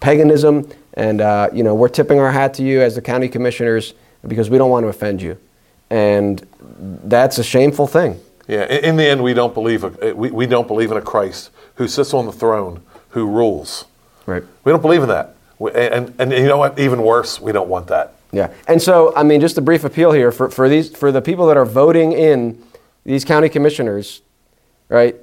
paganism, 0.00 0.70
and 0.98 1.20
uh, 1.20 1.48
you 1.52 1.62
know 1.62 1.74
we're 1.74 1.88
tipping 1.88 2.18
our 2.18 2.30
hat 2.30 2.52
to 2.54 2.62
you 2.62 2.82
as 2.82 2.96
the 2.96 3.02
county 3.02 3.28
commissioners 3.28 3.94
because 4.26 4.50
we 4.50 4.58
don't 4.58 4.70
want 4.70 4.84
to 4.84 4.88
offend 4.88 5.22
you, 5.22 5.38
and 5.88 6.46
that's 7.04 7.38
a 7.38 7.44
shameful 7.44 7.86
thing. 7.86 8.20
Yeah, 8.48 8.64
in, 8.64 8.96
the 8.96 9.06
end, 9.06 9.22
we 9.22 9.34
don't 9.34 9.54
believe 9.54 9.84
a, 9.84 10.14
we, 10.14 10.30
we 10.30 10.46
don't 10.46 10.66
believe 10.66 10.90
in 10.90 10.96
a 10.96 11.02
Christ 11.02 11.50
who 11.76 11.86
sits 11.86 12.12
on 12.14 12.26
the 12.26 12.32
throne 12.32 12.82
who 13.10 13.26
rules. 13.26 13.84
Right. 14.26 14.42
We 14.64 14.72
don't 14.72 14.80
believe 14.80 15.02
in 15.02 15.08
that. 15.08 15.36
We, 15.58 15.70
and, 15.72 16.14
and 16.18 16.32
you 16.32 16.46
know 16.46 16.56
what? 16.56 16.78
Even 16.78 17.02
worse, 17.02 17.40
we 17.40 17.52
don't 17.52 17.68
want 17.68 17.88
that. 17.88 18.14
Yeah, 18.32 18.52
and 18.66 18.82
so 18.82 19.14
I 19.14 19.22
mean, 19.22 19.40
just 19.40 19.56
a 19.56 19.62
brief 19.62 19.84
appeal 19.84 20.12
here 20.12 20.32
for, 20.32 20.50
for 20.50 20.68
these 20.68 20.94
for 20.94 21.12
the 21.12 21.22
people 21.22 21.46
that 21.46 21.56
are 21.56 21.64
voting 21.64 22.12
in 22.12 22.62
these 23.04 23.24
county 23.24 23.48
commissioners, 23.48 24.20
right? 24.88 25.14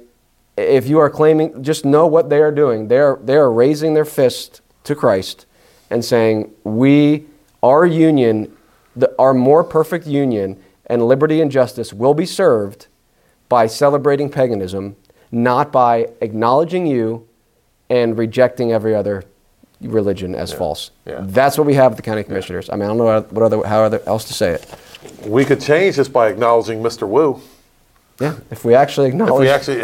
If 0.56 0.88
you 0.88 0.98
are 1.00 1.10
claiming, 1.10 1.62
just 1.62 1.84
know 1.84 2.06
what 2.06 2.30
they 2.30 2.40
are 2.40 2.50
doing. 2.50 2.88
They 2.88 2.98
are 2.98 3.20
they 3.22 3.36
are 3.36 3.52
raising 3.52 3.92
their 3.92 4.06
fist 4.06 4.62
to 4.84 4.94
Christ 4.94 5.44
and 5.90 6.04
saying, 6.04 6.52
"We, 6.64 7.26
our 7.62 7.86
union, 7.86 8.54
the, 8.94 9.14
our 9.18 9.34
more 9.34 9.64
perfect 9.64 10.06
union, 10.06 10.60
and 10.86 11.06
liberty 11.06 11.40
and 11.40 11.50
justice 11.50 11.92
will 11.92 12.14
be 12.14 12.26
served 12.26 12.86
by 13.48 13.66
celebrating 13.66 14.28
paganism, 14.30 14.96
not 15.30 15.72
by 15.72 16.08
acknowledging 16.20 16.86
you 16.86 17.26
and 17.88 18.18
rejecting 18.18 18.72
every 18.72 18.94
other 18.94 19.24
religion 19.80 20.34
as 20.34 20.52
false. 20.52 20.90
Yeah. 21.04 21.20
That's 21.22 21.58
what 21.58 21.66
we 21.66 21.74
have 21.74 21.92
with 21.92 21.96
the 21.96 22.02
county 22.02 22.24
commissioners. 22.24 22.70
I 22.70 22.74
mean, 22.74 22.84
I 22.84 22.86
don't 22.88 22.98
know 22.98 23.20
what 23.30 23.42
other, 23.42 23.62
how 23.66 23.82
other, 23.82 24.00
else 24.06 24.24
to 24.24 24.34
say 24.34 24.52
it. 24.52 24.74
We 25.26 25.44
could 25.44 25.60
change 25.60 25.96
this 25.96 26.08
by 26.08 26.28
acknowledging 26.28 26.82
Mr. 26.82 27.06
Woo. 27.06 27.40
Yeah, 28.20 28.36
if 28.50 28.64
we 28.64 28.74
actually 28.74 29.08
acknowledge. 29.08 29.34
If 29.34 29.40
we 29.40 29.48
actually, 29.48 29.82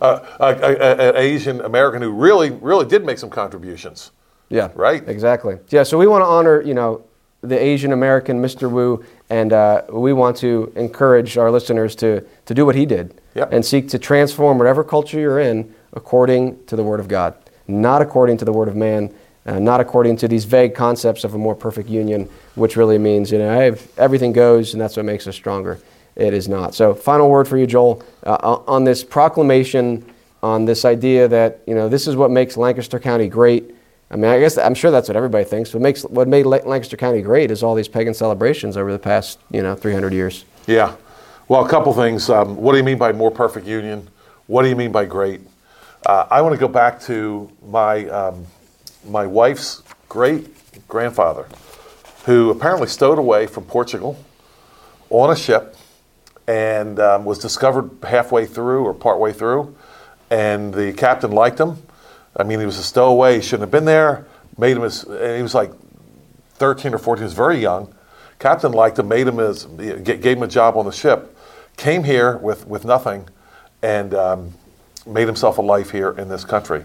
uh, 0.00 0.20
a, 0.40 0.44
a, 0.44 0.76
a- 0.76 1.08
an 1.10 1.16
Asian 1.16 1.60
American 1.62 2.02
who 2.02 2.10
really, 2.10 2.50
really 2.50 2.84
did 2.84 3.04
make 3.04 3.18
some 3.18 3.30
contributions. 3.30 4.10
Yeah, 4.48 4.70
Right. 4.74 5.06
Exactly. 5.08 5.58
Yeah, 5.70 5.82
so 5.82 5.98
we 5.98 6.06
want 6.06 6.22
to 6.22 6.26
honor, 6.26 6.60
you 6.62 6.74
know, 6.74 7.02
the 7.42 7.60
Asian 7.60 7.92
American 7.92 8.40
Mr. 8.42 8.70
Woo, 8.70 9.04
and 9.30 9.52
uh, 9.52 9.82
we 9.90 10.12
want 10.12 10.36
to 10.38 10.72
encourage 10.76 11.36
our 11.36 11.50
listeners 11.50 11.94
to, 11.96 12.24
to 12.46 12.54
do 12.54 12.64
what 12.64 12.74
he 12.74 12.86
did 12.86 13.20
Yep. 13.34 13.52
and 13.52 13.64
seek 13.64 13.88
to 13.90 13.98
transform 13.98 14.58
whatever 14.58 14.82
culture 14.82 15.18
you're 15.20 15.40
in 15.40 15.72
according 15.92 16.64
to 16.66 16.76
the 16.76 16.82
Word 16.82 17.00
of 17.00 17.08
God, 17.08 17.34
not 17.68 18.02
according 18.02 18.38
to 18.38 18.44
the 18.44 18.52
Word 18.52 18.68
of 18.68 18.76
man, 18.76 19.12
uh, 19.46 19.58
not 19.58 19.80
according 19.80 20.16
to 20.16 20.28
these 20.28 20.44
vague 20.44 20.74
concepts 20.74 21.22
of 21.22 21.34
a 21.34 21.38
more 21.38 21.54
perfect 21.54 21.88
union, 21.88 22.28
which 22.54 22.76
really 22.76 22.98
means, 22.98 23.30
you 23.30 23.38
know, 23.38 23.50
I 23.50 23.64
have, 23.64 23.86
everything 23.96 24.32
goes 24.32 24.72
and 24.72 24.80
that's 24.80 24.96
what 24.96 25.04
makes 25.04 25.26
us 25.26 25.36
stronger. 25.36 25.78
It 26.16 26.32
is 26.32 26.48
not. 26.48 26.74
So, 26.74 26.94
final 26.94 27.28
word 27.28 27.46
for 27.46 27.58
you, 27.58 27.66
Joel, 27.66 28.02
uh, 28.24 28.58
on 28.66 28.84
this 28.84 29.04
proclamation, 29.04 30.04
on 30.42 30.64
this 30.64 30.84
idea 30.84 31.28
that, 31.28 31.60
you 31.66 31.74
know, 31.74 31.88
this 31.88 32.06
is 32.08 32.16
what 32.16 32.30
makes 32.30 32.56
Lancaster 32.56 32.98
County 32.98 33.28
great. 33.28 33.75
I 34.10 34.16
mean, 34.16 34.30
I 34.30 34.38
guess 34.38 34.56
I'm 34.56 34.74
sure 34.74 34.90
that's 34.90 35.08
what 35.08 35.16
everybody 35.16 35.44
thinks. 35.44 35.74
What 35.74 35.82
makes 35.82 36.02
what 36.02 36.28
made 36.28 36.46
Lancaster 36.46 36.96
County 36.96 37.22
great 37.22 37.50
is 37.50 37.62
all 37.62 37.74
these 37.74 37.88
pagan 37.88 38.14
celebrations 38.14 38.76
over 38.76 38.92
the 38.92 38.98
past, 38.98 39.40
you 39.50 39.62
know, 39.62 39.74
300 39.74 40.12
years. 40.12 40.44
Yeah. 40.66 40.94
Well, 41.48 41.64
a 41.64 41.68
couple 41.68 41.92
things. 41.92 42.30
Um, 42.30 42.56
what 42.56 42.72
do 42.72 42.78
you 42.78 42.84
mean 42.84 42.98
by 42.98 43.12
more 43.12 43.30
perfect 43.30 43.66
union? 43.66 44.08
What 44.46 44.62
do 44.62 44.68
you 44.68 44.76
mean 44.76 44.92
by 44.92 45.06
great? 45.06 45.40
Uh, 46.04 46.26
I 46.30 46.40
want 46.40 46.54
to 46.54 46.58
go 46.58 46.68
back 46.68 47.00
to 47.02 47.50
my 47.66 48.08
um, 48.08 48.46
my 49.08 49.26
wife's 49.26 49.82
great 50.08 50.48
grandfather, 50.86 51.46
who 52.24 52.50
apparently 52.50 52.86
stowed 52.86 53.18
away 53.18 53.46
from 53.46 53.64
Portugal 53.64 54.16
on 55.10 55.30
a 55.30 55.36
ship 55.36 55.76
and 56.46 57.00
um, 57.00 57.24
was 57.24 57.38
discovered 57.38 57.90
halfway 58.04 58.46
through 58.46 58.84
or 58.84 58.94
partway 58.94 59.32
through, 59.32 59.74
and 60.30 60.72
the 60.72 60.92
captain 60.92 61.32
liked 61.32 61.58
him. 61.58 61.82
I 62.38 62.42
mean, 62.42 62.60
he 62.60 62.66
was 62.66 62.78
a 62.78 62.82
stowaway; 62.82 63.36
he 63.36 63.42
shouldn't 63.42 63.62
have 63.62 63.70
been 63.70 63.84
there. 63.84 64.26
Made 64.58 64.76
him 64.76 64.84
as 64.84 65.04
and 65.04 65.36
he 65.36 65.42
was 65.42 65.54
like 65.54 65.70
13 66.54 66.94
or 66.94 66.98
14, 66.98 67.20
he 67.20 67.24
was 67.24 67.32
very 67.34 67.58
young. 67.58 67.92
Captain 68.38 68.72
liked 68.72 68.98
him, 68.98 69.08
made 69.08 69.26
him 69.26 69.38
his, 69.38 69.64
gave 69.64 70.24
him 70.36 70.42
a 70.42 70.48
job 70.48 70.76
on 70.76 70.84
the 70.84 70.92
ship. 70.92 71.36
Came 71.76 72.04
here 72.04 72.36
with, 72.38 72.66
with 72.66 72.84
nothing 72.84 73.28
and 73.82 74.14
um, 74.14 74.54
made 75.06 75.26
himself 75.26 75.58
a 75.58 75.62
life 75.62 75.90
here 75.90 76.10
in 76.12 76.28
this 76.28 76.44
country. 76.44 76.84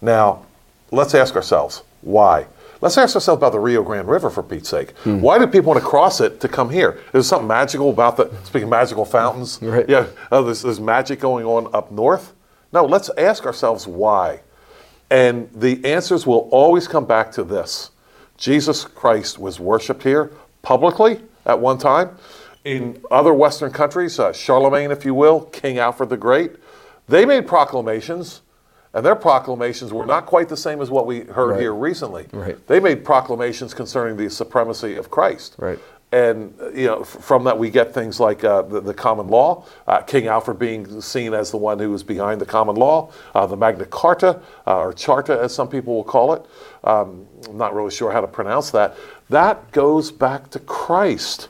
Now, 0.00 0.44
let's 0.90 1.14
ask 1.14 1.34
ourselves 1.34 1.82
why? 2.02 2.46
Let's 2.82 2.98
ask 2.98 3.14
ourselves 3.14 3.38
about 3.38 3.52
the 3.52 3.58
Rio 3.58 3.82
Grande 3.82 4.08
River 4.08 4.28
for 4.28 4.42
Pete's 4.42 4.68
sake. 4.68 4.90
Why 5.04 5.38
do 5.38 5.46
people 5.46 5.72
want 5.72 5.80
to 5.80 5.86
cross 5.86 6.20
it 6.20 6.40
to 6.40 6.48
come 6.48 6.68
here? 6.68 6.90
Is 7.06 7.12
there 7.12 7.22
something 7.22 7.48
magical 7.48 7.88
about 7.88 8.18
the, 8.18 8.30
speaking 8.44 8.64
of 8.64 8.68
magical 8.70 9.06
fountains, 9.06 9.58
Right. 9.62 9.88
yeah, 9.88 10.06
oh, 10.30 10.42
there's, 10.44 10.60
there's 10.62 10.78
magic 10.80 11.18
going 11.18 11.46
on 11.46 11.74
up 11.74 11.90
north? 11.90 12.34
No, 12.72 12.84
let's 12.84 13.08
ask 13.16 13.46
ourselves 13.46 13.86
why. 13.86 14.40
And 15.10 15.48
the 15.54 15.84
answers 15.84 16.26
will 16.26 16.48
always 16.50 16.88
come 16.88 17.04
back 17.04 17.30
to 17.32 17.44
this 17.44 17.90
Jesus 18.36 18.84
Christ 18.84 19.38
was 19.38 19.58
worshiped 19.60 20.02
here 20.02 20.32
publicly 20.62 21.20
at 21.44 21.58
one 21.58 21.78
time. 21.78 22.16
In 22.64 23.00
other 23.12 23.32
Western 23.32 23.70
countries, 23.72 24.18
uh, 24.18 24.32
Charlemagne, 24.32 24.90
if 24.90 25.04
you 25.04 25.14
will, 25.14 25.42
King 25.42 25.78
Alfred 25.78 26.08
the 26.10 26.16
Great, 26.16 26.52
they 27.08 27.24
made 27.24 27.46
proclamations, 27.46 28.42
and 28.92 29.06
their 29.06 29.14
proclamations 29.14 29.92
were 29.92 30.04
not 30.04 30.26
quite 30.26 30.48
the 30.48 30.56
same 30.56 30.80
as 30.80 30.90
what 30.90 31.06
we 31.06 31.20
heard 31.20 31.50
Right. 31.52 31.60
here 31.60 31.72
recently. 31.72 32.26
Right. 32.32 32.58
They 32.66 32.80
made 32.80 33.04
proclamations 33.04 33.72
concerning 33.72 34.16
the 34.16 34.28
supremacy 34.28 34.96
of 34.96 35.10
Christ. 35.12 35.54
Right. 35.58 35.78
And 36.16 36.54
you 36.74 36.86
know, 36.86 37.00
f- 37.00 37.08
from 37.08 37.44
that 37.44 37.58
we 37.58 37.68
get 37.68 37.92
things 37.92 38.18
like 38.18 38.42
uh, 38.42 38.62
the, 38.62 38.80
the 38.80 38.94
common 38.94 39.28
law, 39.28 39.64
uh, 39.86 40.00
King 40.00 40.28
Alfred 40.28 40.58
being 40.58 41.00
seen 41.02 41.34
as 41.34 41.50
the 41.50 41.58
one 41.58 41.78
who 41.78 41.90
was 41.90 42.02
behind 42.02 42.40
the 42.40 42.46
common 42.46 42.76
law, 42.76 43.10
uh, 43.34 43.46
the 43.46 43.56
Magna 43.56 43.84
Carta 43.84 44.40
uh, 44.66 44.78
or 44.78 44.92
Charta, 44.94 45.38
as 45.38 45.54
some 45.54 45.68
people 45.68 45.94
will 45.94 46.04
call 46.04 46.32
it. 46.32 46.42
Um, 46.84 47.26
I'm 47.48 47.58
not 47.58 47.74
really 47.74 47.90
sure 47.90 48.10
how 48.12 48.22
to 48.22 48.26
pronounce 48.28 48.70
that. 48.70 48.96
That 49.28 49.70
goes 49.72 50.10
back 50.10 50.48
to 50.50 50.58
Christ. 50.60 51.48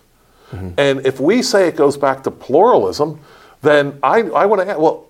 And 0.78 1.05
if 1.05 1.20
we 1.20 1.43
say 1.43 1.69
it 1.69 1.77
goes 1.77 1.97
back 1.97 2.23
to 2.24 2.31
pluralism, 2.31 3.20
then 3.62 3.99
I, 4.03 4.23
I 4.23 4.47
want 4.47 4.62
to 4.62 4.69
add, 4.70 4.78
well, 4.78 5.07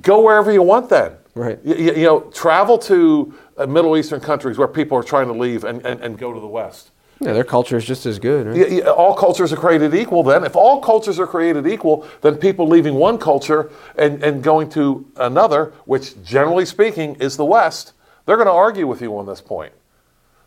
go 0.00 0.20
wherever 0.22 0.50
you 0.52 0.62
want 0.62 0.88
then. 0.88 1.12
Right. 1.34 1.58
You, 1.64 1.74
you- 1.74 1.94
you 1.94 2.04
know, 2.06 2.20
travel 2.32 2.78
to 2.78 3.34
uh, 3.58 3.66
Middle 3.66 3.96
Eastern 3.96 4.20
countries 4.20 4.58
where 4.58 4.68
people 4.68 4.96
are 4.96 5.02
trying 5.02 5.26
to 5.26 5.32
leave 5.34 5.64
and, 5.64 5.84
and, 5.84 6.00
and 6.00 6.18
go 6.18 6.32
to 6.32 6.40
the 6.40 6.46
West. 6.46 6.90
Yeah, 7.20 7.32
their 7.32 7.44
culture 7.44 7.76
is 7.76 7.84
just 7.84 8.04
as 8.04 8.18
good. 8.18 8.46
Right? 8.46 8.70
Yeah, 8.70 8.90
all 8.90 9.14
cultures 9.14 9.52
are 9.52 9.56
created 9.56 9.94
equal 9.94 10.22
then. 10.22 10.44
If 10.44 10.54
all 10.54 10.80
cultures 10.80 11.18
are 11.18 11.26
created 11.26 11.66
equal, 11.66 12.06
then 12.20 12.36
people 12.36 12.68
leaving 12.68 12.94
one 12.94 13.16
culture 13.16 13.70
and, 13.96 14.22
and 14.22 14.42
going 14.42 14.68
to 14.70 15.06
another, 15.16 15.72
which 15.86 16.22
generally 16.22 16.66
speaking 16.66 17.14
is 17.16 17.36
the 17.36 17.44
West, 17.44 17.94
they're 18.26 18.36
going 18.36 18.48
to 18.48 18.52
argue 18.52 18.86
with 18.86 19.00
you 19.00 19.16
on 19.16 19.26
this 19.26 19.40
point. 19.40 19.72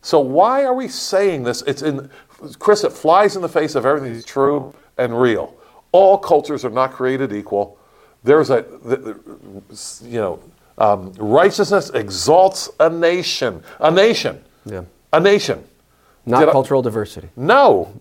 So 0.02 0.20
why 0.20 0.64
are 0.64 0.74
we 0.74 0.88
saying 0.88 1.44
this? 1.44 1.64
It's 1.64 1.82
in 1.82 2.10
Chris, 2.60 2.84
it 2.84 2.94
flies 2.94 3.36
in 3.36 3.42
the 3.42 3.50
face 3.50 3.76
of 3.76 3.86
everything 3.86 4.14
that's 4.14 4.26
true 4.26 4.74
and 4.98 5.20
real. 5.20 5.56
All 5.92 6.18
cultures 6.18 6.64
are 6.64 6.70
not 6.70 6.94
created 6.94 7.34
equal. 7.34 7.78
There's 8.24 8.50
a, 8.50 8.66
you 10.04 10.20
know, 10.20 10.40
um, 10.78 11.14
righteousness 11.14 11.90
exalts 11.90 12.70
a 12.80 12.90
nation. 12.90 13.64
A 13.80 13.92
nation. 13.92 14.44
Yeah. 14.66 14.84
A 15.12 15.20
nation. 15.20 15.64
Not 16.26 16.40
Did 16.42 16.50
I- 16.50 16.52
cultural 16.52 16.82
diversity. 16.82 17.30
No. 17.36 17.94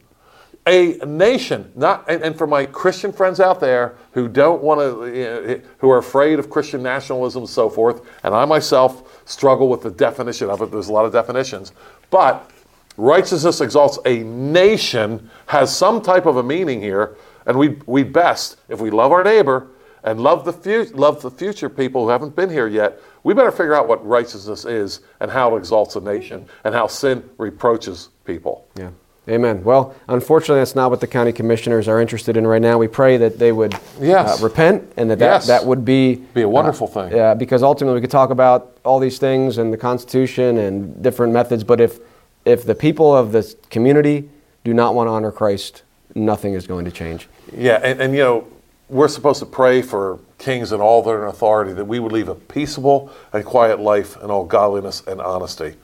A 0.66 0.98
nation, 1.06 1.72
not, 1.76 2.04
and, 2.08 2.22
and 2.22 2.36
for 2.36 2.46
my 2.46 2.66
Christian 2.66 3.10
friends 3.10 3.40
out 3.40 3.58
there 3.58 3.94
who 4.12 4.28
don't 4.28 4.62
want 4.62 4.80
to, 4.80 5.04
eh, 5.06 5.60
who 5.78 5.88
are 5.90 5.96
afraid 5.96 6.38
of 6.38 6.50
Christian 6.50 6.82
nationalism 6.82 7.42
and 7.44 7.48
so 7.48 7.70
forth, 7.70 8.02
and 8.22 8.34
I 8.34 8.44
myself 8.44 9.22
struggle 9.24 9.68
with 9.68 9.80
the 9.80 9.90
definition 9.90 10.50
of 10.50 10.60
it. 10.60 10.70
There's 10.70 10.88
a 10.88 10.92
lot 10.92 11.06
of 11.06 11.12
definitions, 11.12 11.72
but 12.10 12.50
righteousness 12.98 13.62
exalts 13.62 13.98
a 14.04 14.18
nation 14.24 15.30
has 15.46 15.74
some 15.74 16.02
type 16.02 16.26
of 16.26 16.36
a 16.36 16.42
meaning 16.42 16.82
here, 16.82 17.16
And 17.46 17.58
we 17.58 17.78
we 17.86 18.02
best 18.02 18.56
if 18.68 18.78
we 18.78 18.90
love 18.90 19.10
our 19.10 19.24
neighbor 19.24 19.68
and 20.04 20.20
love 20.20 20.44
the 20.44 20.52
fu- 20.52 20.90
love 20.94 21.22
the 21.22 21.30
future 21.30 21.68
people 21.68 22.04
who 22.04 22.08
haven't 22.10 22.36
been 22.36 22.50
here 22.50 22.66
yet. 22.66 23.00
We 23.24 23.34
better 23.34 23.50
figure 23.50 23.74
out 23.74 23.88
what 23.88 24.06
righteousness 24.06 24.64
is 24.64 25.00
and 25.20 25.30
how 25.30 25.54
it 25.54 25.58
exalts 25.58 25.96
a 25.96 26.00
nation 26.00 26.46
and 26.64 26.74
how 26.74 26.86
sin 26.86 27.28
reproaches 27.38 28.08
people. 28.24 28.66
Yeah. 28.76 28.90
Amen. 29.28 29.62
Well, 29.62 29.94
unfortunately, 30.08 30.60
that's 30.62 30.74
not 30.74 30.90
what 30.90 31.00
the 31.02 31.06
county 31.06 31.32
commissioners 31.32 31.86
are 31.86 32.00
interested 32.00 32.38
in 32.38 32.46
right 32.46 32.62
now. 32.62 32.78
We 32.78 32.88
pray 32.88 33.18
that 33.18 33.38
they 33.38 33.52
would 33.52 33.74
Yes. 34.00 34.40
uh, 34.40 34.44
repent 34.44 34.90
and 34.96 35.10
that 35.10 35.18
that, 35.18 35.26
Yes. 35.26 35.46
that 35.48 35.66
would 35.66 35.84
be 35.84 36.14
Be 36.32 36.40
a 36.42 36.48
wonderful 36.48 36.86
thing. 36.86 37.12
Yeah, 37.14 37.34
because 37.34 37.62
ultimately 37.62 37.96
we 37.96 38.00
could 38.00 38.10
talk 38.10 38.30
about 38.30 38.78
all 38.86 38.98
these 38.98 39.18
things 39.18 39.58
and 39.58 39.70
the 39.70 39.76
Constitution 39.76 40.56
and 40.56 41.02
different 41.02 41.32
methods, 41.34 41.62
but 41.64 41.80
if 41.80 42.00
if 42.46 42.64
the 42.64 42.74
people 42.74 43.14
of 43.14 43.32
this 43.32 43.56
community 43.68 44.30
do 44.64 44.72
not 44.72 44.94
want 44.94 45.08
to 45.08 45.12
honor 45.12 45.30
Christ, 45.30 45.82
nothing 46.14 46.54
is 46.54 46.66
going 46.66 46.86
to 46.86 46.90
change. 46.90 47.28
Yeah, 47.54 47.80
and, 47.84 48.00
and 48.00 48.14
you 48.14 48.20
know, 48.22 48.44
we're 48.88 49.08
supposed 49.08 49.40
to 49.40 49.46
pray 49.46 49.82
for 49.82 50.18
kings 50.38 50.72
and 50.72 50.80
all 50.80 51.02
that 51.02 51.10
are 51.10 51.24
in 51.24 51.28
authority 51.28 51.72
that 51.72 51.84
we 51.84 51.98
would 51.98 52.12
leave 52.12 52.28
a 52.28 52.34
peaceable 52.34 53.12
and 53.32 53.44
quiet 53.44 53.80
life 53.80 54.16
in 54.22 54.30
all 54.30 54.44
godliness 54.44 55.02
and 55.06 55.20
honesty. 55.20 55.74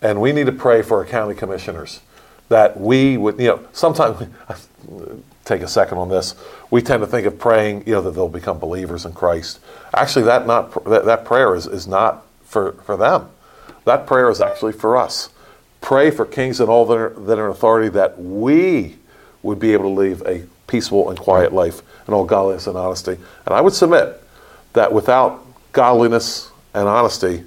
And 0.00 0.20
we 0.20 0.32
need 0.32 0.46
to 0.46 0.52
pray 0.52 0.82
for 0.82 0.98
our 0.98 1.06
county 1.06 1.34
commissioners 1.34 2.00
that 2.48 2.78
we 2.78 3.16
would, 3.16 3.38
you 3.40 3.46
know, 3.46 3.66
sometimes, 3.72 4.28
take 5.44 5.62
a 5.62 5.68
second 5.68 5.98
on 5.98 6.08
this, 6.08 6.34
we 6.70 6.80
tend 6.80 7.00
to 7.02 7.06
think 7.06 7.26
of 7.26 7.38
praying, 7.38 7.84
you 7.86 7.92
know, 7.92 8.02
that 8.02 8.12
they'll 8.12 8.28
become 8.28 8.58
believers 8.58 9.04
in 9.04 9.12
Christ. 9.12 9.60
Actually, 9.94 10.26
that, 10.26 10.46
not, 10.46 10.84
that, 10.84 11.04
that 11.04 11.24
prayer 11.24 11.54
is, 11.54 11.66
is 11.66 11.86
not 11.86 12.24
for, 12.44 12.72
for 12.84 12.96
them. 12.96 13.28
That 13.84 14.06
prayer 14.06 14.30
is 14.30 14.40
actually 14.40 14.72
for 14.72 14.96
us. 14.96 15.30
Pray 15.80 16.10
for 16.10 16.24
kings 16.24 16.60
and 16.60 16.68
all 16.70 16.86
that 16.86 16.96
are, 16.96 17.10
that 17.10 17.38
are 17.38 17.46
in 17.46 17.50
authority 17.50 17.88
that 17.90 18.18
we 18.18 18.96
would 19.42 19.58
be 19.58 19.72
able 19.72 19.84
to 19.84 20.00
live 20.00 20.22
a 20.22 20.46
peaceful 20.66 21.10
and 21.10 21.18
quiet 21.18 21.52
life 21.52 21.82
in 22.06 22.14
all 22.14 22.24
godliness 22.24 22.66
and 22.66 22.76
honesty. 22.76 23.12
And 23.46 23.54
I 23.54 23.60
would 23.60 23.72
submit 23.72 24.22
that 24.74 24.92
without 24.92 25.44
godliness 25.72 26.50
and 26.74 26.88
honesty, 26.88 27.44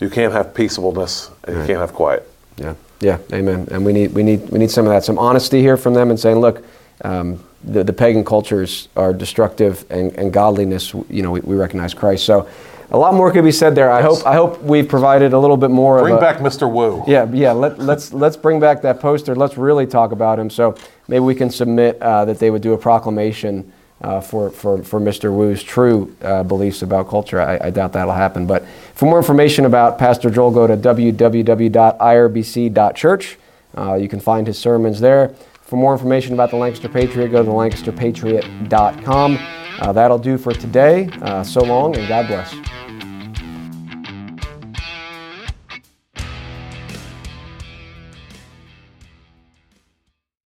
you 0.00 0.10
can't 0.10 0.32
have 0.32 0.54
peaceableness 0.54 1.30
and 1.44 1.56
you 1.56 1.66
can't 1.66 1.80
have 1.80 1.92
quiet. 1.92 2.28
Yeah, 2.56 2.74
yeah, 3.00 3.18
amen. 3.32 3.68
And 3.70 3.84
we 3.84 3.92
need 3.92 4.12
we 4.14 4.22
need 4.22 4.48
we 4.50 4.58
need 4.58 4.70
some 4.70 4.86
of 4.86 4.92
that, 4.92 5.04
some 5.04 5.18
honesty 5.18 5.60
here 5.60 5.76
from 5.76 5.94
them, 5.94 6.10
and 6.10 6.18
saying, 6.18 6.38
look, 6.38 6.64
um, 7.02 7.42
the 7.64 7.84
the 7.84 7.92
pagan 7.92 8.24
cultures 8.24 8.88
are 8.96 9.12
destructive, 9.12 9.84
and, 9.90 10.12
and 10.16 10.32
godliness, 10.32 10.94
you 11.08 11.22
know, 11.22 11.30
we, 11.30 11.40
we 11.40 11.56
recognize 11.56 11.94
Christ. 11.94 12.24
So, 12.24 12.48
a 12.90 12.98
lot 12.98 13.14
more 13.14 13.30
could 13.32 13.44
be 13.44 13.52
said 13.52 13.74
there. 13.74 13.90
I 13.90 14.00
hope 14.02 14.26
I 14.26 14.34
hope 14.34 14.62
we've 14.62 14.88
provided 14.88 15.32
a 15.32 15.38
little 15.38 15.56
bit 15.56 15.70
more. 15.70 16.00
Bring 16.00 16.14
of 16.14 16.18
a, 16.18 16.20
back 16.20 16.38
Mr. 16.38 16.70
Woo. 16.70 17.04
Yeah, 17.06 17.30
yeah. 17.32 17.52
Let, 17.52 17.78
let's 17.78 18.12
let's 18.12 18.36
bring 18.36 18.60
back 18.60 18.82
that 18.82 19.00
poster. 19.00 19.34
Let's 19.34 19.58
really 19.58 19.86
talk 19.86 20.12
about 20.12 20.38
him. 20.38 20.48
So 20.50 20.76
maybe 21.08 21.20
we 21.20 21.34
can 21.34 21.50
submit 21.50 22.00
uh, 22.00 22.24
that 22.26 22.38
they 22.38 22.50
would 22.50 22.62
do 22.62 22.72
a 22.72 22.78
proclamation 22.78 23.72
uh, 24.02 24.20
for, 24.20 24.50
for 24.50 24.82
for 24.82 25.00
Mr. 25.00 25.34
Woo's 25.34 25.62
true 25.62 26.14
uh, 26.22 26.42
beliefs 26.42 26.82
about 26.82 27.08
culture. 27.08 27.40
I, 27.40 27.58
I 27.60 27.70
doubt 27.70 27.94
that'll 27.94 28.12
happen. 28.12 28.46
But 28.46 28.66
for 28.94 29.06
more 29.06 29.16
information 29.18 29.64
about 29.64 29.98
Pastor 29.98 30.28
Joel, 30.30 30.50
go 30.50 30.66
to 30.66 30.76
www.irbc.church. 30.76 33.38
Uh, 33.76 33.94
you 33.94 34.08
can 34.08 34.20
find 34.20 34.46
his 34.46 34.58
sermons 34.58 35.00
there. 35.00 35.34
For 35.62 35.76
more 35.76 35.92
information 35.92 36.34
about 36.34 36.50
the 36.50 36.56
Lancaster 36.56 36.88
Patriot, 36.88 37.28
go 37.28 37.42
to 37.42 37.50
thelancasterpatriot.com. 37.50 39.38
Uh, 39.78 39.92
that'll 39.92 40.18
do 40.18 40.38
for 40.38 40.52
today. 40.52 41.10
Uh, 41.20 41.42
so 41.42 41.62
long, 41.62 41.94
and 41.96 42.08
God 42.08 42.28
bless. 42.28 42.54